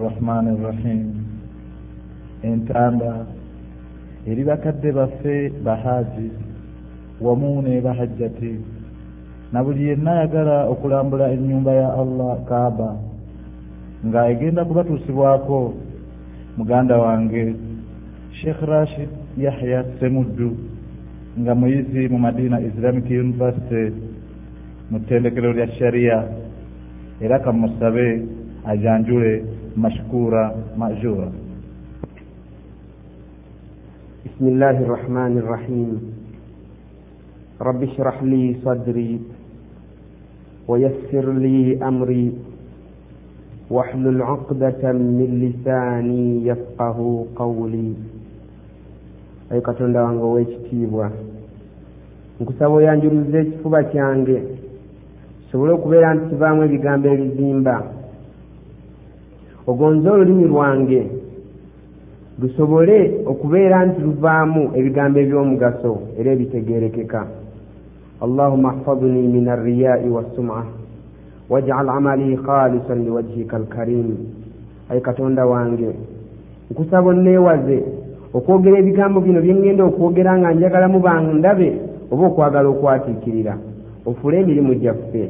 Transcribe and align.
rahmani 0.00 0.56
rahim 0.64 1.00
entanda 2.42 3.26
eri 4.26 4.44
bakadde 4.44 4.92
baffe 4.92 5.36
bahaaji 5.64 6.30
wamu 7.20 7.60
ne 7.62 7.80
bahajjati 7.80 8.54
na 9.52 9.62
buli 9.64 9.88
yenna 9.88 10.12
ayagala 10.12 10.64
okulambula 10.72 11.28
ennyumba 11.34 11.72
ya 11.72 11.88
allah 12.02 12.32
kaaba 12.48 12.90
nga 14.06 14.20
egenda 14.32 14.64
kubatuusibwako 14.64 15.74
muganda 16.56 16.96
wange 16.98 17.54
sheikh 18.40 18.60
rashid 18.62 19.08
yahya 19.36 19.84
semuddu 20.00 20.56
nga 21.40 21.54
muyizi 21.54 22.08
mu 22.08 22.18
madina 22.18 22.56
islamic 22.60 23.04
university 23.10 23.92
mu 24.90 24.98
ttendekero 25.04 25.52
lya 25.52 25.68
sharia 25.76 26.18
era 27.20 27.38
kamusabe 27.44 28.24
ajanjule 28.64 29.59
mashkura 29.79 30.53
majura 30.77 31.29
بسم 34.25 34.47
الله 34.47 34.77
الرحمن 34.83 35.33
الرحيم 35.37 35.89
رب 37.61 37.83
اشرح 37.83 38.23
لي 38.23 38.55
صدري 38.65 39.19
ويسر 40.67 41.25
لي 41.33 41.79
أمري 41.87 42.33
واحلل 43.69 44.21
عقدة 44.21 44.83
من 44.91 45.29
لساني 45.39 46.47
يفقه 46.47 47.25
قولي 47.35 47.93
ayi 49.51 49.61
katonda 49.61 50.03
wange 50.03 50.23
ow'ekitiibwa 50.23 51.11
nkusaba 52.39 52.73
oyanjuluza 52.75 53.37
ekifuba 53.39 53.83
kyange 53.83 54.37
kisobole 55.41 55.71
okubeera 55.73 56.13
nti 56.13 56.25
kivaamu 56.29 56.63
ebigambo 56.63 57.07
ebizimba 57.07 57.75
ogonze 59.66 60.08
olulimi 60.10 60.44
lwange. 60.44 61.02
Lusobole 62.40 63.20
okubeera 63.26 63.86
nti 63.86 64.00
luvaamu 64.00 64.70
ebigambo 64.78 65.18
eby'omugaso 65.20 65.92
era 66.18 66.32
ebitegeerekeka. 66.32 67.22
Allahuma 68.24 68.68
ahfadni 68.72 69.28
min 69.28 69.48
arriyai 69.48 70.08
wassum'a 70.08 70.64
wajcal 71.50 71.88
amali 71.88 72.36
khalisan 72.36 73.04
liwajhika 73.04 73.56
alkarim. 73.56 74.16
Ayi 74.90 75.00
katonda 75.00 75.46
wange 75.46 75.90
nkusaba 76.70 77.10
onneewaze 77.10 77.78
okwogera 78.34 78.78
ebigambo 78.78 79.20
bino 79.20 79.40
byeŋŋenda 79.40 79.84
okwogera 79.84 80.38
nga 80.38 80.54
njagalamu 80.54 80.98
bandabe 81.06 81.68
oba 82.12 82.26
okwagala 82.26 82.68
okwatiikirira 82.68 83.54
ofule 84.06 84.40
emirimu 84.40 84.74
gyaffe 84.74 85.22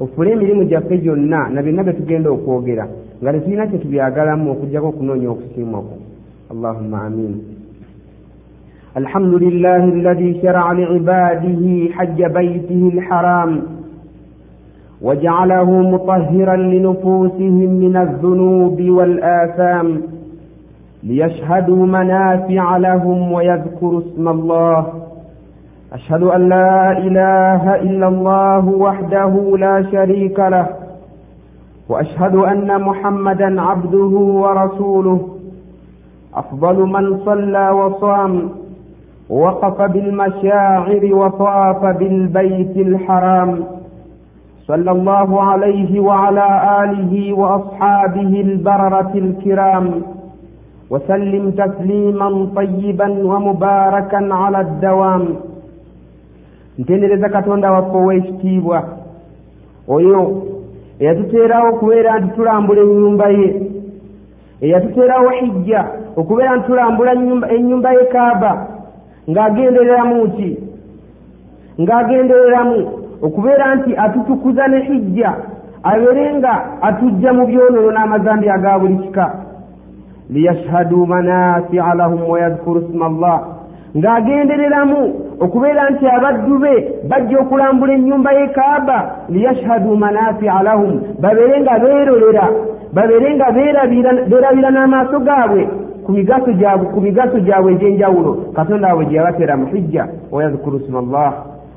ofule 0.00 0.32
emirimu 0.32 0.64
gyaffe 0.64 0.98
gyonna 0.98 1.48
na 1.48 1.62
byonna 1.62 1.82
bye 1.82 1.92
tugenda 1.92 2.30
okwogera 2.30 2.88
nga 3.22 3.32
tetulina 3.32 3.66
kye 3.66 3.78
tubyagalamu 3.78 4.50
okugjako 4.50 4.88
okunoonya 4.88 5.28
okusiimako 5.30 5.94
allahumma 6.50 7.02
amin 7.02 7.34
الحمد 8.96 9.34
لله 9.34 9.84
الذي 9.84 10.40
شرع 10.42 10.72
لعباده 10.72 11.64
حج 11.96 12.24
بيته 12.24 12.90
الحرام 12.94 13.62
وجعله 15.02 15.70
مطهرا 15.70 16.56
لنفوسهم 16.56 17.70
من 17.84 17.96
الذنوب 17.96 18.82
والآثام 18.82 20.02
ليشهدوا 21.02 21.86
منافع 21.86 22.76
لهم 22.76 23.32
ويذكروا 23.32 24.00
اسم 24.00 24.28
الله 24.28 25.01
أشهد 25.92 26.22
أن 26.22 26.48
لا 26.48 26.98
إله 26.98 27.74
إلا 27.74 28.08
الله 28.08 28.64
وحده 28.68 29.56
لا 29.58 29.82
شريك 29.92 30.38
له 30.38 30.66
وأشهد 31.88 32.34
أن 32.36 32.80
محمدا 32.82 33.62
عبده 33.62 34.12
ورسوله. 34.42 35.18
أفضل 36.34 36.76
من 36.94 37.18
صلى 37.24 37.70
وصام 37.70 38.48
وقف 39.30 39.82
بالمشاعر 39.92 41.14
وطاف 41.14 41.84
بالبيت 41.98 42.76
الحرام. 42.76 43.64
صلى 44.68 44.90
الله 44.90 45.42
عليه 45.42 46.00
وعلى 46.00 46.48
آله 46.84 47.32
وأصحابه 47.32 48.32
البررة 48.40 49.12
الكرام. 49.14 49.86
وسلم 50.90 51.50
تسليما 51.50 52.48
طيبا 52.56 53.08
ومباركا 53.24 54.28
على 54.34 54.60
الدوام. 54.60 55.51
Ntendereza 56.78 57.28
katonda 57.28 57.72
waffe 57.72 57.96
ow'ekitiibwa. 57.96 58.78
Oyo 59.88 60.42
eyatuteerawo 61.00 61.68
okubeera 61.68 62.18
nti 62.18 62.34
tulambula 62.36 62.80
ennyumba 62.82 63.28
ye. 63.28 63.48
Eyatuteerawo 64.60 65.30
hijja 65.30 65.84
okubeera 66.16 66.56
nti 66.56 66.66
tulambula 66.66 67.12
ennyumba 67.54 67.92
ye 67.92 68.04
kaaba. 68.04 68.66
Ng'agendereramu 69.30 70.30
ki 70.36 70.50
ng'agendereramu 71.82 72.78
okubeera 73.22 73.74
nti 73.74 73.96
atutukuza 73.96 74.68
ne 74.68 74.80
hijja 74.80 75.30
abeere 75.82 76.34
nga 76.34 76.54
atujja 76.82 77.32
mu 77.32 77.46
byonoono 77.46 77.90
n'amazambi 77.92 78.48
aga 78.48 78.78
buli 78.78 78.96
kika. 78.96 79.26
Liyashhaduu 80.30 81.06
manafia 81.06 81.94
lahum 81.94 82.30
wayadhkuru 82.30 82.88
sma 82.90 83.06
allah 83.06 83.61
ng'agendereramu 83.96 85.00
okubeera 85.44 85.90
nti 85.90 86.06
abaddu 86.06 86.58
be 86.58 86.74
bajja 87.08 87.36
okulambula 87.40 87.92
ennyumba 87.94 88.32
ye 88.32 88.46
kaaba 88.56 88.98
liyashhaduu 89.28 89.96
manafia 89.96 90.62
lahum 90.62 90.92
babeere 91.20 91.60
nga 91.60 91.78
beerolera 91.78 92.46
babeere 92.92 93.34
nga 93.36 93.48
beerabira 94.30 94.70
n'amaaso 94.70 95.18
gaabwe 95.20 95.62
ku 96.04 96.12
migaso 97.00 97.38
gyabwe 97.40 97.72
egy'enjawulo 97.72 98.32
katonda 98.56 98.88
waabwe 98.88 99.04
gye 99.06 99.16
yabateera 99.16 99.56
mu 99.56 99.66
hijja 99.66 100.08
wayadhkuru 100.32 100.80
sma 100.86 100.98
allah. 100.98 101.32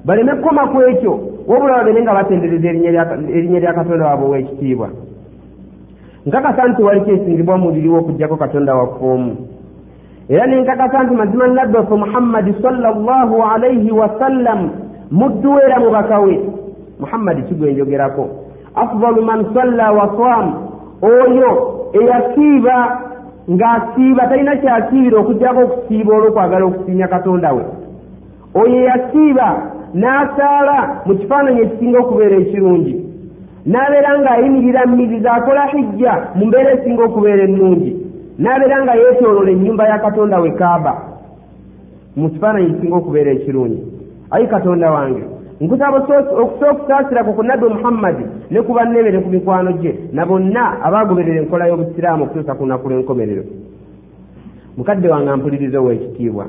Baleme 0.05 0.31
kukoma 0.35 0.67
ku 0.71 0.81
ekyo 0.81 1.13
wabula 1.47 1.77
babeere 1.77 2.01
nga 2.01 2.13
batendereza 2.13 2.67
erinnya 2.67 3.59
lya 3.59 3.73
katonda 3.73 4.05
waabwe 4.05 4.25
ow'ekitiibwa. 4.27 4.87
Nkakasa 6.25 6.67
nti 6.67 6.83
wali 6.83 7.01
kyesingibwa 7.01 7.57
muliriwo 7.57 7.99
okugjako 7.99 8.35
katonda 8.37 8.75
waffe 8.75 9.05
omu 9.05 9.35
era 10.29 10.47
nenkakasa 10.47 11.03
nti 11.03 11.15
mazima 11.15 11.47
nabbi 11.47 11.77
waffe 11.77 11.95
muhammadi 11.95 12.55
sallallahu 12.61 13.43
alaihi 13.43 13.91
wasallam 13.91 14.69
muddu 15.11 15.59
era 15.59 15.79
mubaka 15.79 16.19
we. 16.19 16.39
Muhammadi 16.99 17.41
kigwenjogerako 17.41 18.29
afdalu 18.75 19.21
man 19.21 19.45
salla 19.53 19.91
wasam 19.91 20.53
oyo 21.01 21.51
eyasiiba 21.93 23.01
ng'asiiba 23.51 24.27
talina 24.27 24.55
kyasiibira 24.55 25.19
okugjako 25.19 25.61
okusiiba 25.61 26.15
olw'okwagala 26.15 26.65
okusiinya 26.65 27.07
katonda 27.07 27.53
we. 27.53 27.63
Oyo 28.55 28.75
eyasiiba 28.75 29.57
n'asaala 29.93 30.77
mu 31.05 31.15
kifaananyi 31.15 31.61
ekisinga 31.61 31.99
okubeera 31.99 32.35
ekirungi. 32.37 32.93
N'abeera 33.65 34.19
ng'ayimirira 34.19 34.85
mmiriza 34.85 35.33
akola 35.33 35.65
hijja 35.65 36.13
mu 36.35 36.45
mbeera 36.45 36.71
esinga 36.73 37.03
okubeera 37.03 37.43
ennungi 37.43 38.04
n'abeera 38.39 38.83
nga 38.83 38.95
yeetoolola 38.95 39.51
ennyumba 39.51 39.87
ya 39.87 39.99
katonda 39.99 40.39
we 40.39 40.51
kaaba. 40.51 40.93
Mu 42.15 42.29
kifaananyi 42.29 42.67
ekisinga 42.69 42.95
okubeera 42.95 43.31
ekirungi. 43.31 43.79
Ayi 44.31 44.47
katonda 44.47 44.91
wange 44.91 45.23
nkusaba 45.61 45.97
okusobola 45.97 46.41
okusaasirako 46.43 47.31
ku 47.33 47.43
nabbi 47.43 47.65
muhammadi 47.65 48.25
ne 48.51 48.61
ku 48.61 48.73
bannebe 48.73 49.11
ne 49.11 49.19
ku 49.23 49.29
mikwano 49.29 49.71
gye 49.79 49.95
na 50.11 50.25
bonna 50.25 50.83
abaagoberera 50.83 51.39
enkola 51.39 51.67
y'obusiraamu 51.67 52.23
okutuusa 52.23 52.55
ku 52.55 52.63
lunaku 52.63 52.89
lw'enkomerero. 52.89 53.43
Mukadde 54.77 55.07
wange 55.07 55.29
ampuliriza 55.29 55.79
ow'ekitiibwa 55.79 56.45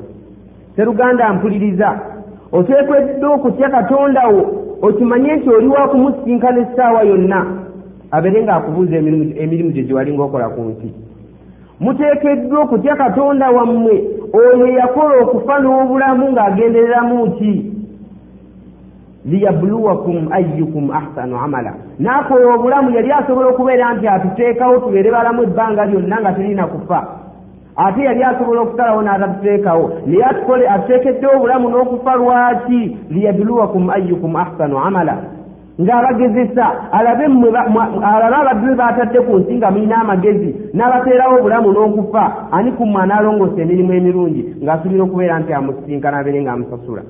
seruganda 0.75 1.27
ampuliriza. 1.27 1.89
Oteekeddwa 2.51 3.35
okutya 3.35 3.69
katonda 3.69 4.27
wo 4.27 4.43
okimanye 4.81 5.35
nti 5.35 5.49
oli 5.49 5.67
wakumusinkana 5.67 6.59
essaawa 6.61 7.03
yonna. 7.03 7.39
Abeere 8.11 8.43
ng'akubuuza 8.43 8.95
emirimu 8.95 9.71
gye 9.71 9.83
gye 9.83 9.93
walinga 9.93 10.23
okola 10.23 10.49
ku 10.49 10.61
nsi 10.61 11.06
muteekeddwa 11.79 12.59
okutya 12.61 12.95
katonda 12.95 13.49
wammwe 13.49 14.03
oyo 14.33 14.67
yakola 14.67 15.15
okufa 15.23 15.59
n'obulamu 15.59 16.31
ng'agendereramu 16.31 17.31
ki? 17.37 17.53
Liyabluwakum 19.25 20.31
ayukum 20.31 20.91
ahsanu 20.91 21.37
amala. 21.37 21.73
N'akola 21.99 22.55
obulamu 22.55 22.89
yali 22.95 23.11
asobola 23.11 23.47
okubeera 23.47 23.93
nti 23.93 24.07
atuteekawo 24.07 24.79
tubeere 24.79 25.11
balamu 25.11 25.43
ebbanga 25.43 25.85
lyonna 25.85 26.21
nga 26.21 26.33
terina 26.33 26.67
kufa. 26.67 26.99
Ate 27.75 28.01
yali 28.03 28.23
asobola 28.23 28.61
okusalawo 28.61 29.01
n'atatuteekawo. 29.01 29.85
Naye 30.05 30.67
atuteekeddewo 30.69 31.35
obulamu 31.35 31.69
n'okufa 31.69 32.15
lwaki? 32.15 32.97
Liyabluwakum 33.09 33.89
ayukum 33.89 34.35
ahsanu 34.35 34.79
amala 34.79 35.36
ng'abagezesa 35.81 36.91
alabe 36.91 37.25
alabe 37.25 38.35
abaddu 38.35 38.65
be 38.67 38.75
batadde 38.75 39.19
ku 39.21 39.37
nsi 39.37 39.57
nga 39.57 39.71
mulina 39.71 40.01
amagezi 40.01 40.49
n'abateerawo 40.73 41.37
obulamu 41.37 41.69
n'okufa 41.71 42.23
ani 42.51 42.71
ku 42.71 42.85
mmwe 42.85 43.01
anaalongoosa 43.01 43.61
emirimu 43.61 43.93
emirungi 43.93 44.41
ng'asuubira 44.63 45.03
okubeera 45.03 45.39
nti 45.39 45.53
amusinkana 45.53 46.17
abeere 46.17 46.41
ng'amusasula. 46.41 47.03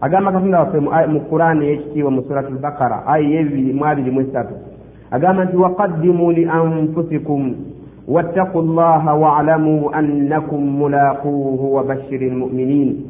Agamba 0.00 0.32
katonda 0.32 0.60
waffe 0.60 0.78
mu 1.12 1.20
qurani 1.30 1.62
ey'ekitiibwa 1.66 2.10
mu 2.10 2.22
suratu 2.26 2.50
lbakara 2.58 3.06
aya 3.06 3.22
ey'ebibiri 3.22 3.72
mu 3.72 3.84
abiri 3.86 4.10
mu 4.10 4.20
esatu. 4.20 4.54
Agamba 5.10 5.44
nti 5.44 5.56
waqaddimu 5.56 6.32
li 6.32 6.44
anfusikum 6.50 7.42
wattaku 8.08 8.62
llaha 8.62 9.14
waalamu 9.14 9.90
annakum 9.94 10.60
mulaquuhu 10.78 11.74
wabashiri 11.74 12.30
lmuminin 12.30 13.06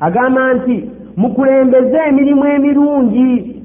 agamba 0.00 0.54
nti 0.54 0.90
mukulembeze 1.16 1.98
emirimu 2.08 2.46
emirungi 2.46 3.57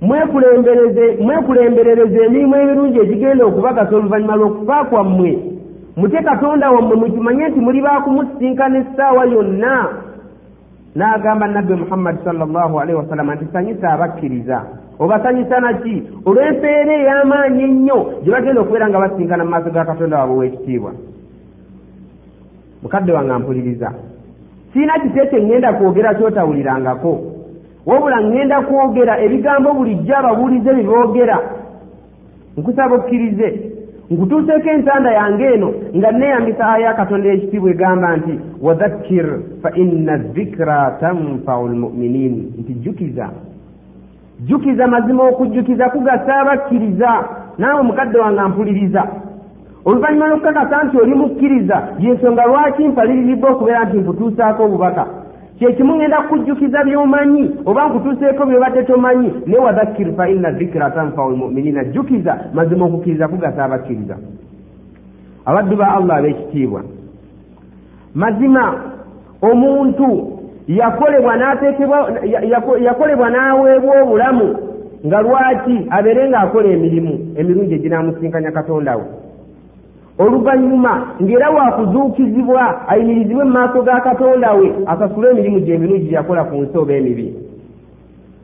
mwekulemberereze 0.00 2.24
emirimu 2.26 2.56
emirungi 2.56 2.98
egigenda 2.98 3.44
okubagasa 3.44 3.96
oluvannyuma 3.96 4.36
lw'okufa 4.36 4.84
kwammwe. 4.84 5.38
Mutye 5.96 6.22
katonda 6.22 6.70
wammwe 6.70 6.96
mukimanye 6.96 7.48
nti 7.48 7.60
muli 7.60 7.80
baakumusinkana 7.82 8.78
essaawa 8.78 9.24
yonna. 9.26 9.88
N'agamba 10.96 11.48
nabbi 11.48 11.74
muhammadi 11.74 12.18
salllahu 12.24 12.80
alaihi 12.80 13.00
wasallama 13.00 13.34
nti 13.34 13.46
sanyisa 13.52 13.92
abakkiriza. 13.92 14.62
Obasanyisa 14.98 15.60
naki? 15.60 16.02
Olw'empeera 16.26 16.94
ey'amaanyi 17.00 17.64
ennyo 17.64 17.98
gye 18.22 18.32
bagenda 18.32 18.60
okubeera 18.60 18.88
nga 18.88 19.02
basinkana 19.02 19.44
mu 19.44 19.50
maaso 19.50 19.70
ga 19.70 19.84
katonda 19.84 20.18
waabwe 20.18 20.36
w'ekitiibwa. 20.38 20.92
Mukadde 22.82 23.12
wange 23.12 23.32
mpuliriza 23.32 23.92
siina 24.72 24.98
kiti 24.98 25.18
ekyo 25.18 25.38
ŋŋenda 25.38 25.72
kwogera 25.72 26.14
kyotawulirangako 26.14 27.27
wabula 27.88 28.18
ŋŋenda 28.20 28.58
kwogera 28.68 29.14
ebigambo 29.24 29.68
bulijjo 29.76 30.14
ababuulize 30.16 30.70
bye 30.74 30.84
boogera. 30.90 31.38
Nkusaba 32.58 32.94
okkirize 32.96 33.48
nkutuuseeko 34.10 34.68
entanda 34.70 35.10
yange 35.12 35.46
eno 35.54 35.68
nga 35.96 36.10
neeyambisa 36.12 36.64
aya 36.74 36.94
katonda 36.98 37.28
ekitiibwa 37.28 37.70
egamba 37.70 38.16
nti 38.16 38.34
wadhakkir 38.66 39.26
fa 39.62 39.70
inna 39.82 40.16
dhikra 40.34 40.96
tanfau 41.00 41.68
lmuminin. 41.68 42.34
Nti 42.60 42.72
jjukiza. 42.74 43.26
Jjukiza 44.40 44.86
mazima 44.86 45.22
okujjukiza 45.28 45.90
kugasa 45.90 46.40
abakkiriza 46.40 47.10
naawe 47.58 47.82
mukadde 47.82 48.18
wange 48.18 48.42
mpuliriza 48.42 49.02
oluvannyuma 49.84 50.26
lwokukakasa 50.28 50.84
nti 50.84 50.96
oli 50.98 51.14
mukkiriza 51.14 51.88
yensonga 51.98 52.46
lwaki 52.46 52.88
mpaliriridde 52.88 53.46
okubeera 53.48 53.84
nti 53.84 53.96
nkutuusaako 53.96 54.64
obubaka 54.64 55.06
kyekimu 55.58 55.92
ŋŋenda 55.94 56.18
kukujjukiza 56.22 56.84
by'omanyi 56.86 57.44
oba 57.66 57.88
nkutuuseeko 57.88 58.46
byobadde 58.46 58.82
tomanyi 58.82 59.30
naye 59.46 59.60
wadhakkir 59.66 60.08
fa 60.16 60.28
inna 60.28 60.50
dhikira 60.50 60.90
tanfau 60.90 61.30
lmuminina 61.30 61.84
jjukiza 61.84 62.38
mazima 62.54 62.84
okukkiriza 62.86 63.28
kugasa 63.28 63.64
abakkiriza. 63.64 64.16
Abaddu 65.46 65.76
ba 65.76 65.94
allah 65.96 66.16
ab'ekitiibwa. 66.16 66.82
Mazima 68.14 68.64
omuntu 69.42 70.08
yakolebwa 70.68 71.36
n'ateekebwa 71.36 71.98
yakolebwa 72.86 73.30
n'aweebwa 73.30 74.02
obulamu 74.02 74.48
nga 75.06 75.22
lwaki 75.22 75.86
abeere 75.90 76.28
ng'akola 76.28 76.68
emirimu 76.68 77.14
emirungi 77.38 77.74
eginaamusinkanya 77.74 78.50
katonda 78.50 78.96
we 78.96 79.04
oluvannyuma 80.18 80.92
ng'era 81.22 81.50
waakuzuukizibwa 81.50 82.88
ayimirizibwe 82.88 83.44
mu 83.44 83.50
maaso 83.50 83.82
ga 83.82 84.00
katonda 84.00 84.52
we 84.52 84.66
asasule 84.86 85.30
emirimu 85.30 85.60
gye 85.60 85.74
emirungi 85.74 86.04
gyeyakola 86.08 86.44
ku 86.44 86.54
nsi 86.62 86.78
oba 86.78 86.92
emibi. 86.94 87.26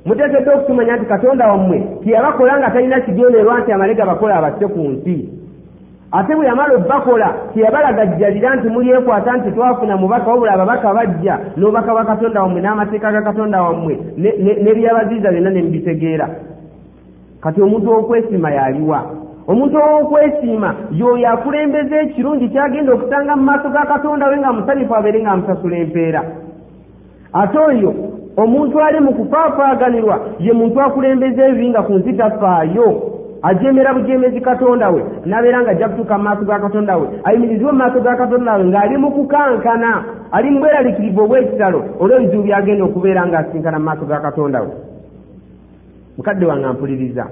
Muteekeddwa 0.06 0.55
okukimanya 0.55 0.97
nti 0.97 1.06
katonda 1.06 1.49
wammwe 1.50 1.79
teyabakola 2.05 2.59
nga 2.59 2.71
talina 2.71 3.00
kigenderwa 3.00 3.61
nti 3.61 3.73
amale 3.73 3.94
gabakola 3.94 4.35
abasse 4.37 4.67
ku 4.67 4.79
nsi. 4.93 5.17
Ate 6.12 6.35
bwe 6.35 6.47
yamala 6.47 6.75
obbakola 6.75 7.29
teyabalagajjalira 7.55 8.56
nti 8.56 8.69
mulyekwata 8.69 9.37
nti 9.37 9.50
twafuna 9.50 9.97
mubaka 9.97 10.31
wabula 10.31 10.53
ababaka 10.53 10.94
bajja 10.94 11.35
n'obubaka 11.56 11.91
bwa 11.93 12.05
katonda 12.05 12.43
wammwe 12.43 12.61
n'amateeka 12.61 13.12
ga 13.12 13.23
katonda 13.23 13.62
wammwe 13.62 13.94
n'ebyabaziiza 14.62 15.32
byonna 15.32 15.50
ne 15.50 15.62
mubitegeera 15.62 16.27
kati 17.43 17.59
omuntu 17.62 17.91
ow'okwesiima 17.91 18.50
yaliwa 18.50 19.24
omuntu 19.46 19.76
ow'okwesiima 19.76 20.75
y'oyo 20.91 21.29
akulembeza 21.29 21.96
ekirungi 22.05 22.49
kyagenda 22.49 22.93
okusanga 22.93 23.37
mu 23.37 23.44
maaso 23.44 23.69
ga 23.69 23.85
katonda 23.93 24.29
we 24.29 24.37
nga 24.38 24.52
musanyufu 24.52 24.94
abeere 24.94 25.20
nga 25.20 25.32
amusasula 25.32 25.76
empeera. 25.76 26.23
Ate 27.32 27.58
oyo 27.58 27.91
omuntu 28.37 28.81
ali 28.81 29.00
mu 29.00 29.12
kufaafaaganirwa 29.12 30.17
ye 30.41 30.52
muntu 30.52 30.81
akulembeza 30.81 31.43
ebibi 31.49 31.69
nga 31.70 31.82
ku 31.82 31.93
nsi 31.93 32.12
tafaayo 32.17 32.88
ajemera 33.43 33.94
bujemezi 33.94 34.41
katonda 34.41 34.91
we 34.91 35.05
nabeera 35.26 35.62
nga 35.62 35.70
ajja 35.70 35.88
kutuuka 35.88 36.19
mu 36.19 36.25
maaso 36.25 36.44
ga 36.44 36.58
katonda 36.58 36.96
we 36.96 37.06
ayimirizibwe 37.25 37.73
mu 37.73 37.79
maaso 37.79 38.00
ga 38.00 38.17
katonda 38.17 38.56
we 38.56 38.64
ng'ali 38.64 38.96
mu 38.96 39.11
kukankana 39.12 40.05
ali 40.32 40.50
mu 40.50 40.61
bweraliikirivu 40.61 41.20
obw'ekitalo 41.20 41.81
olw'ebizibu 42.00 42.43
byagenda 42.43 42.85
okubeera 42.85 43.26
ng'asinkana 43.29 43.79
mu 43.79 43.85
maaso 43.85 44.05
ga 44.08 44.25
katonda 44.25 44.62
we. 44.64 44.73
Mukadde 46.17 46.46
wange 46.46 46.67
ampuliriza 46.67 47.25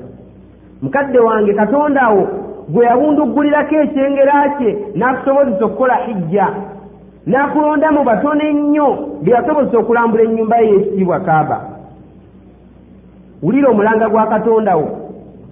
mukadde 0.82 1.18
wange 1.18 1.54
katonda 1.54 2.08
wo 2.08 2.28
gwe 2.68 2.86
yabunduggulirako 2.86 3.74
ekyengera 3.74 4.48
kye 4.58 4.70
n'akusobozesa 4.96 5.64
okukola 5.64 5.96
hijja. 6.06 6.46
N'akulonda 7.26 7.92
mu 7.92 8.02
batono 8.04 8.42
ennyo 8.50 8.88
bye 9.22 9.34
yasobozesa 9.34 9.78
okulambula 9.78 10.22
ennyumba 10.24 10.56
ye 10.58 10.68
y'ekitiibwa 10.72 11.20
kaaba. 11.20 11.58
Wulira 13.42 13.70
omulanga 13.70 14.08
gwa 14.08 14.26
katonda 14.26 14.76
wo 14.76 14.88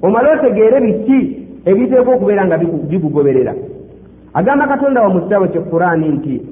omale 0.03 0.29
otegeere 0.32 0.81
biki 0.81 1.19
ebiteekwa 1.65 2.15
okubeera 2.15 2.47
nga 2.47 2.59
bigugoberera 2.59 3.55
agamba 4.35 4.67
katonda 4.67 5.03
wa 5.03 5.09
mu 5.09 5.21
kitabo 5.21 5.47
kye 5.47 5.61
qurani 5.61 6.09
nti 6.09 6.43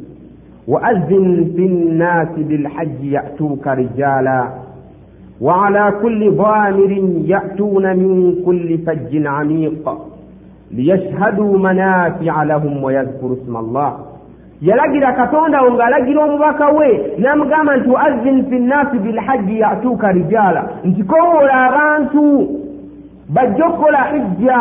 waazin 0.69 1.55
fi 1.57 1.69
nnaasi 1.69 2.45
bilhajji 2.45 3.13
yatuuka 3.13 3.75
rijaala 3.75 4.53
وعلى 5.42 5.94
كل 6.02 6.32
ضامر 6.32 6.92
يأتون 7.26 7.98
من 7.98 8.36
كل 8.46 8.78
فج 8.78 9.28
عميق 9.28 9.98
ليشهدوا 10.72 11.58
منافع 11.58 12.44
لهم 12.44 12.84
ويذكروا 12.84 13.36
اسم 13.44 13.58
الله 13.58 13.94
yalagira 14.64 15.14
katonda 15.14 15.62
wo 15.62 15.72
ng'alagira 15.76 16.24
omubaka 16.24 16.68
we 16.72 16.88
n'amugamba 17.18 17.78
nti 17.78 17.90
waazin 17.90 18.46
fi 18.50 18.60
nnaasi 18.60 19.00
bilhajji 19.00 19.60
yatuuka 19.60 20.12
rijaala 20.12 20.64
nti 20.84 21.04
kowoola 21.04 21.54
abantu 21.68 22.24
bajja 23.30 23.66
okukola 23.66 24.04
hijja 24.04 24.60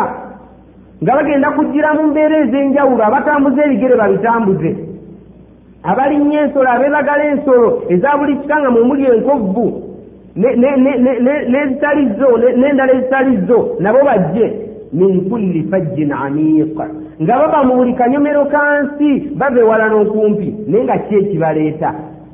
nga 1.03 1.17
bagenda 1.17 1.51
kujjira 1.51 1.95
mu 1.95 2.03
mbeera 2.07 2.37
ez'enjawulo 2.45 3.03
abatambuza 3.05 3.65
ebigere 3.65 3.97
babitambuze 3.97 4.71
abalinnya 5.91 6.41
ensolo 6.41 6.69
abeebagala 6.71 7.25
ensolo 7.25 7.83
eza 7.89 8.17
buli 8.19 8.37
kika 8.37 8.61
nga 8.61 8.71
mwemuli 8.71 9.05
enkovvu 9.07 9.86
n'ezitali 10.38 12.04
zo 12.20 12.30
n'endala 12.38 12.94
ezitali 12.98 13.38
zo 13.48 13.60
nabo 13.80 14.00
bajje. 14.06 14.48
Min 14.94 15.30
kulli 15.30 15.64
fajjin 15.72 16.12
amiiq 16.12 16.78
nga 17.22 17.36
baba 17.40 17.64
mu 17.68 17.76
buli 17.76 17.94
kanyomero 17.98 18.46
kansi 18.46 19.34
bava 19.36 19.60
ewala 19.60 19.90
n'okumpi 19.90 20.48
naye 20.68 20.84
nga 20.84 20.98
ki 20.98 21.16
ekibaleeta? 21.16 21.90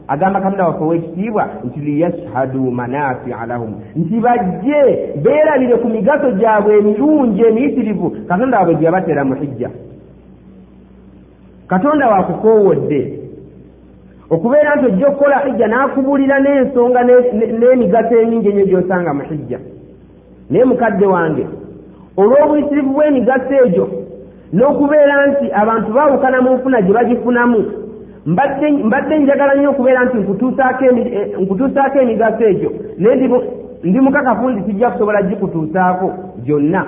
Agamba 0.07 0.39
katonda 0.41 0.65
waffe 0.67 0.83
ow'ekitiibwa 0.83 1.43
nti 1.65 1.79
liyashhadu 1.79 2.72
manafia 2.72 3.45
lahum. 3.48 3.74
Nti 3.95 4.19
bajje 4.19 4.79
beerabire 5.24 5.75
ku 5.81 5.88
migaso 5.89 6.31
gyabwe 6.31 6.77
emirungi 6.77 7.41
emiyitirivu. 7.41 8.07
Katonda 8.27 8.57
waabwe 8.57 8.75
gye 8.75 8.86
yabateera 8.86 9.24
mu 9.25 9.36
hijja. 9.36 9.69
Katonda 11.67 12.07
waakukoowodde 12.10 13.23
okubeera 14.34 14.75
nti 14.75 14.86
ojja 14.86 15.08
okukola 15.08 15.40
hijja 15.40 15.68
n'akubulira 15.68 16.40
n'ensonga 16.40 17.02
n'emigaso 17.04 18.13
emingi 18.22 18.50
enyo 18.50 18.66
gy'osanga 18.66 19.13
mu 19.13 19.24
hijja. 19.30 19.60
Naye 20.50 20.66
mukadde 20.66 21.06
wange 21.06 21.44
olw'obuyitirivu 22.18 22.92
bw'emigaso 22.94 23.54
egyo 23.66 23.86
n'okubeera 24.54 25.16
nti 25.28 25.46
abantu 25.62 25.90
baawukana 25.94 26.42
mu 26.42 26.50
nfuna 26.56 26.82
gye 26.82 26.94
bagifunamu 26.94 27.60
mbadde 28.86 29.18
njagala 29.20 29.56
nnyo 29.56 29.70
okubeera 29.70 30.06
nti 30.06 30.18
nkutuusaako 30.18 31.98
emigaso 32.02 32.44
egyo 32.52 32.72
naye 32.98 33.16
ndi 33.84 34.00
mukakafu 34.00 34.50
nti 34.50 34.62
sijja 34.66 34.90
kusobola 34.90 35.22
gikutuusaako 35.22 36.08
gyonna. 36.46 36.86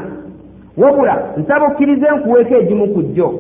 Wabula 0.77 1.15
nsaba 1.37 1.65
okkirize 1.67 2.07
nkuweeko 2.11 2.55
egimu 2.55 2.87
ku 2.87 3.01
jjo. 3.01 3.33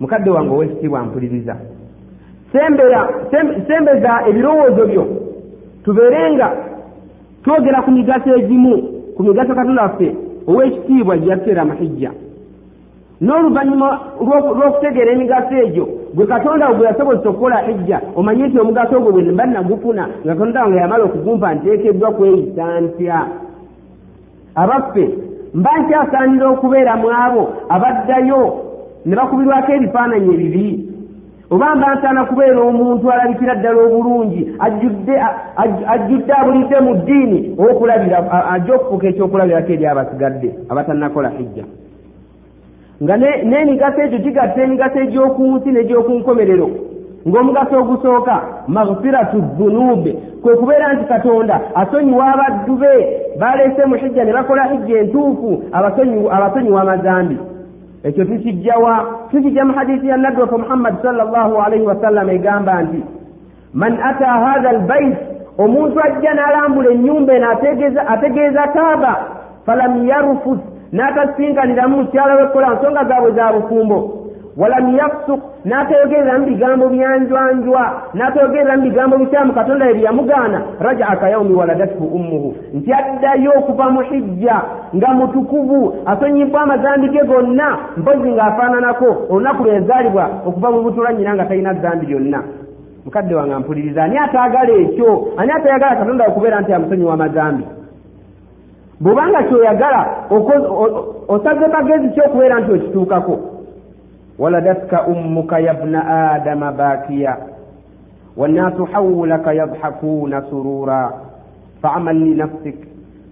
Mukadde 0.00 0.30
wange 0.30 0.54
ow'ekitiibwa 0.54 1.02
mpuliriza 1.02 1.56
sembeza 3.68 4.12
ebirowoozo 4.28 4.86
byo. 4.86 5.04
Tubeere 5.84 6.32
nga 6.32 6.48
twogera 7.44 7.82
ku 7.82 7.90
migaso 7.90 8.36
egimu 8.36 8.74
ku 9.16 9.22
migaso 9.22 9.54
katonda 9.54 9.82
waffe 9.82 10.08
ow'ekitiibwa 10.48 11.16
gye 11.18 11.30
yatuteera 11.30 11.64
mahijja 11.64 12.10
n'oluvannyuma 13.20 13.88
lw'okutegeera 14.20 15.12
emigaso 15.12 15.54
egyo 15.64 15.84
gwe 16.14 16.26
katonda 16.26 16.68
we 16.68 16.74
gwe 16.76 16.86
yasobozesa 16.86 17.28
okukola 17.28 17.58
hijja 17.66 18.00
omanye 18.16 18.46
nti 18.46 18.58
omugaso 18.58 18.96
ogwo 18.96 19.12
bwe 19.12 19.22
mba 19.32 19.46
nagufuna 19.46 20.04
nga 20.24 20.34
katonda 20.34 20.62
wange 20.62 20.76
yamala 20.78 21.04
okugumpa 21.04 21.54
nteekeddwa 21.54 22.10
kweyisa 22.16 22.80
ntya? 22.80 23.18
Abaffe 24.54 25.04
mba 25.54 25.70
nkyasaanira 25.78 26.46
okubeera 26.50 26.96
mu 26.96 27.08
abo 27.24 27.42
abaddayo 27.68 28.40
ne 29.06 29.16
bakubirwako 29.16 29.72
ebifaananyi 29.72 30.34
ebibi 30.34 30.93
oba 31.54 31.74
mba 31.74 31.94
nsaana 31.94 32.24
kubeera 32.24 32.60
omuntu 32.60 33.10
alabikira 33.10 33.54
ddala 33.54 33.82
obulungi 33.82 34.56
ajjudde 35.94 36.32
abulidde 36.38 36.80
mu 36.80 36.94
ddiini 36.94 37.38
owokulabira 37.58 38.18
ajja 38.52 38.74
okufuuka 38.74 39.06
ekyokulabirako 39.08 39.72
eri 39.72 39.86
abasigadde 39.86 40.48
abatannakola 40.70 41.28
hijja. 41.36 41.64
Nga 43.02 43.14
n'emigaso 43.48 44.00
egyo 44.02 44.18
gigatta 44.18 44.62
emigaso 44.62 44.98
egy'oku 45.00 45.42
nsi 45.54 45.68
n'egy'oku 45.70 46.12
nkomerero. 46.18 46.68
Ng'omugaso 47.28 47.74
ogusooka 47.80 48.34
maghfiratu 48.68 49.38
dhunuube 49.56 50.12
kwe 50.42 50.56
kubeera 50.56 50.92
nti 50.92 51.04
katonda 51.04 51.60
asonyiwa 51.74 52.24
abaddu 52.34 52.74
be 52.82 52.92
baleese 53.40 53.82
mu 53.86 53.94
hijja 53.94 54.24
ne 54.24 54.32
bakola 54.32 54.64
hijja 54.64 54.98
entuufu 54.98 55.62
abasonyiwa 56.32 56.80
amazambi 56.82 57.36
ekyo 58.04 58.24
tukijjawa 58.24 59.06
tukijja 59.30 59.64
mu 59.64 59.72
hadisi 59.72 60.08
ya 60.08 60.16
nabbi 60.16 60.40
waffe 60.40 60.56
muhammadi 60.56 60.96
salllahu 61.02 61.62
alaihi 61.62 61.86
wasallama 61.86 62.32
egamba 62.32 62.82
nti 62.82 63.02
man 63.74 63.98
ata 64.02 64.26
hatha 64.26 64.70
albait 64.70 65.16
omuntu 65.58 66.00
ajja 66.00 66.34
n'alambula 66.34 66.90
ennyumba 66.90 67.34
eno 67.34 67.50
ategeeza 68.08 68.66
kaaba 68.74 69.12
falam 69.66 70.08
yarufus 70.08 70.58
n'atasinkaniramu 70.92 71.96
mukyala 71.96 72.34
wekkola 72.34 72.74
nsonga 72.74 73.04
zaabwe 73.04 73.30
za 73.32 73.52
bufumbo 73.52 74.23
walam 74.56 74.96
yafsuk 74.96 75.40
n'ateyogereramu 75.64 76.46
bigambo 76.46 76.88
byanjwanjwa. 76.88 78.02
N'ateyogereramu 78.14 78.82
bigambo 78.82 79.18
bikyamu 79.18 79.52
katonda 79.52 79.84
bye 79.84 79.94
byamugaana 79.94 80.62
rajaa 80.80 81.16
kayaumi 81.16 81.54
waladathu 81.54 82.04
ummuhu. 82.04 82.54
Nti 82.74 82.92
addayo 82.92 83.52
okuva 83.58 83.90
mu 83.90 84.00
hijja 84.00 84.62
nga 84.96 85.08
mutukuvu 85.08 85.96
asonyibwa 86.06 86.60
amazambi 86.60 87.08
ge 87.08 87.24
gonna. 87.24 87.78
Mpozi 87.96 88.32
ng'afaananako 88.32 89.16
olunaku 89.30 89.64
lwezaalibwa 89.64 90.30
okuva 90.46 90.70
mu 90.70 90.82
butula 90.82 91.12
nnyina 91.12 91.34
nga 91.34 91.44
talina 91.44 91.74
zambi 91.74 92.06
lyonna 92.06 92.42
mukadde 93.04 93.34
wange 93.34 93.54
mpuliriza 93.54 94.04
ani 94.04 94.18
ataagala 94.18 94.72
ekyo? 94.72 95.28
Ani 95.36 95.52
atayagala 95.52 95.96
katonda 95.96 96.26
okubeera 96.26 96.60
nti 96.60 96.72
amusonyiwa 96.72 97.14
amazambi? 97.14 97.64
Bw'obanga 99.00 99.42
kyoyagala 99.42 100.06
osaze 101.28 101.66
magezi 101.66 102.08
kyokubeera 102.08 102.60
nti 102.60 102.72
okituukako 102.72 103.53
ولدتك 104.39 104.93
أمك 104.93 105.51
يا 105.51 105.71
ابن 105.71 105.95
آدم 105.95 106.71
باكيا 106.71 107.37
والناس 108.37 108.73
حولك 108.93 109.47
يضحكون 109.47 110.41
سرورا 110.41 111.13
فاعمل 111.83 112.31
لنفسك 112.31 112.77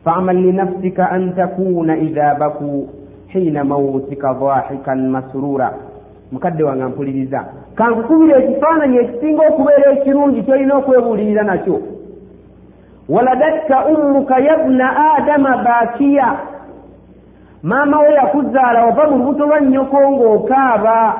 فاعمل 0.06 0.50
لنفسك 0.50 1.00
أن 1.00 1.34
تكون 1.36 1.90
إذا 1.90 2.34
بكوا 2.34 2.84
حين 3.30 3.66
موتك 3.66 4.26
ضاحكا 4.26 4.94
مسرورا 4.94 5.74
mukadde 6.32 6.64
wange 6.64 6.84
mpuliriza 6.84 7.46
kankukubira 7.76 8.38
ekifaananyi 8.38 8.98
ekisinga 8.98 9.42
okubeera 9.48 9.92
ekirungi 9.92 10.44
kyolina 10.44 10.76
okwebuulirira 10.78 11.44
nakyo 11.44 11.82
waladatka 13.10 13.86
ummuka 13.86 14.40
yabna 14.40 15.16
adama 15.16 15.58
baakiya 15.58 16.40
maama 17.63 18.01
we 18.01 18.15
yakuzaala 18.15 18.87
ova 18.87 19.11
mu 19.11 19.17
lubuto 19.19 19.47
lwa 19.47 19.61
nnyoko 19.61 19.97
ng'okaaba. 20.11 21.15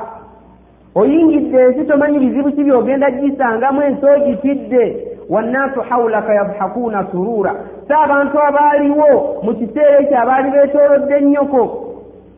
Oyingidde 0.95 1.59
ensi 1.63 1.85
tomanyi 1.85 2.19
bizibu 2.19 2.51
ki 2.53 2.65
byogenda 2.65 3.11
gisangamu 3.11 3.83
ensi 3.83 4.07
ogitidde 4.07 4.97
wannaasu 5.29 5.81
hawulaka 5.81 6.35
yadhakuuna 6.35 7.07
suruura. 7.11 7.55
Si 7.87 7.93
abantu 7.93 8.39
abaaliwo 8.39 9.41
mu 9.43 9.55
kiseera 9.55 9.99
ekyo 10.01 10.21
abaali 10.21 10.51
beetoolodde 10.51 11.17
ennyoko 11.17 11.63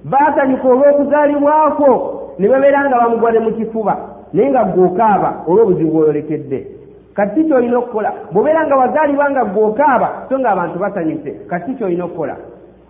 baasanyuka 0.04 0.68
olw'okuzaalibwako 0.68 1.90
ne 2.38 2.49
babeera 2.49 2.84
nga 2.84 2.99
bamugwadde 2.99 3.38
mu 3.40 3.52
kifuba 3.52 3.96
naye 4.32 4.50
nga 4.50 4.64
gw'okaaba 4.64 5.30
olw'obuzibu 5.49 5.90
bweyolekedde 5.90 6.66
kati 7.14 7.44
kyolina 7.44 7.78
okukola? 7.78 8.12
Bw'obeera 8.32 8.66
nga 8.66 8.76
wazaalibwa 8.76 9.30
nga 9.30 9.44
gw'okaaba 9.44 10.08
so 10.28 10.38
nga 10.38 10.50
abantu 10.50 10.78
basanyuse. 10.78 11.30
Kati 11.50 11.75
kyolina 11.75 12.04
okukola 12.04 12.37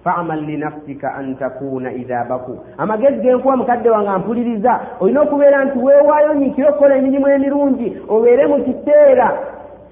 faamal 0.04 0.40
linafsika 0.40 1.14
an 1.14 1.37
takuuna 1.37 1.92
idha 1.92 2.25
baku 2.25 2.58
amagezi 2.78 3.20
genkuwa 3.20 3.56
mukadde 3.56 3.90
wange 3.90 4.08
ampuliriza 4.08 4.80
olina 5.00 5.20
okubeera 5.20 5.64
nti 5.64 5.78
weewaayo 5.78 6.34
nyiikire 6.34 6.68
okukola 6.68 6.96
emirimu 6.96 7.28
emirungi 7.28 7.96
obeere 8.08 8.46
mu 8.46 8.64
kiseera 8.64 9.38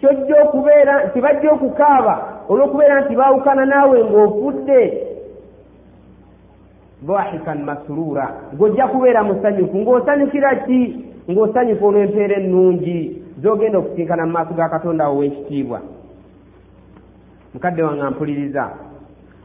kyojja 0.01 0.43
okubeera 0.43 1.05
nti 1.05 1.21
bajja 1.21 1.53
okukaaba 1.53 2.15
olw'okubeera 2.49 3.01
nti 3.01 3.15
baawukana 3.17 3.65
naawe 3.65 4.05
ng'ofudde. 4.05 4.81
Dhahikan 7.07 7.63
masruura 7.65 8.27
ng'ojja 8.55 8.87
kubeera 8.87 9.23
musanyufu 9.23 9.77
ng'osanyukira 9.79 10.51
ki? 10.67 10.81
Ng'osanyufu 11.31 11.87
olw'empeera 11.87 12.35
ennungi 12.43 13.23
z'ogenda 13.43 13.79
okusinkana 13.79 14.27
mu 14.27 14.33
maaso 14.33 14.55
ga 14.55 14.69
katonda 14.69 15.09
wo 15.09 15.19
w'ekitiibwa 15.23 15.81
mukadde 17.55 17.83
wange 17.83 18.03
ampuliriza 18.03 18.65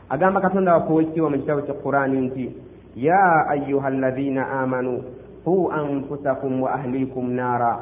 agamba 0.09 0.41
katonda 0.41 0.73
waffe 0.73 0.93
ow'ekitiibwa 0.93 1.29
mu 1.29 1.37
kitabo 1.37 1.61
kye 1.61 1.73
qurani 1.73 2.21
nti 2.21 2.51
ya 2.95 3.47
ayuha 3.49 3.87
allazina 3.87 4.49
amanu 4.61 5.03
qu 5.45 5.71
anfusakum 5.71 6.61
wa 6.61 6.73
ahlikum 6.73 7.31
naara 7.31 7.77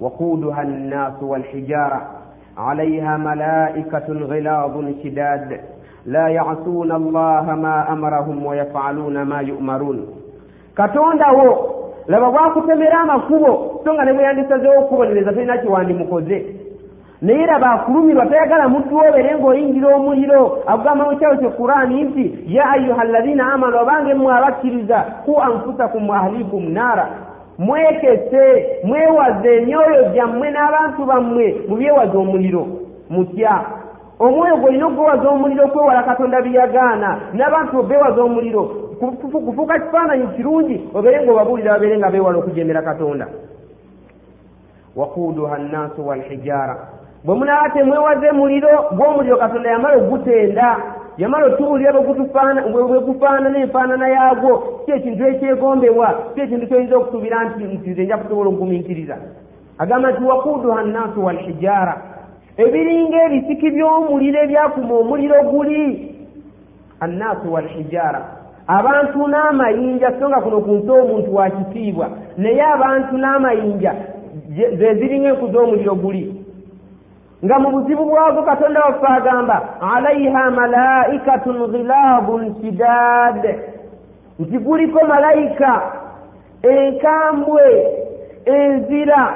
waquuduha 0.00 0.60
annaasu 0.60 1.30
walhijaara 1.30 2.22
عليها 2.58 3.16
ملائكة 3.16 4.06
غلاظ 4.08 4.84
شداد 5.04 5.60
لا 6.06 6.28
يعصون 6.28 6.92
الله 6.92 7.54
ما 7.54 7.92
أمرهم 7.92 8.46
ويفعلون 8.46 9.22
ما 9.22 9.40
يؤمرون 9.40 10.06
katonda 10.74 11.32
wo 11.32 11.48
laba 12.06 12.30
gwakutemera 12.30 13.00
amakubo 13.00 13.80
so 13.84 13.94
nga 13.94 14.04
ne 14.04 14.12
bwe 14.12 14.24
yandisazeewo 14.24 14.78
okubonereza 14.80 15.32
tolina 15.32 15.58
kiwandimukoze. 15.58 16.56
Naye 17.22 17.46
laba 17.46 17.70
akulumirwa 17.70 18.26
tayagala 18.26 18.68
muddu 18.68 18.98
obere 18.98 19.34
ng'oyingira 19.38 19.88
omuliro. 19.96 20.62
Agugamba 20.66 21.04
mu 21.04 21.16
kyalo 21.18 21.36
kye 21.38 21.48
kurani 21.50 22.02
nti 22.04 22.24
ya 22.46 22.70
ayuha 22.70 23.02
alladhina 23.02 23.52
amanu 23.52 23.78
abange 23.78 24.14
mmwe 24.14 24.32
abakkiriza 24.34 24.98
ku 25.24 25.38
anfusakum 25.40 26.08
wa 26.08 26.16
ahlikum 26.18 26.68
naara. 26.72 27.06
Mwekese 27.58 28.66
mwewaze 28.84 29.56
emyoyo 29.56 30.10
gyammwe 30.14 30.50
n'abantu 30.50 31.04
bammwe 31.06 31.46
mu 31.68 31.76
byewaza 31.76 32.18
omuliro. 32.18 32.66
Mutya 33.10 33.54
omwoyo 34.18 34.56
gwolina 34.56 34.86
ogwewaza 34.86 35.28
omuliro 35.28 35.64
okwewala 35.64 36.02
katonda 36.02 36.42
byeyagaana 36.42 37.08
n'abantu 37.34 37.82
beewaza 37.82 38.22
omuliro. 38.22 38.62
Kufuuka 39.46 39.78
kifaananyi 39.78 40.26
kirungi 40.36 40.90
obeere 40.94 41.22
ng'obabuulira 41.22 41.72
babeere 41.72 41.98
nga 41.98 42.10
beewala 42.10 42.38
okujemera 42.38 42.82
katonda. 42.82 43.26
Waquuduha 44.96 45.58
nnaasu 45.58 46.08
walhijaara 46.08 46.76
bwe 47.24 47.34
munaaba 47.34 47.70
temwewaze 47.70 48.32
muliro 48.32 48.68
gw'omuliro 48.96 49.36
katonda 49.36 49.70
yamala 49.70 49.96
ogutenda 49.96 50.76
yamala 51.18 51.46
otuwulira 51.46 51.92
bwe 51.92 53.00
gufaanana 53.00 53.58
enfaanana 53.58 54.08
yaagwo 54.08 54.82
si 54.84 54.90
ekintu 54.92 55.26
ekyegombebwa 55.26 56.08
si 56.34 56.40
ekintu 56.40 56.66
kyoyinza 56.66 56.96
okusuubira 56.96 57.44
nti 57.44 57.64
nti 57.64 57.90
nze 57.90 58.04
nja 58.04 58.18
kusobola 58.18 58.48
okugumiikiriza. 58.50 59.16
Agamba 59.78 60.10
nti 60.10 60.24
waquuduha 60.24 60.82
nnaasu 60.82 61.24
walhijaara 61.24 61.94
ebiringa 62.56 63.18
ebisiki 63.26 63.70
by'omuliro 63.70 64.38
ebyakuma 64.44 64.94
omuliro 64.94 65.42
guli 65.50 65.82
annaasu 67.00 67.52
walhijaara 67.52 68.20
abantu 68.66 69.28
n'amayinja 69.28 70.12
so 70.18 70.28
nga 70.28 70.40
kuno 70.40 70.60
ku 70.60 70.70
nsi 70.70 70.90
omuntu 70.90 71.34
wa 71.34 71.50
kitiibwa 71.50 72.06
naye 72.36 72.62
abantu 72.62 73.18
n'amayinja 73.18 73.92
ze 74.78 74.94
ziringa 74.94 75.28
enku 75.28 75.46
z'omuliro 75.52 75.94
guli 75.94 76.41
nga 77.44 77.58
mu 77.58 77.68
buzibu 77.70 78.04
bwago 78.04 78.42
katonda 78.42 78.80
waffe 78.80 79.06
agamba 79.06 79.56
alaiha 79.94 80.50
malaikatun 80.50 81.66
ghilabun 81.72 82.54
shidad. 82.60 83.42
Nti 84.38 84.58
guliko 84.58 85.06
malayika 85.06 85.82
enkambwe 86.62 87.62
enzira. 88.44 89.34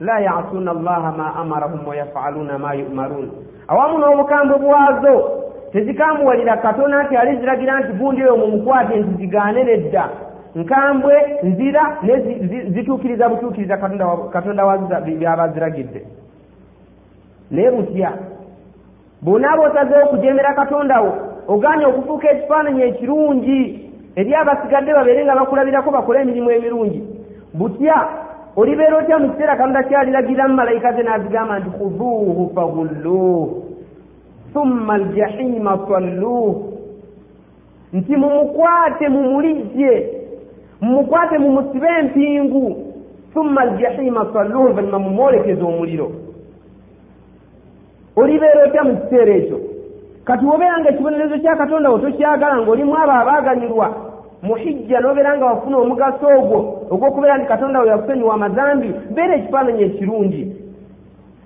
La 0.00 0.18
yasuna 0.20 0.70
allaha 0.70 1.12
ma 1.12 1.34
amarahum 1.34 1.86
wayafaluna 1.88 2.58
ma 2.58 2.74
yumarun. 2.74 3.30
Awamu 3.68 3.98
n'obukambwe 3.98 4.58
bwazo 4.58 5.42
tezikambuwalira 5.72 6.56
katonda 6.56 7.02
nti 7.02 7.16
aliziragira 7.16 7.80
nti 7.80 7.92
gundi 7.92 8.22
oyo 8.22 8.36
mumukwate 8.36 8.96
nti 8.96 9.14
ziganeredda 9.16 10.08
nkambwe 10.54 11.14
nzira 11.42 11.96
ne 12.02 12.14
zituukiriza 12.74 13.28
butuukiriza 13.28 13.76
katonda 14.32 14.64
wazo 14.66 14.86
byaba 15.18 15.48
ziragidde 15.48 16.06
naye 17.52 17.70
butya 17.70 18.10
bw'onaaba 19.22 19.62
osazeewo 19.62 20.04
okujemera 20.06 20.54
katonda 20.54 21.00
wo 21.00 21.12
oganye 21.48 21.84
okufuuka 21.86 22.30
ekifaananyi 22.30 22.82
ekirungi 22.82 23.60
eri 24.16 24.34
abasigadde 24.34 24.92
babeere 24.92 25.24
nga 25.24 25.34
bakulabirako 25.34 25.90
bakole 25.90 26.20
emirimu 26.20 26.50
emirungi. 26.50 27.00
Butya 27.54 27.98
olibeera 28.56 28.96
otya 28.98 29.18
mu 29.18 29.30
kiseera 29.30 29.56
katonda 29.56 29.82
kyaliragiramu 29.82 30.54
malayika 30.54 30.92
ze 30.92 31.02
n'azigamba 31.02 31.58
nti 31.58 31.70
khuduuhu 31.76 32.52
fagulluuh 32.54 33.48
thumma 34.52 34.94
aljahima 34.94 35.78
salluuh 35.88 36.54
nti 37.92 38.16
mumukwate 38.16 39.08
mumulijje 39.08 39.92
mumukwate 40.80 41.38
mumusibe 41.38 41.88
empingu. 42.00 42.76
Thumma 43.32 43.60
aljahima 43.60 44.26
salluhu 44.32 44.64
oluvannyuma 44.64 44.98
mumwolekeza 44.98 45.64
omuliro 45.64 46.10
olibeera 48.16 48.64
otya 48.66 48.82
mu 48.84 48.96
kiseera 49.00 49.32
ekyo. 49.34 49.58
Kati 50.24 50.44
wobeera 50.44 50.78
nga 50.80 50.90
ekibonerezo 50.90 51.38
kya 51.38 51.56
katonda 51.56 51.90
wo 51.90 51.98
tokyagala 51.98 52.56
ngaolimu 52.62 52.94
abo 52.96 53.12
abaaganyirwa 53.12 53.88
mu 54.42 54.54
hijja 54.54 55.00
n'obeera 55.00 55.36
nga 55.36 55.46
wafuna 55.46 55.76
omugaso 55.78 56.26
ogwo 56.38 56.58
ogw'okubeera 56.90 57.38
nti 57.38 57.46
katonda 57.46 57.80
we 57.80 57.88
yakusonyiwa 57.88 58.34
amazambi 58.34 58.88
beera 59.14 59.34
ekifaananyi 59.36 59.82
ekirungi. 59.82 60.42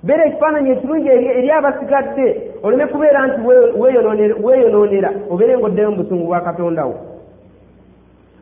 Beera 0.06 0.24
ekifaananyi 0.26 0.70
ekirungi 0.70 1.08
eri 1.08 1.50
abasigadde 1.50 2.26
oleme 2.62 2.86
kubeera 2.86 3.26
nti 3.26 3.40
weeyonoonera 4.44 5.10
obeere 5.30 5.58
ngaoddeyo 5.58 5.90
mu 5.90 5.96
busungu 5.96 6.26
bwa 6.26 6.40
katonda 6.40 6.84
wo. 6.86 6.94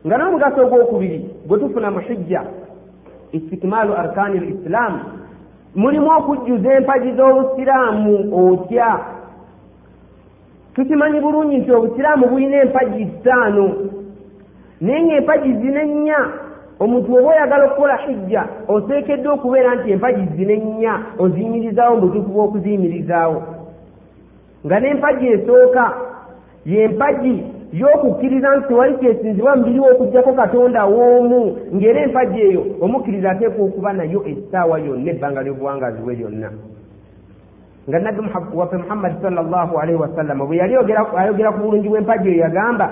Nga 0.05 0.17
n'omugaso 0.17 0.59
ogwokubiri 0.65 1.19
gwe 1.47 1.59
tufuna 1.59 1.91
mu 1.91 1.99
hijja 1.99 2.41
istikmaalu 3.31 3.93
arkaani 3.93 4.37
l 4.37 4.49
isilaamu 4.49 4.99
mulimu 5.75 6.09
okujjuza 6.17 6.73
empagi 6.73 7.11
z'obusiraamu 7.11 8.13
otya? 8.31 8.99
Tukimanyi 10.75 11.19
bulungi 11.19 11.57
nti 11.57 11.71
obusiraamu 11.71 12.27
bulina 12.27 12.61
empagi 12.61 13.05
ttaano 13.05 13.75
naye 14.81 15.03
ngaempagi 15.03 15.53
zina 15.53 15.81
ennya. 15.81 16.19
Omuntu 16.79 17.17
oba 17.17 17.29
oyagala 17.29 17.65
okukola 17.65 17.97
hijja 17.97 18.43
oteekeddwa 18.67 19.33
okubeera 19.33 19.75
nti 19.75 19.91
empagi 19.91 20.25
zina 20.35 20.53
ennya 20.53 20.93
oziyimirizaawo 21.19 21.95
mu 21.95 22.01
butuufu 22.01 22.29
bw'okuziyimirizaawo. 22.29 23.43
Nga 24.65 24.79
n'empagi 24.79 25.27
esooka 25.27 25.93
yempagi 26.65 27.43
y'okukkiriza 27.79 28.55
nti 28.55 28.67
tewali 28.67 28.95
kyesinzibwa 28.97 29.55
mubiriwo 29.55 29.87
okugjako 29.91 30.33
katonda 30.33 30.85
w'omu 30.85 31.41
ng'era 31.75 31.99
empagi 32.05 32.39
eyo 32.41 32.63
omukkiriza 32.83 33.31
ateekwa 33.31 33.65
okuba 33.65 33.93
nayo 33.93 34.19
essaawa 34.31 34.79
yonna 34.85 35.11
ebbanga 35.11 35.43
ly'obuwangazi 35.45 35.99
bwe 36.01 36.15
lyonna. 36.19 36.49
Nga 37.87 37.99
nabbi 37.99 38.21
waffe 38.59 38.77
muhammadi 38.77 39.15
salllahu 39.21 39.73
alaihi 39.81 39.99
wasallama 40.01 40.45
bwe 40.45 40.57
yali 40.57 40.73
ayogera 41.21 41.51
ku 41.51 41.59
bulungi 41.63 41.89
bw'empagi 41.89 42.29
eyo 42.29 42.39
yagamba 42.45 42.87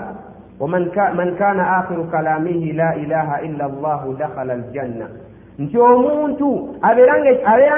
man 0.60 1.30
kana 1.38 1.62
akhiru 1.78 2.04
kalamihi 2.04 2.72
la 2.72 2.94
ilaha 2.96 3.42
illa 3.42 3.68
llahu 3.68 4.14
dakhala 4.14 4.52
aljanna 4.54 5.06
nti 5.58 5.78
omuntu 5.78 6.74
abeera 6.82 7.14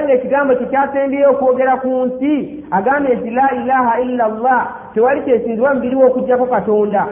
nga 0.02 0.12
ekigambo 0.16 0.54
kye 0.56 0.66
kyasembyeyo 0.72 1.30
okwogera 1.30 1.76
ku 1.76 1.88
nsi 2.06 2.64
agambye 2.70 3.14
nti 3.16 3.30
la 3.30 3.46
ilaha 3.60 3.92
illa 4.00 4.26
llah 4.28 4.62
tewali 4.94 5.20
kyesinzibwa 5.20 5.74
mubiriwo 5.74 6.06
okugjako 6.06 6.46
katonda. 6.46 7.02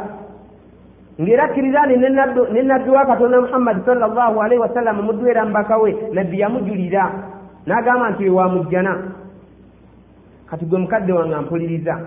Ng'era 1.20 1.44
akkirizani 1.44 1.96
ne 1.96 2.62
nabbi 2.62 2.90
wa 2.90 3.06
katonda 3.06 3.40
muhammadi 3.40 3.80
salllahu 3.84 4.40
alaihi 4.40 4.62
wasallama 4.62 5.02
muddu 5.02 5.28
era 5.28 5.44
mubaka 5.44 5.76
we 5.78 5.96
nabbi 6.12 6.40
yamujulira. 6.40 7.12
N'agamba 7.66 8.10
nti 8.10 8.28
wamujjana 8.28 8.92
kati 10.48 10.64
gwe 10.64 10.78
mukadde 10.78 11.12
wange 11.12 11.34
ampuliriza 11.34 12.00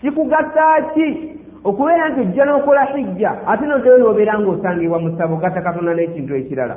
kikugasa 0.00 0.94
ki? 0.94 1.34
Okubeera 1.64 2.08
nti 2.08 2.20
ojja 2.20 2.44
n'okola 2.44 2.84
hijja 2.94 3.30
ate 3.46 3.66
noddeyo 3.66 3.98
n'obeera 3.98 4.38
ng'osangibwa 4.38 4.98
mu 4.98 5.10
ssabo 5.10 5.36
gatta 5.36 5.60
katonda 5.60 5.94
n'ekintu 5.94 6.34
ekirala 6.34 6.76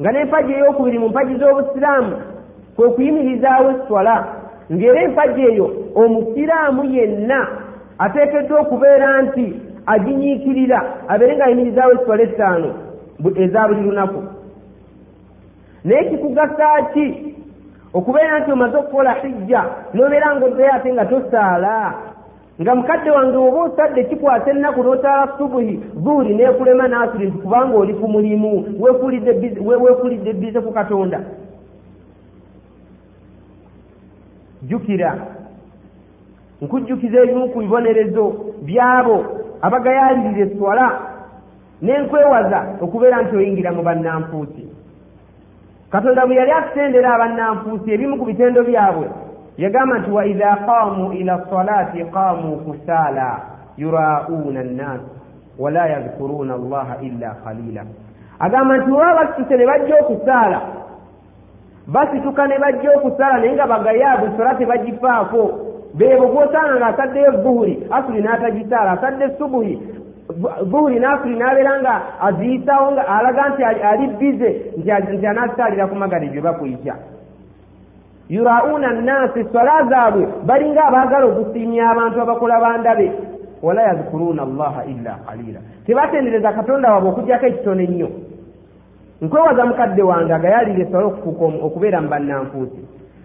nga 0.00 0.10
n'empagi 0.12 0.52
ey'okubiri 0.52 0.98
mu 0.98 1.08
mpagi 1.08 1.34
z'obusiraamu 1.40 2.14
kwe 2.76 2.90
kuyimirizaawo 2.94 3.70
esswala 3.70 4.16
ng'era 4.72 5.00
empagi 5.06 5.42
eyo 5.50 5.66
omusiraamu 5.94 6.82
yenna 6.94 7.40
ateekeddwa 8.04 8.60
okubeera 8.60 9.22
nti 9.22 9.46
aginyiikirira 9.86 10.78
abeere 11.08 11.36
ng'ayimirizaawo 11.36 11.92
esswala 11.94 12.22
ettaano 12.22 12.70
eza 13.42 13.68
buli 13.68 13.82
lunaku. 13.86 14.20
Naye 15.84 16.04
kikugasa 16.10 16.66
ki 16.92 17.06
okubeera 17.94 18.38
nti 18.38 18.52
omaze 18.52 18.76
okukola 18.76 19.12
hijja 19.12 19.62
n'obeera 19.94 20.28
ng'oddeyo 20.36 20.72
ate 20.74 20.88
nga 20.92 21.04
tosaala 21.04 21.74
nga 22.62 22.74
mukadde 22.74 23.10
wange 23.10 23.36
oba 23.36 23.60
osadde 23.62 24.04
kikwasa 24.04 24.50
ennaku 24.50 24.82
n'otaala 24.82 25.32
subuhi 25.38 25.80
zuuri 26.02 26.34
neekulema 26.34 26.88
naasiri 26.88 27.26
nti 27.26 27.38
kubanga 27.38 27.76
oli 27.76 27.94
ku 27.94 28.08
mulimu 28.08 28.50
weefuulidde 28.80 30.32
bize 30.32 30.60
ku 30.60 30.72
katonda. 30.72 31.20
Jjukira. 34.62 35.18
Nkujjukiza 36.62 37.18
ebimu 37.22 37.48
ku 37.48 37.58
bibonerezo 37.58 38.24
byabo 38.62 39.24
abagayalirira 39.62 40.46
eswala 40.46 40.86
n'enkwewaza 41.82 42.60
okubeera 42.80 43.22
nti 43.22 43.36
oyingira 43.36 43.72
mu 43.72 43.82
bannanfuusi. 43.82 44.64
Katonda 45.90 46.26
bwe 46.26 46.36
yali 46.36 46.52
akutendera 46.52 47.14
abannanfuusi 47.14 47.92
ebimu 47.92 48.18
ku 48.18 48.24
bitendo 48.24 48.62
byabwe 48.62 49.06
yagamba 49.56 49.98
nti 49.98 50.10
waidha 50.10 50.56
qaamu 50.56 51.12
ila 51.12 51.46
salati 51.50 52.04
qaamu 52.04 52.56
kusaala 52.56 53.40
yuraauuna 53.76 54.60
annaas 54.60 55.00
wala 55.58 55.86
yadhkuruuna 55.86 56.54
allaha 56.54 56.96
illa 57.02 57.34
qalila 57.44 57.84
agamba 58.38 58.76
nti 58.78 58.92
olaba 58.92 59.24
basituse 59.24 59.56
ne 59.56 59.66
bajja 59.66 59.94
okusaala 60.00 60.60
basituka 61.86 62.46
ne 62.46 62.58
bajja 62.58 62.90
okusaala 62.96 63.38
naye 63.38 63.52
nga 63.52 63.66
bagayaabu 63.66 64.36
sola 64.36 64.54
tebagifaako 64.54 65.60
beebo 65.94 66.26
gwosanga 66.26 66.76
nga 66.76 66.86
asaddeyo 66.86 67.42
zuhuri 67.42 67.86
asuli 67.90 68.22
n'atagisaala 68.22 68.90
asadde 68.92 69.38
subuhi 69.38 69.78
zuhuri 70.70 70.98
n'asuli 71.00 71.36
n'abeera 71.36 71.80
nga 71.80 72.02
aziyisaawo 72.20 72.92
nga 72.92 73.08
alaga 73.08 73.48
nti 73.48 73.64
ali 73.64 74.06
bize 74.06 74.50
nti 75.14 75.26
anaasaalira 75.26 75.86
ku 75.86 75.94
magaribi 75.94 76.40
bakuyita 76.40 76.94
yurauna 78.28 78.92
nnaasi 78.92 79.44
swala 79.52 79.84
zaabwe 79.88 80.28
balinga 80.46 80.84
abaagala 80.84 81.26
okusiimya 81.26 81.90
abantu 81.90 82.20
abakola 82.20 82.60
bandabe. 82.60 83.12
Wala 83.62 83.82
yadhkuruuna 83.82 84.42
allaha 84.42 84.84
illa 84.84 85.18
qalila 85.26 85.60
tebatendereza 85.86 86.52
katonda 86.52 86.92
waabwe 86.92 87.10
okugjako 87.10 87.46
ekitono 87.46 87.82
ennyo 87.82 88.08
nkwewaza 89.22 89.66
mukadde 89.66 90.02
wange 90.02 90.32
agayalira 90.34 90.82
eswala 90.84 91.06
okufuuka 91.06 91.64
okubeera 91.66 92.00
mu 92.00 92.08
bannanfuusi. 92.08 92.82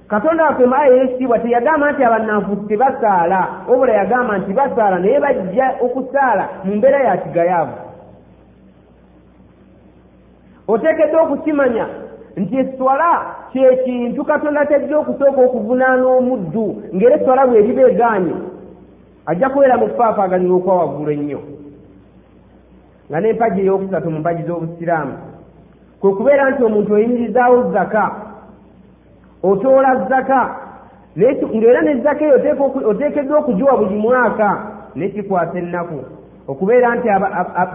Katonda 0.07 0.43
waffe 0.43 0.65
maaya 0.65 0.93
eyekitiibwa 0.93 1.39
teyagamba 1.39 1.91
nti 1.91 2.03
abannanfuusi 2.03 2.67
tebasaala. 2.67 3.47
Wabula 3.67 3.93
yagamba 3.93 4.37
nti 4.37 4.53
basaala 4.53 4.99
naye 4.99 5.19
bajja 5.19 5.75
okusaala 5.81 6.49
mu 6.63 6.75
mbeera 6.75 6.99
ya 7.03 7.17
kigayaavu. 7.17 7.77
Oteekeddwa 10.67 11.21
okukimanya 11.21 11.85
nti 12.37 12.57
eswala 12.57 13.09
kyekintu 13.51 14.23
katonda 14.23 14.65
kyajja 14.65 14.97
okusooka 14.97 15.41
okuvunaana 15.41 16.07
omuddu 16.17 16.65
ng'era 16.93 17.15
eswala 17.15 17.47
bweriba 17.47 17.81
egaanye 17.91 18.35
ajja 19.25 19.49
kubeera 19.49 19.77
mu 19.77 19.87
kufaafaaganira 19.87 20.53
okwa 20.55 20.75
waggulu 20.79 21.11
ennyo. 21.11 21.39
Nga 23.09 23.19
n'empagi 23.19 23.61
ey'okusatu 23.61 24.11
mu 24.11 24.19
mpagi 24.19 24.43
z'obusiraamu. 24.47 25.13
Kwe 25.99 26.11
kubeera 26.17 26.49
nti 26.49 26.63
omuntu 26.63 26.93
oyimirizaawo 26.93 27.71
zaka 27.73 28.05
otoola 29.43 29.91
zaka 30.09 30.39
ng'era 31.17 31.81
ne 31.81 32.01
zaka 32.03 32.25
eyo 32.25 32.37
oteekeddwa 32.89 33.39
okugiwa 33.39 33.77
buli 33.77 33.95
mwaka 33.95 34.49
nekikwasa 34.95 35.57
ennaku. 35.57 35.99
Okubeera 36.47 36.95
nti 36.95 37.09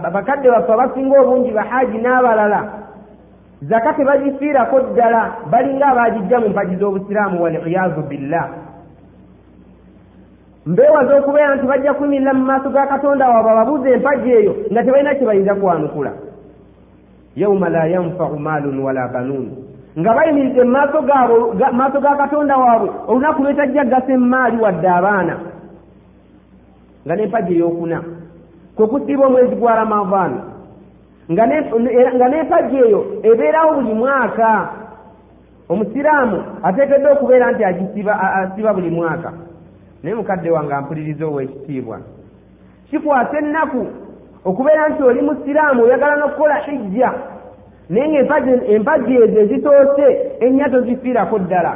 abakadde 0.07 0.49
baffe 0.49 0.71
abasinga 0.73 1.21
obungi 1.21 1.51
bahaaji 1.51 1.97
n'abalala 1.97 2.84
zaka 3.69 3.93
tebagifiirako 3.93 4.79
ddala 4.79 5.33
balinga 5.51 5.85
abaagijja 5.87 6.39
mu 6.39 6.49
mpagi 6.49 6.75
z'obusiraamu 6.75 7.43
waliyazu 7.43 8.01
billah. 8.01 8.49
Mbeewaza 10.65 11.17
okubeera 11.17 11.55
nti 11.55 11.65
bajja 11.65 11.93
kuyimirira 11.93 12.33
mu 12.33 12.45
maaso 12.45 12.69
ga 12.69 12.87
katonda 12.87 13.29
waabwe 13.29 13.51
ababuuza 13.51 13.89
empagi 13.89 14.31
eyo 14.31 14.53
nga 14.71 14.83
tebalina 14.83 15.15
kye 15.15 15.25
bayinza 15.25 15.55
kwanukula. 15.55 16.11
Yauma 17.35 17.69
la 17.69 17.87
yanfau 17.87 18.39
maalun 18.39 18.79
wala 18.79 19.07
banuun. 19.07 19.49
Nga 19.99 20.13
bayimiridde 20.13 20.63
mu 20.63 20.71
maaso 20.71 21.99
ga 22.01 22.15
katonda 22.15 22.57
waabwe 22.57 22.89
olunaku 23.07 23.43
lwetajja 23.43 23.85
gasa 23.85 24.13
emaali 24.13 24.57
wadde 24.57 24.89
abaana. 24.89 25.35
Nga 27.05 27.15
n'empagi 27.15 27.53
ey'okuna. 27.55 28.01
Kwe 28.75 28.87
kusiiba 28.87 29.25
omwezi 29.25 29.55
gwa 29.55 29.75
ramadaani 29.75 30.54
nga 31.31 32.27
n'empagi 32.29 32.77
eyo 32.77 33.05
ebeerawo 33.23 33.73
buli 33.73 33.93
mwaka. 33.93 34.69
Omusiraamu 35.69 36.43
ateekeddwa 36.63 37.11
okubeera 37.11 37.51
nti 37.51 37.63
asiba 37.63 38.73
buli 38.73 38.89
mwaka. 38.89 39.31
Naye 40.03 40.15
mukadde 40.15 40.51
wange 40.51 40.73
ampuliriza 40.73 41.25
ow'ekitiibwa. 41.25 41.99
Kikwasa 42.89 43.37
ennaku 43.37 43.87
okubeera 44.45 44.89
nti 44.89 45.03
oli 45.03 45.21
musiraamu 45.21 45.83
oyagala 45.83 46.15
n'okukola 46.15 46.55
hijja. 46.55 47.13
Naye 47.89 48.23
nga 48.23 48.37
empagi 48.67 49.15
ezo 49.15 49.39
ezitoose 49.39 50.07
ennya 50.39 50.69
tozifiirako 50.69 51.39
ddala. 51.39 51.73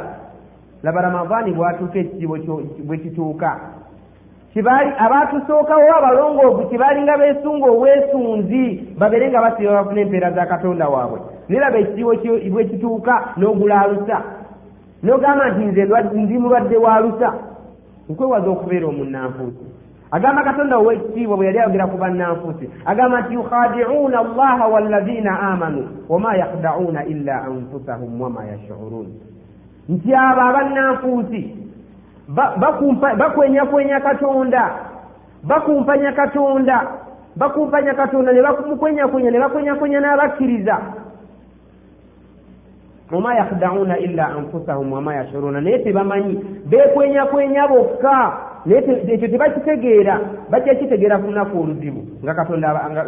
Laba 0.82 1.02
ramadaani 1.02 1.52
bwatuuka 1.52 1.98
ekitiibwa 1.98 2.38
bwe 2.86 2.98
kituuka 2.98 3.60
kibaali 4.52 4.90
abaatusookawo 4.98 5.96
abalongoovu 5.98 6.68
kibaalinga 6.68 7.18
beesunga 7.18 7.66
obwesunzi 7.70 8.64
babeere 8.98 9.30
nga 9.30 9.40
basiba 9.40 9.72
bafuna 9.72 10.00
empeera 10.00 10.30
za 10.30 10.46
katonda 10.46 10.88
waabwe. 10.88 11.20
Neraba 11.48 11.78
ekitiibwo 11.78 12.14
bwekituuka 12.52 13.14
n'ogula 13.36 13.80
alusa. 13.80 14.18
N'ogamba 15.02 15.50
nti 15.50 15.64
nze 15.64 15.82
ndi 16.14 16.38
mulwadde 16.38 16.76
wa 16.76 16.96
alusa. 16.96 17.34
Nkwewaza 18.08 18.50
okubeera 18.50 18.86
omunnanfuusi. 18.86 19.64
Agamba 20.10 20.42
katonda 20.42 20.76
owekitiibwa 20.78 21.36
bwe 21.36 21.46
yali 21.46 21.58
ayogera 21.58 21.86
ku 21.86 21.96
bannanfuusi. 21.96 22.70
Agamba 22.86 23.20
nti 23.20 23.34
yukhadicuuna 23.34 24.18
allaha 24.18 24.66
wallazina 24.68 25.40
amanu 25.40 25.88
wama 26.08 26.36
yakhda'uuna 26.36 27.04
illa 27.04 27.42
anfusahum 27.42 28.20
wama 28.20 28.44
yashcuruun 28.44 29.08
nti 29.88 30.14
abo 30.14 30.40
abannanfuusi 30.40 31.40
bakwenyakwenya 33.18 34.00
katonda. 34.00 34.70
Bakumpanya 35.42 36.12
katonda. 36.12 36.86
Bakumpanya 37.36 37.94
katonda. 37.94 38.32
Ne 38.32 38.42
bamukwenyakwenya 38.42 39.30
ne 39.30 39.38
bakwenyakwenya 39.38 40.00
n'abakkiriza. 40.00 40.76
Wama 43.10 43.34
yakhda'uuna 43.34 43.98
illa 43.98 44.28
anfusahum 44.28 44.92
wama 44.92 45.14
yashcuruuna 45.14 45.60
naye 45.60 45.78
tebamanyi. 45.78 46.34
Bekwenyakwenya 46.70 47.68
bokka. 47.68 48.32
Ekyo 49.06 49.28
tebakitegeera. 49.28 50.20
Bajja 50.50 50.74
kitegeera 50.74 51.18
ku 51.18 51.26
lunaku 51.26 51.60
oluzibu 51.60 52.00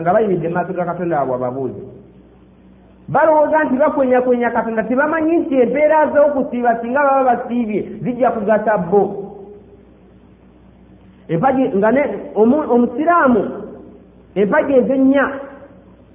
nga 0.01 0.13
bayimiridde 0.15 0.49
mu 0.49 0.55
maaso 0.55 0.73
ga 0.73 0.85
katonda 0.85 1.17
waabwe 1.19 1.35
ababuuzi 1.37 2.02
balowooza 3.09 3.65
nti 3.65 3.77
bakwenyakwenya 3.77 4.51
katonda 4.51 4.83
tebamanyi 4.83 5.37
nti 5.37 5.55
empeera 5.55 6.07
z'okusiiba 6.12 6.81
singa 6.81 7.03
baba 7.03 7.25
basiibye 7.25 7.83
zijja 8.03 8.31
kugasa 8.31 8.79
bo. 8.79 9.03
Empagi 11.29 11.69
nga 11.77 11.91
omusiraamu 12.35 13.43
empagi 14.35 14.73
ezennya 14.73 15.25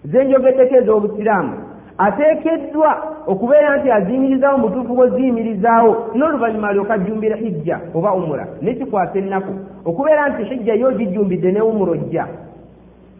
zenjogeddeko 0.05 0.75
ez'obusiraamu 0.75 1.53
ateekeddwa 1.97 2.91
okubeera 3.27 3.77
nti 3.77 3.91
aziyimirizaawo 3.91 4.57
mutuufu 4.57 4.95
bweziyimirizaawo 4.95 5.91
n'oluvannyuma 6.15 6.69
alyoka 6.69 6.93
ajjumbira 6.93 7.35
hijja 7.35 7.79
oba 7.95 8.13
umura 8.13 8.47
nekikwasa 8.61 9.19
ennaku 9.19 9.53
okubeera 9.85 10.29
nti 10.29 10.43
hijja 10.43 10.73
yo 10.73 10.91
gijjumbidde 10.91 11.51
ne 11.51 11.61
umura 11.61 11.91
ojja. 11.91 12.27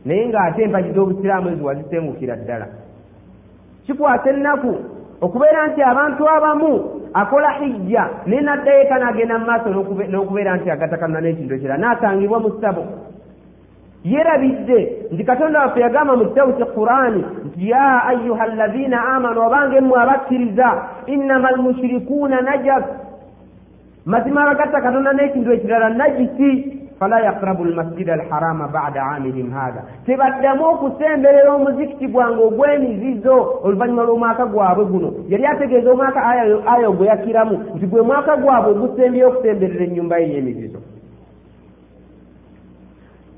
Naye 0.06 0.28
ng'ate 0.28 0.64
empagi 0.64 0.92
z'obusiraamu 0.92 1.50
ezo 1.50 1.66
wazisengukira 1.66 2.36
ddala 2.36 2.68
kikwasa 3.88 4.30
ennaku 4.30 4.76
okubeera 5.22 5.68
nti 5.68 5.82
abantu 5.82 6.30
abamu 6.30 6.72
akola 7.14 7.52
hijja 7.52 8.10
naye 8.26 8.42
naddayo 8.42 8.82
eka 8.82 9.00
n'agenda 9.00 9.40
mu 9.40 9.46
maaso 9.46 9.70
n'okubeera 10.12 10.58
nti 10.58 10.70
agatakanna 10.72 11.22
n'ekintu 11.22 11.54
ekirala 11.56 11.82
n'asangibwa 11.82 12.40
mu 12.40 12.50
ssabo. 12.56 12.84
Yerabidde 14.04 14.80
nti 15.12 15.24
katonda 15.24 15.62
waffe 15.62 15.80
yagamba 15.80 16.16
mu 16.16 16.26
kitabu 16.30 16.54
kye 16.54 16.66
qurani 16.66 17.24
nti 17.48 17.70
ya 17.70 18.06
ayuha 18.12 18.44
allazina 18.44 18.98
amanu 19.16 19.40
obange 19.48 19.82
mmwe 19.82 19.98
abakkiriza 20.02 20.70
innama 21.08 21.50
almushirikuuna 21.50 22.42
najas 22.42 22.86
mazima 24.06 24.42
abagatta 24.42 24.82
katonda 24.82 25.14
n'ekintu 25.14 25.52
ekirala 25.52 25.90
najisi 25.90 26.50
fala 27.00 27.20
yakrabu 27.20 27.66
lmasjida 27.66 28.14
alharama 28.14 28.68
bada 28.68 29.04
amihim 29.04 29.52
hatha 29.52 29.84
tebaddamu 30.06 30.66
okusemberera 30.66 31.54
omuzikiti 31.54 32.08
gwange 32.08 32.42
ogw'emizizo 32.44 33.60
oluvannyuma 33.64 34.04
lw'omwaka 34.04 34.46
gwabwe 34.46 34.86
guno 34.86 35.10
yali 35.30 35.46
ategeeza 35.46 35.92
omwaka 35.92 36.20
aya 36.72 36.90
gwe 36.90 37.08
yakiramu 37.08 37.56
nti 37.76 37.86
gwe 37.88 38.02
mwaka 38.02 38.38
gwabwe 38.38 38.72
ogusembyeyo 38.72 39.28
okusemberera 39.28 39.84
ennyumba 39.86 40.18
ye 40.18 40.34
y'emizizo 40.34 40.80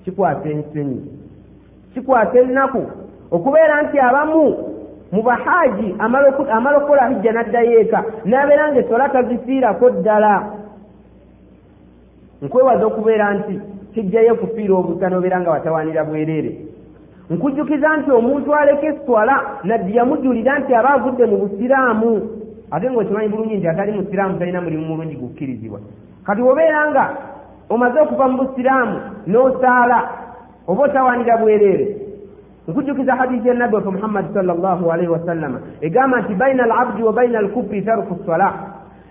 kikwasa 0.04 0.50
ensenyi 0.50 1.02
kikwasa 1.94 2.40
ennaku 2.40 2.84
okubeera 3.32 3.82
nti 3.82 4.00
abamu 4.00 4.70
mu 5.12 5.22
bahaaji 5.24 5.96
amala 6.00 6.78
okukola 6.78 7.10
hijja 7.10 7.32
n'addayo 7.32 7.80
eka 7.82 8.04
n'abeera 8.26 8.72
nga 8.72 8.80
esola 8.80 9.10
tazisiirako 9.10 9.90
ddala 9.90 10.34
nkwewaza 12.42 12.86
okubeera 12.86 13.34
nti 13.34 13.60
kijjayo 13.94 14.36
kufiira 14.36 14.74
obusa 14.76 15.10
n'obeera 15.10 15.40
nga 15.42 15.52
watawanira 15.52 16.04
bwereere. 16.04 16.52
Nkujjukiza 17.30 17.98
nti 17.98 18.12
omuntu 18.12 18.56
aleka 18.56 18.88
eswala 18.88 19.36
naddi 19.64 19.96
yamujulira 19.98 20.60
nti 20.60 20.74
aba 20.74 20.90
avudde 20.94 21.26
mu 21.26 21.38
busiraamu. 21.38 22.12
Ate 22.72 22.92
ngaokimanyi 22.92 23.30
bulungi 23.30 23.58
nti 23.58 23.68
atali 23.68 23.92
musiraamu 23.92 24.40
talina 24.40 24.62
mulimu 24.62 24.86
mulungi 24.86 25.16
gukkirizibwa. 25.16 25.80
Kati 26.26 26.42
obeera 26.42 26.92
nga 26.92 27.06
omaze 27.70 28.00
okuva 28.00 28.28
mu 28.28 28.38
busiraamu 28.42 28.98
n'osaala 29.28 29.98
oba 30.68 30.84
otawanira 30.84 31.38
bwereere. 31.38 31.88
Nkujjukiza 32.68 33.16
hadisi 33.16 33.48
ya 33.48 33.54
nabbi 33.54 33.76
waffe 33.76 33.90
muhammadi 33.90 34.34
sal 34.34 34.46
llahu 34.46 34.92
alaihi 34.92 35.12
wasallama 35.12 35.60
egamba 35.82 36.22
nti 36.22 36.34
baina 36.34 36.64
alabdi 36.64 37.04
wa 37.04 37.14
baina 37.14 37.40
alkufri 37.40 37.82
taruku 37.82 38.26
sala 38.26 38.54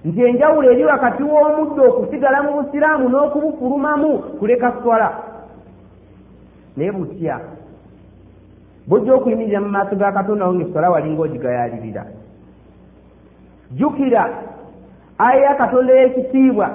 nti 0.05 0.23
enjawulo 0.23 0.73
eri 0.73 0.85
wakati 0.85 1.23
w'omuddo 1.23 1.83
okusigala 1.89 2.43
mu 2.43 2.51
busiraamu 2.57 3.09
n'okubufulumamu 3.09 4.19
kuleka 4.39 4.73
swala 4.83 5.09
naye 6.77 6.93
butya 6.93 7.41
bwojja 8.87 9.15
okuyimirira 9.15 9.61
mu 9.61 9.69
maaso 9.69 9.97
ga 9.97 10.13
katonda 10.13 10.47
wo 10.47 10.55
ngaeswala 10.55 10.91
walinga 10.91 11.23
ogigayalirira 11.23 12.05
jjukira 13.71 14.23
aya 15.19 15.41
ya 15.43 15.55
katonda 15.55 15.93
y'ekitiibwa 15.95 16.69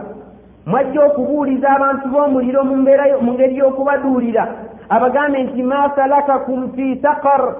mwajja 0.65 1.05
okubuuliza 1.05 1.69
abantu 1.69 2.07
b'omuliro 2.07 2.63
mu 2.63 3.33
ngeri 3.33 3.57
y'okubaduulira. 3.57 4.43
Abagambe 4.89 5.43
nti 5.43 5.63
ma 5.63 5.91
salakakum 5.95 6.71
fi 6.75 6.99
sakar 7.01 7.55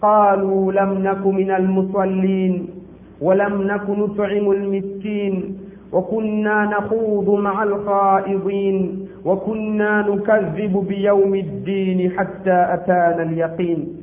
qaluu 0.00 0.72
lam 0.72 1.02
naku 1.02 1.32
min 1.32 1.50
almusallin 1.50 2.75
walam 3.21 3.63
naku 3.67 3.91
nutcimu 3.95 4.51
almiskin 4.51 5.57
وكنا 5.93 6.63
نخوض 6.65 7.29
مع 7.39 7.63
الخائضين 7.63 9.07
وكنا 9.25 10.01
نكذب 10.01 10.85
بيوم 10.87 11.35
الدين 11.35 12.11
حتى 12.17 12.57
أتانا 12.73 13.23
اليقين 13.23 13.97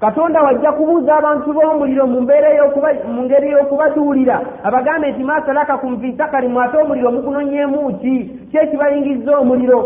katonda 0.00 0.42
wajja 0.42 0.72
kubuuza 0.72 1.16
abantu 1.16 1.52
b'omuliro 1.52 2.06
mu 2.06 3.22
ngeri 3.22 3.50
y'okubaduulira 3.50 4.40
abagambe 4.62 5.10
nti 5.10 5.24
masalakakum 5.24 6.00
fi 6.00 6.14
sakari 6.18 6.48
mwate 6.48 6.76
omuliro 6.78 7.12
mugunonyeemu 7.12 7.98
ki 7.98 8.30
ki 8.50 8.56
ekibayingiza 8.56 9.38
omuliro 9.38 9.80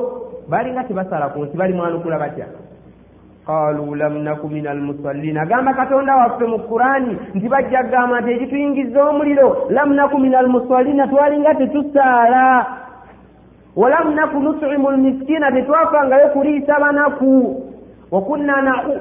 balinga 0.48 0.84
tebasala 0.84 1.28
ku 1.28 1.44
nsi 1.44 1.56
bali 1.56 1.74
mwanukula 1.74 2.18
batya 2.18 2.46
Qaaluu 3.47 3.95
lam 3.95 4.23
naku 4.23 4.47
min 4.49 4.67
almusallin 4.67 5.37
agamba 5.37 5.73
katonda 5.73 6.15
waffe 6.15 6.45
mu 6.45 6.59
kurani 6.59 7.17
nti 7.35 7.47
bajja 7.49 7.83
kugamba 7.83 8.21
nti 8.21 8.31
ekituyingiza 8.31 8.99
omuliro 9.09 9.67
lam 9.69 9.93
naku 9.93 10.17
min 10.19 10.35
almusallina 10.35 11.07
twalinga 11.07 11.53
tetusaala 11.55 12.65
walam 13.75 14.15
naku 14.15 14.39
nutuimu 14.39 14.91
lmiskiina 14.91 15.51
tetwafangayo 15.51 16.27
kuliisa 16.29 16.79
banaku 16.79 17.61
wakunna 18.11 18.55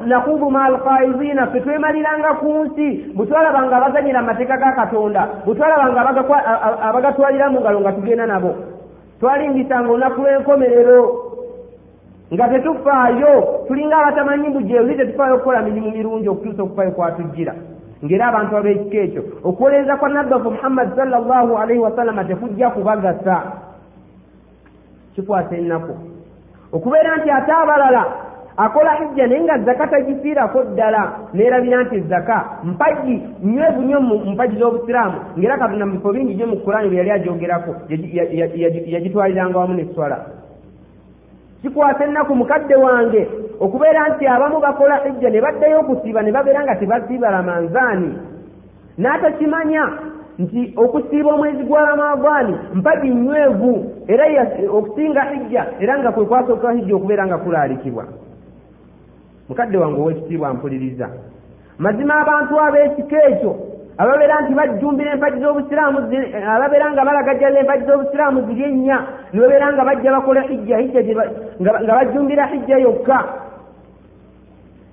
nakubu 0.07 0.50
ma 0.50 0.64
alqaidina 0.64 1.46
ffe 1.46 1.61
twemaliranga 1.61 2.35
ku 2.40 2.64
nsi 2.64 3.12
bwe 3.14 3.26
twalabanga 3.26 3.76
abazanyira 3.76 4.18
amateeka 4.20 4.57
ga 4.57 4.72
katonda 4.72 5.28
bwe 5.46 5.54
twalabanga 5.54 6.00
abagatwalira 6.88 7.50
mu 7.50 7.61
ngalo 7.61 7.80
nga 7.80 7.92
tugenda 7.92 8.26
nabo 8.26 8.54
twalingisanga 9.20 9.88
olunaku 9.92 10.20
lw'enkomerero 10.20 11.00
nga 12.35 12.49
tetufaayo 12.49 13.64
tulinga 13.66 13.97
abatamanyi 13.99 14.51
bujje 14.51 14.81
uli 14.81 14.97
tetufaayo 14.97 15.35
okukola 15.35 15.62
mirimu 15.62 15.90
mirungi 15.90 16.29
okutuusa 16.29 16.62
okufaayo 16.62 16.90
kwatujjira 16.90 17.55
ng'era 18.05 18.25
abantu 18.29 18.57
ab'ekika 18.57 18.99
ekyo 19.07 19.23
okuwolereza 19.49 19.97
kwa 19.97 20.09
nabbi 20.09 20.33
waffe 20.35 20.51
muhammadi 20.51 20.97
sallallahu 20.97 21.53
alaihi 21.57 21.81
wasallama 21.81 22.25
tekujja 22.25 22.70
kubagasa. 22.70 23.42
Kikwasa 25.14 25.57
ennaku. 25.57 25.94
Okubeera 26.73 27.16
nti 27.16 27.31
ate 27.31 27.53
abalala 27.53 28.05
akola 28.57 28.92
hijja 28.94 29.27
naye 29.27 29.40
nga 29.42 29.59
zaka 29.59 29.87
tagifiirako 29.87 30.62
ddala 30.62 31.12
neerabira 31.35 31.83
nti 31.83 32.01
zaka 32.01 32.44
mpagi 32.64 33.23
nywevu 33.42 33.83
nnyo 33.83 34.01
mu 34.01 34.14
mpagi 34.33 34.57
z'obusiraamu. 34.59 35.18
Ng'era 35.38 35.59
katonda 35.59 35.87
mu 35.87 35.92
bifo 35.92 36.12
bingi 36.12 36.35
gyo 36.35 36.47
mu 36.47 36.57
kurani 36.57 36.88
bwe 36.88 36.99
yali 36.99 37.11
agyogerako 37.11 37.75
yagitwaliranga 38.92 39.59
wamu 39.59 39.75
n'eswala 39.75 40.43
kikwasa 41.64 42.05
ennaku 42.05 42.35
mukadde 42.35 42.77
wange 42.77 43.29
okubeera 43.61 44.09
nti 44.09 44.27
abamu 44.27 44.61
bakola 44.61 44.96
hijja 44.96 45.31
ne 45.31 45.40
baddayo 45.40 45.81
okusiiba 45.81 46.22
ne 46.22 46.33
babeera 46.33 46.62
nga 46.62 46.77
tebasiiba 46.77 47.31
ramanzaani 47.31 48.11
n'atakimanya 48.98 49.85
nti 50.38 50.74
okusiiba 50.77 51.35
omwezi 51.35 51.64
gwa 51.64 51.85
ramadaani 51.85 52.55
mpagi 52.74 53.11
nywevu 53.11 53.92
era 54.09 54.24
okusinga 54.72 55.22
hijja 55.22 55.66
era 55.81 55.98
nga 55.98 56.12
kwe 56.12 56.24
kwasooka 56.24 56.72
hijja 56.72 56.96
okubeera 56.96 57.27
nga 57.27 57.38
kulaalikibwa. 57.38 58.05
Mukadde 59.48 59.79
wange 59.79 60.00
ow'ekitiibwa 60.00 60.55
mpuliriza. 60.55 61.09
Mazima 61.79 62.14
abantu 62.14 62.61
ab'ekika 62.61 63.29
ekyo 63.29 63.57
ababeera 63.98 64.40
nti 64.40 64.54
bajjumbira 64.54 65.12
empagi 65.12 65.40
z'obusiraamu 65.40 65.98
ababeera 66.54 66.92
nga 66.92 67.04
balagajjalira 67.04 67.61
empagi 67.61 67.85
z'obusiraamu 67.87 68.38
ziri 68.46 68.62
ennya 68.64 68.98
ne 69.33 69.40
babeera 69.40 69.72
nga 69.72 69.85
bajja 69.85 70.12
bakola 70.12 70.42
hijja 70.42 70.78
hijja 70.78 71.00
nga 71.61 71.94
bajjumbira 71.98 72.46
hijja 72.46 72.78
yokka. 72.78 73.18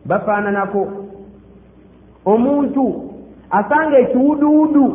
Bafaananako. 0.06 0.88
Omuntu 2.26 2.86
asanga 3.50 3.98
ekiwuduwudu 3.98 4.86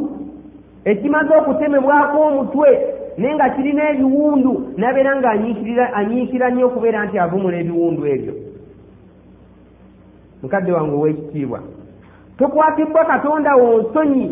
ekimaze 0.84 1.32
okutemebwako 1.36 2.18
omutwe 2.20 2.68
naye 3.18 3.34
nga 3.34 3.50
kirina 3.50 3.90
ebiwundu 3.90 4.52
nabeera 4.76 5.16
nga 5.16 5.30
anyiikira 5.98 6.50
nnyo 6.50 6.66
okubeera 6.66 7.04
nti 7.04 7.18
avumula 7.18 7.56
ebiwundu 7.58 8.06
ebyo. 8.06 8.34
Mukadde 10.42 10.72
wange 10.72 10.94
ow'ekitiibwa 10.96 11.60
tokwatibbwa 12.38 13.04
katonda 13.04 13.56
wonsonyi 13.56 14.26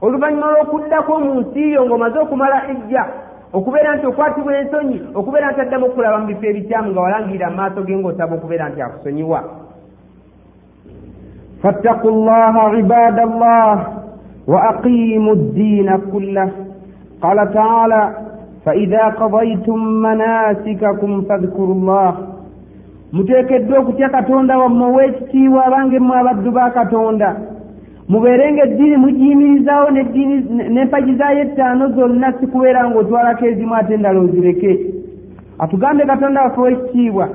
oluvannyuma 0.00 0.52
lw'okuddako 0.52 1.20
mu 1.20 1.32
nsi 1.40 1.72
yo 1.72 1.86
ng'omaze 1.86 2.18
okumala 2.18 2.58
ejja 2.72 3.04
okubeera 3.52 3.96
nti 3.96 4.06
okwatibwa 4.06 4.52
ensonyi 4.58 4.98
okubeera 5.14 5.52
nti 5.52 5.60
addamu 5.60 5.86
okulaba 5.86 6.18
mu 6.18 6.26
bifo 6.26 6.44
ebikyamu 6.46 6.88
nga 6.90 7.00
walangirira 7.00 7.50
mu 7.50 7.56
maaso 7.56 7.80
ge 7.86 7.94
ng'osaba 7.96 8.34
okubeera 8.36 8.68
nti 8.68 8.80
akusonyiwa. 8.82 9.40
Fattaku 11.62 12.08
llaha 12.10 12.62
ibada 12.82 13.24
llah 13.26 13.78
wa 14.46 14.58
aqimu 14.70 15.30
ddiina 15.36 15.98
kullah. 16.10 16.48
Qala 17.22 17.46
taala 17.46 18.00
faida 18.64 19.14
qadaitum 19.20 19.78
manasikakum 20.00 21.28
fadhkuru 21.28 21.74
llah 21.86 22.31
muteekeddwa 23.12 23.78
okutya 23.78 24.08
katonda 24.08 24.58
wammwe 24.58 24.86
ow'ekitiibwa 24.88 25.66
abange 25.66 25.98
mmwe 25.98 26.16
abaddu 26.18 26.50
ba 26.50 26.70
katonda. 26.70 27.36
Mubeerenga 28.08 28.62
eddiini 28.64 28.96
mugiyimirizaawo 28.96 29.88
n'empagi 29.90 31.14
zaayo 31.18 31.40
ettaano 31.46 31.84
zonna 31.96 32.32
si 32.40 32.46
kubeera 32.46 32.88
ng'otwalako 32.88 33.44
ezimu 33.46 33.74
ate 33.74 33.94
endala 33.94 34.20
ozireke. 34.20 34.72
Atugambye 35.58 36.06
katonda 36.06 36.42
waffe 36.42 36.60
ow'ekitiibwa 36.60 37.26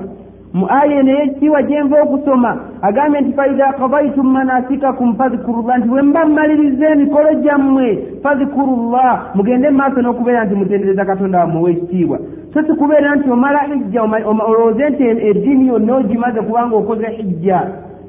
mu 0.52 0.66
aya 0.70 1.00
eno 1.00 1.10
ey'ekitiibwa 1.12 1.62
gye 1.62 1.82
nva 1.84 2.02
okusoma 2.02 2.50
agambye 2.82 3.20
nti 3.20 3.32
faida 3.36 3.72
kadaitum 3.78 4.26
manasikakum 4.32 5.14
fadhkurullah 5.18 5.78
nti 5.78 5.88
bwe 5.88 6.02
mba 6.02 6.26
mmaliriza 6.26 6.86
emikolo 6.90 7.30
gyammwe 7.42 7.86
fadhkurullah. 8.22 9.12
Mugende 9.36 9.70
mu 9.70 9.76
maaso 9.78 9.98
n'okubeera 10.02 10.44
nti 10.44 10.54
mutendereza 10.54 11.04
katonda 11.04 11.38
wammwe 11.38 11.58
ow'ekitiibwa 11.62 12.18
so 12.52 12.62
kikubeera 12.62 13.14
nti 13.16 13.30
omala 13.30 13.58
hijja 13.60 14.02
olowooze 14.02 14.88
nti 14.90 15.02
e-, 15.04 15.28
eddiini 15.30 15.68
yonna 15.68 15.96
ogimaze 15.96 16.40
kubanga 16.40 16.76
okoze 16.76 17.06
hijja. 17.06 17.60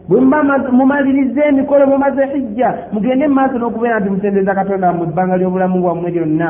Bwe 0.09 0.21
muba 0.21 0.43
mumaliriza 0.71 1.45
emikolo 1.45 1.87
mumaze 1.87 2.25
hijja 2.25 2.73
mugende 2.93 3.27
mu 3.27 3.33
maaso 3.35 3.57
n'okubeera 3.57 3.99
nti 3.99 4.09
musendeza 4.09 4.55
katonda 4.55 4.93
mu 4.93 5.05
bbanga 5.05 5.37
ly'obulamu 5.37 5.81
bwammwe 5.81 6.09
lyonna. 6.11 6.49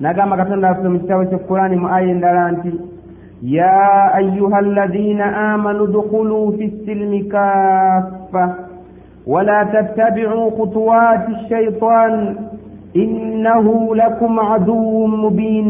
Nagamba 0.00 0.36
katonda 0.36 0.68
affe 0.70 0.88
mu 0.88 0.98
kitabo 1.00 1.24
kyekurani 1.24 1.76
mu 1.76 1.88
aya 1.88 2.08
endala 2.10 2.42
nti 2.52 2.70
ya 3.42 4.12
ayuha 4.14 4.58
allazina 4.58 5.52
amanu 5.52 5.86
dukhulu 5.86 6.52
fi 6.58 6.70
silmi 6.84 7.24
kaffa 7.24 8.44
wala 9.26 9.64
tattabicu 9.64 10.50
khutuwaati 10.56 11.32
shaitan 11.48 12.36
innahu 12.94 13.94
lakum 13.94 14.38
aduwun 14.38 15.10
mubin 15.16 15.68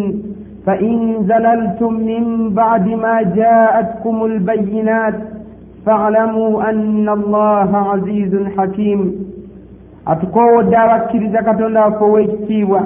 فإن 0.65 1.23
زللتم 1.23 1.93
من 1.93 2.49
بعد 2.53 2.87
ما 2.87 3.21
جاءتكم 3.21 4.25
البينات 4.25 5.13
فاعلموا 5.85 6.69
أن 6.69 7.09
الله 7.09 7.77
عزيز 7.77 8.47
حكيم 8.57 9.15
أتقوى 10.07 10.59
الدار 10.59 11.07
كريزة 11.11 11.41
كتولا 11.41 11.89
فويكتيوا 11.89 12.79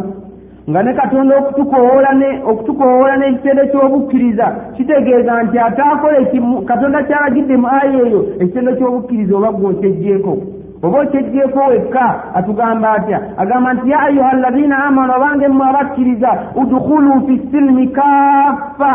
nga 0.69 0.83
ne 0.83 0.93
katonda 0.93 1.37
okutukowoola 1.37 3.17
n'ekitendo 3.17 3.63
ky'obukkiriza 3.71 4.55
kitegeeza 4.75 5.43
nti 5.43 5.59
ataakola 5.59 6.17
katonda 6.65 7.03
kyalagidde 7.03 7.57
mu 7.57 7.67
aya 7.67 7.99
eyo 8.05 8.21
ekitendo 8.41 8.71
ky'obukkiriza 8.75 9.35
oba 9.37 9.51
gwe 9.51 9.67
okyeggyeko 9.69 10.33
oba 10.82 11.00
okyeggyeko 11.00 11.58
wekka 11.68 12.34
atugamba 12.34 12.92
atya? 12.92 13.18
Agamba 13.38 13.72
nti 13.74 13.90
ya 13.90 14.00
ayuha 14.00 14.30
allazina 14.32 14.84
amanu 14.84 15.12
abange 15.14 15.48
mmwe 15.48 15.66
abakkiriza 15.68 16.30
udkhulu 16.54 17.26
fi 17.26 17.40
silimi 17.50 17.88
kaffa. 17.88 18.92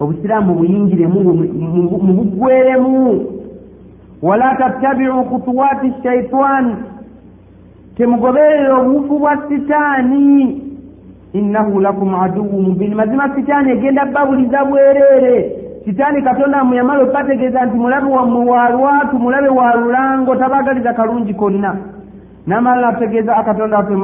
Obusiraamu 0.00 0.54
buyingiremu 0.54 1.20
mubuggweremu 2.02 3.24
wala 4.22 4.54
tattabicu 4.54 5.24
khutuwaati 5.24 5.92
shaitaani 6.02 6.76
temugoberere 7.96 8.72
obuufu 8.72 9.18
bwa 9.18 9.36
sitaani. 9.48 10.62
Innahu 11.32 11.80
lakum 11.80 12.14
aduwu 12.14 12.62
mubini 12.62 12.94
mazima 12.94 13.34
sitaani 13.34 13.70
egenda 13.72 14.04
babuliza 14.04 14.64
bwereere 14.64 15.61
sitaani 15.84 16.22
katonda 16.22 16.64
mmwe 16.64 16.76
yamala 16.76 17.02
okubategeeza 17.02 17.64
nti 17.64 17.76
mulabe 17.76 18.08
wammwe 18.10 18.50
wa 18.50 18.68
lwatu 18.70 19.18
mulabe 19.18 19.48
wa 19.48 19.74
lulango 19.74 20.36
tabagaliza 20.36 20.92
kalungi 20.92 21.34
konna. 21.34 21.76
Namala 22.46 22.80
nakutegeeza 22.80 23.36
akatonda 23.36 23.76
waffe 23.76 23.94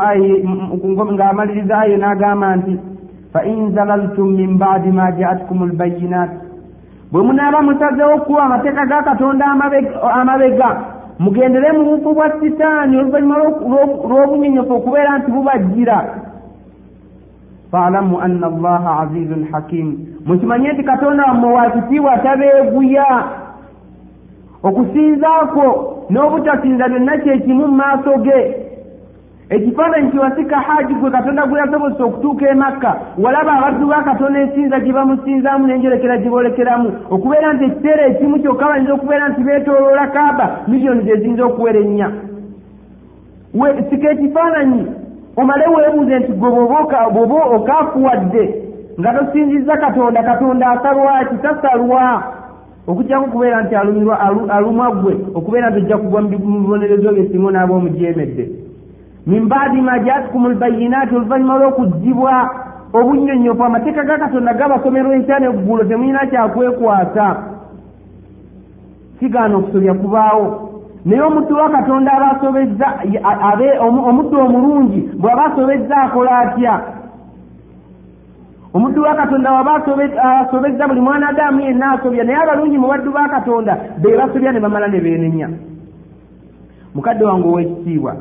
ng'amaliriza 1.12 1.78
ayo 1.78 1.96
n'agamba 1.98 2.56
nti 2.56 2.78
fa 3.32 3.44
in 3.44 3.74
zalaltum 3.74 4.36
min 4.36 4.58
badi 4.58 4.90
ma 4.90 5.12
jaatkum 5.12 5.68
lbayinat 5.68 6.30
bwe 7.12 7.22
munaaba 7.22 7.62
musazewo 7.62 8.14
okuwa 8.14 8.42
amateeka 8.42 8.86
ga 8.86 9.02
katonda 9.02 9.44
amabega 10.12 10.70
mugendere 11.18 11.72
mu 11.72 11.84
bufu 11.84 12.14
bwa 12.14 12.30
sitaani 12.40 12.96
oluvannyuma 12.96 13.38
lw'obunyonyofu 13.38 14.72
okubeera 14.74 15.18
nti 15.18 15.30
bubajjira 15.30 15.98
faalamu 17.70 18.20
anna 18.20 18.46
allaha 18.46 19.00
azizun 19.00 19.48
hakimu 19.52 19.98
mukimanye 20.26 20.72
nti 20.72 20.82
katonda 20.82 21.24
wammwe 21.24 21.52
wakitiibwa 21.52 22.18
tabeeguya. 22.18 23.24
Okusinzaako 24.62 25.66
n'obutasinza 26.10 26.88
byonna 26.88 27.18
kyekimu 27.18 27.66
mu 27.68 27.76
maaso 27.76 28.18
ge. 28.18 28.54
Ekifaananyi 29.50 30.10
kiwasika 30.10 30.56
haji 30.56 30.94
gwe 30.94 31.10
katonda 31.10 31.46
gwe 31.46 31.60
yasobozesa 31.60 32.04
okutuuka 32.04 32.48
emakka 32.48 33.00
walaba 33.18 33.52
abaddu 33.52 33.86
ba 33.86 34.02
katonda 34.02 34.40
ensinza 34.40 34.80
gye 34.80 34.92
bamusinzaamu 34.92 35.66
n'enjolekera 35.66 36.18
gye 36.18 36.30
boolekeramu. 36.30 36.92
Okubeera 37.10 37.52
nti 37.52 37.64
ekiseera 37.64 38.06
ekimu 38.06 38.38
kyokka 38.42 38.66
bayinza 38.66 38.94
okubeera 38.94 39.28
nti 39.28 39.40
beetooloola 39.42 40.06
kaaba 40.06 40.46
miliyoni 40.68 41.02
zeziyinza 41.02 41.44
okuwera 41.44 41.80
ennya 41.80 42.10
sika 43.90 44.10
ekifaananyi 44.10 44.86
omale 45.40 45.64
weebuuze 45.74 46.18
nti 46.18 46.32
gwe 46.32 46.50
bwoba 46.50 47.36
okaafuwadde 47.56 48.44
nga 49.00 49.12
tosinziza 49.12 49.76
katonda 49.76 50.22
katonda 50.22 50.70
asalwa 50.70 51.24
kitasalwa 51.24 52.22
okujjako 52.86 53.24
okubeera 53.24 53.62
nti 53.62 53.74
alumwa 53.76 54.90
gwe 54.90 55.14
okubeera 55.34 55.70
nti 55.70 55.78
ojja 55.78 55.96
kugwa 55.98 56.22
mu 56.22 56.28
bibonerezo 56.28 57.12
byesingo 57.12 57.50
n'aba 57.50 57.74
omujeemedde 57.74 58.44
min 59.26 59.48
baadi 59.48 59.80
ma 59.80 59.98
jaatkum 59.98 60.48
lbayinaati 60.52 61.14
oluvannyuma 61.14 61.58
lw'okugibwa 61.58 62.34
obunyonyofu 62.92 63.64
amateeka 63.64 64.04
ga 64.04 64.18
katonda 64.18 64.54
gabasomerwa 64.54 65.14
enkya 65.14 65.38
neggulo 65.38 65.84
temulina 65.84 66.26
kyakwekwasa 66.26 67.36
kigaana 69.18 69.56
okusobya 69.56 69.94
kubaawo 69.94 70.67
naye 71.08 71.22
omuddu 71.22 71.56
wa 71.56 71.70
katonda 71.70 72.12
aba 72.12 72.30
asobezza 72.30 72.86
omuddu 73.80 74.40
omulungi 74.40 75.00
bw'aba 75.20 75.44
asobezza 75.44 75.96
akola 75.96 76.38
atya? 76.38 76.80
Omuddu 78.74 79.02
wa 79.02 79.14
katonda 79.14 79.52
waba 79.52 79.74
asobezza 79.74 80.88
buli 80.88 81.00
mwana 81.00 81.28
adamu 81.28 81.60
yenna 81.60 81.92
asobya 81.92 82.24
naye 82.24 82.38
abalungi 82.42 82.78
mu 82.78 82.88
baddu 82.88 83.12
ba 83.12 83.28
katonda 83.28 83.78
be 83.98 84.16
basobya 84.16 84.52
ne 84.52 84.60
bamala 84.60 84.88
ne 84.88 85.00
beenenya. 85.00 85.48
Mukadde 86.94 87.24
wange 87.24 87.48
ow'ekitiibwa 87.48 88.16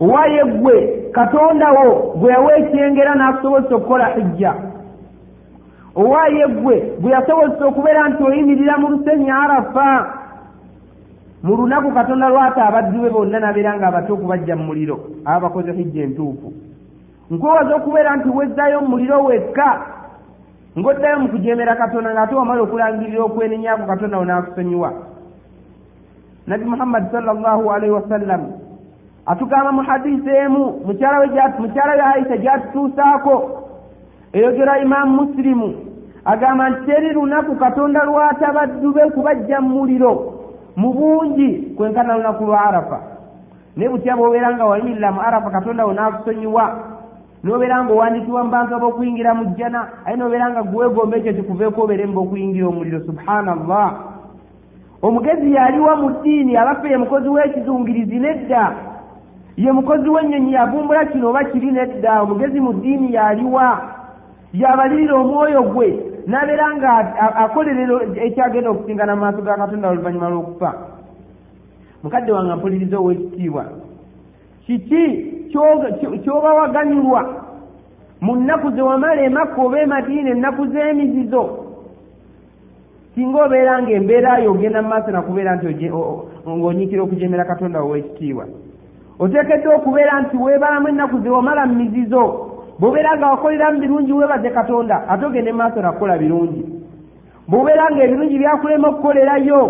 owaye 0.00 0.44
gwe 0.44 1.08
katonda 1.12 1.72
wo 1.72 2.12
gwe 2.20 2.32
yawa 2.32 2.56
ekyengera 2.58 3.14
n'akusobozesa 3.14 3.74
okukola 3.74 4.06
hijja. 4.06 4.54
Owaye 5.96 6.46
gwe 6.46 6.92
gwe 7.00 7.12
yasobozesa 7.12 7.66
okubeera 7.66 8.08
nti 8.08 8.22
oyimirira 8.22 8.78
mu 8.78 8.88
lusenyi 8.88 9.30
arafa 9.30 10.21
mu 11.42 11.56
lunaku 11.56 11.90
katonda 11.90 12.28
lwata 12.28 12.64
abaddu 12.66 13.02
be 13.02 13.10
bonna 13.10 13.40
nabeera 13.40 13.76
nga 13.76 13.88
abate 13.88 14.12
okubajja 14.12 14.56
mu 14.56 14.64
muliro 14.64 14.96
aba 15.24 15.40
bakoze 15.40 15.72
hijja 15.72 16.02
entuufu. 16.02 16.52
Nkwewaza 17.30 17.76
okubeera 17.76 18.16
nti 18.16 18.28
wezzaayo 18.28 18.80
mu 18.80 18.88
muliro 18.88 19.24
wekka 19.24 19.70
ng'oddayo 20.78 21.18
mu 21.18 21.28
kujeemera 21.28 21.76
katonda 21.76 22.14
ng'ate 22.14 22.34
wamala 22.34 22.62
okulangirira 22.62 23.22
okwenenyako 23.24 23.84
katonda 23.86 24.18
wo 24.18 24.24
n'akusonyiwa. 24.24 24.90
Nabi 26.46 26.64
muhammadi 26.64 27.06
sallallahu 27.12 27.64
alaihi 27.70 27.94
wasallam 27.94 28.42
atugamba 29.26 29.72
mu 29.72 29.82
hadisi 29.82 30.30
emu 30.30 30.82
mukyala 30.86 31.18
we 31.20 31.28
aisha 32.02 32.36
gyatutuusaako 32.36 33.34
eyogera 34.32 34.78
imaamu 34.78 35.22
musirimu 35.22 35.74
agamba 36.24 36.70
nti 36.70 36.86
teri 36.86 37.12
lunaku 37.12 37.56
katonda 37.56 38.04
lwata 38.04 38.52
baddu 38.52 38.92
be 38.92 39.10
kubajja 39.10 39.60
mu 39.60 39.68
muliro 39.68 40.41
mu 40.76 40.92
bungi 40.92 41.74
kwenkana 41.76 42.16
lunaku 42.16 42.44
lwa 42.44 42.60
arafa. 42.64 43.00
Naye 43.76 43.88
butya 43.88 44.16
bw'obeera 44.16 44.54
nga 44.54 44.64
wayimirira 44.64 45.12
mu 45.12 45.20
arafa 45.20 45.50
katonda 45.50 45.86
wo 45.86 45.92
n'akusonyiwa 45.92 46.64
n'obeera 47.44 47.84
nga 47.84 47.92
owandikibwa 47.92 48.44
mu 48.44 48.50
bantu 48.50 48.72
ab'okuyingira 48.74 49.34
mu 49.34 49.44
jjana 49.44 49.80
aye 50.06 50.16
n'obeera 50.16 50.50
nga 50.50 50.62
gweegomba 50.62 51.16
ekyo 51.16 51.32
kikuveeko 51.34 51.78
obeere 51.82 52.06
mu 52.06 52.14
b'okuyingira 52.14 52.66
omuliro 52.68 53.00
subhanallah. 53.00 53.88
Omugezi 55.02 55.52
yaliwa 55.54 55.96
mu 55.96 56.08
ddiini 56.10 56.56
abaffe 56.56 56.88
ye 56.88 56.96
mukozi 56.96 57.28
w'ekizungirizi 57.28 58.18
nedda. 58.18 58.72
Ye 59.56 59.72
mukozi 59.72 60.08
w'ennyonyi 60.08 60.52
yavumbula 60.52 61.04
kino 61.04 61.28
oba 61.30 61.44
kiri 61.44 61.70
nedda. 61.70 62.22
Omugezi 62.22 62.60
mu 62.60 62.72
ddiini 62.72 63.12
yaliwa 63.14 63.80
yabalirira 64.52 65.14
omwoyo 65.14 65.62
gwe 65.62 66.11
n'abeera 66.26 66.66
nga 66.76 66.90
akolerera 67.44 67.94
ekyagenda 68.26 68.70
okusingana 68.70 69.14
mu 69.16 69.20
maaso 69.20 69.42
ga 69.42 69.56
katonda 69.56 69.88
oluvannyuma 69.88 70.30
lw'okufa. 70.30 70.70
Mukadde 72.02 72.32
wange 72.32 72.54
mpuliriza 72.54 72.96
ow'ekitiibwa 72.98 73.64
kiki 74.66 75.04
ky'oba 76.24 76.54
waganyulwa 76.54 77.22
mu 78.20 78.36
nnaku 78.36 78.70
ze 78.70 78.82
wamala 78.82 79.22
emakka 79.22 79.62
oba 79.62 79.80
emadiina 79.82 80.30
ennaku 80.30 80.66
z'emizizo 80.66 81.42
singa 83.14 83.44
obeera 83.44 83.82
nga 83.82 83.90
embeera 83.90 84.38
yo 84.38 84.52
ogenda 84.52 84.82
mu 84.82 84.88
maaso 84.88 85.10
nakubeera 85.10 85.56
nti 85.56 85.90
ng'onyiikira 86.46 87.02
okujemera 87.02 87.44
katonda 87.44 87.82
ow'ekitiibwa 87.82 88.46
oteekeddwa 89.18 89.74
okubeera 89.74 90.20
nti 90.20 90.36
weebalamu 90.36 90.88
ennaku 90.88 91.18
ze 91.20 91.30
wamala 91.30 91.66
mu 91.66 91.74
mizizo 91.74 92.51
bw'obeera 92.82 93.16
nga 93.16 93.30
wakoleramu 93.30 93.80
birungi 93.80 94.12
weebaze 94.12 94.50
katonda 94.50 95.08
ate 95.08 95.26
ogende 95.26 95.52
maaso 95.52 95.82
nakukola 95.82 96.18
birungi. 96.18 96.62
Bw'obeera 97.48 97.90
nga 97.90 98.04
ebirungi 98.04 98.38
byakulema 98.38 98.88
okukolerayo. 98.88 99.60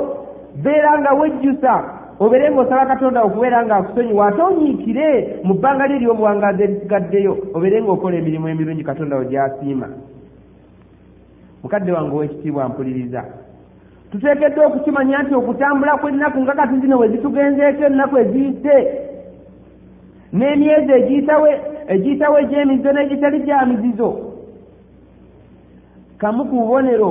Beera 0.64 0.98
nga 0.98 1.12
wejjusa 1.12 1.72
obeere 2.20 2.50
ng'osaba 2.50 2.86
katonda 2.86 3.24
okubeera 3.24 3.64
nga 3.64 3.76
akusonyiwa 3.76 4.26
ate 4.28 4.40
onyiikire 4.42 5.08
mu 5.44 5.54
bbanga 5.54 5.86
lye 5.86 5.96
ery'obuwangazi 5.96 6.62
erisigaddeyo 6.62 7.32
obeere 7.52 7.82
ng'okola 7.82 8.16
emirimu 8.16 8.48
emirungi 8.48 8.84
katonda 8.84 9.16
we 9.16 9.28
gy'asiima. 9.28 9.88
Mukadde 11.62 11.92
wange 11.92 12.14
ow'ekitiibwa 12.16 12.68
mpuliriza 12.68 13.22
tuteekeddwa 14.10 14.66
okukimanya 14.66 15.22
nti 15.22 15.34
okutambula 15.34 16.00
kw'ennaku 16.00 16.38
nga 16.40 16.54
kati 16.54 16.80
zino 16.80 16.98
we 16.98 17.08
zitugenzeeko 17.08 17.84
ennaku 17.84 18.18
eziyise 18.18 18.74
n'emyezi 20.32 20.92
egiyitawo 20.92 21.46
egiyitawo 21.94 22.36
egy'emizizo 22.38 22.90
n'egitali 22.92 23.38
gya 23.46 23.66
mizizo. 23.66 24.10
Kamu 26.18 26.44
ku 26.44 26.54
bubonero 26.56 27.10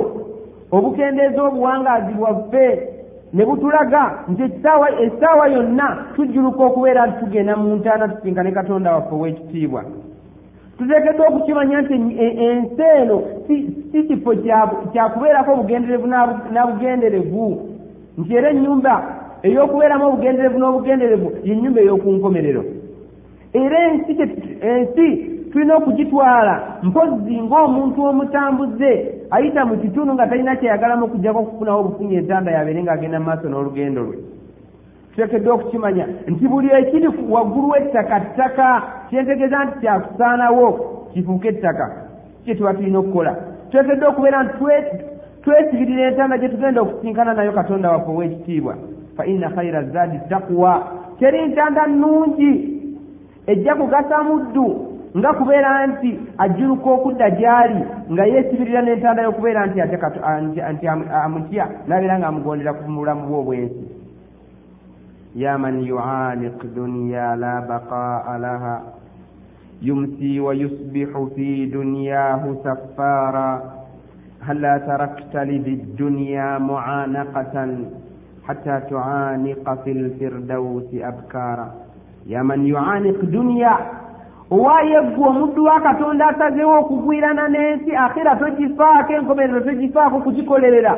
obukendeeza 0.72 1.42
obuwangaazi 1.42 2.12
bwaffe 2.18 2.66
ne 3.32 3.44
butulaga 3.44 4.02
nti 4.30 4.42
essaawa 5.04 5.46
yonna 5.54 5.88
tujjuluka 6.14 6.62
okubeera 6.64 7.06
nti 7.06 7.18
tugenda 7.20 7.56
mu 7.56 7.76
ntaana 7.76 8.08
tusinkane 8.08 8.50
katonda 8.52 8.92
waffe 8.94 9.14
ow'ekitiibwa. 9.14 9.82
Tuteekeddwa 10.78 11.26
okukimanya 11.28 11.80
nti 11.82 11.94
ensi 12.46 12.82
eno 13.00 13.22
si 13.92 14.02
kifo 14.08 14.30
kyakubeerako 14.92 15.52
obugenderevu 15.52 16.06
n'abugenderevu 16.52 17.44
nti 18.18 18.34
era 18.34 18.50
ennyumba 18.50 18.94
ey'okubeeramu 19.46 20.04
obugenderevu 20.06 20.58
n'obugenderevu 20.58 21.28
yennyumba 21.44 21.80
ey'okunkomerero 21.80 22.81
era 23.52 23.78
ensi 23.88 24.12
ensi 24.60 25.32
tulina 25.52 25.76
okugitwala. 25.76 26.78
Mpozi 26.82 27.42
ng'omuntu 27.42 28.04
omutambuze 28.04 28.92
ayita 29.30 29.64
mu 29.64 29.76
kitundu 29.76 30.14
nga 30.14 30.26
talina 30.26 30.56
kyeyagalamu 30.56 31.04
okujjako 31.04 31.38
okufunawo 31.38 31.80
obufunyi 31.80 32.16
entanda 32.16 32.50
yabeere 32.52 32.82
ng'agenda 32.82 33.20
mu 33.20 33.26
maaso 33.26 33.48
n'olugendo 33.48 34.02
lwe. 34.02 34.16
Tuteekeddwa 35.10 35.54
okukimanya 35.54 36.06
nti 36.28 36.48
buli 36.48 36.68
ekiri 36.72 37.08
waggulu 37.28 37.68
w'ettaka 37.72 38.20
ttaka 38.20 38.82
kyentegeeza 39.08 39.64
nti 39.64 39.78
kyakusaanawo 39.80 40.66
kifuuke 41.12 41.48
ettaka 41.48 41.86
kye 42.44 42.54
tuba 42.54 42.74
tulina 42.74 42.98
okukola. 42.98 43.36
Tuteekeddwa 43.70 44.08
okubeera 44.08 44.42
nti 44.42 44.54
twesibirira 45.42 46.08
entanda 46.08 46.38
gye 46.38 46.48
tugenda 46.48 46.80
okusinkana 46.80 47.34
nayo 47.34 47.52
katonda 47.52 47.90
waffe 47.90 48.10
ow'ekitiibwa. 48.10 48.74
Fa 49.16 49.26
inna 49.26 49.50
khaira 49.50 49.82
zaadi 49.82 50.18
takuwa 50.28 50.88
teri 51.18 51.46
ntanda 51.46 51.86
nnungi 51.86 52.81
ejja 53.47 53.75
kugasa 53.75 54.23
muddu 54.23 54.67
nga 55.17 55.33
kubeera 55.33 55.87
nti 55.87 56.09
ajjuluka 56.37 56.89
okudda 56.97 57.27
gy'ali 57.39 57.79
nga 58.11 58.23
yeesibirira 58.31 58.81
n'entanda 58.83 59.23
y'okubeera 59.25 59.61
nti 59.67 59.77
ate 59.81 59.97
nti 60.73 60.85
amutya 61.25 61.65
n'abeera 61.87 62.15
ng'amugondera 62.19 62.73
ku 62.77 62.83
bulamu 62.91 63.23
bwe 63.27 63.37
obwensi 63.41 63.85
ya 65.41 65.57
man 65.57 65.81
yuaniq 65.85 66.59
dunya 66.75 67.35
la 67.35 67.61
baqaa 67.69 68.37
laha 68.37 68.75
yumsi 69.81 70.39
wa 70.39 70.51
yusbihu 70.53 71.31
fi 71.35 71.65
dunyahu 71.71 72.61
saffara 72.63 73.77
هلا 74.47 74.77
تركت 74.77 75.35
لذي 75.35 75.73
الدنيا 75.73 76.57
معانقة 76.57 77.55
حتى 78.47 78.75
تعانق 78.89 79.83
في 79.83 79.91
الفردوس 79.91 80.89
أبكارا 80.93 81.71
yaman 82.26 82.66
yuanik 82.66 83.18
duniya 83.22 83.78
owaayo 84.50 85.02
eggwe 85.02 85.28
omuddu 85.28 85.64
wa 85.64 85.80
katonda 85.80 86.28
asazeewo 86.28 86.80
okugwirana 86.80 87.48
n'ensi 87.48 87.96
akhira 87.96 88.36
togifaako 88.36 89.12
enkomerero 89.12 89.60
togifaako 89.60 90.20
kugikolerera 90.20 90.94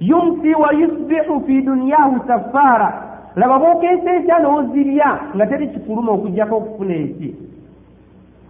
yumsi 0.00 0.54
wa 0.54 0.72
yusbihu 0.72 1.40
fi 1.46 1.62
dunyahu 1.62 2.20
safaara 2.26 2.88
laba 3.36 3.58
bookeesa 3.58 4.14
enkya 4.14 4.38
n'ozirya 4.38 5.08
nga 5.34 5.46
teri 5.46 5.68
kifuluma 5.68 6.12
okugjako 6.12 6.56
okufuna 6.56 6.94
ensi. 6.94 7.36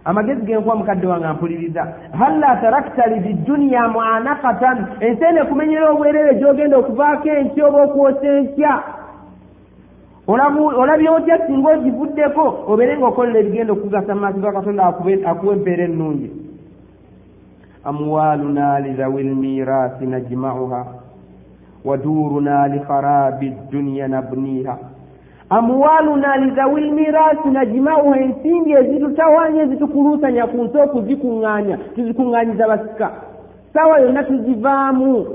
Amagezi 0.05 0.45
genkuwa 0.45 0.75
mukadde 0.75 1.07
wange 1.07 1.25
ampuliriza. 1.25 1.93
Halla 2.19 2.55
tarakta 2.55 3.07
lididuniya 3.07 3.87
muanakatan 3.87 4.85
ensi 4.99 5.23
ene 5.23 5.43
kumenyera 5.43 5.91
obwerere 5.91 6.35
gy'ogenda 6.35 6.77
okuvaako 6.77 7.29
enkya 7.29 7.67
oba 7.67 7.83
okwosa 7.83 8.27
enkya? 8.27 8.83
Olabye 10.27 11.09
otya 11.09 11.47
singa 11.47 11.69
ogivuddeko 11.73 12.63
obeere 12.67 12.97
ng'okolera 12.97 13.39
ebigenda 13.39 13.73
okugasa 13.73 14.15
mu 14.15 14.21
maaso 14.21 14.39
ga 14.39 14.55
katonda 14.55 14.83
akuwa 15.27 15.53
empeera 15.53 15.83
ennungi? 15.83 16.31
Amwaluna 17.83 18.79
lizawi 18.79 19.23
lmirasi 19.23 20.05
najmauha 20.05 20.85
waduruna 21.85 22.67
likharabi 22.67 23.49
dduniya 23.49 24.07
nabniha 24.07 24.77
amwaluna 25.49 26.37
lizawi 26.37 26.81
lmirasi 26.81 27.49
najmauha 27.51 28.19
ensimbi 28.19 28.71
ezitutawanya 28.71 29.61
ezitukuluusanya 29.63 30.47
ku 30.47 30.63
nsi 30.63 30.77
okuzikuŋŋaanya 30.77 31.75
tuzikuŋŋaanyiza 31.95 32.67
basika. 32.67 33.07
Sawa 33.73 33.99
yonna 33.99 34.23
tuzivaamu. 34.23 35.25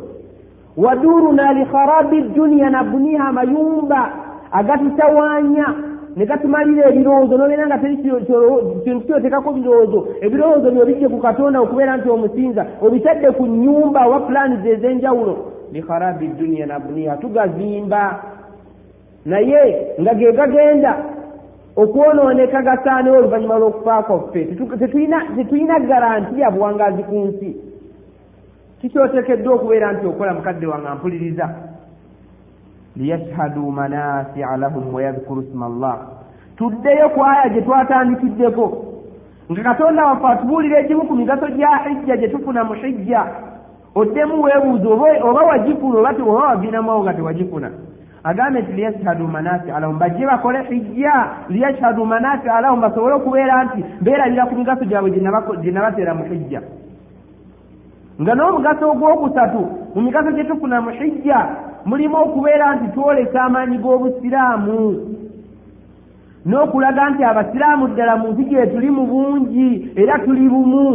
Waduruna 0.76 1.52
likharabi 1.52 2.20
dduniya 2.22 2.70
nabniha 2.70 3.24
amayumba 3.28 4.27
agatutawaanya 4.52 5.74
ne 6.16 6.26
gatumalira 6.26 6.88
ebirowoozo 6.90 7.36
nobeera 7.36 7.66
nga 7.66 7.78
kintu 7.78 9.06
kyoteekako 9.06 9.52
birowoozo. 9.52 10.08
Ebirowoozo 10.20 10.70
byo 10.70 10.86
bijje 10.86 11.08
ku 11.08 11.18
katonda 11.18 11.60
okubeera 11.60 11.96
nti 11.96 12.08
omusinza 12.10 12.66
obitadde 12.82 13.30
ku 13.30 13.46
nyumba 13.46 14.06
oba 14.06 14.20
pulaanizi 14.20 14.68
ez'enjawulo. 14.68 15.34
Likharabi 15.72 16.26
dduniya 16.28 16.66
nabniha 16.66 17.16
tugazimba. 17.16 18.02
Naye 19.26 19.94
nga 20.00 20.14
ge 20.14 20.32
gagenda 20.32 20.92
okwonooneka 21.76 22.62
gasaanewo 22.62 23.16
oluvannyuma 23.18 23.58
lw'okufa 23.58 24.02
kwaffe 24.02 24.44
tetulina 25.36 25.78
garanti 25.78 26.40
ya 26.40 26.50
buwangazi 26.50 27.02
ku 27.02 27.14
nsi. 27.14 27.56
Kikyoteekeddwa 28.80 29.54
okubeera 29.54 29.92
nti 29.92 30.06
okola 30.06 30.34
mukadde 30.34 30.66
wange 30.66 30.88
mpuliriza 30.88 31.67
liyashhadu 32.98 33.70
manafi'a 33.70 34.56
lahum 34.56 34.94
wayadhkuru 34.94 35.42
sma 35.52 35.66
allah. 35.66 35.96
Tuddeyo 36.56 37.08
ku 37.14 37.22
aya 37.24 37.48
gye 37.48 37.62
twatandikiddeko 37.62 38.84
nga 39.52 39.62
katonda 39.62 40.06
waffe 40.06 40.26
atubuulira 40.26 40.80
egimu 40.80 41.06
ku 41.06 41.14
migaso 41.16 41.46
gya 41.48 41.78
hijja 41.88 42.16
gye 42.16 42.28
tufuna 42.28 42.64
mu 42.64 42.74
hijja. 42.74 43.24
Oddemu 43.94 44.42
weebuuza 44.42 44.88
oba 45.22 45.42
wagifuna 45.42 45.98
oba 45.98 46.10
oba 46.22 46.48
waginamuawo 46.48 47.02
nga 47.02 47.14
tewagifuna. 47.14 47.70
Agambe 48.24 48.60
nti 48.62 48.72
liyashhadu 48.72 49.28
manafi'a 49.28 49.80
lahum. 49.80 49.98
Bajje 49.98 50.26
bakole 50.26 50.62
hijja 50.62 51.12
liyashhadu 51.48 52.04
manafi'a 52.04 52.60
lahum. 52.60 52.80
Basobole 52.80 53.14
okubeera 53.14 53.64
nti 53.64 53.84
beerabira 54.00 54.46
ku 54.46 54.54
migaso 54.54 54.84
gyabwe 54.84 55.10
gye 55.10 55.70
nabateera 55.72 56.14
mu 56.14 56.24
hijja. 56.24 56.60
Nga 58.20 58.34
n'omugaso 58.34 58.90
ogwokusatu 58.90 59.60
mu 59.94 60.00
migaso 60.02 60.30
gye 60.32 60.44
tufuna 60.44 60.80
mu 60.80 60.90
hijja 60.90 61.67
mulimu 61.88 62.16
okubeera 62.16 62.74
nti 62.74 62.86
twolesa 62.94 63.38
amaanyi 63.42 63.78
g'obusiraamu 63.82 64.80
n'okulaga 66.46 67.10
nti 67.10 67.22
abasiraamu 67.24 67.84
ddala 67.88 68.14
mu 68.20 68.26
nsi 68.32 68.44
gye 68.50 68.66
tuli 68.72 68.90
mu 68.96 69.04
bungi 69.10 69.68
era 69.96 70.18
tuli 70.24 70.48
bumu 70.48 70.88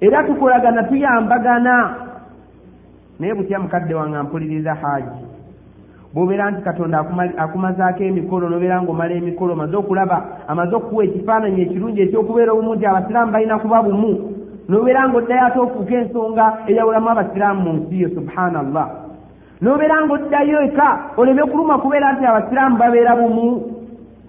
era 0.00 0.24
tukolagana 0.26 0.82
tuyambagana. 0.82 1.94
Naye 3.18 3.34
butya 3.34 3.58
mukadde 3.58 3.94
wange 3.94 4.18
mpuliriza 4.18 4.74
haaji. 4.74 5.22
Bw'obeera 6.14 6.50
nti 6.50 6.62
katonda 6.62 7.04
akumazaako 7.38 8.02
emikolo 8.02 8.48
n'obeera 8.48 8.82
ng'omala 8.82 9.14
emikolo 9.14 9.52
omaze 9.52 9.76
okulaba 9.76 10.18
amaze 10.48 10.74
okukuwa 10.76 11.04
ekifaananyi 11.04 11.60
ekirungi 11.62 12.00
ekyokubeera 12.02 12.52
obumu 12.52 12.74
nti 12.74 12.86
abasiraamu 12.86 13.32
balina 13.32 13.58
kuba 13.58 13.82
bumu 13.82 14.12
n'obeera 14.68 15.08
ng'oddayo 15.08 15.44
ate 15.46 15.58
ofuuka 15.58 15.94
ensonga 15.94 16.44
eyawulamu 16.68 17.08
abasiraamu 17.10 17.60
mu 17.64 17.72
nsi 17.78 18.02
yo 18.02 18.08
subhanallah 18.16 19.01
n'obeera 19.62 19.96
nga 20.04 20.14
oddayo 20.14 20.58
eka 20.66 20.88
oleme 21.16 21.42
kuluma 21.50 21.78
kubeera 21.78 22.12
nti 22.12 22.24
abasiraamu 22.26 22.76
babeera 22.76 23.12
bumu. 23.16 23.48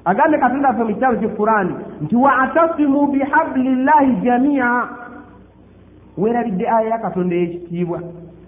Agambye 0.05 0.37
katonda 0.39 0.67
waffe 0.69 0.83
mu 0.83 0.93
kitabo 0.93 1.15
kyefurani 1.19 1.73
nti 2.01 2.15
waatasimu 2.15 3.07
bihablillahi 3.07 4.11
jamia. 4.23 4.69
Weerabidde 6.17 6.65
aya 6.69 6.89
ya 6.89 6.97
katonda 6.97 7.35
ey'ekitiibwa. 7.35 7.99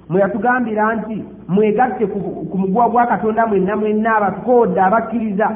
Mwe 0.10 0.22
yatugambira 0.22 0.96
nti 0.96 1.24
mwegatte 1.48 2.06
ku 2.08 2.58
muguwa 2.58 2.90
gwa 2.90 3.06
katonda 3.08 3.48
mwenna 3.48 3.76
mwenna 3.76 4.16
abakooda 4.18 4.86
abakkiriza. 4.86 5.48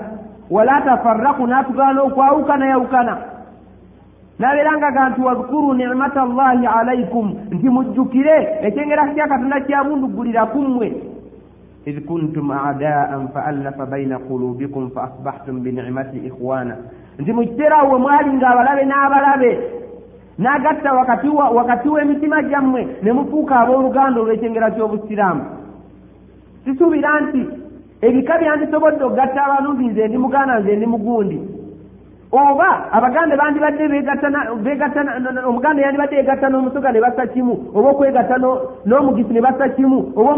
Wala 0.49 0.81
tafarraku 0.81 1.47
n'atugana 1.47 2.01
okwawukana 2.01 2.65
yawukana. 2.67 3.17
Nabeeranga 4.39 4.91
ga 4.91 5.09
nti 5.09 5.21
wadhkuru 5.21 5.73
nicmata 5.73 6.25
llahi 6.25 6.65
alaikum 6.67 7.35
nti 7.51 7.69
mujjukire 7.69 8.37
ekyengerako 8.61 9.13
kya 9.13 9.27
katonda 9.27 9.61
kyamundugulira 9.61 10.45
kummwe 10.45 10.87
إذ 11.86 11.98
كنتم 12.08 12.50
أعداء 12.50 13.26
فألف 13.34 13.82
بين 13.82 14.12
قلوبكم 14.12 14.88
فأصبحتم 14.88 15.62
بنعمته 15.62 16.28
إخوانا 16.28 16.76
nti 17.18 17.32
mu 17.32 17.42
kiseera 17.46 17.78
awo 17.78 17.98
mwali 17.98 18.30
ng'abalabe 18.32 18.84
n'abalabe 18.84 19.58
n'agatta 20.38 20.92
wakati 21.54 21.88
w'emitima 21.88 22.42
gyammwe 22.42 22.86
ne 23.02 23.12
mufuuka 23.12 23.60
abooluganda 23.60 24.20
olw'ekyengera 24.20 24.70
ky'obusiraamu 24.70 25.42
sisuubira 26.64 27.20
nti 27.20 27.42
ebika 28.00 28.38
byandisobodde 28.38 29.04
okugatta 29.04 29.44
abalungi 29.44 29.84
nze 29.88 30.08
ndi 30.08 30.18
muganda 30.18 30.58
nze 30.60 30.76
ndi 30.76 30.86
mugundi 30.86 31.38
oba 32.31 32.91
abaganda 32.91 33.35
bandibadde 33.37 33.83
omuganda 35.47 35.81
yandibadde 35.81 36.15
yegatta 36.15 36.49
n'omusoga 36.49 36.91
ne 36.91 36.99
bassa 37.01 37.27
kimu 37.27 37.53
oba 37.73 37.89
okwegatta 37.89 38.37
n'omugisi 38.85 39.33
ne 39.33 39.41
bassa 39.41 39.69
kimu 39.69 40.13
oba 40.15 40.31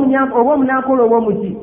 omunankola 0.53 1.03
oba 1.03 1.17
omuki? 1.17 1.57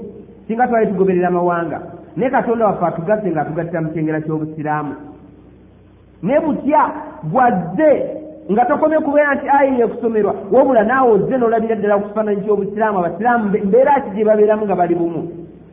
Singa 0.47 0.67
twali 0.67 0.87
tugoberera 0.87 1.29
amawanga 1.29 1.81
naye 2.17 2.31
katonda 2.31 2.67
waffe 2.67 2.85
atugasse 2.85 3.31
nga 3.31 3.41
atugattira 3.41 3.81
mu 3.81 3.89
kyengera 3.93 4.21
ky'obusiraamu. 4.21 4.95
Ne 6.23 6.41
butya 6.41 6.83
gwazze 7.25 7.91
nga 8.53 8.65
tokomye 8.65 8.99
kubeera 9.01 9.35
nti 9.35 9.47
ayi 9.49 9.81
ekusomerwa 9.81 10.35
wabula 10.53 10.83
naawe 10.85 11.11
ozze 11.13 11.37
n'olabira 11.39 11.77
ddala 11.77 11.99
ku 11.99 12.09
kifaananyi 12.09 12.43
ky'obusiraamu 12.45 12.99
abasiraamu 12.99 13.45
mbeera 13.65 14.01
ki 14.01 14.11
gye 14.15 14.25
babeeramu 14.25 14.65
nga 14.67 14.77
bali 14.77 14.95
bumu 14.95 15.23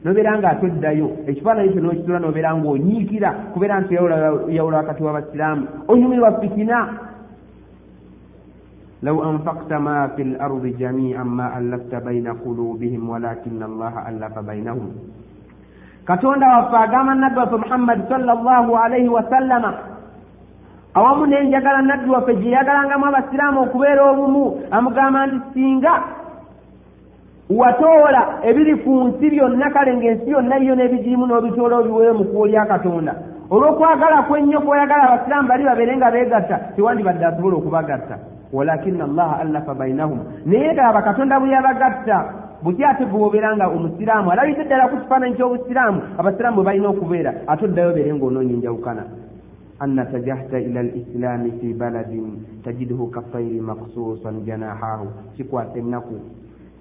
nobeera 0.05 0.37
nga 0.37 0.49
atoddayo 0.53 1.25
ekifaananyi 1.25 1.73
kyo 1.73 1.81
nokitula 1.81 2.19
nobeera 2.21 2.53
nga 2.53 2.67
onyiikira 2.69 3.29
kubeera 3.53 3.81
nti 3.81 3.97
yawula 4.55 4.77
wakati 4.77 5.01
w'abasiraamu. 5.03 5.63
Onyumirwa 5.89 6.37
fitina? 6.39 6.77
Law 9.01 9.17
anfakta 9.25 9.79
ma 9.79 10.09
fi 10.15 10.23
lardi 10.23 10.77
jamian 10.77 11.25
ma 11.25 11.49
allafta 11.57 11.99
baina 12.05 12.37
qulubihim 12.37 13.09
walakina 13.09 13.65
allaha 13.65 14.05
allafa 14.05 14.41
bainahum 14.41 14.93
katonda 16.05 16.47
waffe 16.47 16.77
agamba 16.77 17.15
nabbi 17.15 17.39
waffe 17.39 17.57
muhammadi 17.57 18.03
sallallahu 18.09 18.77
alaihi 18.77 19.09
wasallama 19.09 19.73
awamu 20.93 21.25
nenjagala 21.25 21.81
nabbi 21.81 22.09
waffe 22.09 22.35
gye 22.35 22.49
yagalangamu 22.49 23.05
abasiraamu 23.05 23.61
okubeera 23.61 24.01
obumu 24.11 24.61
amugamba 24.71 25.27
nti 25.27 25.39
singa 25.53 25.93
watoola 27.50 28.38
ebiri 28.42 28.74
ku 28.84 29.04
nsi 29.04 29.30
byonna 29.30 29.70
kale 29.70 29.96
ng'ensi 29.96 30.30
yonna 30.30 30.56
yo 30.58 30.74
n'ebigirimu 30.74 31.26
n'obitoola 31.26 31.76
obiweere 31.78 32.12
mu 32.12 32.24
kkubo 32.24 32.46
lya 32.46 32.66
katonda 32.66 33.12
olw'okwagala 33.50 34.22
kwennyo 34.28 34.61
kw'oyagala 34.62 35.02
abasiraamu 35.11 35.48
bali 35.48 35.64
babeere 35.64 35.96
nga 35.96 36.11
beegatta 36.14 36.56
tewandibadde 36.76 37.24
asobola 37.26 37.56
okubagatta 37.56 38.16
walakina 38.52 39.04
allaha 39.04 39.40
allafa 39.42 39.74
bainahum 39.74 40.20
naye 40.46 40.72
ddala 40.72 40.92
bakatonda 40.92 41.40
bwe 41.40 41.50
yabagatta 41.50 42.16
buty 42.62 42.84
ate 42.84 43.04
bweobeera 43.11 43.56
nga 43.56 43.66
omusiraamu 43.68 44.30
alabidde 44.30 44.64
ddala 44.64 44.88
ku 44.88 44.96
kifaananyi 45.02 45.34
ky'obusiraamu 45.34 46.00
abasiraamu 46.18 46.56
bwe 46.56 46.64
balina 46.64 46.88
okubeera 46.88 47.30
ate 47.50 47.64
oddayo 47.64 47.90
beere 47.94 48.12
ng'onoonya 48.14 48.54
enjawukana 48.54 49.04
أن 49.80 49.98
اتجهت 49.98 50.54
إلى 50.54 50.80
الإسلام 50.80 51.50
في 51.61 51.72
بلد 51.72 52.12
تجده 52.64 53.00
كالطير 53.14 53.62
مقصوصا 53.62 54.30
جناحاه 54.46 55.06
kikwata 55.36 55.78
ennaku 55.78 56.14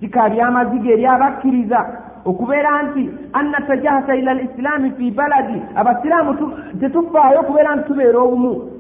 kikaali 0.04 0.40
amaziga 0.40 0.90
eri 0.92 1.06
abakkiriza 1.06 1.80
okubeera 2.24 2.82
nti 2.82 3.10
anna 3.32 3.60
tajahata 3.68 4.16
ila 4.16 4.34
lislaami 4.34 4.90
fi 4.96 5.10
baladi 5.10 5.58
abasiraamu 5.74 6.32
tetufaayo 6.80 7.40
okubeera 7.40 7.76
nti 7.76 7.86
tubeera 7.88 8.18
obumu. 8.18 8.70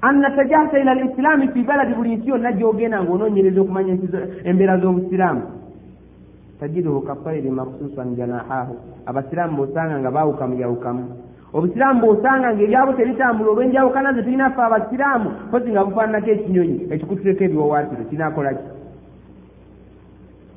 Anna 0.00 0.30
tajahata 0.30 0.80
ila 0.80 0.94
lislaami 0.94 1.48
fi 1.48 1.62
baladi 1.62 1.94
buli 1.94 2.16
nsi 2.16 2.28
yonna 2.28 2.52
gyogenda 2.52 3.02
ngaonoonyereza 3.02 3.60
okumanya 3.60 3.98
embeera 4.44 4.80
z'obusiraamu. 4.80 5.42
Tajiduhu 6.60 7.00
kafairi 7.00 7.50
maksusan 7.50 8.16
janahahu 8.16 8.74
abasiraamu 9.06 9.56
bosanga 9.56 9.98
nga 9.98 10.10
baawuka 10.10 10.46
muyawukamu 10.46 11.04
obusiraamu 11.56 12.00
bwosanga 12.00 12.54
ngaebyabo 12.54 12.92
tebitambula 12.92 13.50
olw'enjawukana 13.50 14.12
ze 14.12 14.22
tulina 14.22 14.50
ffe 14.50 14.62
abasiraamu 14.62 15.30
kozi 15.50 15.70
nga 15.70 15.84
bufaananako 15.84 16.30
ekinyonyi 16.30 16.76
ekikutureko 16.92 17.44
ebiwawaatiro 17.44 18.04
kinakolaki 18.10 18.64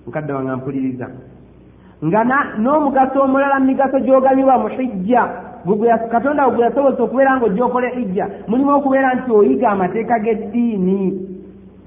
mukadde 0.06 0.34
wange 0.34 0.56
mpuliriza 0.56 1.08
nga 2.06 2.24
n'omugaso 2.58 3.18
omulala 3.22 3.60
mu 3.60 3.66
migaso 3.66 4.00
gy'oganyulwa 4.00 4.58
mu 4.58 4.68
hijja 4.68 5.24
katonda 6.12 6.50
gwe 6.50 6.64
yasobozesa 6.64 7.04
okubeera 7.04 7.36
nga 7.36 7.45
ojja 7.45 7.89
hijja 7.95 8.26
mulimu 8.47 8.72
okubeera 8.76 9.14
nti 9.14 9.32
oyiga 9.32 9.70
amateeka 9.70 10.20
g'eddiini. 10.20 11.30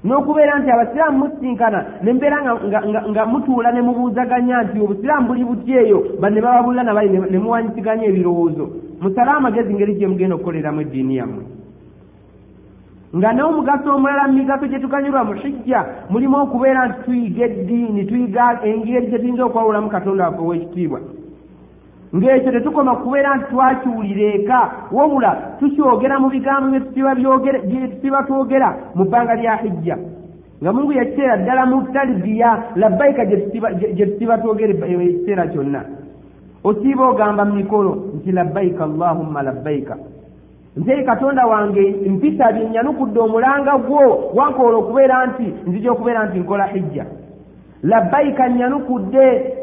N'okubeera 0.03 0.59
nti 0.59 0.69
abasiraamu 0.71 1.17
musinkana 1.17 1.79
nembeera 2.03 2.37
nga 3.09 3.25
mutuula 3.25 3.71
ne 3.71 3.81
mubuuzaganya 3.81 4.63
nti 4.63 4.77
obusiraamu 4.79 5.27
buli 5.27 5.43
buty 5.43 5.71
eyo 5.73 5.99
banne 6.21 6.41
bababulira 6.41 6.83
nabali 6.83 7.09
ne 7.09 7.39
muwanyisiganya 7.39 8.05
ebirowoozo. 8.05 8.65
Musale 9.01 9.31
amagezi 9.31 9.73
ngeri 9.73 9.95
gye 9.95 10.07
mugenda 10.07 10.35
okukoleramu 10.35 10.81
eddiini 10.81 11.17
yammwe 11.17 11.43
nga 13.13 13.29
n'omugaso 13.33 13.93
omulala 13.93 14.27
mu 14.27 14.33
migaso 14.41 14.65
gye 14.67 14.79
tuganyulwa 14.79 15.23
mu 15.23 15.33
hijja 15.33 15.79
mulimu 16.09 16.37
okubeera 16.43 16.87
nti 16.87 16.97
tuyiga 17.05 17.45
eddiini 17.45 18.05
tuyiga 18.09 18.57
engeri 18.65 19.07
gye 19.07 19.19
tuyinza 19.19 19.45
okwawulamu 19.45 19.89
katonda 19.89 20.25
waffe 20.25 20.41
ow'ekitiibwa. 20.41 20.99
Ng'ekyo 22.15 22.51
tetukoma 22.51 22.95
kubeera 22.95 23.37
nti 23.37 23.45
twakiwulira 23.51 24.25
eka 24.37 24.59
wabula 24.91 25.31
tukyogera 25.59 26.19
mu 26.19 26.29
bigambo 26.33 26.67
bye 26.73 27.87
tusiba 27.89 28.23
twogera 28.25 28.69
mu 28.95 29.05
bbanga 29.05 29.35
lya 29.35 29.55
hijja. 29.61 29.97
Nga 30.61 30.73
mungu 30.73 30.91
yakiseera 30.93 31.37
ddala 31.37 31.65
mu 31.65 31.85
talibiya 31.93 32.49
labbayika 32.75 33.25
gye 33.25 34.05
tusiba 34.05 34.37
twogera 34.37 34.73
ekiseera 34.73 35.47
kyonna. 35.53 35.81
Osiiba 36.63 37.09
ogamba 37.09 37.45
mu 37.45 37.53
mikolo 37.61 37.91
nti 38.17 38.31
labbayika 38.31 38.83
allahumma 38.83 39.43
labbayika 39.43 39.97
nze 40.77 41.03
katonda 41.03 41.45
wange 41.45 41.95
mpisa 42.09 42.51
byenyanukudde 42.51 43.19
omulanga 43.19 43.77
gwo 43.77 44.31
wankoola 44.33 44.77
okubeera 44.77 45.25
nti 45.25 45.53
nzija 45.67 45.91
okubeera 45.91 46.25
nti 46.25 46.39
nkola 46.39 46.65
hijja. 46.65 47.05
Labbayika 47.83 48.49
nyanukudde 48.49 49.53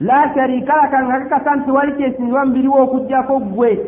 la 0.00 0.34
sharika 0.34 0.76
laka 0.76 1.04
nga 1.04 1.20
kakasa 1.20 1.56
nti 1.56 1.70
wali 1.70 1.92
kyesinzibwa 1.92 2.44
mubiriwo 2.46 2.82
okugjako 2.82 3.38
ggwe. 3.40 3.80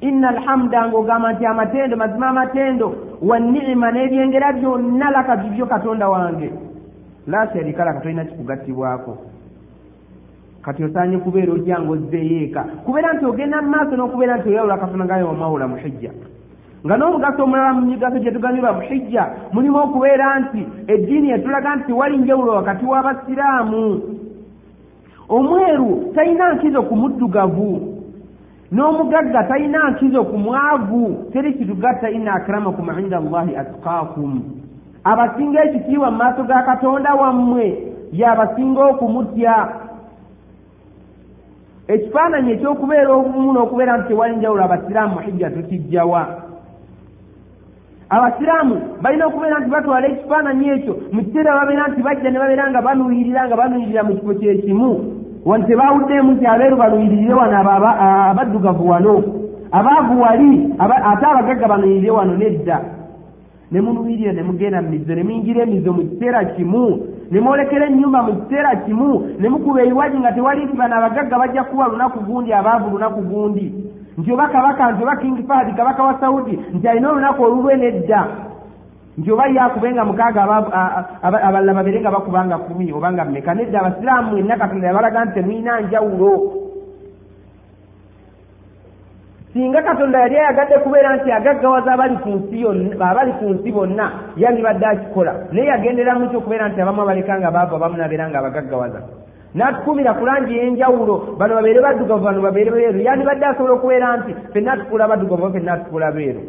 Inna 0.00 0.28
alhamda 0.28 0.88
ng'ogamba 0.88 1.32
nti 1.32 1.46
amatendo 1.46 1.96
mazima 1.96 2.28
amatendo 2.28 2.94
wanniima 3.22 3.92
n'ebyengera 3.92 4.52
byonna 4.52 5.10
laka 5.10 5.36
bibyo 5.36 5.66
katonda 5.66 6.08
wange. 6.08 6.52
La 7.26 7.48
sharika 7.52 7.84
laka 7.84 8.00
tolina 8.00 8.24
kikugattibwako 8.24 9.31
kati 10.62 10.84
osaanye 10.84 11.18
kubeera 11.18 11.52
ojja 11.52 11.80
nga 11.80 11.92
ozzeeyo 11.92 12.44
eka 12.44 12.62
kubeera 12.84 13.12
nti 13.12 13.24
ogenda 13.24 13.62
mu 13.62 13.70
maaso 13.70 13.96
n'okubeera 13.96 14.36
nti 14.36 14.48
oyawula 14.48 14.78
katonda 14.78 15.04
ngayo 15.04 15.26
wamawula 15.26 15.68
mu 15.68 15.76
hijja 15.76 16.12
nga 16.86 16.96
n'omugaso 16.96 17.44
omulala 17.44 17.72
mu 17.78 17.82
migaso 17.86 18.18
gye 18.18 18.32
tuganyulwa 18.32 18.72
mu 18.72 18.82
hijja 18.82 19.24
mulimu 19.52 19.78
okubeera 19.78 20.40
nti 20.40 20.60
eddiini 20.92 21.30
yetulaga 21.30 21.76
nti 21.76 21.92
wali 21.92 22.18
njawulo 22.18 22.52
wakati 22.52 22.84
w'abasiraamu. 22.84 24.02
Omweru 25.28 26.12
talina 26.14 26.54
nkizo 26.54 26.82
ku 26.82 26.96
muddugavu 26.96 27.72
n'omugagga 28.72 29.44
talina 29.44 29.90
nkizo 29.90 30.24
ku 30.24 30.38
mwavu. 30.38 31.30
Teri 31.32 31.54
kitugatta 31.54 32.10
inna 32.10 32.32
akramakum 32.34 32.98
inda 32.98 33.18
allahi 33.18 33.56
atqaakum. 33.56 34.42
Abasinga 35.04 35.64
ekitiibwa 35.64 36.10
mu 36.10 36.16
maaso 36.16 36.42
ga 36.42 36.62
katonda 36.62 37.14
wammwe 37.14 37.94
y'abasinga 38.12 38.84
okumutya 38.84 39.54
ekifaananyi 41.94 42.52
ekyokubeera 42.52 43.10
obumu 43.12 43.52
n'okubeera 43.52 43.96
nti 43.96 44.08
tewali 44.08 44.36
njawulo 44.36 44.64
abasiraamu 44.64 45.18
hijja 45.18 45.50
tukijjawa. 45.50 46.22
Abasiraamu 48.14 48.76
balina 49.02 49.26
okubeera 49.26 49.60
nti 49.60 49.70
batwala 49.70 50.06
ekifaananyi 50.08 50.68
ekyo 50.76 50.94
mu 51.12 51.20
kiseera 51.24 51.58
babeera 51.58 51.88
nti 51.88 52.00
bajja 52.02 52.30
ne 52.30 52.38
babeera 52.38 52.70
nga 52.70 52.82
banuuyirira 52.86 53.46
nga 53.46 53.56
banuuyirira 53.56 54.02
mu 54.04 54.12
kifo 54.16 54.34
kyekimu. 54.34 54.90
Wano 55.44 55.64
tebawuddeemu 55.66 56.32
nti 56.32 56.46
abeeru 56.46 56.76
banuuyirire 56.76 57.34
wano 57.34 57.54
abaddugavu 58.30 58.88
wano 58.88 59.14
abaavu 59.72 60.20
wali 60.20 60.74
ate 61.10 61.24
abagagga 61.26 61.68
banuuyirire 61.68 62.10
wano 62.10 62.36
nedda. 62.36 62.80
Ne 63.70 63.80
munuuyirira 63.80 64.32
ne 64.32 64.42
mugenda 64.42 64.82
mu 64.82 64.90
mizo 64.90 65.14
ne 65.14 65.22
muyingira 65.22 65.62
emizo 65.62 65.92
mu 65.92 66.02
kiseera 66.02 66.44
kimu 66.44 67.11
ne 67.32 67.40
mwolekera 67.40 67.86
ennyumba 67.86 68.22
mu 68.22 68.32
kiseera 68.36 68.76
kimu 68.84 69.10
ne 69.40 69.48
mukuba 69.48 69.82
ebiwaji 69.82 70.18
nga 70.20 70.32
tewali 70.32 70.64
nti 70.64 70.76
bano 70.76 70.94
abagagga 70.96 71.38
bajja 71.38 71.64
kuba 71.64 71.88
lunaku 71.88 72.18
gundi 72.20 72.52
abaavu 72.52 72.90
lunaku 72.90 73.20
gundi. 73.22 73.66
Nti 74.18 74.32
oba 74.32 74.48
kabaka 74.48 74.92
nti 74.92 75.02
oba 75.02 75.16
king 75.16 75.36
fahad 75.48 75.76
kabaka 75.76 76.02
wa 76.04 76.20
saudi 76.20 76.58
nti 76.74 76.88
alina 76.88 77.10
olunaku 77.10 77.42
olulwe 77.42 77.76
nedda. 77.76 78.20
Nti 79.18 79.32
oba 79.32 79.46
yakubenga 79.48 80.04
mukaaga 80.04 80.42
abalala 81.22 81.74
babere 81.74 82.00
nga 82.00 82.10
bakubanga 82.10 82.58
kumi 82.58 82.92
obanga 82.92 83.24
mmeka 83.24 83.54
nedda 83.54 83.80
abasiraamu 83.80 84.30
mwenna 84.30 84.56
katonda 84.56 84.86
yabalaga 84.86 85.24
nti 85.24 85.34
temulina 85.34 85.80
njawulo 85.80 86.52
singa 89.52 89.82
katonda 89.82 90.18
yali 90.18 90.36
ayagadde 90.38 90.78
kubeera 90.78 91.16
nti 91.16 91.32
agaggawaza 91.32 91.92
abali 91.92 92.16
ku 92.16 92.28
nsi 92.28 92.60
yonna 92.60 93.10
abali 93.10 93.32
ku 93.32 93.44
nsi 93.52 93.72
bonna 93.72 94.12
yandibadde 94.36 94.86
akikola. 94.86 95.32
Naye 95.52 95.66
yagendera 95.66 96.18
muki 96.18 96.36
okubeera 96.36 96.68
nti 96.68 96.80
abamu 96.80 97.02
abaleka 97.02 97.38
nga 97.38 97.50
baava 97.50 97.76
abamu 97.76 97.96
nabeera 97.96 98.28
nga 98.28 98.38
abagaggawaza. 98.38 99.00
N'atukumira 99.54 100.14
ku 100.14 100.24
langi 100.24 100.56
ey'enjawulo 100.56 101.36
bano 101.38 101.54
babeere 101.54 101.80
baddugavu 101.80 102.24
bano 102.24 102.40
babeere 102.40 102.70
beeru. 102.70 102.98
Yandibadde 103.00 103.44
asobola 103.46 103.74
okubeera 103.74 104.16
nti 104.16 104.32
fenna 104.52 104.72
atufuula 104.72 105.08
baddugavu 105.08 105.52
fenna 105.52 105.72
atufuula 105.72 106.12
beeru. 106.12 106.40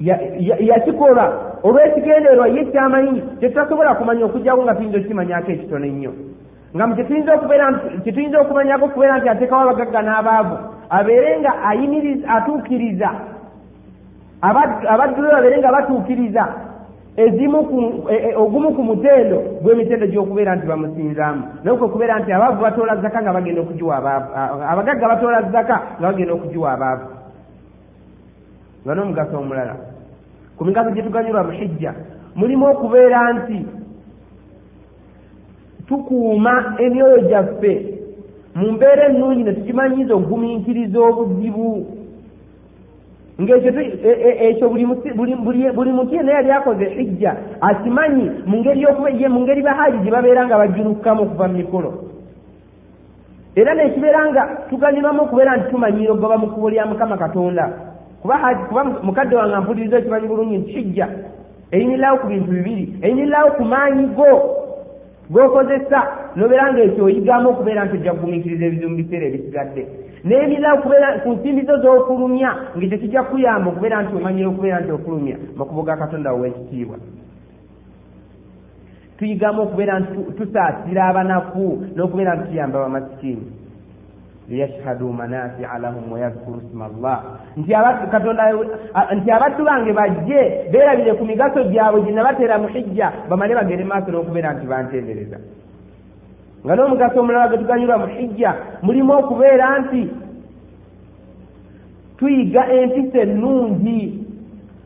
Yakikola. 0.00 1.24
Olw'ekigendererwa 1.62 2.48
ye 2.48 2.64
kyamanyi 2.72 3.20
kyetutasobola 3.38 3.94
kumanya 3.94 4.24
okujjawo 4.24 4.64
nga 4.64 4.74
tuyinza 4.74 4.98
okukimanyako 4.98 5.50
ekitono 5.52 5.86
ennyo 5.86 6.12
nga 6.74 6.86
mu 6.86 6.94
kyetuyinza 6.94 8.40
okumanyako 8.40 8.84
okubeera 8.86 9.18
nti 9.18 9.28
ateekawo 9.28 9.62
abagagga 9.62 10.00
n'abaavu 10.02 10.56
abeere 10.90 11.40
nga 11.40 11.52
atuukiriza. 12.36 13.10
Abaddu 14.42 15.22
be 15.22 15.30
babeere 15.30 15.58
nga 15.58 15.72
batuukiriza. 15.72 16.44
Ezimu 17.16 17.58
ogumu 18.36 18.72
ku 18.72 18.82
mutendo 18.82 19.38
gw'emitendo 19.62 20.06
gy'okubeera 20.06 20.56
nti 20.56 20.66
bamusinzaamu. 20.66 21.42
Naye 21.62 21.76
kwe 21.76 21.88
kubeera 21.88 22.18
nti 22.18 22.32
abaavu 22.32 22.62
batoola 22.62 22.96
zaka 22.96 23.22
nga 23.22 23.32
bagenda 23.32 23.60
okugiwa 23.60 23.96
abaavu 23.96 24.28
abagagga 24.62 25.08
batoola 25.08 25.42
zaka 25.52 25.76
nga 25.98 26.06
bagenda 26.06 26.34
okugiwa 26.34 26.72
abaavu. 26.72 27.06
Nga 28.84 28.94
n'omugaso 28.94 29.38
omulala. 29.38 29.74
Ku 30.56 30.64
migaso 30.64 30.90
gye 30.90 31.02
tuganyulwa 31.02 31.44
mu 31.44 31.52
hijja 31.52 31.92
mulimu 32.34 32.66
okubeera 32.66 33.32
nti 33.32 33.58
tukuuma 35.90 36.74
emyoyo 36.78 37.18
gyaffe. 37.28 37.72
Mu 38.54 38.72
mbeera 38.72 39.08
ennungi 39.08 39.44
ne 39.44 39.52
tukimanyiza 39.52 40.14
okugumiikiriza 40.14 40.98
obuzibu. 41.00 41.86
Ngaekyo 43.40 44.68
buli 45.74 45.92
muti 45.92 46.14
yenna 46.14 46.32
yali 46.32 46.50
akoze 46.50 46.84
hijja 46.84 47.36
akimanyi 47.60 48.30
mu 48.46 48.56
ngeri 48.58 49.28
mu 49.28 49.40
ngeri 49.40 49.62
bahaaji 49.62 49.98
gye 49.98 50.10
babeera 50.10 50.46
nga 50.46 50.58
bajulukamu 50.58 51.22
okuva 51.22 51.48
mu 51.48 51.54
mikolo 51.54 51.90
era 53.56 53.74
nekibeera 53.74 54.30
nga 54.30 54.42
tuganyulwamu 54.70 55.22
okubeera 55.22 55.56
nti 55.56 55.70
tumanyira 55.70 56.12
ogaba 56.12 56.38
mu 56.38 56.46
kkubo 56.46 56.70
lya 56.70 56.86
mukama 56.86 57.16
katonda. 57.16 57.64
Kuba 58.22 58.54
kuba 58.68 58.84
mukadde 58.84 59.36
wange 59.36 59.54
ampuliriza 59.54 59.98
ekimanyi 59.98 60.28
bulungi 60.28 60.58
nti 60.58 60.72
hijja 60.72 61.08
eyinirirawo 61.72 62.18
ku 62.18 62.26
bintu 62.26 62.50
bibiri 62.50 62.84
eyinirirawo 63.02 63.50
ku 63.50 63.64
maanyi 63.64 64.06
go 64.06 64.60
g'okozesa 65.32 66.00
nobeera 66.36 66.72
nga 66.72 66.82
ekyo 66.82 67.04
oyigamu 67.04 67.46
okubeera 67.50 67.84
nti 67.84 67.96
ojja 67.96 68.14
kugumiikiriza 68.14 68.64
ebizibu 68.66 68.90
mu 68.90 68.96
biseera 69.00 69.26
ebisigadde. 69.26 69.82
N'ebirala 70.26 70.74
okubeera 70.76 71.08
ku 71.22 71.28
nsimbi 71.34 71.62
zo 71.68 71.74
z'okulumya 71.82 72.50
ngekyo 72.76 72.98
kijja 72.98 73.22
kukuyamba 73.22 73.70
okubeera 73.70 74.02
nti 74.02 74.12
omanyire 74.18 74.48
okubeera 74.50 74.80
nti 74.80 74.92
okulumya 74.92 75.36
makubo 75.58 75.82
ga 75.82 76.00
katonda 76.02 76.34
ow'ekitiibwa. 76.34 76.96
Tuyigamu 79.16 79.60
okubeera 79.62 79.94
nti 80.00 80.10
tusaasira 80.36 81.02
abanafu 81.08 81.66
n'okubeera 81.94 82.34
nti 82.34 82.44
tuyamba 82.48 82.76
abamasikiini 82.78 83.59
liyashhadu 84.48 85.12
manafia 85.12 85.78
lahum 85.78 86.12
wayadhkuru 86.12 86.60
sma 86.70 86.88
llah 87.02 87.20
nti 87.56 89.30
abaddu 89.30 89.64
bange 89.64 89.92
bajje 89.92 90.40
beerabire 90.72 91.14
ku 91.14 91.24
migaso 91.24 91.64
gyabwe 91.64 92.02
gye 92.02 92.12
nabateera 92.12 92.58
mu 92.58 92.68
hijja 92.68 93.12
bamale 93.28 93.54
bagere 93.54 93.84
maaso 93.84 94.10
n'okubeera 94.10 94.54
nti 94.54 94.66
bantendereza 94.66 95.38
nga 96.64 96.76
n'omugaso 96.76 97.20
omulala 97.20 97.48
ge 97.48 97.58
tuganyulwa 97.58 97.98
mu 97.98 98.06
hijja 98.06 98.50
mulimu 98.82 99.12
okubeera 99.12 99.78
nti 99.78 100.02
tuyiga 102.18 102.62
empisa 102.72 103.18
ennungi 103.18 104.26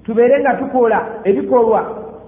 tubeere 0.05 0.40
nga 0.40 0.55
tukola 0.55 0.98
ebikolwa 1.24 1.80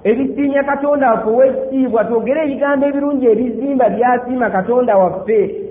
ebisiimya 0.05 0.63
katonda 0.65 1.11
waffe 1.11 1.31
ow'ekitiibwa 1.31 2.05
twogere 2.05 2.41
ebigambo 2.45 2.87
ebirungi 2.87 3.27
ebizimba 3.27 3.89
byasiima 3.89 4.51
katonda 4.51 4.97
waffe 4.97 5.66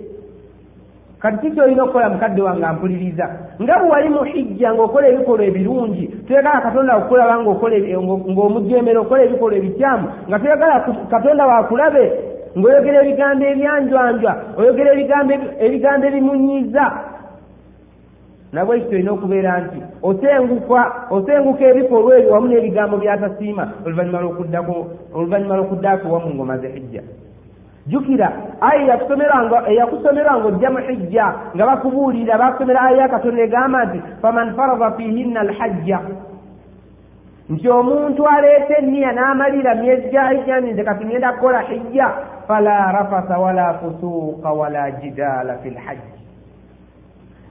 kati 1.19 1.37
ki 1.37 1.51
kyolina 1.51 1.83
okukola 1.83 2.09
mukadde 2.09 2.41
wange 2.41 2.65
ampuliriza? 2.65 3.25
Nga 3.61 3.79
bwe 3.79 3.89
wali 3.89 4.09
mu 4.09 4.23
hijja 4.23 4.73
ng'okola 4.73 5.07
ebikolwa 5.07 5.45
ebirungi 5.45 6.05
toyagala 6.27 6.61
katonda 6.61 6.97
okukulaba 6.97 7.35
ng'omujemera 8.31 8.99
okola 8.99 9.23
ebikolwa 9.23 9.57
ebikyamu 9.57 10.07
nga 10.27 10.39
toyagala 10.39 10.75
katonda 11.09 11.45
wakulabe 11.45 12.05
ng'oyogera 12.57 12.97
ebigambo 13.03 13.43
ebyanjwanjwa 13.51 14.31
oyogera 14.57 14.91
ebigambo 15.65 16.05
ebimunyiza 16.07 16.85
nabwe 18.53 18.77
ekyo 18.77 18.95
olina 18.95 19.11
okubeera 19.11 19.51
nti 19.63 19.79
osenguka 20.07 20.81
osenguka 21.15 21.63
ebikolwa 21.71 22.11
ebyo 22.19 22.31
wamu 22.33 22.47
n'ebigambo 22.47 22.95
byatasiima 22.97 23.63
oluvannyuma 23.85 25.55
lw'okuddako 25.57 26.05
wamu 26.13 26.29
ng'omaze 26.33 26.67
hijja 26.75 27.03
jjukira 27.87 28.31
aya 28.61 28.97
eyakusomerwa 29.67 30.37
ng'ojja 30.39 30.69
mu 30.73 30.79
hijja 30.87 31.25
nga 31.55 31.65
bakubuulira 31.65 32.37
bakusomera 32.37 32.81
aya 32.81 32.97
ya 32.97 33.07
katonda 33.09 33.41
egamba 33.43 33.85
nti 33.85 33.99
faman 34.21 34.55
farada 34.55 34.91
fihinna 34.97 35.39
alhajja. 35.39 35.99
Nti 37.49 37.69
omuntu 37.69 38.25
aleeta 38.27 38.77
enniya 38.77 39.11
n'amalira 39.13 39.75
myezi 39.75 40.09
gya 40.09 40.29
hijja 40.29 40.59
nti 40.59 40.71
nze 40.73 40.83
kati 40.83 41.05
ngenda 41.05 41.33
kukola 41.33 41.61
hijja 41.61 42.07
fala 42.47 42.91
rafasa 42.91 43.37
wala 43.37 43.73
fusuuqa 43.73 44.49
wala 44.51 44.91
jidaala 44.91 45.57
fi 45.57 45.69
lhajji 45.69 46.15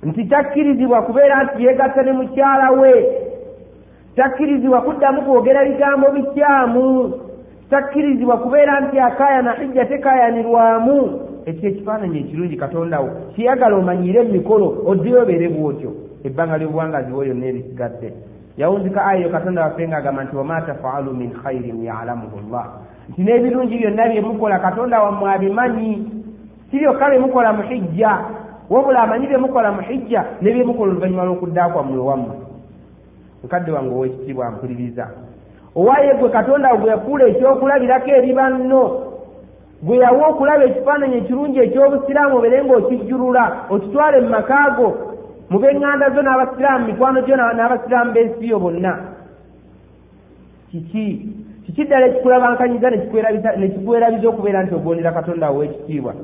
nti 0.03 0.25
takkirizibwa 0.25 1.03
kubeera 1.03 1.45
nti 1.45 1.65
yeegatta 1.65 2.03
ne 2.03 2.13
mukyala 2.13 2.71
we 2.71 3.07
takkirizibwa 4.17 4.83
kuddamu 4.83 5.23
kwogera 5.23 5.65
bigambo 5.65 6.11
bikyamu 6.11 7.15
takkirizibwa 7.71 8.37
kubeera 8.39 8.81
nti 8.81 8.99
akaayana 9.01 9.53
hijja 9.53 9.85
tekaayanirwamu 9.85 11.21
ekyo 11.47 11.69
ekifaananyi 11.69 12.19
ekirungi 12.19 12.57
katondawo 12.57 13.09
kiyagala 13.35 13.77
omanyire 13.77 14.21
emikolo 14.21 14.67
oddeyo 14.87 15.23
obeere 15.23 15.49
bwotyo. 15.49 15.91
Ebbanga 16.25 16.59
ly'obuwangazi 16.59 17.11
bwo 17.13 17.25
lyonna 17.25 17.47
erisigadde 17.47 18.09
yawunzika 18.57 19.05
ayo 19.07 19.29
katonda 19.29 19.63
waffe 19.63 19.89
ng'agamba 19.89 20.25
nti 20.25 20.37
wama 20.37 20.61
tafaalu 20.61 21.13
min 21.15 21.31
khairin 21.43 21.85
yalamuhu 21.85 22.39
llah 22.51 22.67
nti 23.09 23.21
n'ebirungi 23.23 23.79
byonna 23.79 24.09
bye 24.09 24.21
mukola 24.21 24.59
katonda 24.59 25.03
wammwe 25.03 25.33
abimanyi. 25.33 25.91
Si 26.71 26.79
byokka 26.79 27.11
bye 27.11 27.19
mukola 27.19 27.53
mu 27.53 27.63
hijja 27.63 28.11
wabula 28.71 29.03
amanyi 29.03 29.27
bye 29.27 29.37
mukola 29.39 29.73
mu 29.73 29.83
hijja 29.83 30.25
ne 30.41 30.53
bye 30.53 30.65
mukola 30.65 30.93
oluvannyuma 30.93 31.25
lw'okuddaakwammwe 31.25 31.99
wammwe. 31.99 32.35
Mukadde 33.43 33.71
wange 33.73 33.95
ow'ekitiibwa 33.95 34.51
mpuliriza 34.51 35.05
owaye 35.77 36.15
gwe 36.19 36.29
katonda 36.29 36.77
gwe 36.77 36.91
yafuula 36.91 37.25
ekyokulabirako 37.27 38.11
eri 38.11 38.33
banno. 38.33 38.83
Gwe 39.83 39.97
yawa 39.99 40.29
okulaba 40.29 40.65
ekifaananyi 40.65 41.17
ekirungi 41.17 41.59
eky'obusiraamu 41.61 42.37
obere 42.37 42.65
ng'okijjulula 42.65 43.45
okitwale 43.75 44.21
mu 44.21 44.29
makaago 44.37 44.89
mu 45.51 45.57
b'eŋŋanda 45.61 46.07
zo 46.15 46.21
n'abasiraamu 46.23 46.87
mikwano 46.87 47.19
gyo 47.27 47.37
n'abasiraamu 47.37 48.13
b'ensi 48.15 48.49
yo 48.49 48.59
bonna. 48.59 48.93
Kiki? 50.71 51.07
Kiki 51.67 51.85
ddala 51.85 52.07
ekikulabankanyiza 52.07 52.91
nekikuwerabiza 52.91 54.29
okubeera 54.29 54.63
nti 54.63 54.75
ogondera 54.75 55.13
katonda 55.13 55.51
wo 55.51 55.59
w'ekitiibwa 55.59 56.15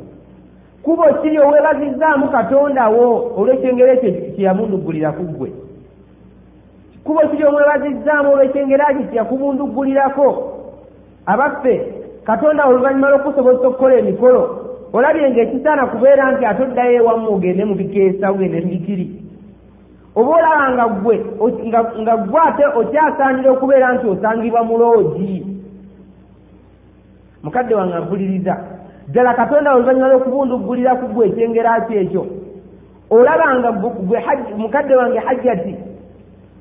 kuba 0.83 1.13
kiri 1.13 1.39
oweebazizzaamu 1.39 2.29
katonda 2.29 2.89
wo 2.89 3.07
olw'ekyengero 3.39 3.93
ekyo 3.93 4.11
kyeyamundugguliraku 4.35 5.23
ggwe 5.23 5.49
kuba 7.05 7.29
kiri 7.29 7.45
omwebazizzaamu 7.45 8.29
olw'ekyengero 8.33 8.85
ekyo 8.91 9.05
kyeyakubunduggulirako 9.11 10.29
abaffe 11.33 11.75
katonda 12.25 12.67
oluvannyuma 12.69 13.11
lw'okusobozesa 13.11 13.67
okukola 13.69 13.95
emikolo 13.95 14.43
olabye 14.93 15.31
ngaekisaana 15.31 15.87
kubeera 15.87 16.33
nti 16.33 16.45
ate 16.45 16.63
oddayo 16.63 16.93
ewamu 17.01 17.27
ogende 17.35 17.65
mu 17.65 17.75
bikeesa 17.81 18.31
ogende 18.31 18.61
mu 18.61 18.71
bikiri 18.75 19.07
oba 20.17 20.31
olaba 20.37 20.73
nga 20.73 20.87
ggwe 20.89 21.17
nga 22.03 22.17
ggwe 22.17 22.41
ate 22.49 22.65
okyasaanira 22.81 23.51
okubeera 23.53 23.95
nti 23.95 24.07
osangibwa 24.07 24.65
mu 24.65 24.79
loogi. 24.79 25.47
Mukadde 27.43 27.75
wange 27.75 27.99
mpuliriza 27.99 28.55
ddala 29.09 29.35
katonda 29.35 29.75
oluvannyuma 29.75 30.09
lw'okubunduggulira 30.09 30.95
ku 31.01 31.07
ggwe 31.09 31.27
ekyengera 31.27 31.81
ki 31.87 31.95
ekyo? 32.03 32.23
Olaba 33.11 33.47
nga 33.59 33.71
mukadde 34.57 34.95
wange 34.97 35.19
hajjati 35.19 35.75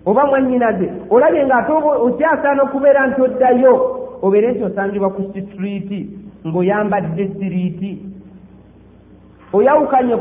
oba 0.09 0.25
mwannyinaze 0.25 0.87
olabye 1.09 1.45
nga 1.45 1.55
ate 1.57 1.71
okyasaana 2.07 2.63
okubeera 2.63 3.07
nti 3.07 3.21
oddayo? 3.21 3.73
Obeere 4.21 4.51
nti 4.51 4.63
osangibwa 4.63 5.09
ku 5.09 5.21
sitiriiti 5.33 5.99
ng'oyambadde 6.45 7.23
siriiti 7.37 7.91
oyawukanye 9.53 10.15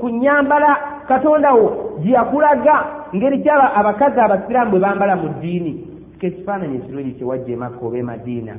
ku 0.00 0.08
nyambala 0.10 0.70
katonda 1.08 1.54
wo 1.54 1.66
gye 2.02 2.12
yakulaga 2.12 2.74
ngeri 3.14 3.42
kyaba 3.42 3.74
abakazi 3.74 4.20
abasiraamu 4.20 4.70
bwe 4.70 4.80
bambala 4.80 5.16
mu 5.16 5.28
ddiini. 5.28 5.72
Kekifaananyi 6.20 6.76
ekirungi 6.76 7.12
kyewajja 7.18 7.52
emakka 7.52 7.86
oba 7.86 7.98
emadiina 7.98 8.54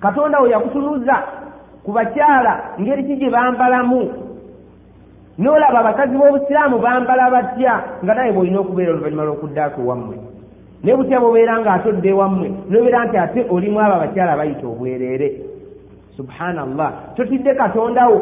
katonda 0.00 0.40
wo 0.40 0.46
yakutunuza 0.46 1.16
ku 1.84 1.92
bakyala 1.92 2.52
ngeri 2.80 3.04
ki 3.04 3.16
gye 3.16 3.30
bambalamu 3.30 4.25
n'olaba 5.38 5.78
abakazi 5.80 6.16
b'obusiraamu 6.16 6.78
bambala 6.78 7.30
batya 7.30 7.74
nga 8.02 8.14
naye 8.14 8.32
bw'olina 8.32 8.60
okubeera 8.60 8.92
oluvannyuma 8.92 9.24
lw'okuddaako 9.24 9.80
ewammwe 9.80 10.16
naye 10.82 10.96
butya 10.96 11.20
bwobeera 11.20 11.60
nga 11.60 11.72
atodde 11.72 12.08
ewammwe 12.08 12.48
nobeera 12.70 13.04
nti 13.04 13.16
ate 13.16 13.40
olimu 13.50 13.80
abo 13.80 13.94
abakyala 13.94 14.36
bayita 14.36 14.66
obwereere? 14.66 15.28
Subhanallah. 16.16 16.90
Totidde 17.16 17.54
katondawo 17.54 18.18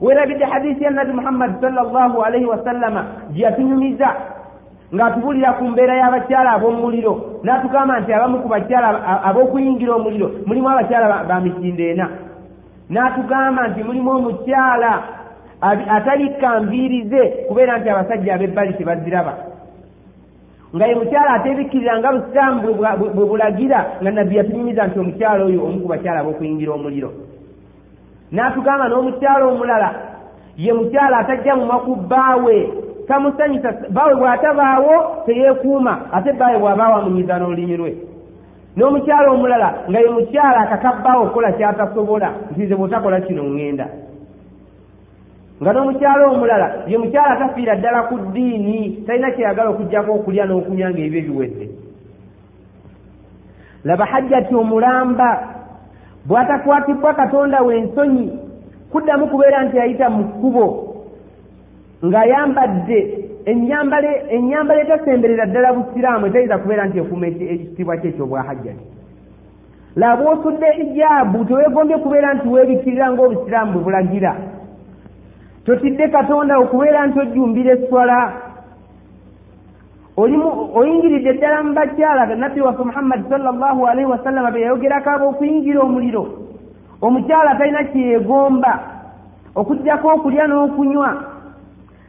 weerabidde 0.00 0.44
hadisi 0.44 0.84
ya 0.84 0.90
nabi 0.90 1.12
muhammadi 1.12 1.54
salllahu 1.60 2.22
alaihi 2.22 2.46
wasallama 2.46 3.06
gye 3.32 3.42
yatunyumiza 3.42 4.08
ng'atubulira 4.94 5.52
ku 5.52 5.64
mbeera 5.64 5.94
y'abakyala 5.96 6.50
ab'omuliro 6.52 7.40
n'atugamba 7.42 8.00
nti 8.00 8.12
abamu 8.12 8.38
ku 8.42 8.48
bakyala 8.48 8.88
ab'okuyingira 9.24 9.92
omuliro 9.94 10.30
mulimu 10.46 10.68
abakyala 10.68 11.24
ba 11.28 11.40
misinde 11.40 11.90
ena. 11.90 12.06
N'atugamba 12.90 13.68
nti 13.68 13.80
mulimu 13.82 14.10
omukyala 14.10 14.90
atalikka 15.62 16.60
nviirize 16.60 17.22
kubeera 17.48 17.78
nti 17.78 17.88
abasajja 17.88 18.34
ab'ebbali 18.34 18.72
tebaziraba. 18.74 19.34
Nga 20.74 20.86
ye 20.86 20.94
mukyala 20.94 21.30
atebikkirira 21.34 21.98
nga 21.98 22.12
busiraamu 22.12 22.60
bwe 23.14 23.24
bulagira 23.26 23.86
nga 24.02 24.10
nabbi 24.10 24.36
yatunyumiza 24.36 24.86
nti 24.86 24.98
omukyala 24.98 25.44
oyo 25.44 25.64
omu 25.64 25.80
ku 25.80 25.88
bakyala 25.88 26.20
ab'okuyingira 26.20 26.72
omuliro. 26.72 27.10
N'atugamba 28.32 28.88
n'omukyala 28.88 29.44
omulala 29.46 29.90
ye 30.56 30.72
mukyala 30.72 31.18
atajja 31.18 31.56
mu 31.56 31.64
maku 31.66 31.96
bbaawe 31.96 32.56
tamusanyusa 33.08 33.70
baawe 33.94 34.14
bw'atabaawo 34.14 34.94
teyeekuuma 35.26 35.94
ate 36.12 36.32
bbaawe 36.32 36.58
bw'abaawo 36.58 36.94
amunyiza 36.96 37.38
n'olulimi 37.38 37.76
lwe. 37.76 37.92
N'omukyala 38.76 39.28
omulala 39.30 39.68
nga 39.88 39.98
ye 40.00 40.10
mukyala 40.10 40.58
akakabbaawo 40.64 41.22
okukola 41.22 41.52
kyatasobola 41.52 42.28
nti 42.50 42.62
nze 42.64 42.74
bw'otakola 42.74 43.20
kino 43.20 43.42
ŋŋenda 43.44 43.86
nga 45.62 45.72
n'omukyala 45.72 46.26
omulala 46.26 46.68
ye 46.90 46.98
mukyala 46.98 47.30
atafiira 47.30 47.76
ddala 47.76 48.02
ku 48.02 48.18
ddiini 48.18 49.06
talina 49.06 49.30
kyeyagala 49.30 49.70
okugjako 49.70 50.10
okulya 50.12 50.44
n'okunywa 50.46 50.90
ng'ebyo 50.90 51.20
biwedde 51.26 51.66
laba 53.84 54.04
hajjati 54.04 54.54
omulamba 54.54 55.28
bw'atakwatibwa 56.26 57.14
katonda 57.14 57.62
we 57.62 57.78
ensonyi 57.78 58.26
kuddamu 58.90 59.26
kubeera 59.26 59.64
nti 59.64 59.78
ayita 59.78 60.10
mu 60.10 60.24
kkubo 60.24 60.66
ng'ayambadde 62.06 62.98
ennyambala 63.46 64.80
etasemberera 64.82 65.46
ddala 65.46 65.72
busiraamu 65.72 66.26
etayinza 66.26 66.58
kubeera 66.58 66.86
nti 66.86 66.98
ekuuma 66.98 67.26
ekitiibwa 67.26 67.96
kye 67.96 68.08
ekyobwa 68.10 68.42
hajjati. 68.42 68.84
Laba 69.96 70.30
osudde 70.30 70.68
hijaabu 70.78 71.44
teweegombye 71.44 71.96
kubeera 71.98 72.34
nti 72.34 72.48
weebikkirira 72.48 73.12
ng'obusiraamu 73.12 73.72
bwe 73.72 73.82
bulagira 73.84 74.32
totidde 75.64 76.08
katonda 76.08 76.58
okubeera 76.58 77.06
nti 77.06 77.18
ojjumbira 77.20 77.72
eswala 77.72 78.32
oyingiridde 80.16 81.32
ddala 81.32 81.62
mu 81.62 81.72
bakyala 81.72 82.26
nabbi 82.36 82.60
waffe 82.60 82.84
muhammadi 82.84 83.24
salllahu 83.30 83.86
alaihi 83.86 84.10
wasallama 84.10 84.50
be 84.50 84.60
yayogerako 84.60 85.10
ab'okuyingira 85.10 85.80
omuliro. 85.80 86.24
Omukyala 87.00 87.54
talina 87.58 87.84
kyeyegomba 87.84 88.72
okugjako 89.54 90.08
okulya 90.08 90.46
n'okunywa. 90.46 91.10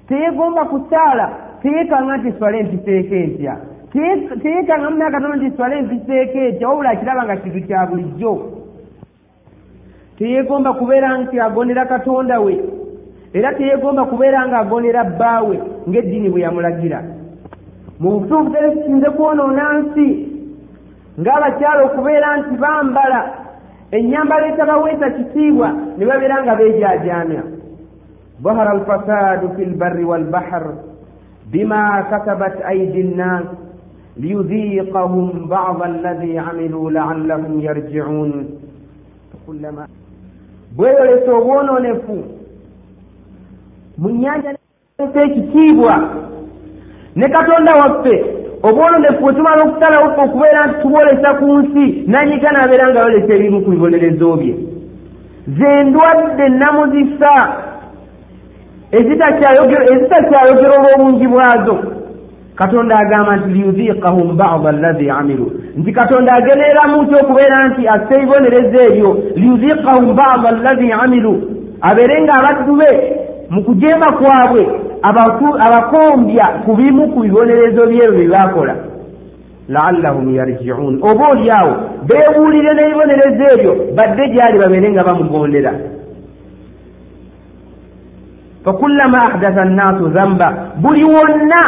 Teyegomba 0.07 0.65
kusaala 0.65 1.29
teyekanga 1.61 2.17
nti 2.17 2.31
swala 2.37 2.57
empiseeko 2.57 3.15
entya 3.15 3.55
teyekanga 4.41 4.89
muna 4.89 5.11
katonda 5.11 5.37
nti 5.37 5.55
swala 5.55 5.75
empiseeko 5.75 6.37
etya 6.37 6.69
wabula 6.69 6.89
akiraba 6.89 7.23
nga 7.23 7.37
kintu 7.37 7.61
kya 7.67 7.85
bulijjo. 7.85 8.33
Teyegomba 10.17 10.73
kubeera 10.73 11.17
nti 11.17 11.39
agondera 11.39 11.85
katonda 11.85 12.39
we 12.39 12.82
era 13.32 13.54
teyegomba 13.54 14.04
kubeera 14.04 14.46
nga 14.48 14.58
agondera 14.58 15.04
bbaawe 15.04 15.56
ng'eddiini 15.88 16.28
bwe 16.30 16.40
yamulagira 16.40 17.00
mu 18.00 18.08
butuufu 18.10 18.50
terekisinze 18.50 19.10
kwonoona 19.10 19.64
nsi 19.78 20.08
ng'abakyala 21.20 21.80
okubeera 21.84 22.28
nti 22.36 22.54
bambala 22.62 23.20
ennyambala 23.90 24.46
etabaweesa 24.48 25.10
kitiibwa 25.10 25.68
ne 25.96 26.04
babeera 26.06 26.36
nga 26.42 26.54
beejaajamya 26.58 27.42
ظهر 28.42 28.72
الفساد 28.76 29.56
في 29.56 29.62
البر 29.62 30.04
والبحر 30.04 30.74
بما 31.52 32.00
كسبت 32.10 32.62
أيدي 32.68 33.00
الناس 33.00 33.44
ليذيقهم 34.16 35.48
بعض 35.48 35.82
الذي 35.82 36.38
عملوا 36.38 36.90
لعلهم 36.90 37.60
يرجعون 37.60 38.32
كلما 39.46 39.86
bweyolesa 40.76 41.32
obwononefu 41.32 42.16
mu 43.97 44.09
nnyanja 44.09 44.49
ekitiibwa 45.25 45.95
ne 47.15 47.27
katonda 47.29 47.71
waffe 47.81 48.15
obwononefu 48.63 49.21
bwe 49.21 49.33
tumala 49.33 49.63
okusalawo 49.63 50.07
ffe 50.09 50.21
okubeera 50.21 50.67
nti 50.67 50.81
tubwolesa 50.81 51.29
ku 51.39 51.45
nsi 51.57 51.85
nanyika 52.07 52.51
nabeera 52.51 52.85
nga 52.89 52.99
yolesa 52.99 53.33
ebimu 53.33 53.61
ku 53.61 53.69
bibonerezo 53.71 54.35
bye. 54.39 54.55
Ze 55.57 55.83
ndwadde 55.83 56.45
namuzisa 56.49 57.33
ezitakyayogera 58.97 60.73
olw'obungi 60.77 61.27
bwazo. 61.27 61.75
Katonda 62.55 62.95
agamba 62.95 63.35
nti 63.35 63.49
liyuziikahum 63.49 64.37
bada 64.37 64.69
allazi 64.69 65.09
amilu. 65.09 65.47
Nti 65.77 65.91
katonda 65.91 66.33
ageneramu 66.33 67.07
ki 67.07 67.15
okubeera 67.21 67.67
nti 67.67 67.87
asse 67.87 68.13
ebibonerezo 68.15 68.79
ebyo? 68.89 69.09
Liyuziikahum 69.35 70.15
bada 70.15 70.49
allazi 70.49 70.91
amilu. 70.91 71.33
Abeere 71.81 72.21
nga 72.21 72.33
abaddu 72.39 72.75
be 72.79 73.22
mu 73.53 73.63
kujeema 73.63 74.11
kwabwe 74.17 74.61
abakombya 75.65 76.45
ku 76.65 76.71
bimu 76.75 77.03
ku 77.13 77.19
bibonerezo 77.21 77.81
byebyo 77.85 78.11
bye 78.17 78.27
bakola 78.27 78.75
laallahum 79.69 80.35
yarjiun 80.35 80.95
oba 81.09 81.23
oli 81.31 81.51
awo 81.59 81.73
beebuulire 82.07 82.71
n'ebibonerezo 82.73 83.43
ebyo 83.55 83.73
badde 83.95 84.23
gyali 84.33 84.57
babeere 84.59 84.87
nga 84.91 85.03
bamugondera. 85.03 85.71
Fakullama 88.65 89.17
ahdatha 89.27 89.61
annaasu 89.61 90.11
zamba 90.15 90.47
buli 90.81 91.03
wonna 91.03 91.61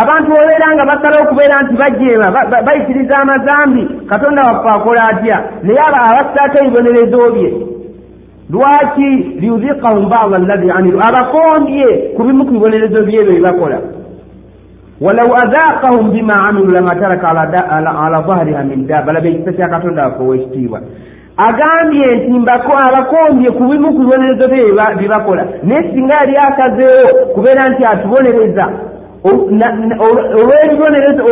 abantu 0.00 0.30
obeera 0.32 0.74
nga 0.74 0.88
basalawo 0.90 1.22
okubeera 1.24 1.62
nti 1.62 1.74
bajeema 1.80 2.26
bayitiriza 2.66 3.14
amazambi 3.22 3.82
katonda 4.10 4.46
waffe 4.46 4.68
akola 4.68 5.02
atya? 5.10 5.36
Naye 5.62 5.80
abassaako 5.88 6.56
ebibonerezo 6.58 7.30
bye 7.34 7.77
lwaki 8.50 9.10
liyuziqahum 9.40 10.08
bada 10.08 10.36
allazi 10.36 10.70
amilu 10.70 10.98
abakombye 11.08 11.88
ku 12.16 12.22
bimu 12.24 12.44
ku 12.46 12.52
bibonerezo 12.52 13.04
byebyo 13.04 13.32
byebakola 13.32 13.78
walau 15.00 15.30
azaaqahum 15.42 16.10
bima 16.10 16.34
amilu 16.48 16.70
lama 16.72 16.94
taraka 17.00 17.28
ala 17.28 18.22
dhahriha 18.26 18.62
min 18.64 18.86
daba 18.86 19.12
laba 19.12 19.28
ekisa 19.28 19.52
kya 19.52 19.68
katonda 19.68 20.02
waffe 20.04 20.22
owekitiibwa 20.22 20.80
agambye 21.36 22.06
nti 22.28 22.50
abakombye 22.88 23.50
ku 23.50 23.62
bimu 23.68 23.88
ku 23.94 23.98
bibonerezo 24.02 24.44
bye 24.50 24.64
byebakola 24.98 25.44
naye 25.62 25.82
singa 25.92 26.14
yali 26.20 26.36
akazeewo 26.36 27.10
kubeera 27.34 27.68
nti 27.68 27.82
atubonereza 27.84 28.64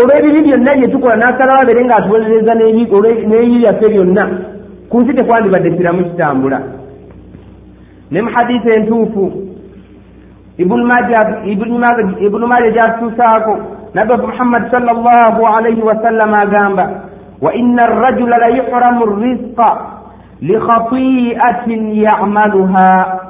olw'ebibi 0.01 0.41
byonna 0.47 0.73
bye 0.79 0.89
tukola 0.93 1.17
n'asalawo 1.17 1.61
abeere 1.63 1.85
nga 1.85 1.97
atubonereza 1.97 2.53
n'ebibi 2.55 3.59
byaffe 3.63 3.87
byonna 3.95 4.23
ku 4.91 5.01
nsi 5.01 5.15
tekwandibadde 5.15 5.71
kiramu 5.77 6.05
kitambula 6.05 6.59
ne 8.11 8.23
mu 8.23 8.31
hadisi 8.35 8.69
entuufu 8.79 9.33
ibunu 10.59 10.87
maja 12.47 12.71
gyatutuusaako 12.73 13.59
nabbi 13.95 14.13
waffe 14.13 14.27
muhammadi 14.27 14.71
sall 14.71 14.85
llahu 14.85 15.47
alaihi 15.57 15.83
wasallama 15.83 16.39
agamba 16.39 16.91
wa 17.43 17.55
inna 17.55 17.83
arrajula 17.83 18.39
la 18.39 18.49
yuhramu 18.49 19.07
rizqa 19.07 19.79
likhati'atin 20.43 22.03
yamaluha. 22.03 23.21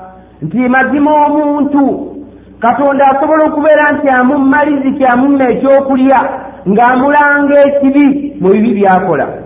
Nti 0.43 0.69
mazima 0.69 1.27
omuntu 1.27 2.13
katonda 2.61 3.05
asobola 3.05 3.45
okubeera 3.49 3.93
nti 3.93 4.09
amumalizi 4.09 4.93
kyamumma 4.93 5.45
ekyokulya 5.51 6.21
ng'amulanga 6.69 7.57
ekibi 7.69 8.37
mu 8.41 8.49
bibi 8.53 8.75
byakola 8.75 9.46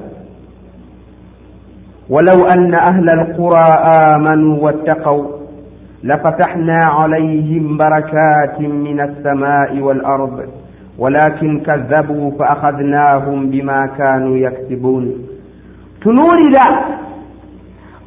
ولو 2.10 2.44
أن 2.44 2.74
أهل 2.74 3.10
القرى 3.10 3.66
آمنوا 4.16 4.64
واتقوا 4.64 5.24
لفتحنا 6.04 6.78
عليهم 6.84 7.76
بركات 7.76 8.60
من 8.60 9.00
السماء 9.00 9.78
والأرض 9.80 10.40
ولكن 10.98 11.60
كذبوا 11.60 12.30
فأخذناهم 12.38 13.50
بما 13.50 13.86
كانوا 13.98 14.36
يكسبون. 14.36 15.30
tunuulira 16.00 16.64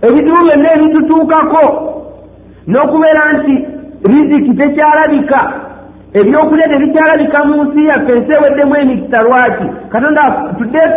ebizibu 0.07 0.39
byonna 0.45 0.69
ebitutuukako 0.75 1.65
n'okubeera 2.67 3.23
nti 3.33 3.53
riziki 4.09 4.51
tekyalabika 4.59 5.39
ebyokulya 6.19 6.67
tebikyalabika 6.71 7.39
mu 7.47 7.55
nsi 7.63 7.81
yaffe 7.89 8.11
ensi 8.17 8.31
eweddemu 8.37 8.73
emikisa 8.81 9.19
lwaki 9.25 9.67
katonda 9.91 10.23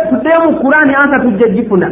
tuddeemu 0.09 0.59
kulaani 0.61 0.93
ansa 1.01 1.19
tujja 1.23 1.47
gifuna 1.55 1.87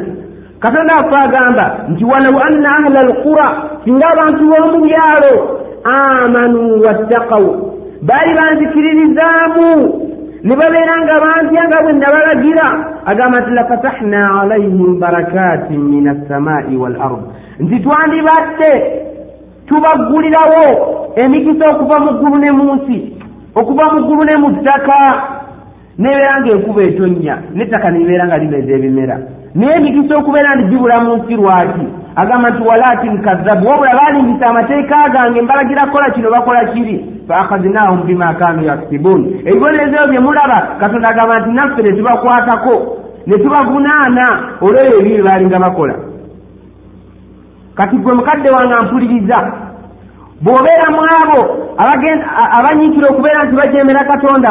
katonda 0.59 0.93
afe 1.01 1.15
agamba 1.27 1.65
nti 1.89 2.03
walau 2.05 2.39
anna 2.47 2.69
ahla 2.79 2.99
alqura 2.99 3.47
singa 3.83 4.07
abantu 4.13 4.43
b'omu 4.49 4.77
byalo 4.85 5.33
amanu 5.83 6.61
wattakawu 6.85 7.51
baali 8.01 8.31
banzikiririzaamu 8.37 9.69
ne 10.45 10.55
babeera 10.55 10.95
nga 11.03 11.15
bantya 11.23 11.61
nga 11.67 11.79
bwe 11.83 11.93
nabalagira. 11.93 12.67
Agamba 13.05 13.39
nti 13.41 13.51
lafatahna 13.57 14.41
alaihim 14.41 14.99
barakatin 14.99 15.79
min 15.89 16.07
assamai 16.07 16.77
wal 16.77 16.97
ard 17.01 17.23
nti 17.59 17.79
twandibatte 17.83 18.71
tubaggulirawo 19.67 20.65
emikisa 21.15 21.65
okuva 21.73 21.97
mu 21.99 22.11
ggulu 22.17 22.37
ne 22.37 22.51
mu 22.51 22.65
nsi 22.75 22.97
okuva 23.55 23.85
mu 23.93 23.99
ggulu 24.05 24.23
ne 24.25 24.35
mu 24.41 24.49
ttaka 24.61 24.99
nebeera 25.97 26.41
ngaenkuba 26.41 26.83
etonnya 26.83 27.35
n'ettaka 27.55 27.91
nebeera 27.91 28.27
nga 28.27 28.37
limeza 28.37 28.71
ebimera. 28.73 29.17
Naye 29.55 29.75
emikisa 29.77 30.19
okubeera 30.19 30.49
nti 30.55 30.69
gibula 30.69 31.03
mu 31.03 31.15
nsi 31.17 31.33
lwaki? 31.33 31.85
Agamba 32.15 32.49
nti 32.49 32.61
walakin 32.67 33.21
kazzabu 33.23 33.67
wabula 33.67 33.99
baalimbisa 33.99 34.47
amateeka 34.47 34.97
gange 35.13 35.41
mbalagira 35.41 35.85
kukola 35.85 36.13
kino 36.13 36.31
bakola 36.31 36.73
kiri. 36.73 37.05
Faakhazinahum 37.27 38.03
bima 38.07 38.33
kanu 38.33 38.63
yaksibun. 38.63 39.21
Ebibonerezo 39.47 40.07
bye 40.09 40.19
mulaba 40.19 40.77
katonda 40.79 41.09
agamba 41.09 41.39
nti 41.39 41.51
naffe 41.51 41.81
ne 41.81 41.97
tubakwatako 41.97 42.97
ne 43.27 43.37
tubavunaana. 43.37 44.25
Olweyo 44.61 44.99
ebibi 44.99 45.21
baalinga 45.23 45.59
bakola. 45.59 45.95
Kati 47.75 47.97
gwe 47.97 48.13
mukadde 48.13 48.49
wange 48.49 48.75
mpuliriza 48.83 49.37
bw'obeera 50.41 50.87
mu 50.91 51.01
abo 51.19 51.41
abanyiikira 52.57 53.07
okubeera 53.07 53.43
nti 53.43 53.55
bajemera 53.55 54.09
katonda 54.11 54.49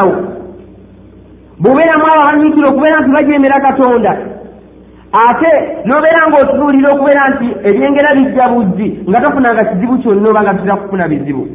wo 1.55 1.63
bw'obeera 1.63 1.97
mu 1.97 2.05
abo 2.05 2.21
abanyiikira 2.21 2.67
okubeera 2.69 2.99
nti 2.99 3.11
bajemera 3.15 3.59
katonda. 3.61 4.11
Ate 5.11 5.51
n'obeera 5.85 6.21
ng'otunuulira 6.27 6.89
okubeera 6.91 7.23
nti 7.31 7.47
ebyengera 7.69 8.15
bijja 8.17 8.45
bujji 8.51 8.87
nga 9.07 9.21
tofunanga 9.21 9.63
kizibu 9.69 9.97
kyonna 10.01 10.29
oba 10.29 10.41
nga 10.43 10.53
tutera 10.53 10.75
kufuna 10.75 11.07
bizibu. 11.07 11.47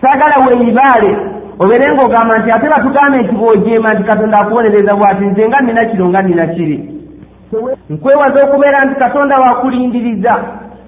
Saagala 0.00 0.36
weeyibaale 0.44 1.10
obeere 1.58 1.86
ng'ogamba 1.92 2.38
nti 2.38 2.50
ate 2.52 2.68
batugambe 2.68 3.18
nti 3.22 3.34
bw'ojeema 3.34 3.94
nti 3.94 4.04
katonda 4.04 4.38
akubonereza 4.38 4.92
bw'ati 4.94 5.24
nze 5.24 5.48
nga 5.48 5.60
nnina 5.60 5.84
kino 5.84 6.08
nga 6.08 6.22
nnina 6.22 6.46
kiri. 6.46 6.76
Nkwewaza 7.90 8.38
okubeera 8.44 8.84
nti 8.84 8.94
katonda 9.00 9.34
wakulindiriza 9.36 10.32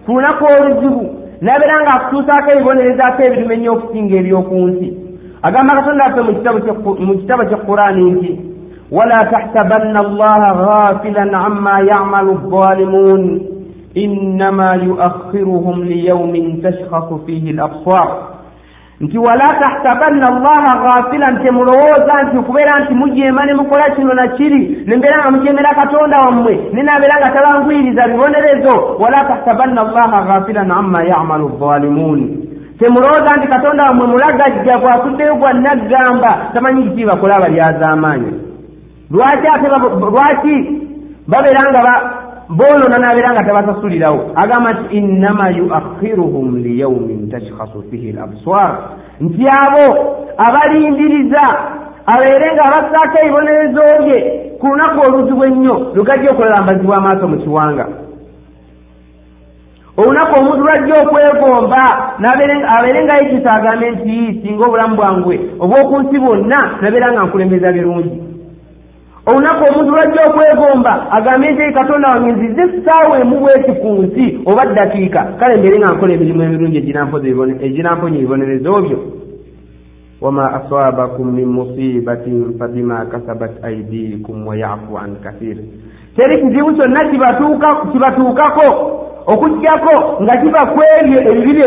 ku 0.05 0.13
lunaku 0.13 0.45
oluzibu 0.45 1.03
nabeera 1.41 1.81
nga 1.81 1.93
akutuusaako 1.97 2.49
ebibonerezaako 2.53 3.21
ebiruma 3.23 3.55
ennyo 3.55 3.73
okusinga 3.73 4.15
eby'oku 4.21 4.55
nsi. 4.69 4.89
Agamba 5.43 5.77
katonda 5.79 6.05
waffe 6.05 6.21
mu 7.07 7.15
kitabo 7.19 7.45
kya 7.45 7.57
qurani 7.57 8.11
nti 8.11 8.48
ولا 8.92 9.20
تحسبن 9.32 9.98
الله 9.98 10.42
غافلا 10.52 11.38
عما 11.38 11.80
يعمل 11.80 12.30
الظالمون 12.30 13.42
إنما 13.98 14.74
يؤخرهم 14.74 15.84
ليوم 15.84 16.62
تشخص 16.64 17.14
فيه 17.26 17.52
الأبصار 17.52 18.34
nti 19.02 19.18
wala 19.18 19.48
tahsabanna 19.62 20.28
allaha 20.28 20.72
ghafila 20.84 21.32
nti 21.32 21.52
mulowooza 21.52 22.14
nti 22.24 22.38
okubeera 22.38 22.80
nti 22.80 22.94
mujeema 22.94 23.46
ne 23.46 23.54
mukola 23.54 23.90
kino 23.96 24.14
na 24.14 24.28
kiri 24.28 24.84
ne 24.88 24.98
mbeera 24.98 25.20
nga 25.20 25.32
mujeemera 25.32 25.76
katonda 25.76 26.18
wammwe 26.26 26.70
ne 26.74 26.84
nabeera 26.84 27.20
nga 27.20 27.32
tabangwiriza 27.36 28.08
bibonerezo 28.08 28.96
wala 29.00 29.20
tahsabanna 29.30 29.82
allaha 29.82 30.22
ghafilan 30.22 30.72
amma 30.72 31.04
yamalu 31.04 31.52
zzalimuun 31.58 32.38
temulowooza 32.80 33.38
nti 33.38 33.48
katonda 33.48 33.84
wammwe 33.84 34.08
mulagajja 34.08 34.78
gwakuddeyo 34.78 35.36
gwa 35.36 35.54
naggamba 35.54 36.32
tamanyi 36.54 36.84
kiki 36.84 37.06
bakola 37.06 37.36
abalyaz'amaanyi 37.36 38.47
lwaki 39.11 39.47
ate 39.55 39.67
lwaki 40.01 40.57
babeera 41.27 41.63
nga 41.71 41.83
boonona 42.49 42.99
nabeera 42.99 43.31
nga 43.33 43.45
tabasasulirawo 43.45 44.21
agamba 44.35 44.73
nti 44.73 44.97
innama 44.97 45.51
yuakhiruhum 45.51 46.57
liyaumin 46.57 47.31
tashkhasu 47.31 47.85
fihi 47.91 48.13
labswar 48.13 48.79
nti 49.21 49.45
abo 49.63 49.87
abalindiriza 50.37 51.45
abeere 52.07 52.47
nga 52.55 52.65
abassaako 52.69 53.17
ebibonerezo 53.23 53.85
bye 54.05 54.19
ku 54.61 54.67
lunaku 54.67 54.99
oluzibu 55.07 55.45
ennyo 55.45 55.77
lugajja 55.95 56.31
okulambazibwa 56.31 56.97
amaaso 56.97 57.29
mu 57.29 57.37
kiwanga. 57.37 57.87
Olunaku 59.99 60.33
omuntu 60.41 60.63
lwajja 60.65 60.95
okwegomba 61.03 61.83
abeere 62.79 63.05
nga 63.05 63.15
yekisa 63.21 63.51
agambe 63.51 63.91
nti 63.91 64.41
singa 64.41 64.65
obulamu 64.67 64.97
bwange 64.97 65.37
obw'oku 65.61 65.95
nsi 66.01 66.19
bwonna 66.19 66.59
nabeera 66.81 67.13
nga 67.13 67.23
nkulembeza 67.25 67.73
birungi 67.73 68.28
olunaku 69.29 69.65
omuntu 69.69 69.91
lwajja 69.93 70.21
okwegomba 70.29 71.13
agambe 71.13 71.51
nti 71.53 71.75
katonda 71.75 72.09
wange 72.09 72.33
nzize 72.33 72.63
essaawa 72.63 73.21
emu 73.21 73.41
bweti 73.41 73.73
ku 73.81 73.89
nsi 74.03 74.39
oba 74.47 74.63
ddakiika. 74.67 75.23
Kale 75.39 75.57
mbeere 75.57 75.79
nga 75.79 75.95
nkola 75.95 76.15
emirimu 76.15 76.43
emirungi 76.43 76.79
eginamponya 77.67 78.19
ebibonerezo 78.19 78.83
byo. 78.83 78.99
Wama 80.21 80.45
asabakum 80.59 81.35
min 81.35 81.47
musibatin 81.47 82.59
fabima 82.59 83.07
kasabat 83.07 83.65
aidikum 83.65 84.47
wayafu 84.47 84.99
an 84.99 85.17
kathir 85.23 85.57
teri 86.17 86.43
kizibu 86.43 86.75
kyonna 86.75 87.11
kibatuukako 87.93 88.69
okugjako 89.27 90.23
nga 90.23 90.37
kiva 90.37 90.67
ku 90.73 90.81
ebyo 90.99 91.19
ebibi 91.31 91.63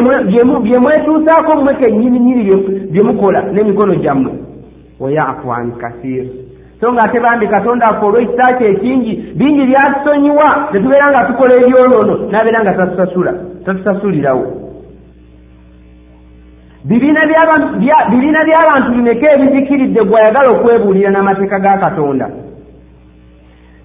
byemwetuusaako 0.63 1.59
mmwe 1.59 1.73
kennyininyini 1.79 2.43
byemukola 2.91 3.41
n'emikono 3.41 3.95
gyammwe. 3.95 4.31
Wayafu 4.99 5.53
an 5.53 5.71
kathir 5.71 6.40
so 6.81 6.93
nga 6.93 7.03
ate 7.05 7.19
bambi 7.19 7.47
katonda 7.47 7.85
affe 7.85 8.05
olw'ekisa 8.05 8.57
kye 8.57 8.69
ekingi 8.69 9.13
bingi 9.37 9.65
byatusonyiwa 9.69 10.49
tetubeera 10.71 11.07
nga 11.11 11.25
tukola 11.27 11.53
ebyoloono 11.61 12.13
nabeera 12.31 12.61
nga 12.61 12.73
tatusasula 12.73 13.33
tatusasulirawo. 13.65 14.45
Bibiina 16.85 17.21
by'abantu 18.47 18.89
bimeka 18.95 19.27
ebizikiridde 19.35 20.01
gwayagala 20.09 20.49
okwebuulira 20.51 21.09
n'amateeka 21.11 21.59
ga 21.59 21.77
katonda? 21.77 22.27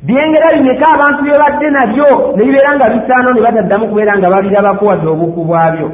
Byengera 0.02 0.56
bimeka 0.56 0.86
abantu 0.94 1.20
bye 1.22 1.38
badde 1.42 1.68
nabyo 1.70 2.08
ne 2.36 2.44
bibeera 2.44 2.76
nga 2.76 2.88
bisaano 2.94 3.28
ne 3.32 3.40
bataddamu 3.44 3.88
kubeera 3.88 4.18
nga 4.18 4.30
babirabako 4.30 4.84
wadde 4.86 5.06
obuku 5.08 5.44
bwabyo? 5.44 5.88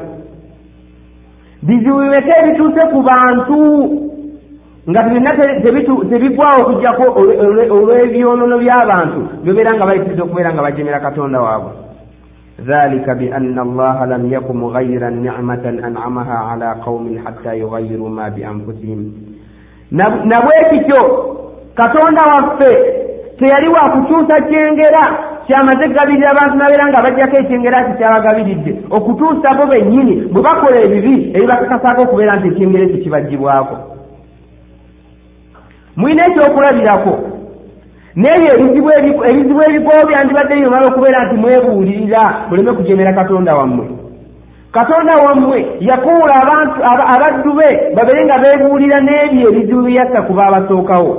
Bizibu 1.62 1.98
bimeka 1.98 2.32
ebituuse 2.40 2.82
ku 2.92 2.98
bantu 3.02 3.58
nga 4.82 5.02
byonna 5.06 5.30
tebigwawo 6.10 6.58
okujjako 6.62 7.04
olw'ebyonoono 7.74 8.58
by'abantu 8.58 9.20
byobeera 9.42 9.70
nga 9.78 9.86
bayitiridde 9.86 10.22
okubeera 10.22 10.50
nga 10.52 10.62
bajeemera 10.62 11.00
katonda 11.00 11.38
waabwe. 11.38 11.72
Dhalika 12.58 13.14
bianna 13.14 13.62
allaha 13.62 14.06
lam 14.06 14.26
yaku 14.26 14.54
mughayira 14.54 15.10
nicmatan 15.10 15.84
anamaha 15.84 16.52
ala 16.52 16.82
qaumin 16.84 17.22
hatta 17.22 17.54
yughayiruu 17.54 18.08
ma 18.08 18.30
bianfusihim 18.30 19.00
nabwekityo 19.92 21.00
katonda 21.74 22.22
waffe 22.22 22.72
teyali 23.38 23.68
wakukyusa 23.68 24.42
kyengera 24.50 25.02
kyamaze 25.46 25.88
kugabirira 25.88 26.30
abantu 26.30 26.56
nabeera 26.56 26.88
nga 26.88 27.02
bajjako 27.02 27.36
ekyengera 27.36 27.84
ki 27.84 27.92
kyabagabiridde 27.98 28.72
okutuusa 28.90 29.54
bo 29.54 29.66
bennyini 29.66 30.14
bwe 30.32 30.42
bakola 30.42 30.78
ebibi 30.82 31.30
ebibakakasaako 31.34 32.02
okubeera 32.02 32.36
nti 32.36 32.48
ekyengera 32.48 32.84
ekyo 32.84 32.98
kibagibwako 33.02 33.91
mulina 35.96 36.22
ekyokulabirako 36.26 37.14
n'ebyo 38.16 38.50
ebizibu 38.60 39.60
ebigo 39.68 39.92
byandibadde 40.08 40.54
bimala 40.54 40.86
okubeera 40.88 41.24
nti 41.24 41.36
mwebuulirira 41.40 42.22
muleme 42.48 42.72
kujemera 42.72 43.12
katonda 43.12 43.54
wammwe. 43.54 43.86
Katonda 44.72 45.12
wammwe 45.24 45.58
yakuula 45.80 46.34
abantu 46.42 46.78
abaddu 47.14 47.52
be 47.58 47.68
babeere 47.96 48.24
nga 48.24 48.38
beebuulira 48.42 48.98
n'ebyo 49.00 49.48
ebizibu 49.48 49.82
byeyassa 49.82 50.22
ku 50.26 50.32
baabasookawo. 50.32 51.12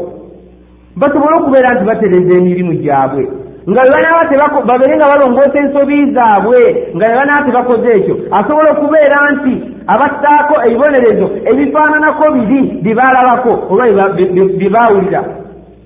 Basobole 1.00 1.36
okubeera 1.38 1.74
nti 1.74 1.84
batereza 1.90 2.38
emirimu 2.38 2.74
gyabwe. 2.74 3.24
Nga 3.70 3.82
bebanaaba 3.84 4.62
babeere 4.70 4.94
nga 4.98 5.12
balongoosa 5.12 5.58
ensobi 5.62 6.14
zaabwe 6.14 6.60
nga 6.96 7.06
bebanaaba 7.10 7.46
tebakoze 7.46 7.90
ekyo. 7.98 8.16
Asobola 8.38 8.70
okubeera 8.72 9.18
nti 9.34 9.54
abassaako 9.88 10.56
ebibonerezo 10.68 11.28
ebifaananako 11.52 12.24
biri 12.36 12.60
bye 12.84 12.94
baalabako 13.00 13.52
oba 13.74 13.86
bye 14.16 14.70
baawulira 14.76 15.22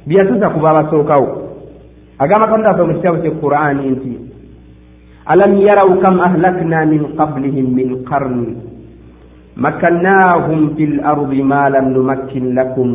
bye 0.08 0.18
yatuusa 0.18 0.50
ku 0.54 0.60
baabasookawo. 0.60 1.28
Agamba 2.20 2.46
katonda 2.50 2.70
waffe 2.74 2.84
mu 2.88 2.94
kitabo 2.98 3.18
kye 3.22 3.32
qur'ani 3.42 3.84
nti 3.94 4.12
alam 5.26 5.54
yarau 5.62 6.00
kam 6.02 6.18
ahlakna 6.22 6.86
min 6.90 7.14
qablihim 7.18 7.68
min 7.78 7.90
qarni 8.10 8.58
makannahum 9.56 10.74
fi 10.78 10.84
lardi 10.98 11.42
ma 11.44 11.70
lam 11.70 11.94
numakkin 11.94 12.56
lakum 12.58 12.92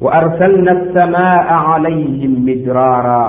وأرسلنا 0.00 0.72
السماء 0.80 1.48
عليهم 1.54 2.32
مدرارا 2.48 3.24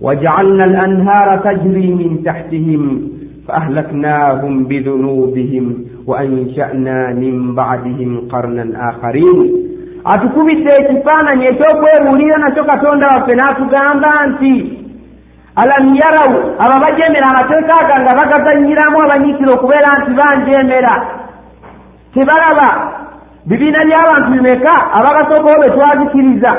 وجعلنا 0.00 0.64
الأنهار 0.64 1.28
تجري 1.44 1.86
من 1.94 2.22
تحتهم 2.24 2.82
فأهلكناهم 3.48 4.64
بذنوبهم 4.64 5.66
وأنشأنا 6.09 7.13
من 7.13 7.55
بعدهم 7.55 8.29
قرنا 8.31 8.65
آخرين 8.89 9.65
atukubidde 10.13 10.71
ekifaananyi 10.81 11.45
ekyokwebuulira 11.45 12.37
nakyo 12.39 12.63
katonda 12.63 13.07
waffe 13.07 13.33
n'atugamba 13.35 14.09
nti 14.27 14.53
alam 15.61 15.85
yarawu 16.01 16.39
abo 16.63 16.73
abajemera 16.77 17.27
amateeka 17.31 17.73
aga 17.81 17.95
nga 18.01 18.13
bagazanyiramu 18.19 18.97
abanyiikira 19.05 19.51
okubeera 19.53 19.89
nti 19.99 20.11
banjemera 20.19 20.95
tebalaba 22.13 22.69
bibiina 23.47 23.79
by'abantu 23.87 24.27
bimeka 24.33 24.73
abagasookawo 24.97 25.57
be 25.61 25.69
twazikiriza 25.75 26.51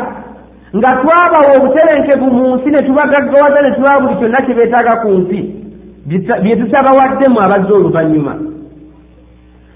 nga 0.77 0.91
twabawa 1.01 1.51
obutebenkevu 1.57 2.27
mu 2.37 2.45
nsi 2.57 2.69
ne 2.71 2.81
tubagaggawaza 2.87 3.59
ne 3.63 3.71
tubawa 3.75 4.01
buli 4.01 4.17
kyonna 4.19 4.45
kye 4.45 4.55
beetaaga 4.55 4.95
ku 5.03 5.09
nsi 5.09 5.41
bye 6.43 6.57
tutabawaddemu 6.57 7.39
abazze 7.41 7.73
oluvannyuma 7.73 8.35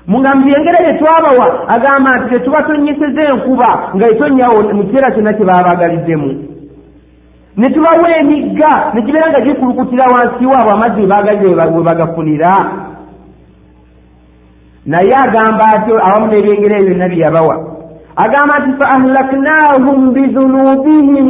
Mugambi 0.07 0.45
byengere 0.45 0.77
bye 0.83 0.99
twabawa. 0.99 1.47
Agamba 1.67 2.09
nti 2.17 2.29
tetubatonyeseza 2.33 3.21
enkuba 3.31 3.69
nga 3.95 4.05
etonyawo 4.11 4.59
mu 4.73 4.83
kiseera 4.83 5.11
kyonna 5.11 5.33
kye 5.33 5.45
baabagaliddemu. 5.45 6.29
Ne 7.57 7.69
tubawa 7.69 8.07
emigga 8.19 8.91
ne 8.93 9.01
kibeera 9.01 9.29
nga 9.29 9.41
gikulukutira 9.41 10.05
wansi 10.13 10.45
waabwe 10.45 10.71
amazzi 10.73 11.01
we 11.45 11.83
bagafunira. 11.83 12.51
Naye 14.85 15.13
agamba 15.25 15.63
atyo 15.73 15.95
awamu 16.07 16.27
n'ebyengere 16.27 16.75
ebyo 16.75 16.87
byonna 16.87 17.07
bye 17.09 17.23
yabawa. 17.25 17.55
Agamba 18.15 18.59
nti 18.59 18.71
fa 18.79 18.85
ahlaknahum 18.95 20.13
bidhunubihim 20.13 21.27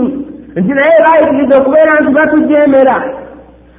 nti 0.55 0.71
naye 0.73 0.95
baayikiriza 1.03 1.57
okubeera 1.57 1.93
nti 2.01 2.11
batujemera 2.17 2.95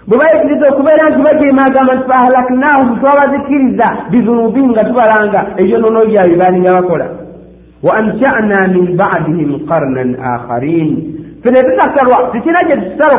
bwe 0.08 0.18
bayikiriza 0.18 0.66
okubeera 0.72 1.08
nti 1.10 1.20
bajeema 1.26 1.62
agamba 1.66 1.94
nti 1.94 2.08
fa 2.08 2.16
ahlaknahum 2.22 2.88
twabazikiriza 3.00 3.86
bidhunubihim 4.10 4.70
nga 4.70 4.84
tubalanga. 4.84 5.40
Ebyonono 5.60 6.00
byabwe 6.06 6.36
baalinga 6.40 6.76
bakola. 6.78 7.06
Wa 7.82 7.92
ansha'na 8.00 8.58
min 8.74 8.96
ba'dihim 8.96 9.66
qarnan 9.68 10.10
akharin. 10.32 10.90
Fene 11.42 11.58
tutasalwa 11.66 12.30
tekira 12.32 12.60
gye 12.66 12.76
tusala 12.82 13.14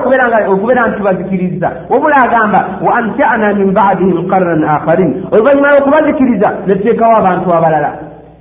okubeera 0.52 0.88
nti 0.88 0.98
tubazikiriza. 0.98 1.70
Wabula 1.90 2.18
agamba 2.26 2.60
wa 2.86 2.92
ansha'na 3.00 3.54
min 3.60 3.70
ba'dihim 3.74 4.30
qarnan 4.32 4.64
akharin. 4.64 5.12
Oluvannyuma 5.32 5.74
lwokubazikiriza 5.74 6.50
ne 6.68 6.74
tuteekawo 6.76 7.16
abantu 7.18 7.48
abalala. 7.58 7.92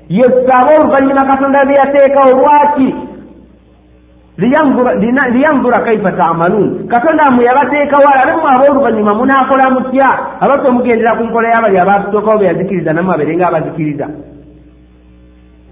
Yesaba 0.09 0.71
oluvannyuma 0.79 1.29
katonda 1.31 1.65
bye 1.67 1.77
yateekawo 1.83 2.31
lwaki 2.39 2.89
liyanzura 4.39 5.81
kaifa 5.85 6.13
tamaluun 6.13 6.89
katonda 6.89 7.31
mwe 7.31 7.45
yabateekawo 7.45 8.05
alabe 8.15 8.37
mwe 8.37 8.51
ab'oluvannyuma 8.55 9.15
munaakola 9.15 9.71
mutya? 9.71 10.09
Abaffe 10.41 10.71
mugendera 10.71 11.17
ku 11.17 11.25
nkola 11.25 11.49
y'abali 11.49 11.79
abatusookawo 11.79 12.39
be 12.39 12.47
yazikiriza 12.47 12.93
namwe 12.93 13.15
abeerenga 13.15 13.49
abazikiriza 13.49 14.09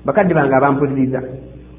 bakadde 0.04 0.34
bange 0.34 0.54
abampuliriza. 0.54 1.22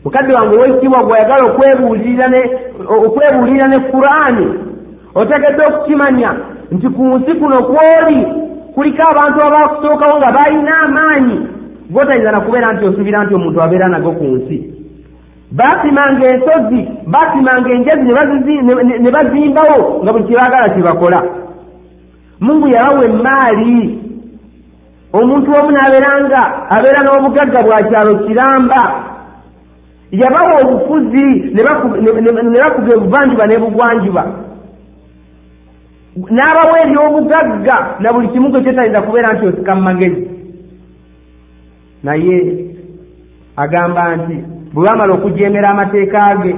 Mukadde 0.04 0.34
wange 0.34 0.58
owekitiibwa 0.58 1.04
gweyagala 1.04 1.44
okwebuulira 1.46 3.68
ne 3.68 3.80
qur'ani 3.92 4.48
otegedde 5.16 5.64
okukimanya 5.70 6.32
nti 6.72 6.90
ku 6.90 7.04
nsi 7.18 7.34
kuno 7.40 7.58
kwoli 7.66 8.20
kuliko 8.76 9.04
abantu 9.12 9.40
abakusookawo 9.42 10.18
nga 10.18 10.32
balina 10.38 10.74
amaanyi. 10.86 11.38
Gotayinza 11.90 12.32
nakubeera 12.32 12.74
nti 12.74 12.86
osuubira 12.86 13.24
nti 13.24 13.34
omuntu 13.34 13.62
abeera 13.62 13.88
nago 13.88 14.12
ku 14.12 14.24
nsi 14.24 14.75
baasimanga 15.52 16.26
ensozi 16.34 16.82
baasimanga 17.14 17.70
enjazi 17.76 18.04
ne 19.04 19.12
bazimbawo 19.16 20.04
nga 20.04 20.12
buli 20.14 20.24
kyebaagala 20.28 20.70
kyebakola 20.74 21.20
mungu 22.40 22.68
yabawa 22.68 23.06
emaali 23.06 24.06
omuntu 25.18 25.50
omu 25.60 25.72
n'abeeranga 25.72 26.42
abeera 26.76 27.00
n'obugagga 27.04 27.60
bwa 27.66 27.80
kyalo 27.90 28.14
kiramba. 28.26 28.82
Yabawa 30.12 30.54
obufuzi 30.64 31.26
ne 31.54 31.62
bakuga 31.68 32.94
ebuvanjuba 32.96 33.44
n'ebugwanjuba. 33.48 34.24
N'abawa 36.36 36.76
ebyobugagga 36.84 37.78
na 38.00 38.10
buli 38.14 38.28
kimu 38.32 38.52
kwe 38.52 38.64
kyetayinza 38.64 39.02
kubeera 39.02 39.34
nti 39.34 39.46
osika 39.48 39.76
mu 39.76 39.82
magezi. 39.82 40.24
Naye 42.04 42.38
agamba 43.56 44.16
nti 44.16 44.38
bwe 44.76 44.86
bamala 44.88 45.14
okujeemera 45.14 45.70
amateeka 45.70 46.36
ge. 46.44 46.56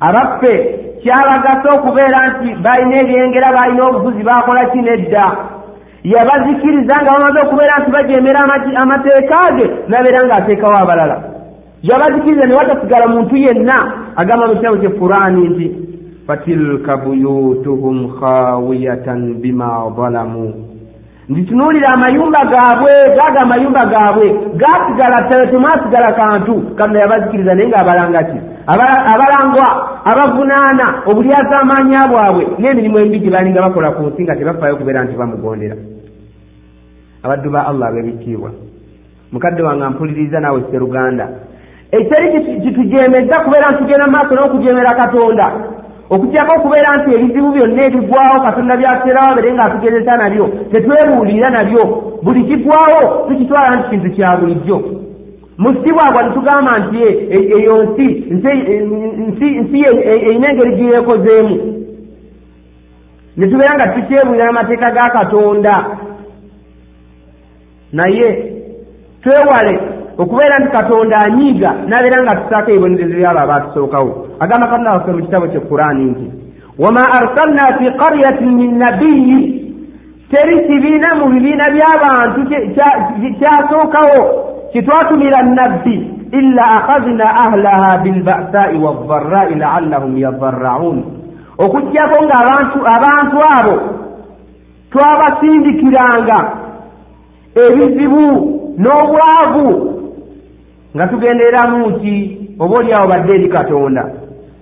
Abaffe 0.00 0.52
kyabagasa 1.02 1.68
okubeera 1.76 2.18
nti 2.30 2.48
balina 2.64 2.96
ebyengera 3.02 3.56
balina 3.56 3.82
obufuzi 3.86 4.22
bakola 4.28 4.66
kinedda 4.72 5.24
yabazikiriza 6.12 6.94
nga 7.00 7.14
bamaze 7.14 7.38
okubeera 7.42 7.74
nti 7.80 7.90
bajeemera 7.96 8.40
amateeka 8.82 9.38
ge 9.56 9.66
nabeera 9.88 10.20
nga 10.26 10.34
ateekawo 10.38 10.76
abalala 10.82 11.16
yabazikiriza 11.82 12.46
ne 12.46 12.54
watasigala 12.54 13.06
muntu 13.06 13.36
yenna 13.36 13.76
agamba 14.16 14.46
mu 14.46 14.54
kitabo 14.56 14.76
kye 14.76 14.90
furani 14.98 15.48
nti 15.48 15.66
fatilka 16.26 16.96
buyutuhum 16.96 18.18
khawiyatan 18.20 19.34
bima 19.34 19.92
zalamu 19.96 20.67
nditunuulira 21.28 21.88
amayumba 21.94 22.44
gaabwe 22.44 22.92
gaaga 23.16 23.40
amayumba 23.40 23.84
gaabwe 23.84 24.26
gaasigala 24.56 25.18
temwasigala 25.50 26.12
kantu. 26.12 26.54
Katonda 26.76 27.00
yabazikiriza 27.00 27.54
naye 27.54 27.68
ngaabalanga 27.68 28.22
ki? 28.24 28.38
Abalangwa 29.12 29.66
abavunaana 30.04 30.86
obulyazaamaanya 31.06 32.08
bwabwe 32.10 32.44
n'emirimu 32.58 32.98
embi 32.98 33.20
gye 33.20 33.30
balinga 33.30 33.62
bakola 33.62 33.90
ku 33.90 34.02
nsi 34.02 34.22
nga 34.22 34.36
tebafaayo 34.36 34.74
okubeera 34.74 35.04
nti 35.04 35.16
bamugondera. 35.16 35.76
Abaddu 37.24 37.50
ba 37.50 37.66
allah 37.66 37.88
ab'ebitiibwa 37.88 38.50
mukadde 39.32 39.62
wange 39.62 39.84
mpuliriza 39.84 40.40
naawe 40.40 40.64
seruganda. 40.70 41.28
Ekyali 41.92 42.60
kitujemeza 42.64 43.40
kubeera 43.44 43.68
nti 43.70 43.78
tugenda 43.78 44.06
maaso 44.06 44.32
n'okujemera 44.34 44.96
katonda 45.00 45.46
okutyako 46.10 46.52
okubeera 46.58 46.90
nti 46.98 47.08
ebizibu 47.16 47.48
byonna 47.54 47.82
ebigwawo 47.88 48.36
katonda 48.46 48.76
byaterawo 48.80 49.30
abere 49.32 49.52
nga 49.52 49.64
atugezesa 49.64 50.16
nabyo 50.16 50.44
tetwebuulira 50.72 51.48
nabyo 51.56 51.82
buli 52.22 52.42
kigwawo 52.48 53.00
tukitwala 53.28 53.70
nti 53.76 53.88
kintu 53.90 54.08
kya 54.16 54.30
bulijjo. 54.38 54.78
Mu 55.58 55.68
sibwagwa 55.68 56.22
netugamba 56.22 56.72
nti 56.82 56.98
eyo 57.56 57.74
nsi 57.84 58.06
nsi 59.60 59.78
erina 60.12 60.46
engeri 60.50 60.76
giyekozeemu 60.76 61.56
netubeera 63.36 63.74
nga 63.74 63.92
tukyebuulira 63.94 64.48
amateeka 64.48 64.90
ga 64.90 65.10
katonda. 65.16 65.74
Naye 67.92 68.28
twewale 69.22 69.97
okubeera 70.18 70.58
nti 70.58 70.70
katonda 70.76 71.16
anyiiga 71.26 71.70
nabeera 71.86 72.22
nga 72.22 72.40
tusaako 72.40 72.70
ebibonerezo 72.70 73.16
byabo 73.16 73.40
abatusookawo 73.40 74.10
agamba 74.40 74.66
katonda 74.66 74.92
waffe 74.92 75.12
mu 75.12 75.22
kitabo 75.22 75.46
kye 75.46 75.60
qurani 75.60 76.04
nti 76.04 76.26
wama 76.78 77.02
arsalna 77.18 77.64
fi 77.78 77.86
qaryatin 78.00 78.50
min 78.54 78.78
nabiyi 78.78 79.38
teri 80.30 80.56
kibiina 80.66 81.14
mu 81.18 81.26
bibiina 81.32 81.70
by'abantu 81.74 82.40
kyasookawo 83.38 84.20
kitwatumira 84.72 85.38
nabbi 85.42 85.96
illa 86.32 86.64
akhadna 86.78 87.24
ahlaha 87.44 87.98
bilbasai 88.02 88.78
waldharai 88.78 89.54
laallahum 89.54 90.18
yadharraun 90.18 90.98
okugjako 91.58 92.16
nga 92.24 92.36
abantu 92.42 92.78
abantu 92.96 93.38
abo 93.58 93.76
twabasindikiranga 94.90 96.38
ebizibu 97.64 98.26
n'obwavu 98.78 99.97
nga 100.94 101.06
tugenderamu 101.06 101.86
nti 101.90 102.38
oba 102.58 102.76
oliawo 102.78 103.08
badde 103.08 103.34
eri 103.36 103.48
katonda? 103.48 104.04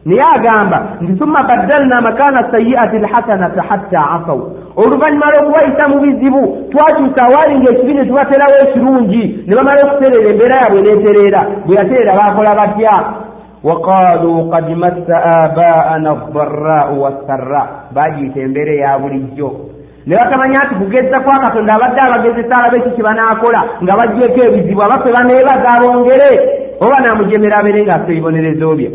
Naye 0.06 0.22
agamba 0.36 0.96
nti 1.00 1.18
summa 1.18 1.42
baddalna 1.42 2.00
makaana 2.00 2.50
sayi'ati 2.52 2.98
lhasanata 2.98 3.62
hatta 3.68 4.00
asaw. 4.16 4.40
Oluvannyuma 4.76 5.26
lw'okubayisa 5.32 5.84
mu 5.90 5.98
bizibu 6.04 6.42
twakyusa 6.70 7.20
awalinga 7.26 7.70
ekibi 7.72 7.94
ne 7.94 8.04
tubaterawo 8.04 8.56
ekirungi 8.64 9.22
ne 9.46 9.52
bamala 9.56 9.80
okutereera 9.86 10.30
embeera 10.30 10.56
yabwe 10.62 10.80
neetereera 10.82 11.40
bwe 11.66 11.76
yatereera 11.78 12.18
baakola 12.18 12.58
batya? 12.60 12.94
Waqaaluu 13.64 14.50
qad 14.50 14.66
massa 14.76 15.16
abaana 15.42 16.10
addarraau 16.10 17.02
wassarra 17.02 17.62
baagiyita 17.94 18.40
embeera 18.40 18.72
eya 18.72 18.98
bulijjo 18.98 19.75
ne 20.06 20.16
batamanya 20.16 20.58
nti 20.64 20.74
kugeza 20.74 21.20
kwa 21.24 21.38
katonda 21.38 21.74
abadde 21.74 22.00
abagezesa 22.00 22.54
alabe 22.58 22.76
eki 22.78 22.90
kyebanaakola 22.90 23.60
nga 23.82 23.92
baggyeko 23.98 24.40
ebizibu 24.48 24.82
abaffe 24.82 25.10
baneebaza 25.16 25.68
abongere 25.76 26.30
oba 26.84 26.96
naamujemera 27.02 27.56
abeere 27.58 27.80
ng'affe 27.82 28.10
ebibonerezo 28.12 28.68
bye. 28.78 28.90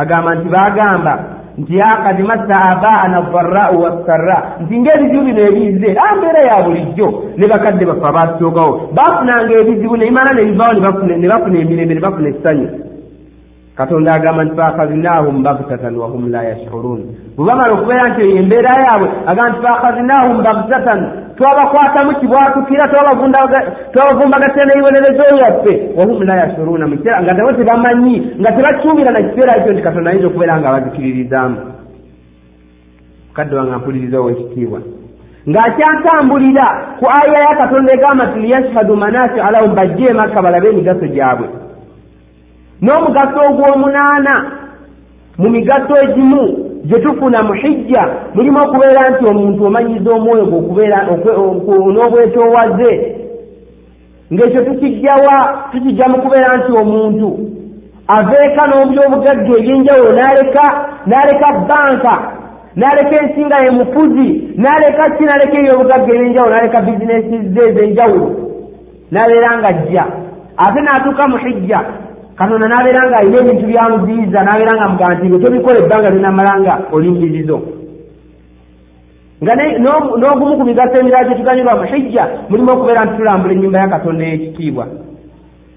Agamba 0.00 0.30
nti 0.34 0.48
baagamba 0.54 1.12
nti 1.60 1.74
akad 1.80 2.18
massa 2.28 2.56
abaana 2.72 3.18
darrau 3.32 3.74
wassarra. 3.82 4.38
Nti 4.62 4.74
ng'ebizibu 4.80 5.22
bino 5.26 5.42
ebize 5.50 5.88
a 6.04 6.16
mbeera 6.16 6.40
ya 6.50 6.62
bulijjo. 6.64 7.06
Ne 7.38 7.46
bakadde 7.52 7.84
baffe 7.86 8.06
abatusookawo 8.10 8.72
baafunanga 8.96 9.52
ebizibu 9.60 9.96
neimala 9.96 10.32
ne 10.32 10.42
bivaawo 10.48 10.74
ne 10.74 11.28
bafuna 11.28 11.58
emirembe 11.62 11.94
ne 11.94 12.00
bafuna 12.00 12.28
essanyu 12.28 12.89
katonda 13.76 14.14
agamba 14.14 14.44
nti 14.44 14.56
faakhazinahum 14.56 15.42
bagtatan 15.42 15.96
wahum 15.96 16.30
la 16.30 16.42
yashurun. 16.42 17.00
Bwe 17.36 17.46
bamala 17.46 17.74
okubeera 17.74 18.08
nti 18.10 18.20
eyo 18.22 18.36
embeera 18.36 18.72
yaabwe 18.84 19.08
agamba 19.26 19.50
nti 19.50 19.62
faakhazinahum 19.66 20.42
bagtatan 20.42 21.00
twabakwatamu 21.36 22.20
kibwatukira 22.20 22.84
twabavumbagattira 23.92 24.66
neibonerezo 24.66 25.24
yaffe 25.42 25.72
wahum 25.98 26.22
la 26.22 26.36
yashuruna 26.36 26.86
mukiseera 26.86 27.22
nga 27.22 27.32
nabo 27.32 27.52
tebamanyi 27.52 28.16
nga 28.40 28.52
tebakyumira 28.52 29.10
na 29.12 29.22
kiseera 29.22 29.58
ekyo 29.58 29.72
nti 29.72 29.82
katonda 29.82 30.10
ayinza 30.10 30.26
okubeera 30.28 30.60
nga 30.60 30.68
abazikiririzaamu 30.68 31.56
kadde 33.34 33.56
wange 33.56 33.76
mpuliriza 33.76 34.20
owekitiibwa. 34.20 34.80
Ng'akyatambulira 35.48 36.66
ku 37.00 37.06
aya 37.08 37.38
ya 37.46 37.56
katonda 37.60 37.92
egamba 37.92 38.26
nti 38.26 38.38
liyashhadu 38.40 38.96
manasi 38.96 39.40
alahum 39.40 39.74
bajje 39.74 40.04
emakka 40.10 40.42
balabe 40.42 40.68
emigaso 40.68 41.06
gyabwe 41.06 41.59
n'omugaso 42.82 43.38
ogw'omunaana. 43.48 44.34
Mu 45.38 45.48
migaso 45.50 45.92
egimu 46.04 46.42
gye 46.84 46.98
tufuna 47.00 47.38
mu 47.48 47.54
hijja 47.62 48.02
mulimu 48.34 48.58
okubeera 48.64 49.02
nti 49.10 49.24
omuntu 49.30 49.60
omanyiza 49.64 50.10
omwoyo 50.16 50.44
n'obwetoowaze. 51.94 52.92
Ng'ekyo 54.32 54.60
tukijjawa 54.64 55.36
tukijja 55.72 56.04
mu 56.12 56.22
kubeera 56.22 56.52
nti 56.58 56.70
omuntu 56.82 57.28
aveeka 58.16 58.62
n'obyobugagga 58.66 59.52
ebyenjawulo 59.58 60.10
n'aleka 60.16 60.64
n'aleka 61.08 61.48
banka 61.68 62.14
n'aleka 62.76 63.14
ensinga 63.22 63.56
ye 63.64 63.70
mufuzi 63.78 64.28
n'aleka 64.62 65.02
ki 65.16 65.22
n'aleka 65.24 65.56
ebyobugagga 65.60 66.10
ebyenjawulo 66.14 66.52
n'aleka 66.54 66.78
bizinesi 66.86 67.36
ze 67.52 67.62
ez'enjawulo. 67.70 68.28
N'abeera 69.12 69.50
nga 69.58 69.68
ajja 69.72 70.04
ate 70.64 70.78
n'atuuka 70.82 71.24
mu 71.30 71.36
hijja 71.44 71.80
katonda 72.40 72.66
n'abeera 72.68 73.02
nga 73.08 73.16
alina 73.20 73.38
ebintu 73.40 73.64
byamuziyiza 73.68 74.38
n'abeera 74.42 74.72
nga 74.76 74.88
mugamba 74.88 75.14
nti 75.16 75.26
nge 75.28 75.38
tobikola 75.44 75.78
ebbanga 75.80 76.14
linamala 76.14 76.52
nga 76.60 76.74
olimbirizo 76.94 77.58
nga 79.42 79.52
n'ogumu 80.20 80.56
ku 80.58 80.64
migaso 80.64 80.94
emirala 81.00 81.28
gye 81.28 81.38
tuganyulwa 81.38 81.78
mu 81.80 81.84
hijja 81.92 82.24
mulimu 82.48 82.70
okubeera 82.72 83.04
nti 83.04 83.16
tulambula 83.16 83.52
ennyumba 83.52 83.78
ya 83.82 83.92
katonda 83.94 84.22
ey'ekitiibwa 84.24 84.84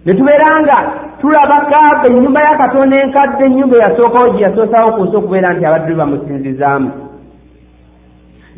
ne 0.05 0.11
tubeera 0.17 0.47
nga 0.63 0.77
tulaba 1.19 1.57
kaaba 1.71 2.07
ennyumba 2.07 2.39
ya 2.47 2.55
katonda 2.61 2.95
enkadde 3.03 3.43
ennyumba 3.45 3.75
eyasookawo 3.77 4.27
gye 4.33 4.45
yasoosawo 4.45 4.89
kusa 4.95 5.15
okubeera 5.17 5.53
nti 5.53 5.63
abaddu 5.65 5.95
bamusinzizaamu 5.99 6.89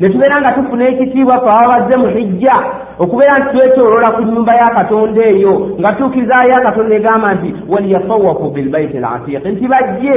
ne 0.00 0.08
tubeera 0.08 0.40
nga 0.40 0.52
tufuna 0.52 0.84
ekitiibwa 0.88 1.40
fe 1.42 1.48
ababazze 1.50 1.94
mu 2.02 2.08
hijja 2.16 2.56
okubeera 2.98 3.34
nti 3.38 3.48
twetoloola 3.52 4.10
ku 4.16 4.22
nnyumba 4.22 4.52
ya 4.60 4.68
katonda 4.76 5.22
eyo 5.24 5.54
nga 5.80 5.92
tuukirizayo 5.96 6.54
akatonda 6.56 6.94
egamba 6.96 7.34
nti 7.34 7.48
waliyasawafu 7.72 8.50
bilbaiti 8.50 8.98
latiqi 8.98 9.48
nti 9.48 9.68
bajje 9.72 10.16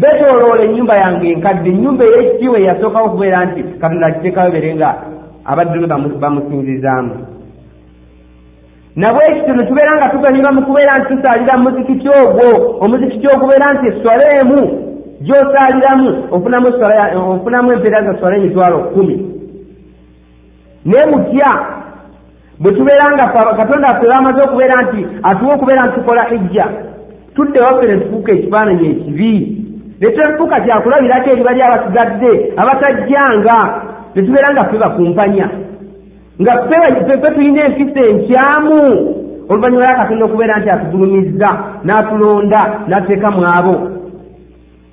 betoloola 0.00 0.62
ennyumba 0.64 0.94
yange 1.02 1.26
enkadde 1.32 1.68
ennyumba 1.70 2.04
ey'ekitiibwa 2.04 2.58
eyasookawo 2.58 3.06
okubeera 3.06 3.44
nti 3.44 3.60
katonda 3.80 4.06
akiteekayo 4.06 4.50
bere 4.52 4.74
nga 4.74 4.90
abaddu 5.50 5.80
be 5.80 5.86
bamusinzizaamu. 6.22 7.14
Nabwe 8.96 9.22
ekityo 9.30 9.54
ne 9.54 9.66
tubeera 9.68 9.92
nga 9.96 10.08
tuganyulwa 10.08 10.52
mu 10.52 10.62
kubeera 10.66 10.94
nti 10.98 11.08
tusaalira 11.10 11.58
muzikiti 11.58 12.08
ogwo 12.20 12.48
omuzikiti 12.84 13.26
ogubeera 13.34 13.66
nti 13.74 13.84
eswaleemu 13.90 14.60
gy'osaaliramu 15.20 16.24
ofunamu 16.30 17.72
empeera 17.72 18.04
za 18.06 18.18
swala 18.18 18.36
emitwalo 18.36 18.78
kkumi 18.78 19.34
naye 20.84 21.06
mutya 21.06 21.50
bwe 22.60 22.72
tubeera 22.72 23.06
nga 23.12 23.26
katonda 23.56 23.88
affe 23.88 24.06
bamaze 24.08 24.40
okubeera 24.44 24.82
nti 24.82 25.06
atuwa 25.22 25.54
okubeera 25.54 25.82
nti 25.82 25.94
tukola 25.94 26.24
hijja 26.24 26.66
tudde 27.34 27.60
waffe 27.60 27.86
ne 27.86 27.96
tufuuka 28.00 28.32
ekifaananyi 28.32 28.90
ekibi. 28.90 29.64
Ne 30.00 30.10
twefuuka 30.10 30.60
kyakulabirako 30.60 31.30
eri 31.30 31.44
bali 31.44 31.62
abasigadde 31.62 32.52
abatajjanga 32.56 33.58
ne 34.14 34.22
tubeera 34.22 34.52
nga 34.52 34.64
ffe 34.64 34.78
bakumpanya. 34.78 35.50
Nga 36.40 36.52
ffe 36.52 37.34
tulina 37.34 37.64
empisa 37.64 38.00
enkyamu. 38.10 38.80
Oluvannyuma 39.48 39.84
lwakatonda 39.84 40.24
okubeera 40.24 40.58
nti 40.58 40.70
atugulumizza 40.70 41.48
n'atulonda 41.84 42.60
n'atuteeka 42.88 43.30
mu 43.30 43.42
abo 43.56 43.74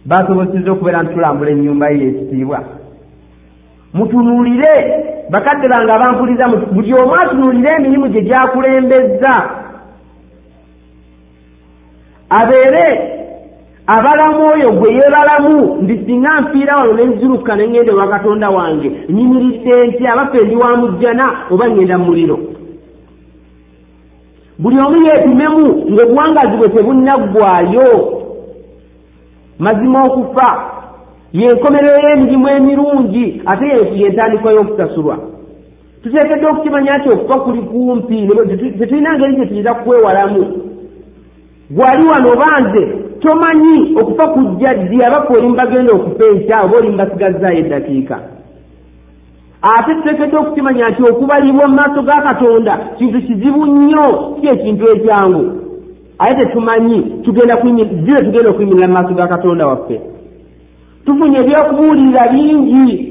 basobozesezza 0.06 0.72
okubeera 0.72 1.04
nti 1.04 1.14
tulambula 1.14 1.52
ennyumba 1.52 1.90
ye 1.90 2.00
yekitiibwa 2.06 2.60
mutunuulire! 3.94 4.74
Bakadde 5.32 5.68
bange 5.70 5.92
abampuliza 5.94 6.48
buli 6.48 6.94
omu 6.94 7.16
atunuulire 7.16 7.70
emirimu 7.78 8.08
gye 8.08 8.22
gyakulembezza. 8.22 9.34
Abeere 12.30 12.86
abalamu 13.88 14.42
oyo 14.54 14.72
gwe 14.72 14.94
yeebalamu 14.96 15.82
ndi 15.82 16.06
singa 16.06 16.42
nfiira 16.42 16.76
wano 16.76 16.94
nenziruka 16.94 17.56
ne 17.56 17.68
ŋŋenda 17.68 17.92
ewa 17.94 18.08
katonda 18.08 18.50
wange 18.50 18.92
nyimiridde 19.10 19.88
nti 19.88 20.08
abaffe 20.08 20.46
ndi 20.46 20.56
wa 20.56 20.78
mujjana 20.78 21.26
oba 21.52 21.66
ŋŋenda 21.70 21.98
mu 21.98 22.06
muliro. 22.06 22.40
Buli 24.60 24.78
omu 24.86 24.98
yeepimemu 25.06 25.64
ng'obuwangazi 25.92 26.58
bwe 26.58 26.70
tebunnaggwayo 26.70 27.88
mazima 29.62 30.04
okufa. 30.04 30.50
Yenkomerero 31.34 31.98
y'emirimu 32.06 32.48
emirungi 32.50 33.42
ate 33.46 33.66
yentandikwa 34.02 34.52
y'okusasulwa 34.52 35.18
tuteekedde 36.04 36.46
okukimanya 36.48 36.98
nti 36.98 37.10
okufa 37.10 37.40
kuli 37.40 37.62
kumpi 37.62 38.28
tetulina 38.80 39.18
ngeri 39.18 39.36
gye 39.36 39.46
tuyinza 39.46 39.74
kukwewalamu 39.74 40.42
gwali 41.70 42.04
wano 42.12 42.30
banze 42.42 42.84
tomanyi 43.20 43.96
okufa 44.02 44.28
kujja 44.28 44.74
ddi 44.74 45.04
abafe 45.04 45.38
olimu 45.38 45.56
bagenda 45.56 45.94
okufa 45.94 46.26
enkya 46.32 46.62
oba 46.62 46.78
olimu 46.78 46.98
basigazaayo 46.98 47.60
eddakiika. 47.60 48.20
Ate 49.62 49.96
tuteekedde 49.96 50.38
okukimanya 50.38 50.90
nti 50.90 51.02
okubalibwa 51.12 51.68
mu 51.68 51.76
maaso 51.76 52.02
ga 52.02 52.22
katonda 52.22 52.78
kintu 52.98 53.22
kizibu 53.22 53.66
nnyo 53.66 54.38
si 54.42 54.48
ekintu 54.48 54.84
ekyangu 54.92 55.61
aye 56.22 56.36
tetumanyi 56.36 57.00
ddire 57.26 58.22
tugenda 58.26 58.52
okuyimirira 58.52 58.88
mu 58.88 58.94
maaso 58.94 59.14
ga 59.14 59.28
katonda 59.28 59.68
waffe. 59.68 60.02
Tufunye 61.06 61.38
ebyokubuulirira 61.40 62.28
bingi. 62.34 63.08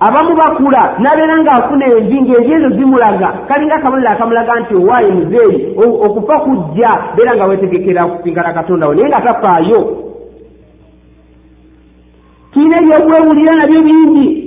Abamu 0.00 0.36
bakula 0.36 0.98
nabeera 0.98 1.36
ng'afuna 1.42 1.86
envi 1.86 2.20
ng'envi 2.20 2.52
ezo 2.52 2.70
zimulaga. 2.76 3.28
Kalinga 3.48 3.74
akabonero 3.74 4.10
akamulaga 4.12 4.60
nti 4.60 4.74
owaayo 4.74 5.10
muzeeyi 5.18 5.58
okufa 6.06 6.40
kujja 6.44 6.90
beera 7.16 7.36
nga 7.36 7.46
weetegekera 7.46 8.06
kusinkana 8.06 8.52
katonda 8.52 8.86
wo 8.86 8.94
naye 8.94 9.08
nga 9.08 9.20
tafaayo. 9.26 9.80
Tulina 12.52 12.76
ebyokwewulira 12.80 13.54
nabyo 13.54 13.82
bingi 13.82 14.43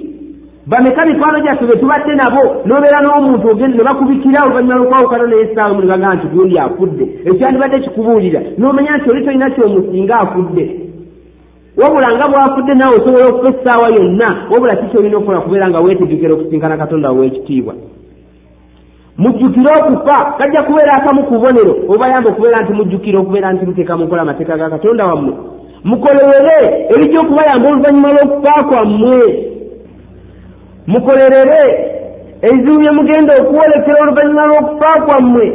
bameka 0.68 1.06
mikwano 1.06 1.40
gyaffe 1.40 1.66
be 1.66 1.80
tubadde 1.80 2.14
nabo 2.16 2.44
n'obeera 2.66 3.00
n'omuntu 3.02 3.48
ogende 3.52 3.78
ne 3.78 3.84
bakubikira 3.88 4.44
oluvannyuma 4.44 4.76
lw'okwawukana 4.80 5.26
n'esaawa 5.28 5.74
mu 5.74 5.82
ne 5.82 5.88
bagamba 5.88 6.16
nti 6.16 6.28
gundi 6.28 6.60
afudde. 6.60 7.06
Ekyandibadde 7.30 7.80
kikubuulira. 7.84 8.42
N'omanya 8.58 8.98
nti 8.98 9.10
oli 9.10 9.24
tolina 9.24 9.50
kyomusinga 9.56 10.16
afudde. 10.20 10.64
Wabula 11.80 12.10
nga 12.16 12.28
bwafudde 12.28 12.74
naawe 12.76 12.96
osobola 13.00 13.26
okufa 13.28 13.50
essaawa 13.50 13.88
yonna 13.96 14.30
wabula 14.52 14.76
kiki 14.76 14.98
olina 14.98 15.18
okukola 15.18 15.42
kubeera 15.42 15.70
nga 15.70 15.80
weetegekera 15.80 16.34
okusinkana 16.34 16.78
katonda 16.78 17.12
w'ekitiibwa 17.12 17.74
mujjukire 19.18 19.72
okufa 19.80 20.18
kajja 20.38 20.64
kubeera 20.64 20.94
akamu 20.94 21.24
ku 21.24 21.34
bubonero 21.34 21.74
obayamba 21.88 22.30
okubeera 22.30 22.64
nti 22.64 22.74
mujjukire 22.74 23.18
okubeera 23.18 23.54
nti 23.54 23.66
muteeka 23.66 23.98
mukola 23.98 24.22
amateeka 24.22 24.58
ga 24.58 24.70
katonda 24.70 25.06
wammwe. 25.06 25.34
Mukolerere 25.84 26.58
ebijja 26.94 27.20
okubayamba 27.22 27.70
oluvannyuma 27.70 28.10
lw'okufa 28.14 28.64
kwammwe 28.68 29.57
mukolerere. 30.88 31.64
Ebizibu 32.42 32.80
bye 32.80 32.92
mugenda 32.92 33.34
okuwolekera 33.42 33.98
oluvannyuma 34.04 34.48
lw'okufa 34.50 35.02
kwammwe. 35.06 35.46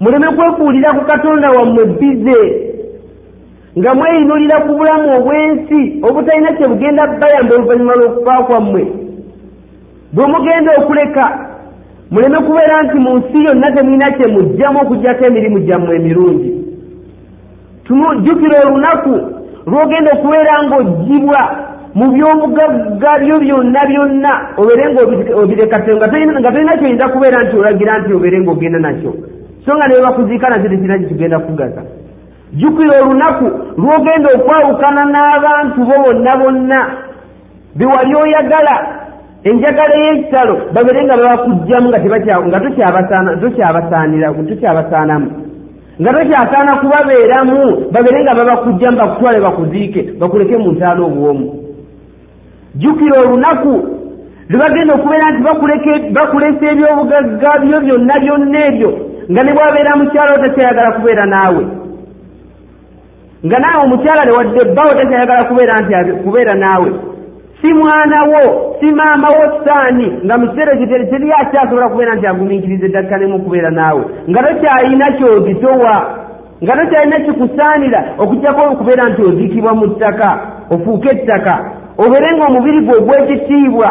Muleme 0.00 0.28
kwekuulira 0.36 0.90
ku 0.96 1.02
katonda 1.10 1.50
wammwe 1.50 1.82
bize 1.98 2.40
nga 3.78 3.94
mweyinulira 3.94 4.56
ku 4.64 4.70
bulamu 4.78 5.08
obw'ensi 5.18 5.80
obutalina 6.06 6.50
kye 6.56 6.68
bugenda 6.68 7.02
bayamba 7.20 7.54
oluvannyuma 7.54 7.94
lw'okufa 7.98 8.42
kwammwe. 8.46 8.82
Bwe 10.12 10.26
mugenda 10.32 10.70
okuleka 10.80 11.24
muleme 12.10 12.38
kubeera 12.46 12.82
nti 12.82 12.96
mu 13.04 13.10
nsi 13.18 13.38
yonna 13.46 13.74
temulina 13.74 14.08
kye 14.16 14.26
mugjamu 14.34 14.78
okugjako 14.82 15.22
emirimu 15.26 15.58
gyammwe 15.66 15.96
emirungi 15.96 16.50
jjukira 18.20 18.56
olunaku 18.66 19.14
lw'ogenda 19.66 20.10
okubeera 20.16 20.54
ng'oggibwa 20.64 21.40
mu 21.98 22.06
by'obugagga 22.14 23.12
byo 23.22 23.36
byonna 23.42 23.80
byonna 23.90 24.32
obeere 24.60 24.84
ng'obirekate 24.92 25.90
nga 25.96 26.06
tolina 26.06 26.78
kyoyinza 26.78 27.10
kubeera 27.12 27.38
nti 27.44 27.54
olagira 27.58 27.98
nti 27.98 28.10
obeere 28.14 28.38
ng'ogenda 28.40 28.78
nakyo. 28.78 29.12
So 29.64 29.70
nga 29.74 29.86
ne 29.88 30.04
bakuziika 30.06 30.46
nazo 30.48 30.68
tekirina 30.70 30.98
kyekigenda 30.98 31.38
kugaza. 31.42 31.82
Jjukira 32.54 32.94
olunaku 33.02 33.46
lw'ogenda 33.80 34.28
okwawukana 34.36 35.02
n'abantu 35.12 35.80
bo 35.88 35.96
bonna 36.04 36.32
bonna. 36.40 36.80
Be 37.76 37.84
wali 37.84 38.14
oyagala 38.22 38.74
enjagala 39.48 39.94
ey'ekitalo 39.98 40.54
babeere 40.74 41.00
nga 41.04 41.20
babakuggyamu 41.20 41.86
nga 41.88 42.60
tokyabasaanamu. 42.62 45.28
Nga 46.00 46.10
tokyasaana 46.16 46.72
kubabeeramu 46.80 47.58
babeere 47.92 48.18
nga 48.22 48.38
babakujja 48.38 48.88
bakutwale 48.94 49.38
bakuziike 49.40 50.00
bakuleke 50.20 50.56
mu 50.62 50.70
ntaala 50.72 51.02
obwomu 51.02 51.67
jjukira 52.74 53.20
olunaku 53.20 53.74
lwebagenda 54.48 54.94
okubeera 54.94 55.26
nti 55.30 55.40
bakulesa 56.16 56.64
ebyobugagga 56.72 57.50
byo 57.62 57.78
byonna 57.84 58.14
byonna 58.22 58.58
ebyo 58.68 58.90
nga 59.30 59.42
ne 59.42 59.52
bwabeera 59.56 59.98
mukyala 60.00 60.32
wo 60.32 60.40
takyayagala 60.44 60.90
kubeera 60.96 61.24
naawe. 61.32 61.62
Nga 63.46 63.58
naawe 63.60 63.80
omukyala 63.86 64.22
newadde 64.24 64.60
bbawo 64.70 64.92
takyayagala 64.98 65.48
kubeera 65.48 65.74
nti 65.80 66.12
kubeera 66.24 66.54
naawe. 66.54 66.90
Si 67.60 67.74
mwana 67.74 68.18
wo 68.30 68.42
si 68.80 68.88
maama 68.94 69.28
wo 69.36 69.44
saani 69.64 70.08
nga 70.24 70.38
mu 70.38 70.48
kiseera 70.48 70.72
ekyo 70.72 70.86
teri 71.10 71.32
akyasobola 71.32 71.88
kubeera 71.88 72.14
nti 72.14 72.26
agumiikiriza 72.26 72.86
eddakkanemu 72.86 73.36
okubeera 73.36 73.70
naawe. 73.70 74.02
Nga 74.30 74.40
tokyayina 74.46 75.06
kyozitowa 75.18 75.94
nga 76.62 76.76
tokyalina 76.76 77.20
kikusaanira 77.20 78.00
okugjako 78.18 78.60
okubeera 78.72 79.04
nti 79.08 79.22
ozikibwa 79.22 79.74
mu 79.74 79.86
ttaka 79.88 80.28
ofuuke 80.70 81.08
ettaka 81.12 81.54
obeere 82.02 82.28
nga 82.36 82.46
omubiri 82.48 82.80
gwe 82.86 82.96
ogwekitiibwa 82.98 83.90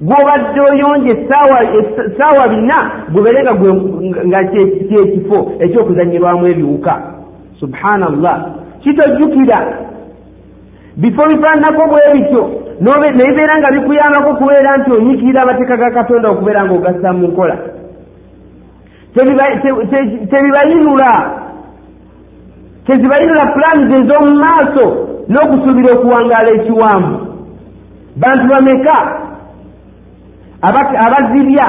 gwobadde 0.00 0.60
oyonje 0.70 1.10
essaawa 1.10 2.48
bina 2.48 2.78
gubeere 3.12 3.40
nga 4.26 4.40
kyekifo 4.44 5.38
ekyokuzanyirwamu 5.64 6.46
ebiwuka. 6.46 6.94
Subhanallah. 7.60 8.36
Kitojjukira. 8.82 9.58
Bifo 10.96 11.22
bifaananako 11.28 11.82
bwe 11.90 12.12
bityo 12.12 12.42
nebibeera 12.80 13.54
nga 13.58 13.68
bikuyambako 13.74 14.30
okubeera 14.32 14.76
nti 14.76 14.90
onyikirira 14.96 15.42
amateeka 15.42 15.76
ga 15.76 15.90
katonda 15.90 16.28
okubeera 16.28 16.64
nga 16.64 16.74
ogassa 16.74 17.12
mu 17.12 17.28
nkola. 17.28 17.56
Tebibayinula. 20.30 21.12
Tezibayinula 22.86 23.52
pulaani 23.52 23.94
ez'omu 23.98 24.32
maaso 24.42 24.86
n'okusuubira 25.28 25.90
okuwangaala 25.94 26.50
ekiwambu 26.58 27.19
bantu 28.16 28.44
bameka 28.50 28.96
abazibya 31.06 31.66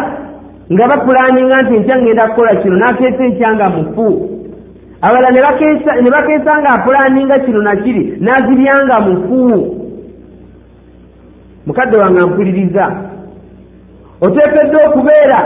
nga 0.71 0.87
bapulaninga 0.87 1.57
nti 1.61 1.75
enkya 1.75 1.97
ngenda 2.01 2.27
kukola 2.27 2.61
kino 2.61 2.75
nakeesa 2.75 3.23
enkyanga 3.23 3.69
mufu. 3.69 4.29
Abalala 5.01 5.29
ne 6.01 6.11
bakeesa 6.11 6.61
nga 6.61 6.69
apulaninga 6.69 7.39
kino 7.39 7.61
nakiri 7.61 8.17
nazibyanga 8.19 8.99
mufu. 8.99 9.41
Mukadde 11.65 11.97
wange 11.97 12.21
mpuliriza 12.21 12.85
oteekeddwa 14.21 14.81
okubeera 14.87 15.39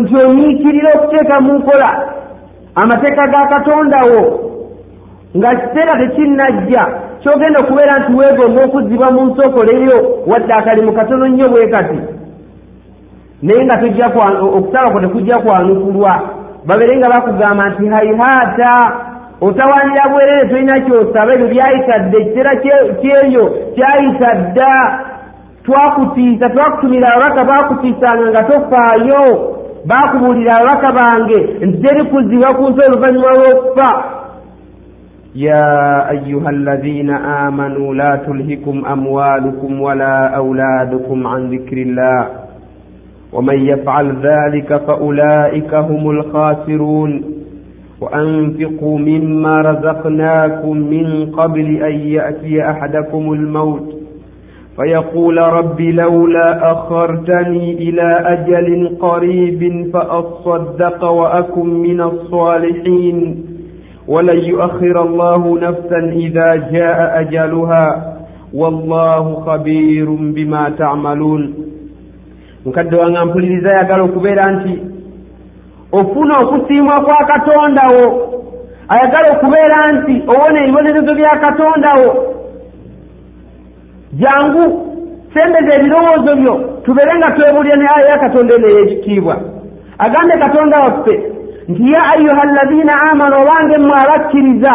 nti 0.00 0.14
onyiikirira 0.24 0.90
okuteeka 0.96 1.36
mu 1.40 1.52
nkola 1.58 1.90
amateeka 2.74 3.26
ga 3.26 3.48
katonda 3.52 3.98
wo 4.10 4.22
nga 5.36 5.48
kiseera 5.48 5.98
tekinnajja 5.98 6.82
kyogenda 7.24 7.60
okubeera 7.60 7.94
nti 7.98 8.12
weegomba 8.18 8.60
okuziba 8.64 9.06
mu 9.14 9.22
nsi 9.26 9.40
okoleyo 9.48 9.98
wadde 10.30 10.52
akalimu 10.54 10.92
katono 10.92 11.26
nnyo 11.28 11.48
bwe 11.48 11.70
kati. 11.74 11.98
Naye 13.42 13.64
nga 13.64 14.08
kwo 14.90 15.00
tekujja 15.00 15.38
kwanukulwa. 15.44 16.14
Babeere 16.66 16.96
nga 16.98 17.08
bakugamba 17.08 17.68
nti 17.68 17.86
haihaata 17.88 18.72
otawanira 19.40 20.04
bwerere 20.10 20.48
tolina 20.48 20.80
kyosaba 20.84 21.32
ebyo 21.34 21.48
byayisadde 21.48 22.16
ekiseera 22.22 22.52
kyeyo 23.00 23.44
kyayisa 23.74 24.28
dda. 24.34 24.74
Twakutiisa 25.64 26.48
twakutumira 26.48 27.08
ababaka 27.08 27.44
bakutiisanga 27.44 28.30
nga 28.30 28.42
tofaayo. 28.42 29.24
Bakubuulira 29.84 30.56
ababaka 30.56 30.92
bange 30.92 31.38
nti 31.66 31.78
teri 31.82 32.04
kuziba 32.10 32.54
ku 32.56 32.62
nsi 32.70 32.80
oluvannyuma 32.86 33.30
lw'okufa 33.36 34.13
يا 35.34 36.10
أيها 36.10 36.50
الذين 36.50 37.10
آمنوا 37.10 37.94
لا 37.94 38.16
تلهكم 38.26 38.84
أموالكم 38.86 39.80
ولا 39.80 40.26
أولادكم 40.36 41.26
عن 41.26 41.50
ذكر 41.50 41.76
الله 41.76 42.26
ومن 43.32 43.58
يفعل 43.60 44.16
ذلك 44.22 44.72
فأولئك 44.90 45.74
هم 45.82 46.10
الخاسرون 46.10 47.22
وأنفقوا 48.00 48.98
مما 48.98 49.60
رزقناكم 49.60 50.76
من 50.76 51.26
قبل 51.30 51.82
أن 51.82 51.94
يأتي 52.00 52.70
أحدكم 52.70 53.32
الموت 53.32 53.94
فيقول 54.76 55.38
رب 55.38 55.80
لولا 55.80 56.72
أخرتني 56.72 57.72
إلى 57.88 58.18
أجل 58.26 58.96
قريب 59.00 59.90
فأصدق 59.92 61.04
وأكن 61.04 61.68
من 61.68 62.00
الصالحين 62.00 63.44
ولن 64.07 64.39
يؤخر 64.39 65.01
الله 65.01 65.59
نفسا 65.59 65.99
إذا 66.25 66.47
جاء 66.71 67.19
أجلها 67.21 68.15
والله 68.53 69.43
خبير 69.45 70.09
بما 70.09 70.69
تعملون 70.77 71.53
mukadde 72.65 72.95
wange 72.95 73.19
mpuliriza 73.25 73.69
ayagala 73.69 74.03
okubeera 74.03 74.51
nti 74.51 74.79
ofuna 75.91 76.35
okusiimwa 76.43 77.01
kwa 77.01 77.25
katonda 77.25 77.81
wo 77.95 78.05
ayagala 78.87 79.27
okubeera 79.35 79.77
nti 79.93 80.23
owona 80.31 80.63
ebibonerezo 80.63 81.13
bya 81.15 81.29
katonda 81.29 81.89
wo 82.01 82.09
jangu 84.13 84.65
sembeza 85.33 85.75
ebirowoozo 85.75 86.31
byo 86.39 86.53
tubeere 86.83 87.17
nga 87.17 87.31
twebulya 87.35 87.75
ne 87.75 87.85
aya 87.95 88.09
ya 88.11 88.19
katonda 88.19 88.55
eno 88.55 88.67
ey'ekitiibwa 88.67 89.35
agambe 90.05 90.35
katonda 90.43 90.77
waffe 90.77 91.15
nti 91.68 91.92
ya 91.92 92.02
ayuha 92.12 92.42
alladina 92.42 92.92
amanu 93.10 93.34
obange 93.42 93.78
mmwe 93.78 93.96
abakkiriza 94.04 94.74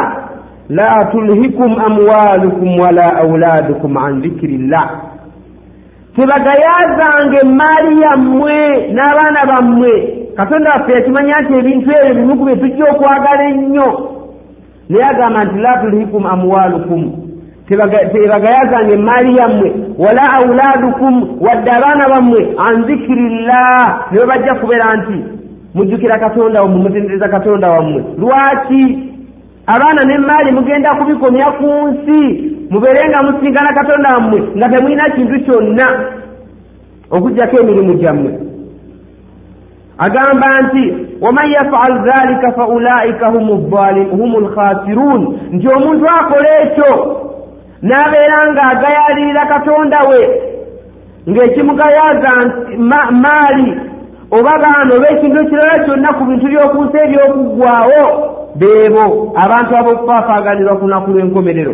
la 0.70 1.06
tulhikum 1.12 1.72
amwalukum 1.88 2.80
wala 2.80 3.18
auladukum 3.18 3.98
an 3.98 4.22
dhikiri 4.22 4.58
llah 4.58 4.90
tebagayazanga 6.16 7.38
emaali 7.46 8.02
yammwe 8.02 8.56
n'abaana 8.94 9.42
bammwe 9.52 9.92
katonda 10.38 10.72
waffe 10.72 10.92
yakimanya 10.94 11.38
nti 11.44 11.60
ebintu 11.60 11.90
ebyo 11.92 12.14
bimuku 12.16 12.44
bye 12.46 12.56
tujja 12.56 12.86
okwagala 12.92 13.44
ennyo 13.50 13.88
naye 14.90 15.04
agamba 15.12 15.44
nti 15.46 15.58
la 15.60 15.74
tulhikum 15.82 16.26
amwalukum 16.26 17.02
tebagayazanga 18.14 18.94
emaali 18.94 19.38
yammwe 19.38 19.70
wala 19.98 20.24
auladukum 20.38 21.14
wadde 21.46 21.72
abaana 21.78 22.10
bammwe 22.14 22.42
an 22.68 22.84
dhikiri 22.88 23.30
llah 23.46 24.08
ne 24.12 24.26
bajja 24.30 24.54
kubeera 24.56 24.94
nti 24.98 25.39
mujjukira 25.74 26.20
katonda 26.20 26.62
wammwe 26.62 26.82
mutendereza 26.82 27.28
katonda 27.30 27.68
wammwe. 27.68 28.04
Lwaki 28.18 29.10
abaana 29.68 30.02
n'emaali 30.06 30.52
mugenda 30.52 30.96
kubikomya 30.96 31.46
ku 31.46 31.68
nsi 31.88 32.20
mubeere 32.70 33.10
nga 33.10 33.24
musingana 33.24 33.74
katonda 33.74 34.10
wammwe 34.14 34.40
nga 34.58 34.70
temulina 34.70 35.10
kintu 35.10 35.40
kyonna 35.46 35.88
okugjako 37.12 37.56
emirimu 37.62 37.94
gyammwe? 37.94 38.32
Agamba 39.98 40.48
nti 40.62 40.84
waman 41.22 41.52
yafal 41.52 41.94
dhalika 42.08 42.52
fa 42.52 42.68
ulaika 42.68 43.28
humu 44.12 44.40
lkhasirun 44.40 45.40
nti 45.52 45.68
omuntu 45.68 46.06
akola 46.10 46.50
ekyo 46.64 46.92
n'abeera 47.82 48.40
ng'agayalirira 48.52 49.46
katonda 49.46 49.98
we 50.10 50.22
ng'ekimugayaza 51.30 52.34
maali 53.24 53.89
oba 54.32 54.52
baana 54.62 54.92
oba 54.96 55.08
ekintu 55.14 55.38
ekirala 55.44 55.84
kyonna 55.86 56.10
ku 56.18 56.24
bintu 56.30 56.46
by'oku 56.52 56.78
nsi 56.86 56.98
ebyokuggwawo 57.06 58.02
beebo 58.60 59.04
abantu 59.44 59.72
ab'okufaafaganirwa 59.80 60.78
ku 60.80 60.86
lunaku 60.86 61.10
lw'enkomerero. 61.14 61.74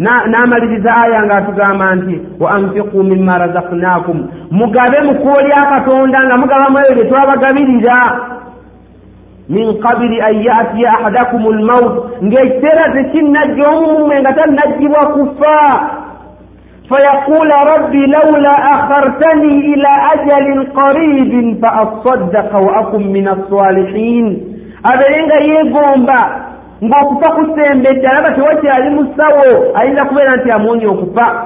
N'amaliriza 0.00 0.90
aya 1.04 1.20
ng'atugamba 1.26 1.86
nti 1.98 2.14
wa 2.42 2.48
anfiqu 2.56 2.98
mima 3.04 3.34
razaknakum 3.42 4.18
mugabe 4.50 4.98
mu 5.06 5.12
kkubo 5.18 5.38
lya 5.46 5.62
katonda 5.72 6.18
nga 6.26 6.36
mugabamu 6.40 6.78
ebyo 6.80 6.94
bye 6.96 7.08
twabagabirira. 7.10 7.98
Min 9.50 9.66
qabiri 9.82 10.18
an 10.28 10.34
yatiya 10.46 10.90
ahadakum 10.96 11.42
lmaut 11.58 11.94
ng'ekiseera 12.24 12.84
tekinnajja 12.96 13.64
omu 13.70 13.86
mumwe 13.92 14.16
nga 14.22 14.32
tannajjibwa 14.38 15.02
kufa 15.14 15.56
فيقول 16.89 17.49
ربي 17.73 18.05
لولا 18.05 18.55
أخرتني 18.75 19.73
إلى 19.73 19.91
أجل 20.13 20.67
قريب 20.73 21.61
فأصدق 21.61 22.61
وأكن 22.61 23.03
من 23.13 23.27
الصالحين 23.27 24.55
aberenga 24.85 25.35
yeegomba 25.43 26.19
ng'okufa 26.83 27.31
kusembedde 27.35 28.07
alaba 28.07 28.35
tewakyali 28.35 28.89
musawo 28.89 29.75
ayinza 29.75 30.05
kubeera 30.05 30.33
nti 30.35 30.51
amuonye 30.51 30.87
okufa 30.87 31.45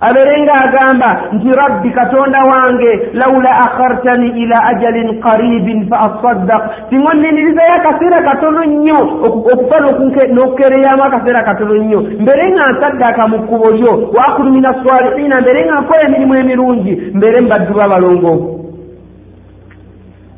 abeerenga 0.00 0.52
agamba 0.54 1.22
nti 1.32 1.48
rabbi 1.48 1.90
katonda 1.90 2.38
wange 2.38 3.10
laula 3.12 3.50
akhartani 3.50 4.28
ila 4.42 4.64
ajalin 4.66 5.20
qaribin 5.20 5.88
fa 5.88 5.96
asaddaq. 5.98 6.62
Tingonninirizayo 6.90 7.72
akaseera 7.76 8.30
katono 8.30 8.64
nnyo 8.64 8.98
okufa 9.24 9.76
n'okukereyamu 9.80 11.02
akaseera 11.04 11.44
katono 11.44 11.74
nnyo. 11.74 12.00
Mbere 12.00 12.50
nga 12.52 12.64
nsaddaka 12.72 13.28
mu 13.28 13.38
kkubo 13.42 13.70
lyo 13.70 13.92
wakulu 14.16 14.52
mina 14.52 14.74
swalihiina 14.84 15.40
mbere 15.40 15.64
nga 15.64 15.80
nkola 15.80 16.02
emirimu 16.06 16.34
emirungi 16.34 16.92
mbere 17.14 17.40
mbaddu 17.40 17.74
b'abalongoofu 17.74 18.48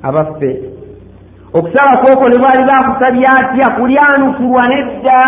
abaffe 0.02 0.50
okusaba 1.52 1.92
kwokwo 2.02 2.28
ne 2.28 2.38
baali 2.38 2.62
bakusabye 2.70 3.26
atya? 3.26 3.70
Kulyanukulwa 3.76 4.68
nedda. 4.68 5.20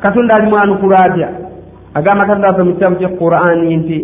Katonda 0.00 0.34
ali 0.36 0.46
mwanukula 0.50 0.98
atya 0.98 1.45
agamba 1.98 2.26
katonda 2.26 2.48
waffe 2.48 2.62
mu 2.62 2.72
kitabu 2.74 2.96
kyequrani 2.96 3.76
nti 3.76 3.98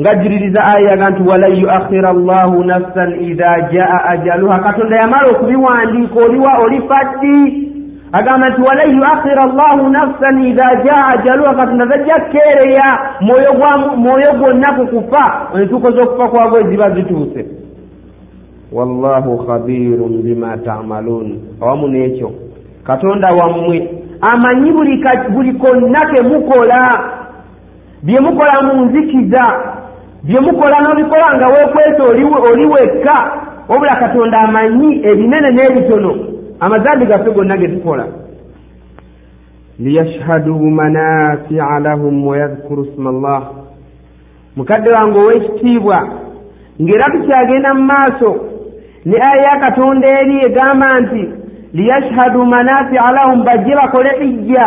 ngajjiririza 0.00 0.60
aya 0.66 0.90
yaga 0.90 1.10
nti 1.10 1.22
walan 1.28 1.56
yuakhira 1.62 2.12
llahu 2.12 2.64
nafsan 2.64 3.10
idha 3.30 3.52
jaa 3.72 4.04
ajaluha. 4.12 4.58
Katonda 4.58 4.96
yamala 4.96 5.28
okubiwandiika 5.30 6.14
oliwa 6.26 6.52
olifaddi. 6.64 7.68
Agamba 8.12 8.48
nti 8.50 8.60
walan 8.68 8.96
yuakhira 8.96 9.44
llahu 9.46 9.88
nafsan 9.88 10.44
idha 10.46 10.68
jaa 10.84 11.08
ajaluha. 11.14 11.54
Katonda 11.54 11.86
tajja 11.86 12.14
kukeereya 12.14 12.86
mwoyo 13.96 14.32
gwonna 14.38 14.68
ku 14.76 14.86
kufa 14.86 15.48
entuuko 15.60 15.90
z'okufa 15.90 16.28
kwagwe 16.28 16.70
ziba 16.70 16.90
zituuse. 16.90 17.46
Wallahu 18.72 19.46
khabirun 19.46 20.22
bima 20.22 20.56
tamalun. 20.56 21.38
Awamu 21.60 21.88
n'ekyo 21.88 22.30
katonda 22.84 23.28
wammwe 23.40 23.97
amanyi 24.20 24.72
buli 24.72 25.52
konna 25.58 26.00
kemukola 26.12 26.80
bye 28.02 28.20
mukola 28.20 28.54
mu 28.74 28.84
nzikiza 28.84 29.42
bye 30.22 30.40
mukola 30.40 30.76
n'obikola 30.82 31.28
nga 31.36 31.46
weekwesa 31.52 32.02
oli 32.50 32.66
wekka 32.66 33.16
wabula 33.68 33.94
katonda 34.02 34.38
amanyi 34.38 34.90
ebinene 35.10 35.48
n'ebitono 35.52 36.10
amazambi 36.60 37.06
gaffe 37.06 37.30
gonna 37.30 37.56
ge 37.56 37.68
tukola. 37.68 38.06
Liyashhadu 39.78 40.54
manafia 40.70 41.78
lahum 41.80 42.26
wayadhkuru 42.26 42.86
sma 42.94 43.12
llah 43.12 43.42
mukadde 44.56 44.90
wange 44.90 45.18
ow'ekitiibwa 45.20 45.98
ng'era 46.82 47.06
tukyagenda 47.12 47.74
mu 47.74 47.82
maaso 47.82 48.30
ne 49.06 49.16
aya 49.22 49.42
ya 49.42 49.60
katonda 49.60 50.06
eri 50.20 50.36
egamba 50.46 50.86
nti 51.02 51.22
liyashhadu 51.72 52.44
manafia 52.46 53.12
lahum 53.16 53.44
bajje 53.44 53.74
bakole 53.74 54.26
ijja 54.26 54.66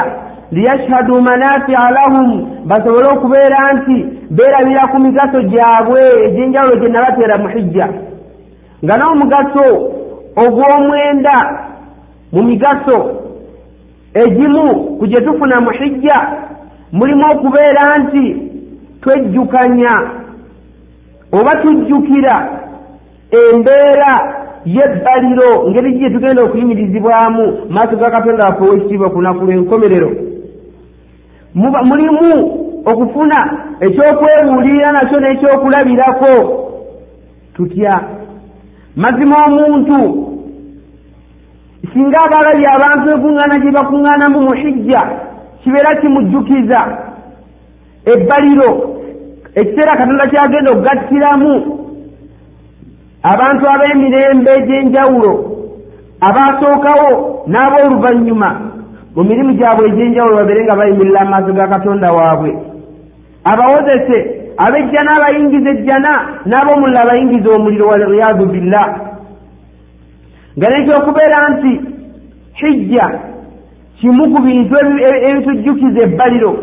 liyashhadu 0.52 1.22
manafia 1.22 1.92
lahum 1.92 2.30
basobole 2.66 3.08
okubeera 3.08 3.60
nti 3.74 3.98
beerabira 4.30 4.88
ku 4.92 4.98
migaso 5.02 5.40
gyabwe 5.52 6.02
egy'enjawulo 6.28 6.76
gye 6.82 6.92
nabateera 6.92 7.36
mu 7.42 7.48
hijja 7.50 7.88
nga 8.84 8.96
n'omugaso 8.98 9.66
ogw'omwenda 10.44 11.38
mu 12.34 12.44
migaso 12.44 12.98
egimu 14.14 14.98
ku 15.00 15.08
gye 15.08 15.22
tufuna 15.22 15.62
mu 15.62 15.72
hijja 15.72 16.18
mulimu 16.92 17.24
okubeera 17.34 17.84
nti 18.02 18.26
twejjukanya 19.02 19.96
oba 21.32 21.52
tujjukira 21.62 22.36
embeera 23.32 24.41
y'ebbaliro 24.66 25.70
ngeri 25.70 25.98
gye 25.98 26.10
tugenda 26.10 26.44
okuyimirizibwamu 26.44 27.46
maaso 27.70 27.96
ga 27.98 28.12
katonda 28.12 28.46
waffe 28.46 28.64
ow'ekitiibwa 28.64 29.10
ku 29.10 29.16
lunaku 29.16 29.46
lw'enkomerero. 29.46 30.10
Mulimu 31.90 32.30
okufuna 32.86 33.40
ekyokwebuulirira 33.86 34.92
nakyo 34.92 35.18
n'ekyokulabirako. 35.20 36.34
Tutya? 37.54 37.96
Mazima 38.96 39.36
omuntu 39.48 40.00
singa 41.94 42.20
abalabye 42.26 42.68
abantu 42.76 43.08
ekuŋŋaana 43.16 43.56
gye 43.62 43.72
bakuŋŋaanamu 43.72 44.40
mu 44.42 44.54
hijja 44.62 45.02
kibeera 45.64 46.02
kimujjukiza. 46.02 46.82
Ebbaliro 48.06 48.72
ekiseera 49.56 49.98
katonda 50.00 50.30
kyagenda 50.32 50.72
okugattiramu 50.72 51.54
abantu 53.24 53.64
ab'emirembe 53.74 54.50
egy'enjawulo 54.60 55.32
abaasookawo 56.28 57.10
n'ab'oluvannyuma 57.48 58.50
mu 59.16 59.22
mirimu 59.24 59.52
gyabwe 59.60 59.84
egy'enjawulo 59.90 60.36
babeere 60.38 60.62
nga 60.66 60.80
bayimirira 60.80 61.20
amaaso 61.22 61.54
ga 61.54 61.68
katonda 61.74 62.08
waabwe. 62.18 62.52
Abawozese 63.52 64.18
ab'ejjana 64.66 65.12
abayingiza 65.18 65.70
ejjana 65.76 66.12
n'ab'omuliro 66.50 67.00
abayingiza 67.02 67.50
omuliro 67.58 67.86
waliyadu 67.92 68.46
billah. 68.54 68.88
Nga 70.58 70.68
nekyokubeera 70.70 71.38
nti 71.54 71.72
hijja 72.60 73.06
kimu 74.00 74.24
ku 74.34 74.40
bintu 74.42 74.74
ebitujjukiza 75.28 76.00
ebbaliro. 76.08 76.54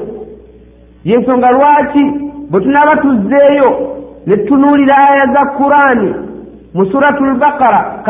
Yensonga 1.05 1.48
lwaki 1.56 2.05
bwe 2.51 2.60
tunaaba 2.60 2.94
tuzzeeyo 3.02 3.68
ne 4.26 4.36
tutunuulira 4.36 4.94
aya 5.10 5.24
za 5.35 5.43
qurani 5.56 6.27
mu 6.74 6.86
suratu 6.86 7.24
lbaqara 7.24 8.03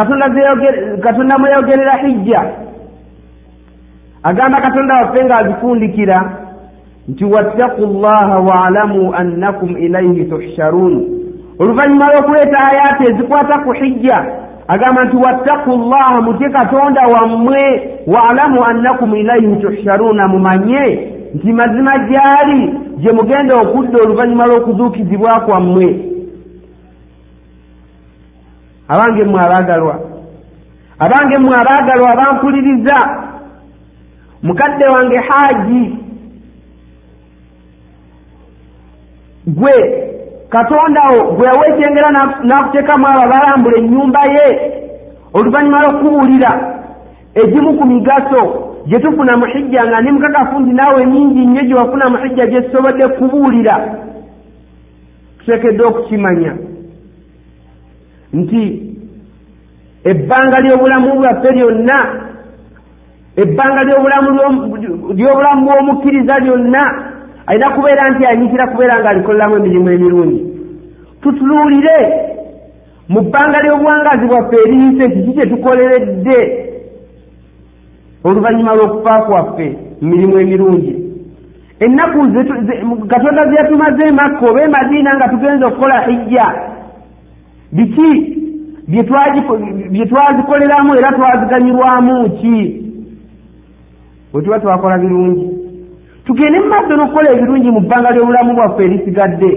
katonda 1.02 1.38
mweyogerera 1.38 1.92
hijja. 1.96 2.44
Agamba 4.22 4.60
katonda 4.60 4.94
waffe 4.96 5.24
ng'azifundikira 5.24 6.32
nti 7.08 7.24
wattaku 7.24 7.82
llaha 7.86 8.38
waalamu 8.38 9.14
annakum 9.14 9.76
ilaihi 9.76 10.24
tuhsharun. 10.24 10.94
Oluvannyuma 11.58 12.06
lw'okuleeta 12.06 12.58
ayaati 12.70 13.02
ezikwata 13.12 13.58
ku 13.58 13.72
hijja 13.72 14.26
agamba 14.68 15.04
nti 15.04 15.16
wattaku 15.16 15.70
llaha 15.70 16.22
mutye 16.22 16.50
katonda 16.50 17.00
wammwe 17.14 17.90
waalamu 18.06 18.64
annakum 18.64 19.14
ilaihi 19.14 19.56
tuhsharuuna 19.56 20.28
mumanye 20.28 21.08
nti 21.34 21.52
mazima 21.52 21.98
gyali 21.98 22.74
gye 22.98 23.12
mugenda 23.12 23.56
okudda 23.56 24.02
oluvannyuma 24.02 24.46
lw'okuzuukizibwa 24.46 25.40
kwammwe 25.40 26.07
abange 28.88 29.24
mmwe 29.24 29.40
abaagalwa. 29.40 30.00
Abange 30.98 31.38
mmwe 31.38 31.56
abaagalwa 31.56 32.10
abankuliriza. 32.12 32.98
Mukadde 34.42 34.86
wange 34.88 35.16
haaji. 35.16 35.98
Gwe 39.46 40.04
katondawo 40.48 41.32
gwe 41.36 41.46
yaweekyengera 41.46 42.10
n'akuteekamu 42.44 43.06
abo 43.06 43.20
abalambula 43.24 43.76
ennyumba 43.78 44.20
ye 44.34 44.46
oluvannyuma 45.32 45.80
lw'okubuulira. 45.82 46.52
Egimu 47.34 47.70
ku 47.78 47.84
migaso 47.86 48.40
gye 48.86 48.98
tufuna 48.98 49.36
mu 49.36 49.46
hijja 49.46 49.84
nga 49.86 50.00
ndi 50.00 50.12
mukakafu 50.12 50.60
nti 50.60 50.72
naawe 50.72 51.06
mingi 51.06 51.40
nnyo 51.46 51.62
gye 51.62 51.74
wafuna 51.74 52.10
mu 52.10 52.16
hijja 52.22 52.46
gye 52.46 52.60
tusobodde 52.62 53.08
kubuulira. 53.08 53.76
Tuteekeddwa 55.38 55.88
okukimanya 55.88 56.52
nti 58.32 58.62
ebbanga 60.04 60.60
ly'obulamu 60.60 61.14
bwaffe 61.18 61.54
lyonna 61.54 61.98
ebbanga 63.36 63.80
ly'obulamu 63.84 65.60
bw'omukkiriza 65.66 66.34
lyonna 66.44 66.84
alina 67.46 67.74
kubeera 67.74 68.02
nti 68.10 68.26
anyikira 68.26 68.70
kubeera 68.70 69.00
nga 69.00 69.08
alikoleramu 69.10 69.56
emirimu 69.56 69.90
emirungi. 69.90 70.40
Tutunuulire 71.22 71.98
mu 73.08 73.20
bbanga 73.20 73.58
ly'obuwangazi 73.64 74.26
bwaffe 74.26 74.56
eriyise 74.64 75.10
kiki 75.10 75.32
kye 75.32 75.46
tukoleredde 75.50 76.40
oluvannyuma 78.24 78.74
lw'okufa 78.74 79.22
kwaffe 79.22 79.66
mu 80.00 80.08
mirimu 80.10 80.38
emirungi. 80.40 80.94
Ennaku 81.80 82.18
katonda 83.08 83.42
ze 83.48 83.54
yatumaze 83.56 84.02
emakka 84.08 84.50
oba 84.50 84.62
emadiina 84.62 85.16
nga 85.16 85.28
tugenza 85.28 85.68
okukola 85.68 86.06
hijja 86.06 86.67
biki? 87.72 88.34
Bye 88.88 89.04
twazikoleramu 89.04 90.94
era 90.98 91.12
twaziganyirwamu 91.16 92.30
ki? 92.40 92.84
Bwe 94.32 94.42
tuba 94.42 94.60
twakola 94.60 94.98
birungi. 94.98 95.46
Tugende 96.24 96.60
mu 96.60 96.68
maaso 96.68 96.96
n'okukola 96.96 97.30
ebirungi 97.32 97.70
mu 97.70 97.80
bbanga 97.80 98.10
ly'obulamu 98.14 98.54
bwaffe 98.54 98.82
erisigadde. 98.84 99.50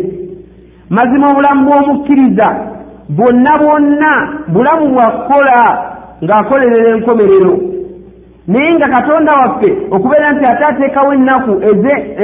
Mazima 0.89 1.31
obulamu 1.31 1.61
bw'omukkiriza. 1.67 2.47
Bwonna 3.09 3.51
bwonna 3.61 4.11
bulamu 4.53 4.85
bwakukola 4.93 5.57
ng'akolerera 6.23 6.95
enkomerero 6.95 7.53
naye 8.51 8.75
nga 8.75 8.87
katonda 8.95 9.31
waffe 9.33 9.69
okubeera 9.91 10.31
nti 10.31 10.45
ate 10.45 10.63
ateekawo 10.65 11.13
ennaku 11.13 11.53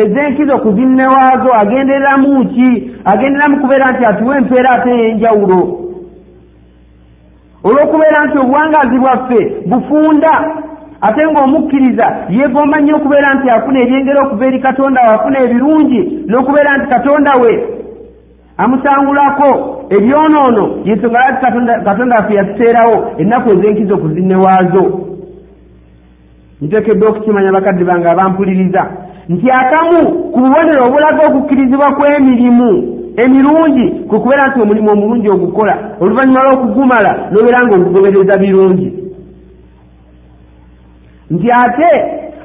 ez'enkizo 0.02 0.56
ku 0.64 0.70
zinne 0.76 1.06
waazo 1.14 1.50
agendereramu 1.62 2.46
ki? 2.54 2.70
Agendereramu 3.06 3.62
kubeera 3.62 3.92
nti 3.92 4.06
atuwa 4.06 4.38
empeera 4.38 4.70
ate 4.72 4.90
ey'enjawulo. 4.90 5.60
Olw'okubeera 7.68 8.20
nti 8.26 8.38
obuwangazi 8.38 8.98
bwaffe 9.00 9.40
bufunda 9.70 10.34
ate 11.02 11.22
ng'omukkiriza 11.32 12.08
yeegomba 12.30 12.80
nnyo 12.80 12.96
okubeera 12.96 13.34
nti 13.34 13.50
afuna 13.50 13.80
ebyengera 13.80 14.20
okuva 14.26 14.46
eri 14.48 14.60
katonda 14.60 15.02
we 15.02 15.10
afuna 15.16 15.38
ebirungi 15.46 16.02
n'okubeera 16.30 16.78
nti 16.78 16.88
katonda 16.94 17.32
we 17.42 17.52
amusangulako 18.58 19.50
ebyonoono 19.96 20.66
yensonga 20.88 21.20
lwaki 21.20 21.40
katonda 21.88 22.16
waffe 22.16 22.34
yatuteerawo 22.40 22.96
ennaku 23.18 23.48
ez'enkizo 23.54 23.98
ku 23.98 24.08
zinne 24.10 24.36
waazo 24.36 25.07
nteekeddwa 26.62 27.10
okukimanya 27.10 27.52
bakadde 27.52 27.84
bange 27.84 28.08
abampuliriza. 28.10 28.82
Nti 29.30 29.48
akamu 29.62 30.00
ku 30.32 30.40
bubonero 30.44 30.82
obulaga 30.88 31.22
okukkirizibwa 31.28 31.88
kw'emirimu 31.98 32.70
emirungi 33.24 33.86
kwe 34.08 34.20
kubeera 34.20 34.48
nti 34.48 34.62
omulimu 34.62 34.90
omulungi 34.92 35.30
ogukola 35.30 35.76
oluvannyuma 36.02 36.44
lw'okugumala 36.46 37.12
n'obeera 37.32 37.60
nga 37.66 37.76
ogugobereza 37.76 38.38
birungi. 38.42 38.88
Nti 41.32 41.48
ate 41.64 41.92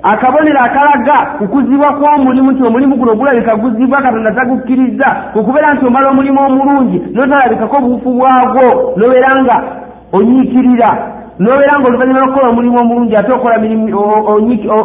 akabonero 0.03 0.61
akalaga 0.61 1.17
kukuzibwa 1.39 1.89
kw'omulimu 1.99 2.51
nti 2.53 2.63
omulimu 2.69 2.97
guno 2.97 3.15
gulabika 3.15 3.57
guzibwa 3.57 4.03
katonda 4.03 4.35
tagukkiriza 4.35 5.09
kukubeera 5.33 5.75
nti 5.75 5.87
omala 5.87 6.11
omulimu 6.11 6.41
omulungi 6.41 6.99
notalabikako 7.15 7.77
obuufu 7.77 8.11
bwagwo 8.19 8.95
nobeera 8.97 9.31
nga 9.43 9.57
onyiikirira 10.13 11.12
nobeera 11.43 11.79
nga 11.79 11.89
oluvannyuma 11.89 12.21
lwokukola 12.21 12.51
omulimu 12.51 12.79
omulungi 12.79 13.17
ate 13.17 13.33
okola 13.33 13.57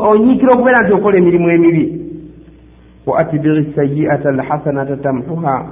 onyiikira 0.09 0.51
okubeera 0.53 0.83
nti 0.83 0.93
okola 0.93 1.17
emirimu 1.17 1.49
emibi. 1.49 1.85
Wa 3.05 3.19
atbiri 3.19 3.73
sayiata 3.75 4.29
alhasanata 4.29 4.97
tamhuha. 4.97 5.65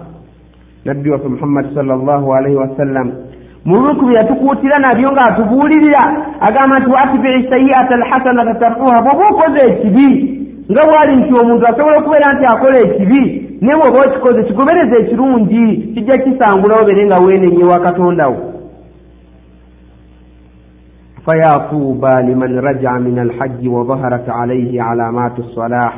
Nabbi 0.86 1.10
waffe 1.10 1.28
muhammadi 1.28 1.76
sal 1.76 1.86
llahu 1.86 2.34
alaihi 2.34 2.56
wasallam 2.56 3.12
muluku 3.66 4.06
bye 4.06 4.18
yatukuutira 4.18 4.80
nabyo 4.80 5.10
ng'atubuulirira 5.12 6.03
agamba 6.41 6.80
nti 6.80 6.90
waatibiri 6.90 7.49
sayiata 7.49 7.95
alhasanata 7.95 8.60
tamhuha 8.60 9.02
bw'oba 9.02 9.26
okoze 9.32 9.62
ekibi 9.72 10.10
nga 10.72 10.84
bwali 10.88 11.14
nti 11.16 11.32
omuntu 11.40 11.66
asobola 11.66 11.98
okubeera 11.98 12.34
nti 12.34 12.45
akola 12.45 12.78
ekibi 12.78 13.22
naye 13.62 13.78
bw'oba 13.80 13.99
okikoze 14.06 14.44
kigobereza 14.44 14.95
ekirungi 15.02 15.66
kijja 15.94 16.18
kisangulawo 16.18 16.86
bere 16.86 17.06
nga 17.06 17.18
weenenyewa 17.20 17.80
katondawo 17.80 18.55
فيا 21.31 21.59
طوبى 21.71 22.12
لمن 22.23 22.59
رجع 22.59 22.99
من 22.99 23.19
الحج 23.19 23.69
وظهرت 23.69 24.29
عليه 24.29 24.83
علامات 24.83 25.39
الصلاح 25.39 25.95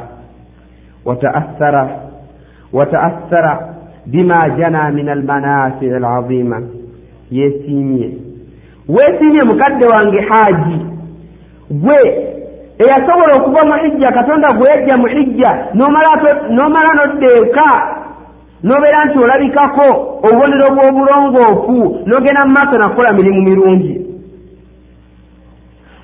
وتأثر 1.04 1.90
وتأثر 2.72 3.58
بما 4.06 4.38
جنى 4.58 4.90
من 5.02 5.08
المنافع 5.08 5.86
العظيمة 5.86 6.62
يسيمية 7.32 8.10
weesiimye 8.88 9.42
mukadde 9.42 9.86
wange 9.86 10.20
haaji 10.20 10.86
gwe 11.70 12.28
eyasobola 12.78 13.34
okuva 13.36 13.66
mu 13.66 13.74
hijja 13.82 14.12
katonda 14.12 14.52
gwe 14.52 14.68
yajja 14.70 14.96
mu 14.96 15.06
hijja 15.06 15.66
n'omala 15.74 16.90
nodda 16.94 17.28
eka 17.42 17.70
n'obeera 18.64 19.04
nti 19.04 19.18
olabikako 19.24 19.88
obubonero 20.24 20.66
bw'obulongoofu 20.74 21.78
n'ogenda 22.06 22.44
mu 22.46 22.52
maaso 22.52 22.78
nakukola 22.78 23.12
mirimu 23.12 23.42
mirungi 23.42 24.05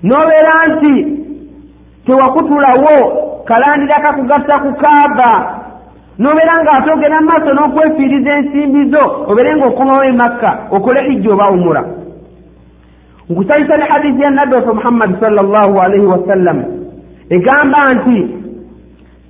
n'obeera 0.07 0.55
nti 0.71 0.93
tewakutulawo 2.05 2.95
kalandira 3.47 3.97
kakugasa 4.05 4.55
ku 4.63 4.71
kaaba. 4.81 5.31
N'obeera 6.19 6.53
ng'ate 6.63 6.89
ogenda 6.93 7.19
mu 7.21 7.27
maaso 7.29 7.49
n'okwefiiriza 7.55 8.31
ensimbi 8.39 8.81
zo 8.93 9.03
obeere 9.29 9.51
ng'okomawo 9.57 10.03
e 10.05 10.11
makka 10.21 10.51
okole 10.75 10.99
hijja 11.09 11.29
oba 11.33 11.49
umura 11.55 11.81
nkusanyusa 13.29 13.77
ne 13.77 13.85
hadisi 13.85 14.21
ya 14.21 14.31
nabbi 14.31 14.55
waffe 14.55 14.71
muhammadi 14.73 15.13
salllahu 15.19 15.79
alaihi 15.81 16.05
wasallam 16.05 16.57
egamba 17.29 17.93
nti 17.93 18.17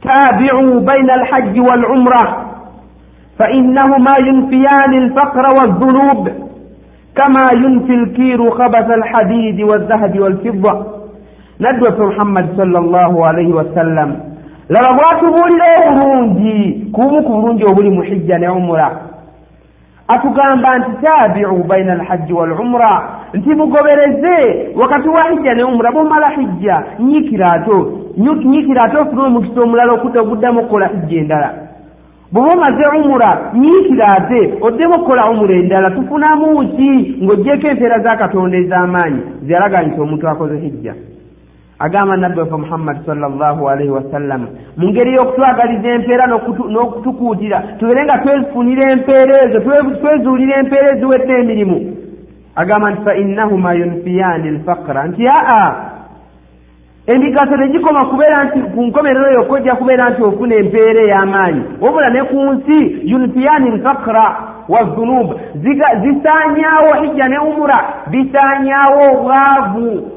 tabiu 0.03 0.81
baina 0.81 1.13
alhajji 1.13 1.59
walumra 1.59 2.23
fainahuma 3.37 4.13
yunfiyani 4.27 4.97
alfaqra 4.97 5.49
waldhunub 5.57 6.27
كما 7.16 7.44
ينفي 7.55 7.94
الكير 7.94 8.51
خبث 8.51 8.90
الحديد 8.90 9.60
والذهب 9.60 10.20
والفضة 10.20 10.86
ندوة 11.60 12.06
محمد 12.09 12.47
صلى 12.56 12.78
الله 12.78 13.26
عليه 13.26 13.48
وسلم 13.48 14.28
laba 14.68 14.93
bwatubuulira 14.94 15.66
obulungi 15.89 16.90
kubumu 16.93 17.22
ku 17.22 17.32
bulungi 17.32 17.64
obuli 17.64 17.90
mu 17.90 18.02
hijja 18.02 18.39
ne 18.39 18.48
umura 18.48 19.01
atugamba 20.09 20.78
nti 20.78 20.90
taabicu 21.02 21.64
baina 21.68 21.93
alhajji 21.93 22.32
walumura 22.32 23.09
nti 23.35 23.48
mugobereze 23.55 24.68
wakati 24.82 25.09
wa 25.09 25.30
hijja 25.30 25.55
ne 25.55 25.62
umura 25.64 25.93
bwomala 25.93 26.28
hijja 26.28 26.82
nyiikira 26.98 27.52
ato 27.52 27.93
nyiikira 28.16 28.82
ate 28.82 28.97
ofune 28.97 29.22
omukisa 29.26 29.60
omulala 29.60 29.93
okutta 29.93 30.20
oguddamu 30.20 30.60
okukola 30.60 30.86
hijja 30.86 31.18
endala 31.20 31.61
Bw'oba 32.34 32.53
omaze 32.53 32.84
umura 32.97 33.51
nyiikira 33.53 34.05
ate? 34.18 34.41
Oddemu 34.61 34.93
okukola 34.95 35.30
umura 35.30 35.55
endala 35.55 35.91
tufunamu 35.91 36.47
ki 36.76 36.89
ng'oggyeko 37.23 37.68
empeera 37.68 37.99
za 37.99 38.18
katonda 38.18 38.57
ez'amaanyi? 38.57 39.22
Zeyalaga 39.45 39.81
nti 39.81 40.01
omuntu 40.01 40.27
akoze 40.27 40.57
hijja. 40.57 40.93
Agamba 41.80 42.18
nabbi 42.18 42.39
waffe 42.39 42.55
muhammadi 42.55 42.99
salllahu 43.05 43.69
alaihi 43.69 43.91
wasallam 43.91 44.47
mu 44.77 44.89
ngeri 44.89 45.14
y'okutwagaliza 45.14 45.89
empeera 45.89 46.26
n'okutukuutira 46.27 47.57
tubere 47.80 48.03
nga 48.03 48.18
twefunira 48.18 48.91
empeera 48.91 49.34
ezo 49.45 49.60
twezuulira 50.01 50.60
empeera 50.60 50.88
eziwedde 50.93 51.34
emirimu. 51.39 51.77
Agamba 52.55 52.91
nti 52.91 53.01
fa 53.05 53.15
innahuma 53.15 53.73
yunfiyaani 53.73 54.51
lfaqra. 54.51 55.07
Nti 55.07 55.27
aa 55.27 55.93
emigaso 57.07 57.57
tegikoma 57.57 58.05
kubeera 58.05 58.43
nti 58.43 58.59
ku 58.59 58.81
nkomerero 58.84 59.31
yokka 59.31 59.53
ojja 59.53 59.75
kubeera 59.75 60.09
nti 60.09 60.23
ofuna 60.23 60.55
empeera 60.55 61.01
ey'amaanyi. 61.03 61.61
Wabula 61.81 62.09
ne 62.09 62.23
ku 62.23 62.43
nsi 62.53 63.09
yunfiyaani 63.11 63.71
lfaqra 63.77 64.38
wazunub 64.69 65.39
zisaanyaawo 66.03 66.91
hijja 67.01 67.27
ne 67.27 67.38
umura 67.39 67.77
bisaanyaawo 68.07 69.01
obwavu 69.11 70.11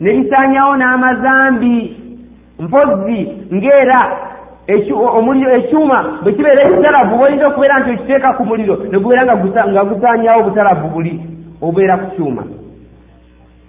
ne 0.00 0.12
bisaanyaawo 0.12 0.76
n'amazambi 0.76 1.96
mpozi 2.58 3.18
ng'era 3.54 4.00
omuliro 5.18 5.52
ekyuma 5.52 6.18
bwe 6.22 6.32
kibeera 6.32 6.66
ekitaravu 6.66 7.16
boyinza 7.16 7.48
okubeera 7.48 7.80
nti 7.80 7.90
okiteeka 7.90 8.32
ku 8.32 8.44
muliro 8.44 8.76
ne 8.90 8.98
gubeera 8.98 9.24
nga 9.24 9.84
gusaanyaawo 9.84 10.40
obutaravu 10.40 10.88
buli 10.88 11.20
obeera 11.62 11.96
ku 11.96 12.06
kyuma. 12.16 12.44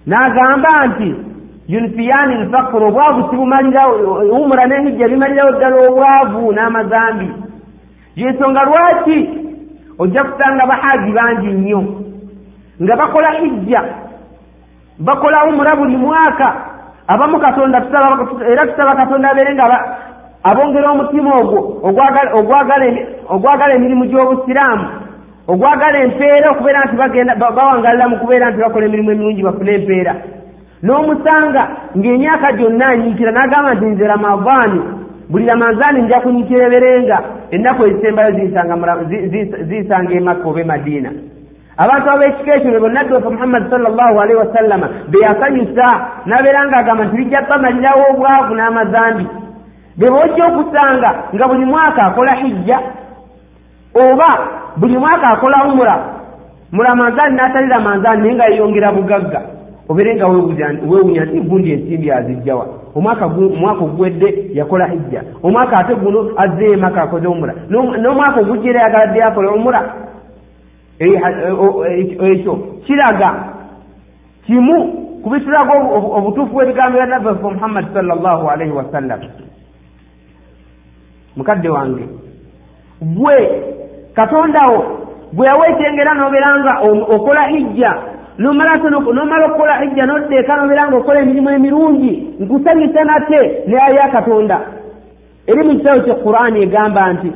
N'agamba 0.06 0.86
nti 0.86 1.33
yunfiyaani 1.68 2.34
lfakru 2.44 2.86
obwavu 2.88 3.30
sibumalira 3.30 3.88
umura 4.32 4.64
n'ehijja 4.66 5.08
bimalirawo 5.08 5.52
ddala 5.52 5.76
obwavu 5.88 6.52
n'amazambi. 6.52 7.30
Yensonga 8.16 8.62
lwaki? 8.62 9.28
Ojja 9.98 10.24
kusanga 10.24 10.66
bahaaji 10.66 11.12
bangi 11.12 11.46
nnyo 11.46 11.84
nga 12.82 12.96
bakola 12.96 13.30
hijja 13.30 13.82
bakola 14.98 15.44
umura 15.44 15.76
buli 15.76 15.96
mwaka. 15.96 16.54
Abamu 17.06 17.40
katonda 17.40 17.78
era 18.52 18.66
tusaba 18.66 18.96
katonda 18.96 19.30
abeere 19.30 19.54
nga 19.54 19.64
abongera 20.42 20.90
omutima 20.90 21.30
ogwo 21.40 21.60
ogwagala 23.28 23.74
emirimu 23.74 24.04
gy'obusiraamu 24.06 24.86
ogwagala 25.48 25.98
empeera 25.98 26.50
okubeera 26.50 26.84
nti 26.84 26.96
bawangalira 27.40 28.08
mu 28.08 28.16
kubeera 28.18 28.50
nti 28.50 28.60
bakola 28.60 28.86
emirimu 28.86 29.10
emirungi 29.10 29.42
bafune 29.42 29.72
empeera 29.74 30.14
n'omusanga 30.84 31.62
ng'emyaka 31.98 32.48
gyonna 32.58 32.86
anyiikira 32.92 33.30
n'agamba 33.32 33.70
nti 33.74 33.86
nze 33.86 34.04
ramadaani 34.12 34.80
buli 35.30 35.44
ramazaani 35.50 36.02
nja 36.02 36.20
kunyiikira 36.20 36.66
eberenga 36.66 37.18
ennaku 37.54 37.80
ezisembayo 37.88 38.30
ziyisanga 39.68 40.12
emakka 40.18 40.46
oba 40.48 40.60
emadiina 40.64 41.10
abantu 41.82 42.06
ab'ekika 42.10 42.56
ekyo 42.56 42.70
be 42.72 42.78
bonna 42.84 43.04
ddofe 43.04 43.28
muhammadi 43.28 43.70
salllahu 43.70 44.16
alaihi 44.22 44.38
wasallama 44.42 44.86
be 45.10 45.18
yasanyusa 45.26 45.86
n'abeera 46.26 46.60
ng'agamba 46.68 47.02
nti 47.04 47.16
bijja 47.16 47.40
bamalirawo 47.48 48.02
obwavu 48.12 48.52
n'amazambi. 48.54 49.26
Be 49.98 50.06
bojja 50.10 50.44
okusanga 50.50 51.10
nga 51.34 51.44
buli 51.48 51.64
mwaka 51.64 52.02
akola 52.02 52.32
hijja 52.34 52.78
oba 53.94 54.30
buli 54.76 54.98
mwaka 54.98 55.26
akola 55.34 55.64
umura 55.64 55.96
mu 56.72 56.82
ramazaani 56.82 57.36
n'atali 57.36 57.68
ramazaani 57.68 58.20
naye 58.22 58.34
nga 58.34 58.44
yeyongera 58.50 58.92
bugagga 58.92 59.40
obeere 59.88 60.14
nga 60.16 60.26
weewunya 60.88 61.24
nti 61.24 61.40
gundi 61.40 61.72
ensimbi 61.72 62.10
azijjawa. 62.10 62.66
Omwaka 62.94 63.26
omwaka 63.26 63.84
oguwedde 63.84 64.50
yakola 64.54 64.86
hijja. 64.86 65.22
Omwaka 65.42 65.78
ate 65.78 65.94
guno 65.94 66.30
azzeeyo 66.36 66.74
emaka 66.74 67.02
akoze 67.02 67.26
omura 67.26 67.54
n'omwaka 67.70 68.40
ogujja 68.40 68.70
era 68.70 68.80
yagala 68.82 69.06
dde 69.06 69.18
yakola 69.18 69.50
omura 69.50 69.80
ekyo 72.20 72.54
kiraga. 72.86 73.30
Kimu 74.46 74.76
ku 75.24 75.30
bitulaga 75.30 75.72
obutuufu 76.16 76.52
bw'ebigambo 76.52 76.96
bya 76.98 77.06
nabbi 77.06 77.26
waffe 77.26 77.42
muhammadi 77.42 77.88
salllahu 77.94 78.48
alaihi 78.50 78.72
wasallam 78.72 79.20
mukadde 81.36 81.68
wange 81.68 82.04
gwe 83.00 83.36
katondawo 84.14 84.78
gwe 85.32 85.46
yawa 85.48 85.68
ekyengera 85.68 86.14
n'obeera 86.14 86.50
nga 86.60 86.74
okola 87.16 87.42
hijja 87.48 87.92
nomala 88.38 89.46
okukola 89.46 89.80
hijja 89.80 90.06
noddeeka 90.06 90.56
nobeera 90.56 90.88
nga 90.88 90.96
okola 90.96 91.20
emirimu 91.20 91.50
emirungi 91.50 92.12
nkusanyusa 92.40 93.04
nate 93.04 93.62
ne 93.66 93.76
aya 93.76 94.08
katonda. 94.08 94.60
Eri 95.46 95.62
mu 95.62 95.78
kitabo 95.78 96.00
kye 96.00 96.14
qur'ani 96.14 96.62
egamba 96.62 97.12
nti 97.12 97.32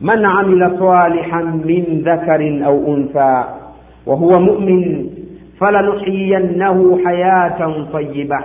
man 0.00 0.24
amila 0.24 0.70
salihan 0.78 1.64
min 1.64 2.02
dhakarin 2.04 2.62
au 2.62 2.76
untha 2.76 3.46
wahuwa 4.06 4.40
mumin 4.40 5.10
falanuhiyannahu 5.58 7.00
hayatan 7.04 7.86
tayiba 7.92 8.40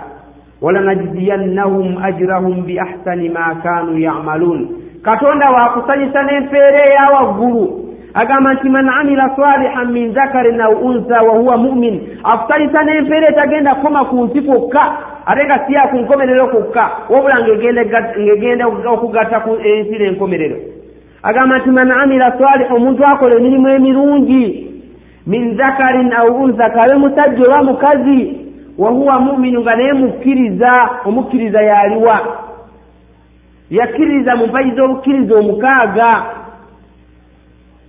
walanajziyannahum 0.60 1.98
ajrahum 2.02 2.64
biahsani 2.64 3.28
ma 3.28 3.54
kanu 3.62 3.98
yamalun. 3.98 4.68
Katonda 5.02 5.52
waakusanyusa 5.52 6.22
n'empeera 6.22 6.80
eya 6.88 7.12
waggulu 7.12 7.83
agamba 8.14 8.54
nti 8.54 8.68
man 8.68 8.88
amila 8.88 9.36
salihan 9.36 9.92
min 9.92 10.12
dhakarin 10.12 10.60
au 10.60 10.86
untha 10.86 11.18
wahuwa 11.28 11.56
mumin. 11.56 12.00
Akusanyusa 12.24 12.84
n'empeera 12.84 13.26
etagenda 13.30 13.74
kukoma 13.74 14.04
ku 14.04 14.24
nsi 14.24 14.40
kwokka 14.42 14.82
ate 15.26 15.44
nga 15.44 15.66
siya 15.66 15.88
ku 15.90 15.96
nkomerero 15.96 16.46
kwokka 16.46 16.90
wabula 17.08 17.40
ng'egenda 17.42 18.66
okugatta 18.94 19.40
ku 19.40 19.56
ensira 19.56 20.06
enkomerero 20.06 20.56
agamba 21.22 21.58
nti 21.58 21.70
man 21.70 21.90
amila 21.90 22.38
salih 22.38 22.72
omuntu 22.72 23.02
akola 23.04 23.36
emirimu 23.36 23.68
emirungi. 23.68 24.70
Min 25.26 25.56
zakarin 25.56 26.12
au 26.12 26.42
unsa 26.44 26.70
kabe 26.70 26.94
musajja 26.98 27.42
oba 27.48 27.62
mukazi. 27.62 28.40
Wahuwa 28.78 29.20
muminu 29.20 29.60
nga 29.60 29.76
naye 29.76 29.92
mukkiriza 29.92 30.90
omukkiriza 31.04 31.62
yaliwa. 31.62 32.20
Yakkiririza 33.70 34.36
mu 34.36 34.46
mpayi 34.46 34.70
z'obukkiriza 34.76 35.34
omukaaga 35.40 36.24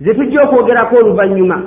ze 0.00 0.14
tujja 0.14 0.40
okwogerako 0.42 0.96
oluvannyuma. 0.96 1.62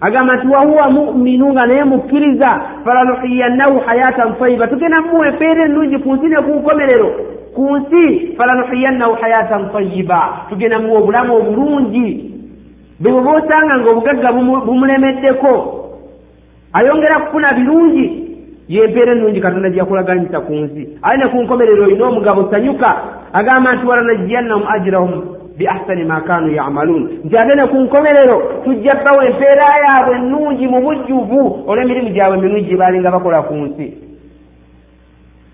Agamba 0.00 0.36
nti 0.36 0.46
wahuwa 0.46 0.90
muminu 0.90 1.52
nga 1.52 1.66
naye 1.66 1.84
mukkiriza 1.84 2.60
falanuhiyannahu 2.84 3.78
hayatan 3.86 4.34
tayiba 4.38 4.66
tugenda 4.66 5.00
muwa 5.00 5.28
embeera 5.28 5.64
ennungi 5.64 5.98
ku 5.98 6.14
nsi 6.14 6.26
ne 6.26 6.36
ku 6.36 6.50
nkomerero. 6.54 7.10
Ku 7.54 7.76
nsi 7.76 8.34
falanuhiyannahu 8.36 9.14
hayatan 9.20 9.70
tayiba 9.72 10.46
tugenda 10.48 10.78
muwa 10.78 11.00
obulamu 11.00 11.36
obulungi. 11.36 12.30
Bwe 13.00 13.12
bwe 13.12 13.22
boosanga 13.22 13.78
nga 13.78 13.90
obugagga 13.90 14.32
bumulemeddeko. 14.66 15.52
Ayongera 16.72 17.20
kufuna 17.20 17.52
birungi. 17.52 18.06
Yempeera 18.68 19.12
ennungi 19.12 19.40
katonda 19.40 19.70
gyakulaganyisa 19.70 20.40
ku 20.40 20.52
nsi. 20.54 20.98
Ali 21.02 21.18
ne 21.18 21.30
ku 21.30 21.42
nkomerero 21.42 21.84
olina 21.84 22.06
omugabo 22.06 22.50
sanyuka. 22.50 22.90
Agamba 23.32 23.74
nti 23.74 23.86
walanajiyannahum 23.86 24.62
ajirahum 24.68 25.43
bi 25.58 25.66
ahsani 25.66 26.04
ma 26.04 26.20
kanu 26.20 26.52
yamaluun 26.52 27.20
nti 27.24 27.38
ate 27.38 27.54
ne 27.54 27.68
ku 27.68 27.76
nkomerero 27.80 28.36
tujja 28.64 28.94
bbawo 28.94 29.22
empeera 29.22 29.66
yaabwe 29.84 30.16
ennungi 30.16 30.66
mu 30.66 30.80
bujjuvu 30.80 31.64
olw'emirimu 31.66 32.10
gyabwe 32.10 32.38
emirungi 32.38 32.68
gye 32.68 32.76
baalinga 32.76 33.10
bakola 33.10 33.42
ku 33.42 33.54
nsi 33.54 33.86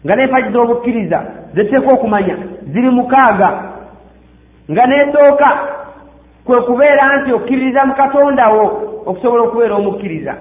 nga 0.05 0.17
n'empagi 0.17 0.53
z'obukkiriza 0.53 1.19
zeteeka 1.55 1.95
okumanya 1.95 2.37
ziri 2.73 2.91
mukaaga 2.91 3.51
nga 4.71 4.87
n'esooka 4.87 5.51
kwe 6.45 6.63
kubeera 6.63 7.21
nti 7.21 7.33
okkiririza 7.33 7.85
mu 7.85 7.95
katondawo 7.95 8.65
okusobola 9.07 9.43
okubeera 9.43 9.75
omukkiriza 9.75 10.35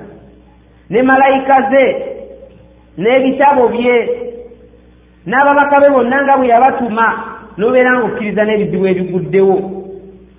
ne 0.90 1.02
malayika 1.03 1.56
ze 1.72 1.86
n'ebitabo 2.98 3.68
bye 3.68 3.98
n'ababaka 5.26 5.80
be 5.80 5.90
bonna 5.94 6.23
nga 6.23 6.38
bwe 6.38 6.48
yabatuma 6.48 7.29
n'obeera 7.60 7.91
nga 7.94 8.06
okkiriza 8.07 8.44
n'ebizibu 8.45 8.86
ebiguddewo. 8.88 9.57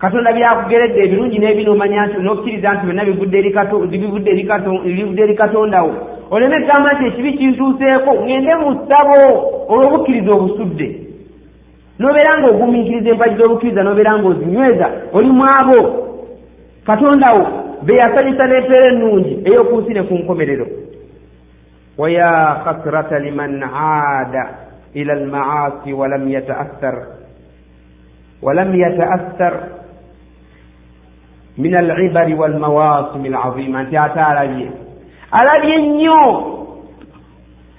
Katonda 0.00 0.32
byakugeredde 0.32 1.00
ebirungi 1.04 1.38
n'ebinomanya 1.38 2.06
nti 2.06 2.16
n'okkiriza 2.24 2.72
nti 2.72 2.84
byonna 2.86 3.04
bivudde 3.04 3.38
eri 5.22 5.34
katondawo 5.36 5.92
oleme 6.32 6.56
egamba 6.56 6.92
nti 6.94 7.04
ekibi 7.06 7.32
kintuuseeko 7.38 8.10
ŋŋende 8.24 8.52
mu 8.62 8.70
ssabo 8.78 9.18
olw'obukkiriza 9.72 10.30
obusudde. 10.36 10.86
N'obeera 11.98 12.32
nga 12.38 12.48
ogumiikiriza 12.52 13.08
empagi 13.10 13.36
z'obukkiriza 13.38 13.82
n'obeera 13.82 14.12
nga 14.16 14.28
ozinyweza 14.32 14.86
oli 15.16 15.30
mu 15.36 15.44
abo. 15.58 15.80
Katondawo 16.88 17.42
be 17.84 17.92
yasanyusa 18.00 18.44
n'empeera 18.46 18.86
ennungi 18.92 19.32
ey'oku 19.48 19.74
nsi 19.80 19.92
ne 19.92 20.02
ku 20.08 20.14
nkomerero. 20.14 20.66
Waya 22.00 22.28
khasrata 22.64 23.18
liman 23.18 23.60
aada 23.62 24.69
ila 24.94 25.12
almaasi 25.12 25.92
walam 25.92 26.28
yataathar 26.28 26.96
walam 28.42 28.74
yataathar 28.74 29.54
min 31.58 31.74
alibari 31.76 32.34
walmawasimi 32.34 33.28
alazima 33.28 33.82
nti 33.82 33.96
ate 33.96 34.20
alabye 34.20 34.70
alabye 35.30 35.76
nnyo 35.78 36.22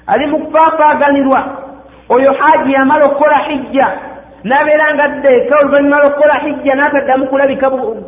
ali 0.08 0.28
mu 0.28 0.40
kufaafaaganirwa 0.40 1.58
oyo 2.10 2.34
haaji 2.40 2.74
yamala 2.74 3.06
okukola 3.06 3.38
hijja 3.38 3.88
n'abeera 4.44 4.94
nga 4.94 5.04
addeeka 5.04 5.60
oluvannyuma 5.62 5.98
lw'okukola 6.02 6.36
hijja 6.40 6.76
n'ataddamu 6.76 7.28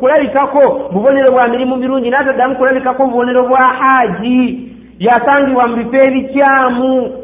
kulabikako 0.00 0.90
bubonero 0.92 1.32
bwa 1.32 1.48
mirimu 1.48 1.76
mirungi 1.76 2.10
n'ataddamu 2.10 2.56
kulabikako 2.56 3.06
bubonero 3.06 3.48
bwa 3.48 3.58
haaji 3.58 4.68
yasangibwa 4.98 5.66
mu 5.66 5.76
bifo 5.76 6.08
ebikyamu 6.08 7.23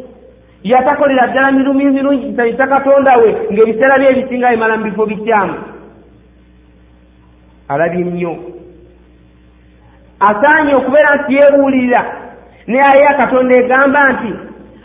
yatakolera 0.62 1.26
ddala 1.26 1.52
mirumu 1.52 1.92
mirungi 1.92 2.30
kisanyisa 2.30 2.66
katonda 2.66 3.10
we 3.22 3.36
ng'ebiseera 3.52 3.98
bye 3.98 4.08
ebisinga 4.10 4.50
bimala 4.50 4.76
mu 4.76 4.84
bifo 4.84 5.06
bikyamu 5.06 5.54
alabye 7.68 8.04
nnyo. 8.04 8.36
Asaanye 10.20 10.74
okubeera 10.74 11.10
nti 11.18 11.34
yeebuulirira 11.34 12.02
naye 12.66 12.82
aya 12.92 13.16
katonda 13.16 13.56
egamba 13.56 14.12
nti 14.12 14.34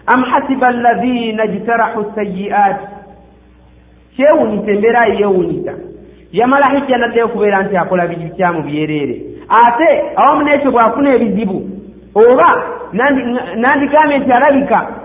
am 0.06 0.24
hasiba 0.24 0.68
alladhina 0.68 1.48
jtarahu 1.48 2.12
sayi'aati 2.16 2.88
kyewuunyisa 4.16 4.72
embeera 4.72 5.06
ye 5.06 5.16
yeewuunyisa 5.16 5.74
yamala 6.32 6.70
hijja 6.70 6.98
naddayo 6.98 7.26
okubeera 7.26 7.64
nti 7.64 7.78
akola 7.78 8.08
bikyamu 8.08 8.64
byereere. 8.64 9.22
Ate 9.50 9.90
awamu 10.16 10.42
n'ekyo 10.44 10.72
bw'afuna 10.72 11.16
ebizibu 11.16 11.70
oba 12.16 12.50
nandikambye 13.62 14.18
nti 14.18 14.32
alabika 14.32 15.05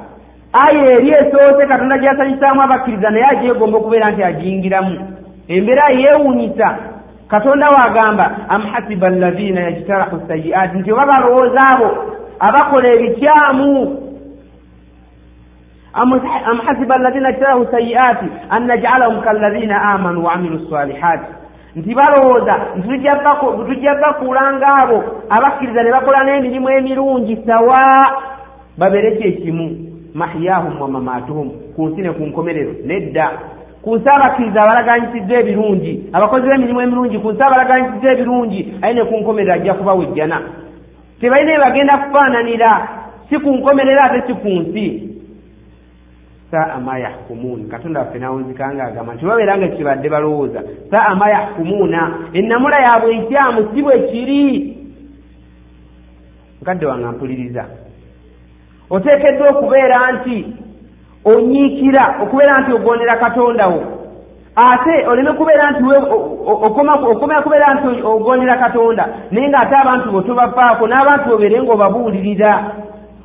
aya 0.52 0.84
eri 0.84 1.08
esoose 1.08 1.68
katonda 1.68 1.98
gyasanyusaamu 1.98 2.62
abakkiriza 2.62 3.10
naye 3.10 3.24
agyegomba 3.24 3.78
okubeera 3.78 4.10
nti 4.10 4.22
agiyingiramu. 4.22 4.94
Embeera 5.48 5.90
yeewuunyisa. 5.90 6.78
Katonda 7.28 7.66
waagamba 7.68 8.36
am 8.48 8.62
hasiba 8.62 9.06
alladhina 9.06 9.60
yajtarahu 9.60 10.20
sayi'aati 10.28 10.78
nti 10.78 10.92
oba 10.92 11.06
balowooza 11.06 11.60
abo 11.74 11.88
abakola 12.40 12.88
ebikyamu. 12.88 13.98
Am 15.92 16.58
hasiba 16.66 16.94
alladhina 16.94 17.28
yajtarahu 17.28 17.66
sayi'aati 17.70 18.26
an 18.50 18.66
najcalahum 18.66 19.22
kalladhina 19.22 19.82
amanu 19.82 20.24
waamilu 20.24 20.70
salihaati 20.70 21.32
nti 21.76 21.94
balowooza 21.94 22.54
tujja 23.66 23.94
bakulanga 23.94 24.66
abo 24.66 25.04
abakkiriza 25.30 25.82
ne 25.82 25.90
bakola 25.92 26.24
n'emirimu 26.24 26.70
emirungi 26.70 27.36
sawa 27.46 27.82
babeere 28.78 29.16
kyekimu 29.16 29.89
mahiyahum 30.14 30.80
wa 30.80 30.88
mamaatuhum 30.88 31.50
ku 31.76 31.86
nsi 31.88 32.00
ne 32.02 32.10
ku 32.12 32.22
nkomerero 32.26 32.72
nedda. 32.86 33.30
Ku 33.82 33.96
nsi 33.96 34.06
abakkiriza 34.14 34.60
abalaganyisizza 34.62 35.34
ebirungi 35.40 35.92
abakozi 36.12 36.46
b'emirimu 36.46 36.80
emirungi 36.80 37.18
ku 37.18 37.28
nsi 37.32 37.42
abalaganyisizza 37.42 38.12
ebirungi 38.12 38.60
aye 38.82 38.94
ne 38.94 39.04
ku 39.04 39.14
nkomerero 39.20 39.52
ajja 39.54 39.74
kubawejjana 39.74 40.38
tebalina 41.20 41.52
ebagenda 41.54 41.98
kufaananira 41.98 42.70
si 43.28 43.38
ku 43.38 43.48
nkomerero 43.56 44.00
ate 44.04 44.20
si 44.26 44.34
ku 44.34 44.48
nsi. 44.48 44.86
Saa 46.50 46.80
ma 46.82 46.98
yahkumuun 46.98 47.68
katonda 47.70 48.00
waffe 48.00 48.18
nawunzikanga 48.18 48.84
agamba 48.84 49.14
nti 49.14 49.24
babeera 49.24 49.58
nga 49.58 49.68
kibadde 49.68 50.08
balowooza 50.08 50.60
saa 50.90 51.14
ma 51.14 51.30
yahkumuuna 51.30 52.00
ennamula 52.32 52.80
yaabwe 52.80 53.10
ekyamu 53.16 53.60
si 53.74 53.82
bwe 53.82 53.98
kiri. 54.10 54.76
Nkadde 56.62 56.86
wange 56.86 57.06
mpuliriza 57.06 57.64
oteekeddwa 58.90 59.48
okubeera 59.50 60.12
nti 60.12 60.36
onyiikira 61.24 62.04
okubeera 62.22 62.60
nti 62.60 62.72
ogondera 62.72 63.16
katonda 63.16 63.66
wo. 63.66 63.80
Ate 64.56 65.06
oleme 65.06 65.32
kubeera 65.32 65.70
nti 65.70 65.82
okomera 67.10 67.42
kubeera 67.42 67.74
nti 67.74 68.02
ogondera 68.02 68.58
katonda 68.58 69.08
naye 69.30 69.48
ng'ate 69.48 69.74
abantu 69.76 70.12
bo 70.12 70.20
tobafaako 70.22 70.86
n'abantu 70.86 71.34
obeere 71.34 71.62
ng'obabuulirira. 71.62 72.52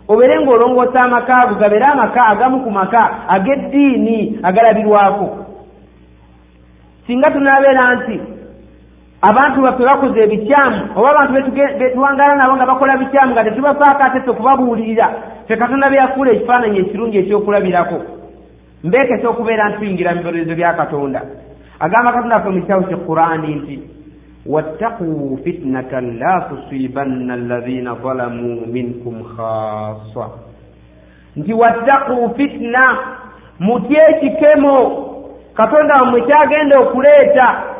Obeere 0.07 0.35
ng'olongoosa 0.39 0.99
amaka 1.01 1.33
ago 1.41 1.55
gabeere 1.55 1.85
amaka 1.85 2.21
agamu 2.25 2.59
ku 2.63 2.71
maka 2.71 3.01
ag'eddiini 3.27 4.39
agalabirwako. 4.43 5.27
Singa 7.07 7.27
tunaabeera 7.31 7.95
nti 7.95 8.34
abantu 9.29 9.61
baffe 9.61 9.83
bakoze 9.83 10.19
ebikyamu 10.23 10.79
oba 10.95 11.09
abantu 11.11 11.51
betuwangala 11.79 12.35
nabo 12.35 12.55
nga 12.55 12.65
bakola 12.65 12.97
bikyamu 12.97 13.31
nga 13.33 13.43
tetubafaako 13.43 14.03
ate 14.03 14.19
ffe 14.19 14.29
okubabuulirira 14.31 15.07
ffe 15.45 15.57
katonda 15.57 15.89
byafuula 15.89 16.31
ekifaananyi 16.31 16.79
ekirungi 16.79 17.17
ekyokulabirako. 17.17 17.97
Mbeekesa 18.83 19.29
okubeera 19.29 19.69
nti 19.69 19.77
tuyingira 19.77 20.13
mu 20.13 20.17
bibonerezo 20.17 20.55
bya 20.55 20.73
katonda. 20.73 21.21
Agamba 21.79 22.13
katonda 22.13 22.39
ffe 22.39 22.49
mu 22.49 22.61
kitabu 22.61 22.83
kye 22.87 22.97
qurani 22.97 23.55
nti 23.55 23.75
wattaquu 24.45 25.39
fitnatan 25.43 26.19
la 26.19 26.41
tusibanna 26.49 27.33
alladhina 27.33 27.95
zalamuu 28.03 28.67
minkum 28.67 29.23
khassa 29.33 30.25
nti 31.35 31.53
wattaquu 31.53 32.29
fitna 32.37 32.83
mutye 33.59 34.01
ekikemo. 34.09 34.77
Katonda 35.55 35.93
wammwe 36.01 36.21
kyagenda 36.21 36.75
okuleeta 36.79 37.74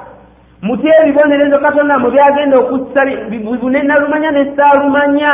mutye 0.62 0.92
ebibonerezo 1.02 1.60
katonda 1.62 2.00
mwe 2.00 2.12
byagenda 2.12 2.58
okussa 2.58 3.02
bibune 3.30 3.84
nalumanya 3.84 4.32
nesaalumanya 4.32 5.32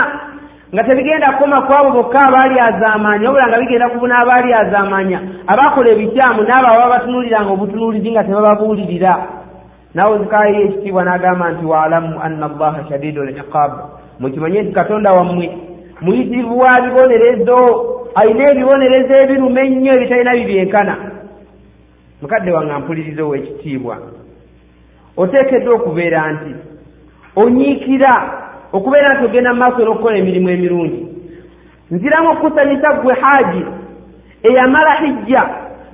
nga 0.73 0.84
tebigenda 0.84 1.31
kukoma 1.31 1.61
ku 1.68 1.72
abo 1.73 1.89
bokka 1.91 2.19
abaali 2.27 2.60
azaamanya 2.60 3.27
wabula 3.27 3.48
nga 3.48 3.60
bigenda 3.60 3.89
kubuna 3.89 4.15
abaali 4.19 4.53
azaamanya 4.53 5.19
abakola 5.48 5.89
ebikyamu 5.91 6.41
n'abo 6.43 6.68
ababa 6.68 6.93
batunuuliranga 6.93 7.52
obutunuulizi 7.52 8.11
nga 8.11 8.23
tebababuulirira. 8.23 9.14
Nawe 9.93 10.19
zikayo 10.19 10.60
ekitiibwa 10.65 11.03
n'agamba 11.03 11.52
nti 11.52 11.65
waalamu 11.65 12.22
anna 12.23 12.45
allaha 12.45 12.88
shadidu 12.89 13.23
liqab 13.23 13.72
mukimanye 14.19 14.61
nti 14.61 14.72
katonda 14.72 15.11
wammwe 15.11 15.48
muyitirivu 16.02 16.60
wa 16.60 16.81
bibonerezo 16.84 17.57
alina 18.15 18.43
ebibonerezo 18.52 19.14
ebiruma 19.23 19.61
ennyo 19.61 19.91
ebitalina 19.93 20.35
bibyenkana. 20.35 20.95
Mukadde 22.22 22.52
wange 22.52 22.73
mpuliriza 22.73 23.23
ow'ekitiibwa 23.23 23.95
oteekeddwa 25.17 25.75
okubeera 25.75 26.31
nti 26.31 26.51
onyiikira 27.35 28.13
okubeera 28.73 29.13
nti 29.13 29.25
ogenda 29.25 29.53
mu 29.53 29.59
maaso 29.59 29.79
n'okukola 29.83 30.17
emirimu 30.17 30.49
emirungi. 30.49 31.01
Nziramu 31.91 32.27
okukusanyisa 32.31 32.93
ggwe 32.93 33.13
haaji 33.21 33.65
eyamala 34.47 34.93
hijja 35.01 35.43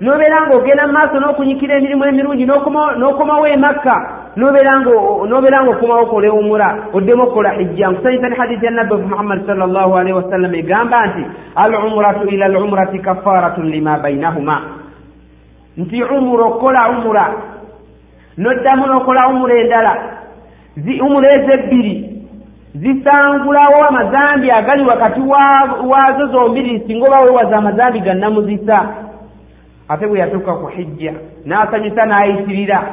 n'obeera 0.01 0.37
ng'ogenda 0.45 0.87
mu 0.87 0.93
maaso 0.93 1.19
n'okunyikira 1.19 1.77
emirimu 1.77 2.05
emirungi 2.05 2.45
n'okomawo 2.45 3.47
emakka 3.47 3.95
n'obeera 4.37 5.61
ng'okomawo 5.61 6.01
okola 6.05 6.27
ewumura 6.27 6.67
oddemu 6.93 7.23
okukola 7.23 7.51
hijja. 7.57 7.89
Nkusanyisa 7.89 8.29
ne 8.29 8.35
hadiisi 8.35 8.65
ya 8.65 8.71
nabbi 8.71 8.95
muhammadi 8.95 9.45
sal 9.45 9.57
llahu 9.57 9.97
alaihi 9.97 10.17
wasallam 10.17 10.55
egamba 10.55 11.07
nti 11.07 11.23
al 11.55 11.75
umuratu 11.75 12.29
ila 12.29 12.45
al 12.45 12.55
umurati 12.55 12.99
kafaratun 12.99 13.71
lima 13.71 13.97
bainahuma 13.97 14.61
nti 15.77 16.03
umura 16.03 16.43
okukola 16.45 16.89
umura 16.89 17.25
n'oddamu 18.37 18.87
n'okola 18.87 19.29
umura 19.29 19.55
endala. 19.61 19.93
Umura 21.05 21.27
ezo 21.35 21.51
ebbiri 21.59 22.17
zisangulawo 22.81 23.85
amazambi 23.89 24.51
agali 24.51 24.85
wakati 24.85 25.19
waazo 25.89 26.27
zombiri 26.31 26.83
singa 26.87 27.07
oba 27.07 27.17
weewaza 27.17 27.57
amazambi 27.57 27.99
gannamuzisa 27.99 28.89
ate 29.89 30.07
bwe 30.07 30.19
yatuuka 30.19 30.53
ku 30.53 30.67
hijja 30.67 31.13
n'asanyusa 31.45 32.05
n'ayitirira 32.05 32.83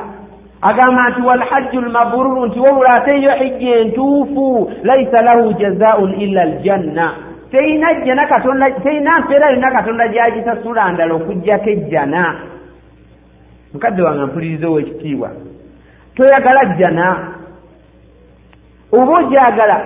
agamba 0.62 1.08
nti 1.08 1.20
walhajju 1.20 1.80
lmabruru 1.80 2.46
nti 2.46 2.58
wabula 2.60 2.94
ate 2.94 3.10
eyo 3.10 3.30
hijja 3.30 3.76
entuufu 3.76 4.72
laisa 4.82 5.22
lahu 5.22 5.52
jazaun 5.52 6.20
illa 6.20 6.42
aljanna 6.42 7.14
terina 7.50 7.94
jjana 7.94 8.26
katonda 8.26 8.70
terina 8.70 9.20
mpeera 9.20 9.50
yonna 9.50 9.70
katonda 9.70 10.08
gyagisasula 10.08 10.92
ndala 10.92 11.14
okugjako 11.14 11.70
ejjana 11.70 12.34
mukadde 13.74 14.02
wange 14.02 14.24
mpuliriza 14.24 14.68
ow'ekitiibwa 14.68 15.30
toyagala 16.16 16.64
jjana 16.74 17.34
oba 18.92 19.12
ogyagala 19.18 19.76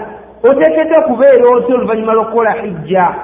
oteekeddwa 0.42 0.98
okubeera 0.98 1.44
otya 1.56 1.74
oluvannyuma 1.74 2.12
lw'okukola 2.12 2.52
hijja? 2.52 3.14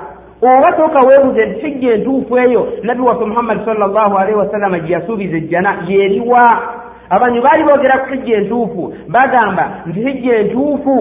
Oba 0.43 0.77
tooka 0.77 1.01
weebuze 1.09 1.47
nti 1.47 1.67
hijja 1.67 1.95
entuufu 1.95 2.39
eyo 2.39 2.73
nabbi 2.83 3.03
waffe 3.03 3.25
muhammadi 3.25 3.65
sal 3.65 3.79
llahu 3.79 4.19
alaihi 4.19 4.39
wasallama 4.39 4.79
gye 4.79 4.93
yasuubiza 4.93 5.37
ejjana 5.37 5.77
yeeriwa 5.89 6.63
abanyu 7.11 7.43
baali 7.43 7.65
boogera 7.65 7.99
ku 7.99 8.13
hijja 8.13 8.37
entuufu 8.37 8.95
bagamba 9.09 9.71
nti 9.87 10.01
hijja 10.01 10.37
entuufu 10.37 10.97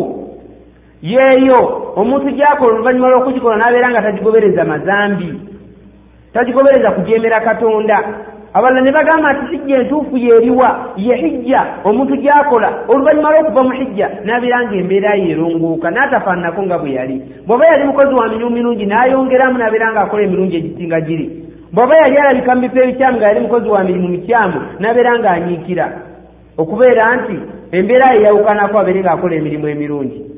yeeyo. 1.01 1.93
Omuntu 1.95 2.31
gyakola 2.31 2.73
oluvannyuma 2.73 3.09
lw'okugikola 3.09 3.57
n'abeera 3.57 3.89
nga 3.89 4.01
tagigobereza 4.01 4.65
mazambi 4.65 5.39
tagigobereza 6.33 6.91
kujeemera 6.91 7.41
katonda 7.41 7.95
abalala 8.53 8.81
ne 8.81 8.91
bagamba 8.91 9.33
nti 9.33 9.57
hijja 9.57 9.77
entuufu 9.77 10.17
yeeriwa 10.17 10.93
ye 10.97 11.15
hijja 11.15 11.65
omuntu 11.83 12.15
gyakola 12.15 12.69
oluvannyuma 12.87 13.31
lw'okuva 13.31 13.63
mu 13.63 13.71
hijja 13.71 14.07
n'abeera 14.25 14.63
nga 14.63 14.75
embeera 14.75 15.15
ye 15.15 15.31
erongooka 15.31 15.89
n'atafaananako 15.91 16.61
nga 16.63 16.77
bwe 16.77 16.91
yali. 16.91 17.15
Bw'oba 17.47 17.65
yali 17.71 17.83
mukozi 17.83 18.13
wa 18.13 18.29
mirimu 18.29 18.49
mirungi 18.49 18.85
n'ayongeramu 18.85 19.57
n'abeera 19.57 19.91
nga 19.91 20.01
akola 20.01 20.23
emirungi 20.23 20.55
egisinga 20.57 21.01
giri. 21.01 21.25
Bw'oba 21.73 21.93
yali 21.97 22.17
alabika 22.17 22.55
mu 22.55 22.61
bifo 22.61 22.79
ebikyamu 22.83 23.17
nga 23.17 23.27
yali 23.27 23.39
mukozi 23.39 23.69
wa 23.69 23.83
mirimu 23.83 24.07
mikyamu 24.07 24.59
n'abeera 24.79 25.19
nga 25.19 25.29
anyiikira. 25.31 25.85
Okubeera 26.57 27.15
nti 27.15 27.35
embeera 27.71 28.13
ye 28.13 28.21
yawukanako 28.21 28.79
abeere 28.79 29.01
ng'akola 29.01 29.35
emirimu 29.35 29.67
emirungi 29.67 30.32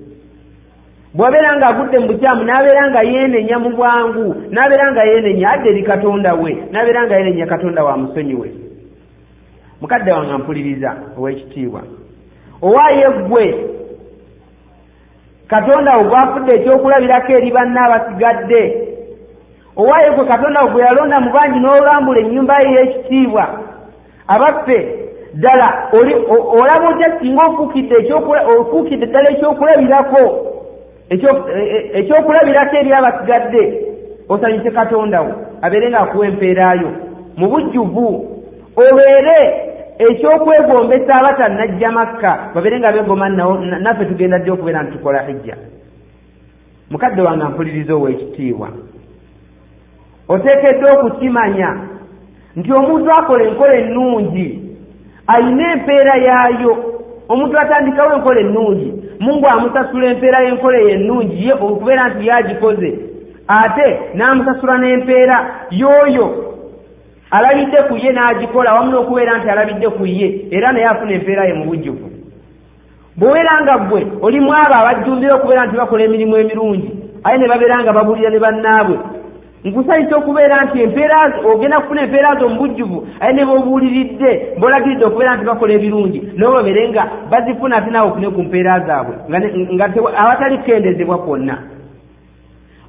bw'abeera 1.16 1.56
ng'agudde 1.58 1.98
mu 2.00 2.08
bukyamu 2.12 2.44
n'abeera 2.44 2.84
nga 2.92 3.02
yeenenya 3.04 3.58
mu 3.64 3.70
bwangu 3.76 4.26
n'abeera 4.52 4.92
nga 4.92 5.04
yeenenya 5.08 5.48
adde 5.54 5.70
eri 5.72 5.84
katonda 5.84 6.36
we 6.36 6.52
n'abeera 6.72 7.06
nga 7.06 7.16
yeenenya 7.16 7.46
katonda 7.48 7.84
wa 7.88 7.98
musonyi 7.98 8.36
we. 8.36 8.50
Mukadde 9.82 10.12
wange 10.12 10.34
mpuliriza 10.38 10.92
ow'ekitiibwa. 11.18 11.82
Owaaye 12.62 13.08
ggwe 13.20 13.46
katonda 15.48 15.98
wo 15.98 16.04
gwafudde 16.04 16.52
ekyokulabirako 16.56 17.32
eri 17.38 17.52
banne 17.52 17.80
abasigadde. 17.86 18.62
Owaaye 19.80 20.10
gwe 20.16 20.26
katonda 20.26 20.62
wo 20.64 20.70
gwe 20.72 20.84
yalonda 20.84 21.20
mu 21.24 21.30
bangi 21.32 21.60
n'olambula 21.60 22.20
ennyumba 22.20 22.56
ye 22.60 22.68
ey'ekitiibwa 22.72 23.44
abaffe 24.28 24.78
ddala 25.34 25.68
olaba 26.60 26.88
otya 26.92 27.20
singa 27.20 27.44
ofuukidde 27.48 29.06
ddala 29.08 29.28
ekyokulabirako 29.32 30.45
ekyokulabirako 31.10 32.76
eri 32.78 32.92
abasigadde 32.94 33.64
osanyuse 34.30 34.72
katonda 34.72 35.22
wo 35.22 35.34
abeere 35.62 35.90
ng'akuwa 35.90 36.28
empeerayo 36.28 36.90
mu 37.38 37.46
bujjuvu 37.52 38.08
obeere 38.78 39.40
ekyokwegombesa 40.00 41.14
abatannajja 41.16 41.92
makka 41.92 42.32
babeere 42.54 42.80
nga 42.80 42.92
beegoma 42.92 43.30
naffe 43.30 44.06
tugenda 44.06 44.40
ddi 44.40 44.52
okubeera 44.52 44.84
nti 44.84 44.92
tukola 44.92 45.24
hijja. 45.28 45.56
Mukadde 46.92 47.22
wange 47.22 47.44
mpuliriza 47.44 47.94
ow'ekitiibwa 47.96 48.70
oteekeddwa 50.28 50.92
okukimanya 50.94 51.70
nti 52.56 52.74
omuntu 52.74 53.10
akola 53.12 53.44
enkola 53.44 53.78
ennungi 53.78 54.48
ayina 55.28 55.72
empeera 55.74 56.14
yaayo 56.28 56.74
omuntu 57.30 57.56
atandikawo 57.58 58.14
enkola 58.14 58.40
ennungi 58.40 59.05
mungu 59.20 59.46
amusasula 59.50 60.06
empeera 60.08 60.44
y'enkola 60.44 60.78
eyo 60.78 60.90
ennungi 60.90 61.48
ye 61.48 61.54
okubeera 61.54 62.10
nti 62.10 62.28
yagikoze. 62.28 62.90
Ate 63.48 63.88
n'amusasula 64.14 64.78
n'empeera 64.78 65.38
y'oyo 65.72 66.28
alabidde 67.32 67.80
ku 67.88 67.96
ye 67.98 68.12
n'agikola 68.12 68.74
wamu 68.74 68.92
n'okubeera 68.92 69.38
nti 69.38 69.50
alabidde 69.50 69.88
ku 69.90 70.06
ye 70.06 70.28
era 70.52 70.72
naye 70.72 70.86
afuna 70.86 71.12
empeera 71.12 71.48
ye 71.48 71.54
mu 71.54 71.66
bujjuvu. 71.66 72.08
Bw'obeera 73.18 73.62
nga 73.62 73.76
ggwe 73.80 74.02
olimu 74.22 74.52
abo 74.54 74.76
abajjumbira 74.76 75.36
okubeera 75.36 75.66
nti 75.66 75.78
bakola 75.78 76.04
emirimu 76.04 76.38
emirungi 76.38 76.90
aye 77.24 77.38
ne 77.38 77.48
babeera 77.48 77.84
nga 77.84 77.94
babulira 77.94 78.30
ne 78.30 78.40
bannaabwe 78.40 78.98
nkusanyisa 79.66 80.18
okubeera 80.18 80.66
nti 80.66 80.82
empeera 80.82 81.18
ogenda 81.54 81.80
kufuna 81.80 82.02
empeera 82.02 82.36
zo 82.40 82.50
mu 82.50 82.60
bujjuvu 82.60 83.08
aye 83.20 83.34
ne 83.34 83.46
bobuuliridde 83.46 84.32
bolagiridde 84.60 85.06
okubeera 85.06 85.36
nti 85.36 85.46
bakola 85.46 85.74
ebirungi 85.74 86.20
nabo 86.36 86.54
babeere 86.54 86.90
nga 86.90 87.04
bazifuna 87.32 87.78
ate 87.78 87.90
naawe 87.92 88.10
ofune 88.10 88.30
ku 88.30 88.44
mpeera 88.44 88.80
zaabwe 88.80 89.16
nga 89.74 89.86
awatali 90.22 90.58
kukendezebwa 90.58 91.18
kwonna. 91.18 91.58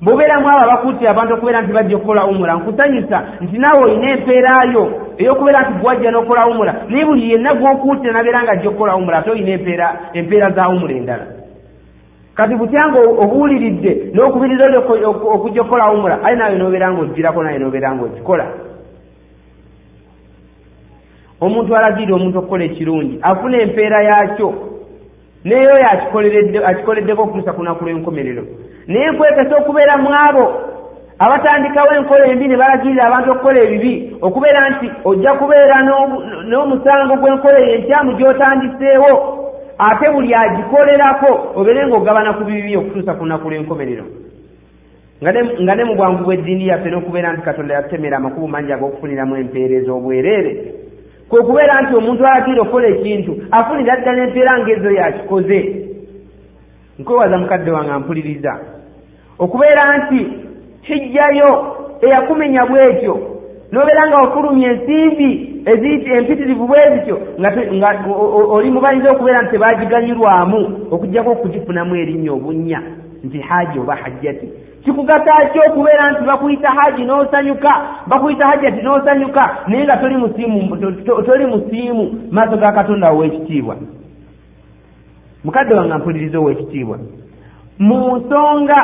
Bw'obeeramu 0.02 0.48
abo 0.48 0.60
abakuutira 0.64 1.10
abantu 1.10 1.34
okubeera 1.34 1.62
nti 1.62 1.72
bajja 1.72 1.96
okukola 1.96 2.26
umura 2.26 2.54
nkusanyusa 2.54 3.18
nti 3.40 3.56
naawe 3.58 3.80
olina 3.84 4.10
empeerayo 4.10 4.84
ey'okubeera 5.18 5.60
nti 5.62 5.72
gwajja 5.80 6.10
n'okola 6.10 6.46
umura 6.46 6.72
naye 6.88 7.04
buli 7.04 7.30
yenna 7.30 7.54
gw'okuutira 7.54 8.12
nabeera 8.12 8.42
nga 8.42 8.52
ajja 8.52 8.68
okukola 8.68 8.96
umura 8.96 9.18
ate 9.18 9.30
olina 9.30 9.52
empeera 10.12 10.50
za 10.50 10.68
umura 10.68 10.94
endala 10.94 11.35
kati 12.36 12.54
butyanga 12.54 12.98
obuwuliridde 13.22 13.92
n'okubiriza 14.14 14.64
okujja 15.34 15.60
okukola 15.62 15.92
umura 15.92 16.16
aye 16.24 16.36
naawe 16.36 16.56
n'obeera 16.58 16.92
nga 16.92 17.00
ogirako 17.00 17.42
naye 17.42 17.58
n'obeera 17.58 17.94
nga 17.94 18.04
ogikola 18.04 18.46
omuntu 21.40 21.74
alagirira 21.74 22.14
omuntu 22.16 22.38
okukola 22.38 22.64
ekirungi 22.64 23.14
afuna 23.22 23.56
empeera 23.62 23.98
yakyo 24.08 24.48
naye 25.44 25.66
oyo 25.74 25.86
akikoleddeko 26.68 27.22
okutuusa 27.22 27.52
ku 27.52 27.60
lunaku 27.62 27.84
lw'enkomerero. 27.84 28.42
Naye 28.86 29.10
nkwekesa 29.10 29.56
okubeera 29.56 29.96
mu 29.96 30.10
abo 30.26 30.46
abatandikawo 31.24 31.90
enkola 31.96 32.24
embi 32.28 32.48
ne 32.48 32.56
balagirira 32.56 33.06
abantu 33.06 33.28
okukola 33.30 33.58
ebibi 33.62 33.92
okubeera 34.20 34.60
nti 34.70 34.86
ojja 35.04 35.32
kubeera 35.38 35.76
n'omusango 36.48 37.14
gw'enkola 37.20 37.58
eyo 37.62 37.74
enkyamu 37.76 38.10
gy'otandiseewo 38.18 39.12
ate 39.78 40.12
buli 40.12 40.34
agikolerako 40.34 41.52
obeere 41.54 41.86
ng'ogabana 41.86 42.32
ku 42.34 42.44
bibi 42.44 42.76
okutuusa 42.76 43.14
ku 43.14 43.24
lunaku 43.24 43.50
lw'enkomerero. 43.50 44.04
Nga 45.22 45.74
ne 45.74 45.84
mu 45.84 45.94
bwangu 45.96 46.24
bw'eddiini 46.24 46.68
yaffe 46.68 46.90
n'okubeera 46.90 47.32
nti 47.32 47.42
katonda 47.42 47.74
yatutemera 47.74 48.16
amakubo 48.16 48.48
mangi 48.48 48.72
ag'okufuniramu 48.72 49.36
empeereza 49.36 49.92
obwereere. 49.92 50.52
Kwe 51.28 51.40
kubeera 51.42 51.82
nti 51.82 51.96
omuntu 51.96 52.24
alagirira 52.24 52.62
okukola 52.62 52.88
ekintu 52.88 53.32
afunira 53.50 53.96
ddala 53.96 54.22
empeera 54.22 54.58
ngaezo 54.58 54.90
yakikoze. 54.90 55.58
Nkwewaza 56.98 57.38
mukadde 57.38 57.70
wange 57.70 57.90
ampuliriza. 57.90 58.52
Okubeera 59.38 59.98
nti 59.98 60.18
hijjayo 60.82 61.50
eyakumenya 62.00 62.66
bwetyo 62.66 63.14
n'obeera 63.72 64.08
nga 64.08 64.18
ofulumya 64.24 64.72
ensimbi 64.72 65.55
empitirivu 65.66 66.66
bwe 66.66 66.78
zityo 66.94 67.20
oli 68.50 68.70
mubanyiza 68.70 69.12
okubeera 69.12 69.42
nti 69.42 69.50
tebagiganyirwamu 69.50 70.60
okugjako 70.90 71.30
okugifunamu 71.30 71.96
erinnya 71.96 72.32
obunnya 72.32 72.82
nti 73.24 73.38
haji 73.38 73.78
oba 73.78 73.96
hajjati. 73.96 74.48
Kikugasa 74.84 75.48
ki 75.52 75.58
okubeera 75.68 76.10
nti 76.10 76.24
bakuyita 76.24 76.68
haji 76.68 77.02
n'osanyuka 77.04 77.72
bakuyita 78.06 78.48
hajjati 78.48 78.82
n'osanyuka 78.82 79.56
naye 79.66 79.84
nga 79.84 79.96
toli 79.96 80.16
musiimu 80.16 80.76
toli 81.26 81.46
musiimu 81.46 82.28
maaso 82.30 82.56
ga 82.56 82.72
katonda 82.72 83.12
ow'ekitiibwa 83.12 83.76
mukadde 85.44 85.74
wange 85.74 85.94
mpuliriza 85.94 86.38
ow'ekitiibwa 86.38 86.98
mu 87.78 88.16
nsonga 88.16 88.78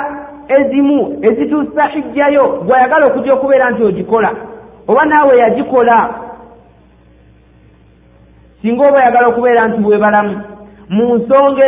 ezimu 0.49 1.19
ezituusa 1.23 1.87
hijjayo 1.87 2.65
gwayagala 2.67 3.07
okujja 3.07 3.33
okubeera 3.33 3.71
nti 3.71 3.83
ogikola 3.83 4.31
oba 4.89 5.05
naawe 5.05 5.37
yagikola 5.39 6.15
singa 8.62 8.84
oba 8.88 8.98
oyagala 8.98 9.28
okubeera 9.28 9.68
nti 9.68 9.80
bwebalamu 9.82 10.36
mu 10.90 11.16
nsonga 11.16 11.62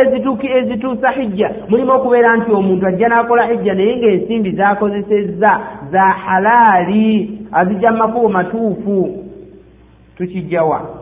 ezituusa 0.58 1.10
hijja 1.10 1.50
mulimu 1.68 1.92
okubeera 1.92 2.36
nti 2.36 2.50
omuntu 2.52 2.86
ajja 2.86 3.08
n'akola 3.08 3.46
hijja 3.46 3.74
naye 3.74 3.96
ng'ensimbi 3.96 4.50
z'akozesezza 4.58 5.60
za 5.92 6.02
halaali 6.24 7.38
azijja 7.52 7.90
mu 7.90 7.98
makubo 7.98 8.28
matuufu 8.28 9.24
tukijjawa 10.16 11.00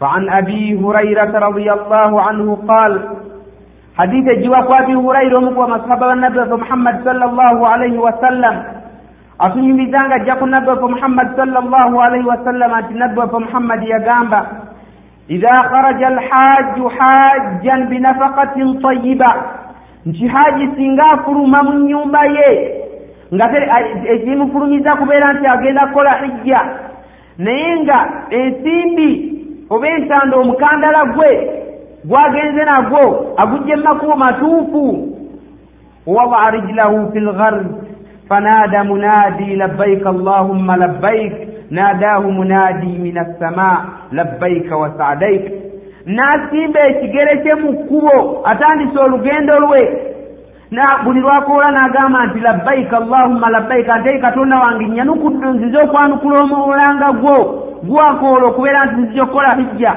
فعن 0.00 0.28
أبي 0.28 0.78
هريرة 0.78 1.38
رضي 1.38 1.72
الله 1.72 2.22
عنه 2.22 2.58
قال 2.68 2.92
حديث 3.98 4.26
الجواك 4.32 4.82
أبي 4.82 4.94
هريرة 4.94 5.38
مكوى 5.40 5.66
مصحب 5.66 6.02
النبي 6.02 6.54
محمد 6.54 6.96
صلى 7.04 7.24
الله 7.24 7.68
عليه 7.68 7.98
وسلم 7.98 8.62
atunyumiza 9.39 10.03
nga 10.05 10.15
ajja 10.15 10.35
ku 10.35 10.45
nabbi 10.45 10.69
waffe 10.69 10.87
muhammad 10.87 11.35
salllahu 11.35 12.01
alaihi 12.01 12.27
wasallama 12.27 12.81
nti 12.81 12.93
nabbi 12.93 13.19
waffe 13.19 13.37
muhammadi 13.37 13.89
yagamba 13.89 14.49
idha 15.27 15.63
kharaja 15.69 16.07
alhajju 16.07 16.87
hajjan 16.97 17.87
binafakatin 17.87 18.81
tayiba 18.81 19.31
nti 20.05 20.27
haji 20.27 20.69
singa 20.75 21.03
afuluma 21.11 21.63
mu 21.63 21.79
nyumba 21.79 22.25
ye 22.25 22.79
nga 23.33 23.45
ekimufulumiza 24.13 24.89
e, 24.93 24.97
kubeera 24.97 25.33
nti 25.33 25.47
agenda 25.47 25.87
kukola 25.87 26.13
hijja 26.13 26.61
naye 27.37 27.79
nga 27.79 28.09
ensimbi 28.29 29.09
oba 29.69 29.87
entanda 29.87 30.37
omukandala 30.37 30.99
gwe 31.15 31.31
gwagenze 32.05 32.65
nagwo 32.65 33.33
agujje 33.37 33.75
mumakubo 33.75 34.15
matuufu. 34.15 35.09
Wadaa 36.05 36.51
rijlahu 36.51 37.11
fi 37.11 37.19
lgharb 37.19 37.65
munaadi 38.83 39.55
labbaika 39.55 40.09
allahumma 40.09 40.77
labbaik 40.77 41.33
naadaahu 41.71 42.31
munaadi 42.31 42.97
min 42.99 43.17
assama 43.17 43.85
labbaika 44.11 44.77
wa 44.77 44.91
saadaik 44.97 45.51
n'asimba 46.05 46.79
ekigere 46.89 47.37
kye 47.43 47.55
mu 47.55 47.73
kkubo 47.73 48.41
atandise 48.45 48.99
olugendo 48.99 49.59
lwe. 49.59 49.83
Buli 51.03 51.19
lwakoola 51.19 51.71
n'agamba 51.71 52.25
nti 52.25 52.39
labbaika 52.39 52.97
allahumma 52.97 53.49
labbaika 53.49 53.97
nti 53.97 54.19
katonda 54.19 54.59
wange 54.59 54.85
nyanukudde 54.85 55.47
nzize 55.47 55.77
okwanukula 55.85 56.39
omulanga 56.39 57.11
gwo 57.11 57.37
gwakoola 57.83 58.45
okubeera 58.47 58.85
nti 58.85 59.01
nzija 59.01 59.23
okukola 59.23 59.49
hijja 59.57 59.93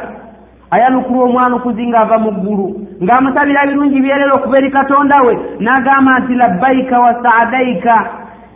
ayanukula 0.70 1.24
omwanukuzi 1.24 1.86
ng'ava 1.86 2.18
mu 2.18 2.30
ggulu 2.32 2.66
ng'amusabira 3.02 3.66
birungi 3.66 4.00
byerera 4.00 4.32
okuba 4.34 4.58
eri 4.58 4.70
katonda 4.70 5.16
we 5.26 5.34
n'agamba 5.60 6.18
nti 6.20 6.34
labbaika 6.34 7.00
wa 7.00 7.12
saadaika 7.22 7.96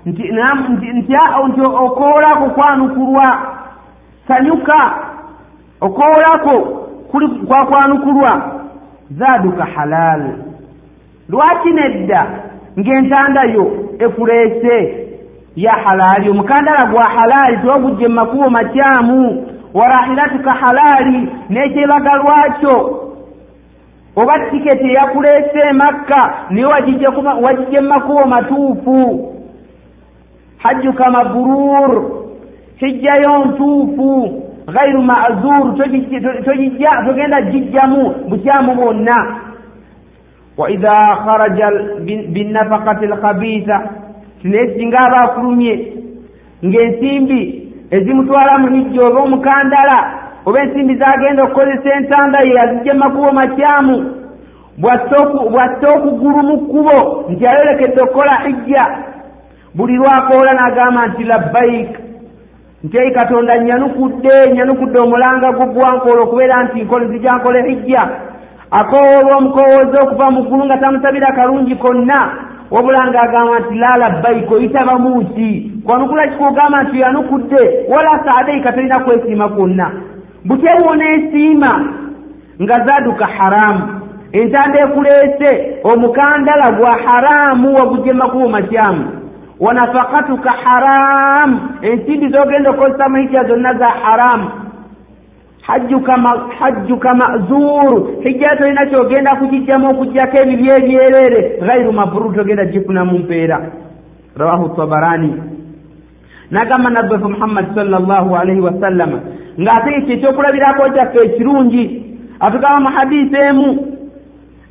nti 0.06 1.62
okoolako 1.84 2.46
kwanukulwa 2.56 3.26
sanyuka 4.28 4.80
okoolako 5.80 6.80
kwakwanukulwa 7.46 8.42
zaaduka 9.10 9.64
halaal. 9.64 10.22
Lwaki 11.28 11.70
nedda 11.70 12.26
ng'entandayo 12.78 13.64
ekuleese 13.98 15.06
ya 15.56 15.72
halaali? 15.72 16.30
Omukandala 16.30 16.90
gwa 16.90 17.04
halaali 17.04 17.56
tewagujja 17.56 18.08
mu 18.08 18.14
makubo 18.14 18.50
makyamu 18.50 19.46
warahilatuka 19.74 20.50
halaali 20.50 21.28
n'ekyebaga 21.50 22.12
lwakyo 22.16 23.00
oba 24.16 24.38
tiketi 24.50 24.84
eyakuleese 24.90 25.60
emakka 25.70 26.34
naye 26.50 26.64
wagijja 26.66 27.10
mu 27.10 27.88
makubo 27.88 28.26
matuufu. 28.26 29.26
Hajjuka 30.58 31.10
mabrur 31.10 32.10
hijjayo 32.76 33.44
ntuufu. 33.44 34.42
Gairu 34.66 35.02
mazur 35.02 35.76
togijja 36.44 37.02
togenda 37.06 37.42
gijjamu 37.42 38.10
bukyamu 38.28 38.74
bwonna. 38.74 39.40
Waidha 40.56 41.16
kharaja 41.24 41.70
binnafakati 42.28 43.06
lkhabitha 43.06 43.90
naye 44.44 44.74
singa 44.78 44.98
aba 45.06 45.18
afulumye 45.30 45.92
ng'ensimbi 46.64 47.59
ezimutwala 47.90 48.58
mu 48.58 48.68
hijja 48.74 49.06
oba 49.06 49.20
omukandala 49.20 49.98
oba 50.46 50.58
ensimbi 50.62 50.94
zagenda 51.00 51.44
okukozesa 51.44 51.96
entanda 51.96 52.38
ye 52.48 52.54
azijja 52.64 52.94
makubo 52.94 53.32
makyamu. 53.32 53.96
Bwatte 54.78 55.86
okugulu 55.96 56.42
mu 56.48 56.56
kkubo 56.58 57.24
nti 57.30 57.46
ayolekedde 57.46 58.02
okukola 58.02 58.34
hijja. 58.44 58.84
Buli 59.74 59.96
lwakoola 59.96 60.52
n'agamba 60.54 61.06
nti 61.06 61.24
labbaik 61.24 61.90
nti 62.84 62.98
ei 62.98 63.12
katonda 63.12 63.58
nyanukudde 63.58 64.52
nyanukudde 64.54 64.98
omulanga 65.00 65.52
gwo 65.52 65.66
gwankoola 65.66 66.22
okubeera 66.22 66.64
nti 66.64 66.82
nzija 66.82 67.32
nkole 67.36 67.68
hijja. 67.68 68.02
Akoowolwa 68.70 69.36
omukowooza 69.36 70.02
okuva 70.02 70.30
mu 70.30 70.42
ggulu 70.42 70.64
nga 70.64 70.78
tamusabira 70.78 71.32
kalungi 71.32 71.74
konna 71.74 72.49
wabula 72.70 73.06
ng'agamba 73.10 73.58
nti 73.60 73.74
la 73.74 73.90
labbaik 73.98 74.50
oyita 74.52 74.84
bamuuti 74.84 75.72
kwanukula 75.84 76.28
kikugamba 76.28 76.82
nti 76.82 77.00
yanukudde 77.00 77.84
wala 77.88 78.24
saadaika 78.24 78.72
talina 78.72 79.04
kwesiima 79.04 79.48
kwonna. 79.48 79.90
Butyewo 80.44 80.96
n'esiima 80.96 81.84
nga 82.62 82.86
zaaduka 82.86 83.26
haraamu 83.26 84.00
entanda 84.32 84.80
ekuleese 84.80 85.80
omukandala 85.84 86.70
gwa 86.78 86.92
haraamu 87.04 87.74
wagujja 87.74 88.14
makubo 88.14 88.48
makyamu 88.48 89.04
wanafakatuka 89.60 90.50
haramu. 90.50 91.60
Ensimbi 91.82 92.28
zogenda 92.28 92.70
okukozesa 92.70 93.08
mahijja 93.08 93.44
zonna 93.44 93.74
za 93.74 93.88
haramu 93.88 94.50
hajjuka 96.58 97.14
mazuru 97.14 98.20
hijja 98.22 98.56
tolina 98.56 98.86
kyogenda 98.86 99.36
kugijjamu 99.36 99.90
okugjako 99.90 100.36
ebibyo 100.42 100.74
ebyerere 100.76 101.60
gairu 101.66 101.92
mabrur 101.92 102.34
togenda 102.34 102.64
gifunamu 102.64 103.18
mpeera 103.18 103.70
rawahu 104.36 104.68
tabarani. 104.76 105.34
Nagamba 106.50 106.90
nabbefe 106.90 107.24
muhammadi 107.24 107.74
salllahu 107.74 108.36
alaihi 108.36 108.60
wasallama 108.60 109.20
ng'ate 109.60 109.90
ekyo 109.96 110.14
ekyokulabirako 110.14 110.90
kyaffe 110.94 111.18
ekirungi 111.26 111.84
atugamba 112.40 112.80
mu 112.80 112.96
hadisi 112.96 113.36
emu. 113.48 113.68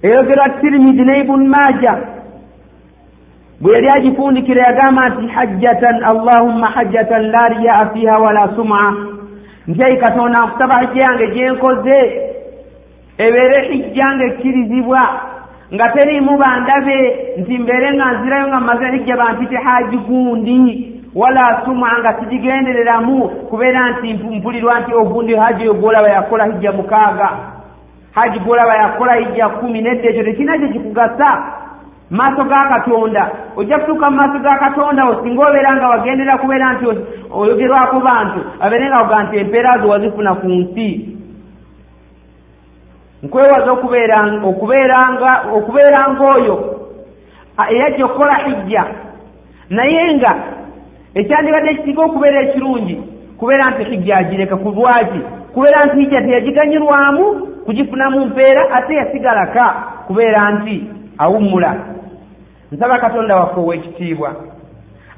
Eyogerwa 0.02 0.50
tirimidi 0.50 1.04
ne 1.04 1.20
ibuni 1.20 1.48
maja. 1.48 1.98
Bwe 3.62 3.74
yali 3.74 3.90
agifundikira 3.90 4.68
yagamba 4.68 5.10
nti 5.10 5.28
hajjatan 5.28 6.04
allahumma 6.04 6.68
hajjatan 6.76 7.32
la 7.32 7.48
riyaa 7.48 7.86
fiha 7.94 8.18
wala 8.18 8.56
suma 8.56 9.09
nti 9.70 9.84
ayi 9.84 9.98
katonda 9.98 10.46
nkusaba 10.46 10.80
hijja 10.80 11.02
yange 11.04 11.28
gyenkoze 11.28 11.98
ebeere 13.18 13.60
hijja 13.72 14.06
nga 14.16 14.26
ekkirizibwa 14.26 15.02
nga 15.74 15.90
teriimu 15.90 16.38
bandabe 16.38 16.98
nti 17.38 17.58
mbeere 17.58 17.94
nga 17.94 18.08
nzirayo 18.12 18.48
nga 18.48 18.60
mmaze 18.60 18.86
hijja 18.92 19.16
bampite 19.18 19.56
haji 19.58 19.98
gundi. 19.98 20.86
Wala 21.16 21.62
suma 21.66 22.00
nga 22.00 22.14
sigigendereramu 22.20 23.30
kubeera 23.30 23.90
nti 23.90 24.14
mpulirwa 24.14 24.80
nti 24.80 24.94
ogundi 24.94 25.36
haji 25.36 25.62
oyo 25.64 25.74
gwolaba 25.74 26.10
yakola 26.10 26.46
hijja 26.46 26.72
mukaaga. 26.72 27.30
Haji 28.16 28.40
gwolaba 28.40 28.78
yakola 28.78 29.14
hijja 29.16 29.50
kumi 29.50 29.82
nedda 29.82 30.10
ekyo 30.10 30.24
tekirina 30.24 30.58
kye 30.58 30.68
kikugasa 30.68 31.30
maaso 32.10 32.44
ga 32.44 32.70
katonda. 32.70 33.32
Ojja 33.56 33.80
kutuuka 33.80 34.10
mu 34.10 34.18
maaso 34.18 34.40
ga 34.40 34.58
katonda 34.58 35.06
osinga 35.06 35.48
obeera 35.48 35.76
nga 35.76 35.90
wagendera 35.90 36.38
kubeera 36.38 36.74
nti 36.74 36.86
oyogerwako 37.32 38.00
bantu 38.00 38.40
abeere 38.60 38.88
nga 38.88 39.02
oga 39.04 39.24
nti 39.24 39.38
empeera 39.38 39.82
zo 39.82 39.88
wazifuna 39.90 40.36
ku 40.36 40.48
nsi. 40.48 41.16
Nkwewaza 43.24 43.72
okubeeranga 43.72 45.32
okubeeranga 45.54 46.24
oyo 46.36 46.56
eyajja 47.70 48.06
okukola 48.06 48.36
hijja. 48.36 48.86
Naye 49.70 50.16
nga 50.16 50.36
ekyandibadde 51.16 51.74
kisinga 51.74 52.02
okubeera 52.02 52.42
ekirungi 52.42 53.04
kubeera 53.38 53.70
nti 53.70 53.84
hijja 53.84 54.18
agireka 54.18 54.56
ku 54.58 54.70
lwaki 54.70 55.20
kubeera 55.54 55.86
nti 55.86 56.00
hijja 56.00 56.22
teyagiganyirwamu 56.22 57.26
kugifunamu 57.66 58.26
mpeera 58.26 58.72
ate 58.72 58.94
yasigalaka 58.96 59.66
kubeera 60.08 60.52
nti 60.52 60.84
awummula 61.18 61.99
nsaba 62.72 63.00
katonda 63.00 63.36
waffe 63.36 63.60
ow'ekitiibwa. 63.60 64.36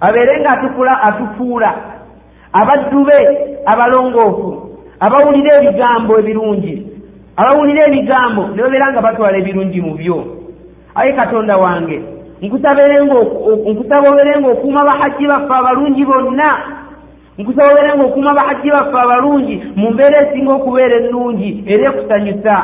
Abeere 0.02 0.40
nga 0.40 0.49
atukula 0.49 1.02
atufuula. 1.02 1.76
Abaddu 2.53 3.06
be 3.06 3.19
abalongoofu 3.65 4.72
abawulira 4.99 5.52
ebigambo 5.60 6.19
ebirungi 6.19 6.73
abawulira 7.38 7.82
ebigambo 7.88 8.44
ne 8.48 8.61
babeera 8.61 8.91
nga 8.91 9.02
batwala 9.02 9.38
ebirungi 9.38 9.82
mu 9.82 9.94
byo. 9.95 10.18
Aye 10.95 11.14
katonda 11.14 11.57
wange 11.57 12.02
nkusaba 12.41 12.82
obeere 14.10 14.40
nga 14.40 14.49
okuuma 14.52 14.84
bahajji 14.84 15.28
baffe 15.28 15.53
abalungi 15.53 16.06
bonna. 16.06 16.49
Nkusaba 17.38 17.72
obeere 17.72 17.95
nga 17.95 18.06
okuuma 18.06 18.34
bahajji 18.34 18.69
baffe 18.69 18.98
abalungi 18.99 19.56
mu 19.76 19.91
mbeera 19.91 20.18
esinga 20.23 20.53
okubeera 20.53 20.95
ennungi 21.02 21.64
era 21.68 21.84
ekusanyusa 21.90 22.56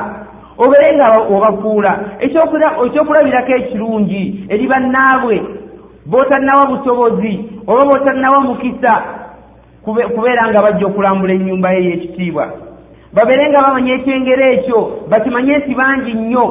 obeere 0.57 0.95
nga 0.95 1.07
obafuula 1.35 1.99
ekyokulabirako 2.19 3.51
ekirungi 3.59 4.45
eri 4.49 4.67
bannaabwe 4.67 5.35
bootannawa 6.05 6.65
busobozi 6.71 7.33
oba 7.67 7.85
bootannawa 7.85 8.39
mukisa 8.41 8.93
kubeera 10.15 10.47
nga 10.49 10.61
bajja 10.61 10.87
okulambula 10.87 11.33
ennyumba 11.33 11.71
ye 11.71 11.79
ey'ekitiibwa. 11.79 12.45
Babeere 13.13 13.49
nga 13.49 13.61
bamanya 13.61 13.93
ekyengero 13.93 14.45
ekyo 14.53 14.79
bakimanye 15.09 15.57
nti 15.57 15.75
bangi 15.75 16.13
nnyo. 16.13 16.45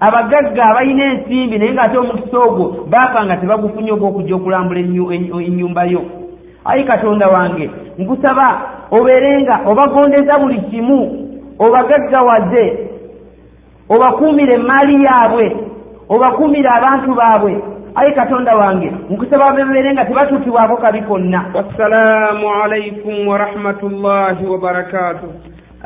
Abagagga 0.00 0.64
abalina 0.64 1.04
ensimbi 1.04 1.58
naye 1.58 1.72
ng'ate 1.72 1.96
omukisa 1.98 2.38
ogwo 2.38 2.86
baafa 2.90 3.24
nga 3.24 3.36
tebagufunye 3.36 3.92
ogw'okujja 3.92 4.34
okulambula 4.36 4.80
ennyumba 4.80 5.84
yo. 5.84 6.02
Ayi 6.64 6.84
katonda 6.84 7.28
wange 7.28 7.70
nkusaba 7.98 8.46
obeere 8.90 9.42
nga 9.42 9.60
obagondeza 9.66 10.38
buli 10.38 10.60
kimu 10.70 11.00
obagaggawaze 11.58 12.93
obakuumire 13.88 14.54
emaali 14.54 15.04
yaabwe 15.04 15.56
obakuumire 16.08 16.68
abantu 16.68 17.14
baabwe. 17.14 17.62
Ayi 17.94 18.12
katonda 18.14 18.56
wange 18.56 18.92
nkusaba 19.10 19.52
bebeere 19.52 19.92
nga 19.92 20.04
tebatuukibwako 20.04 20.76
kabi 20.76 21.02
konna. 21.02 21.44
Wassalaamu 21.54 22.46
alaikum 22.62 23.28
warahmatullahi 23.28 24.46
wabarakatuh 24.46 25.28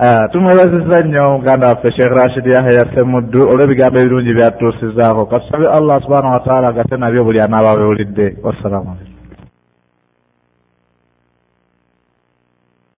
Ah, 0.00 0.28
tumwebaziza 0.32 1.00
nnyo 1.02 1.22
muganda 1.30 1.68
waffe 1.68 1.92
sheekh 1.92 2.12
rashid 2.12 2.46
yahya 2.46 2.84
semuddu 2.94 3.48
olw'ebigambo 3.50 3.98
ebirungi 3.98 4.32
byatutuusizaako 4.34 5.26
katusabe 5.26 5.66
allah 5.68 6.02
subhanahu 6.02 6.34
wataala 6.34 6.68
agate 6.68 6.96
nabyo 6.96 7.24
buli 7.24 7.40
anaaba 7.40 7.76
bewulidde 7.76 8.36
wassalamu 8.42 8.88
alaikum 8.94 9.07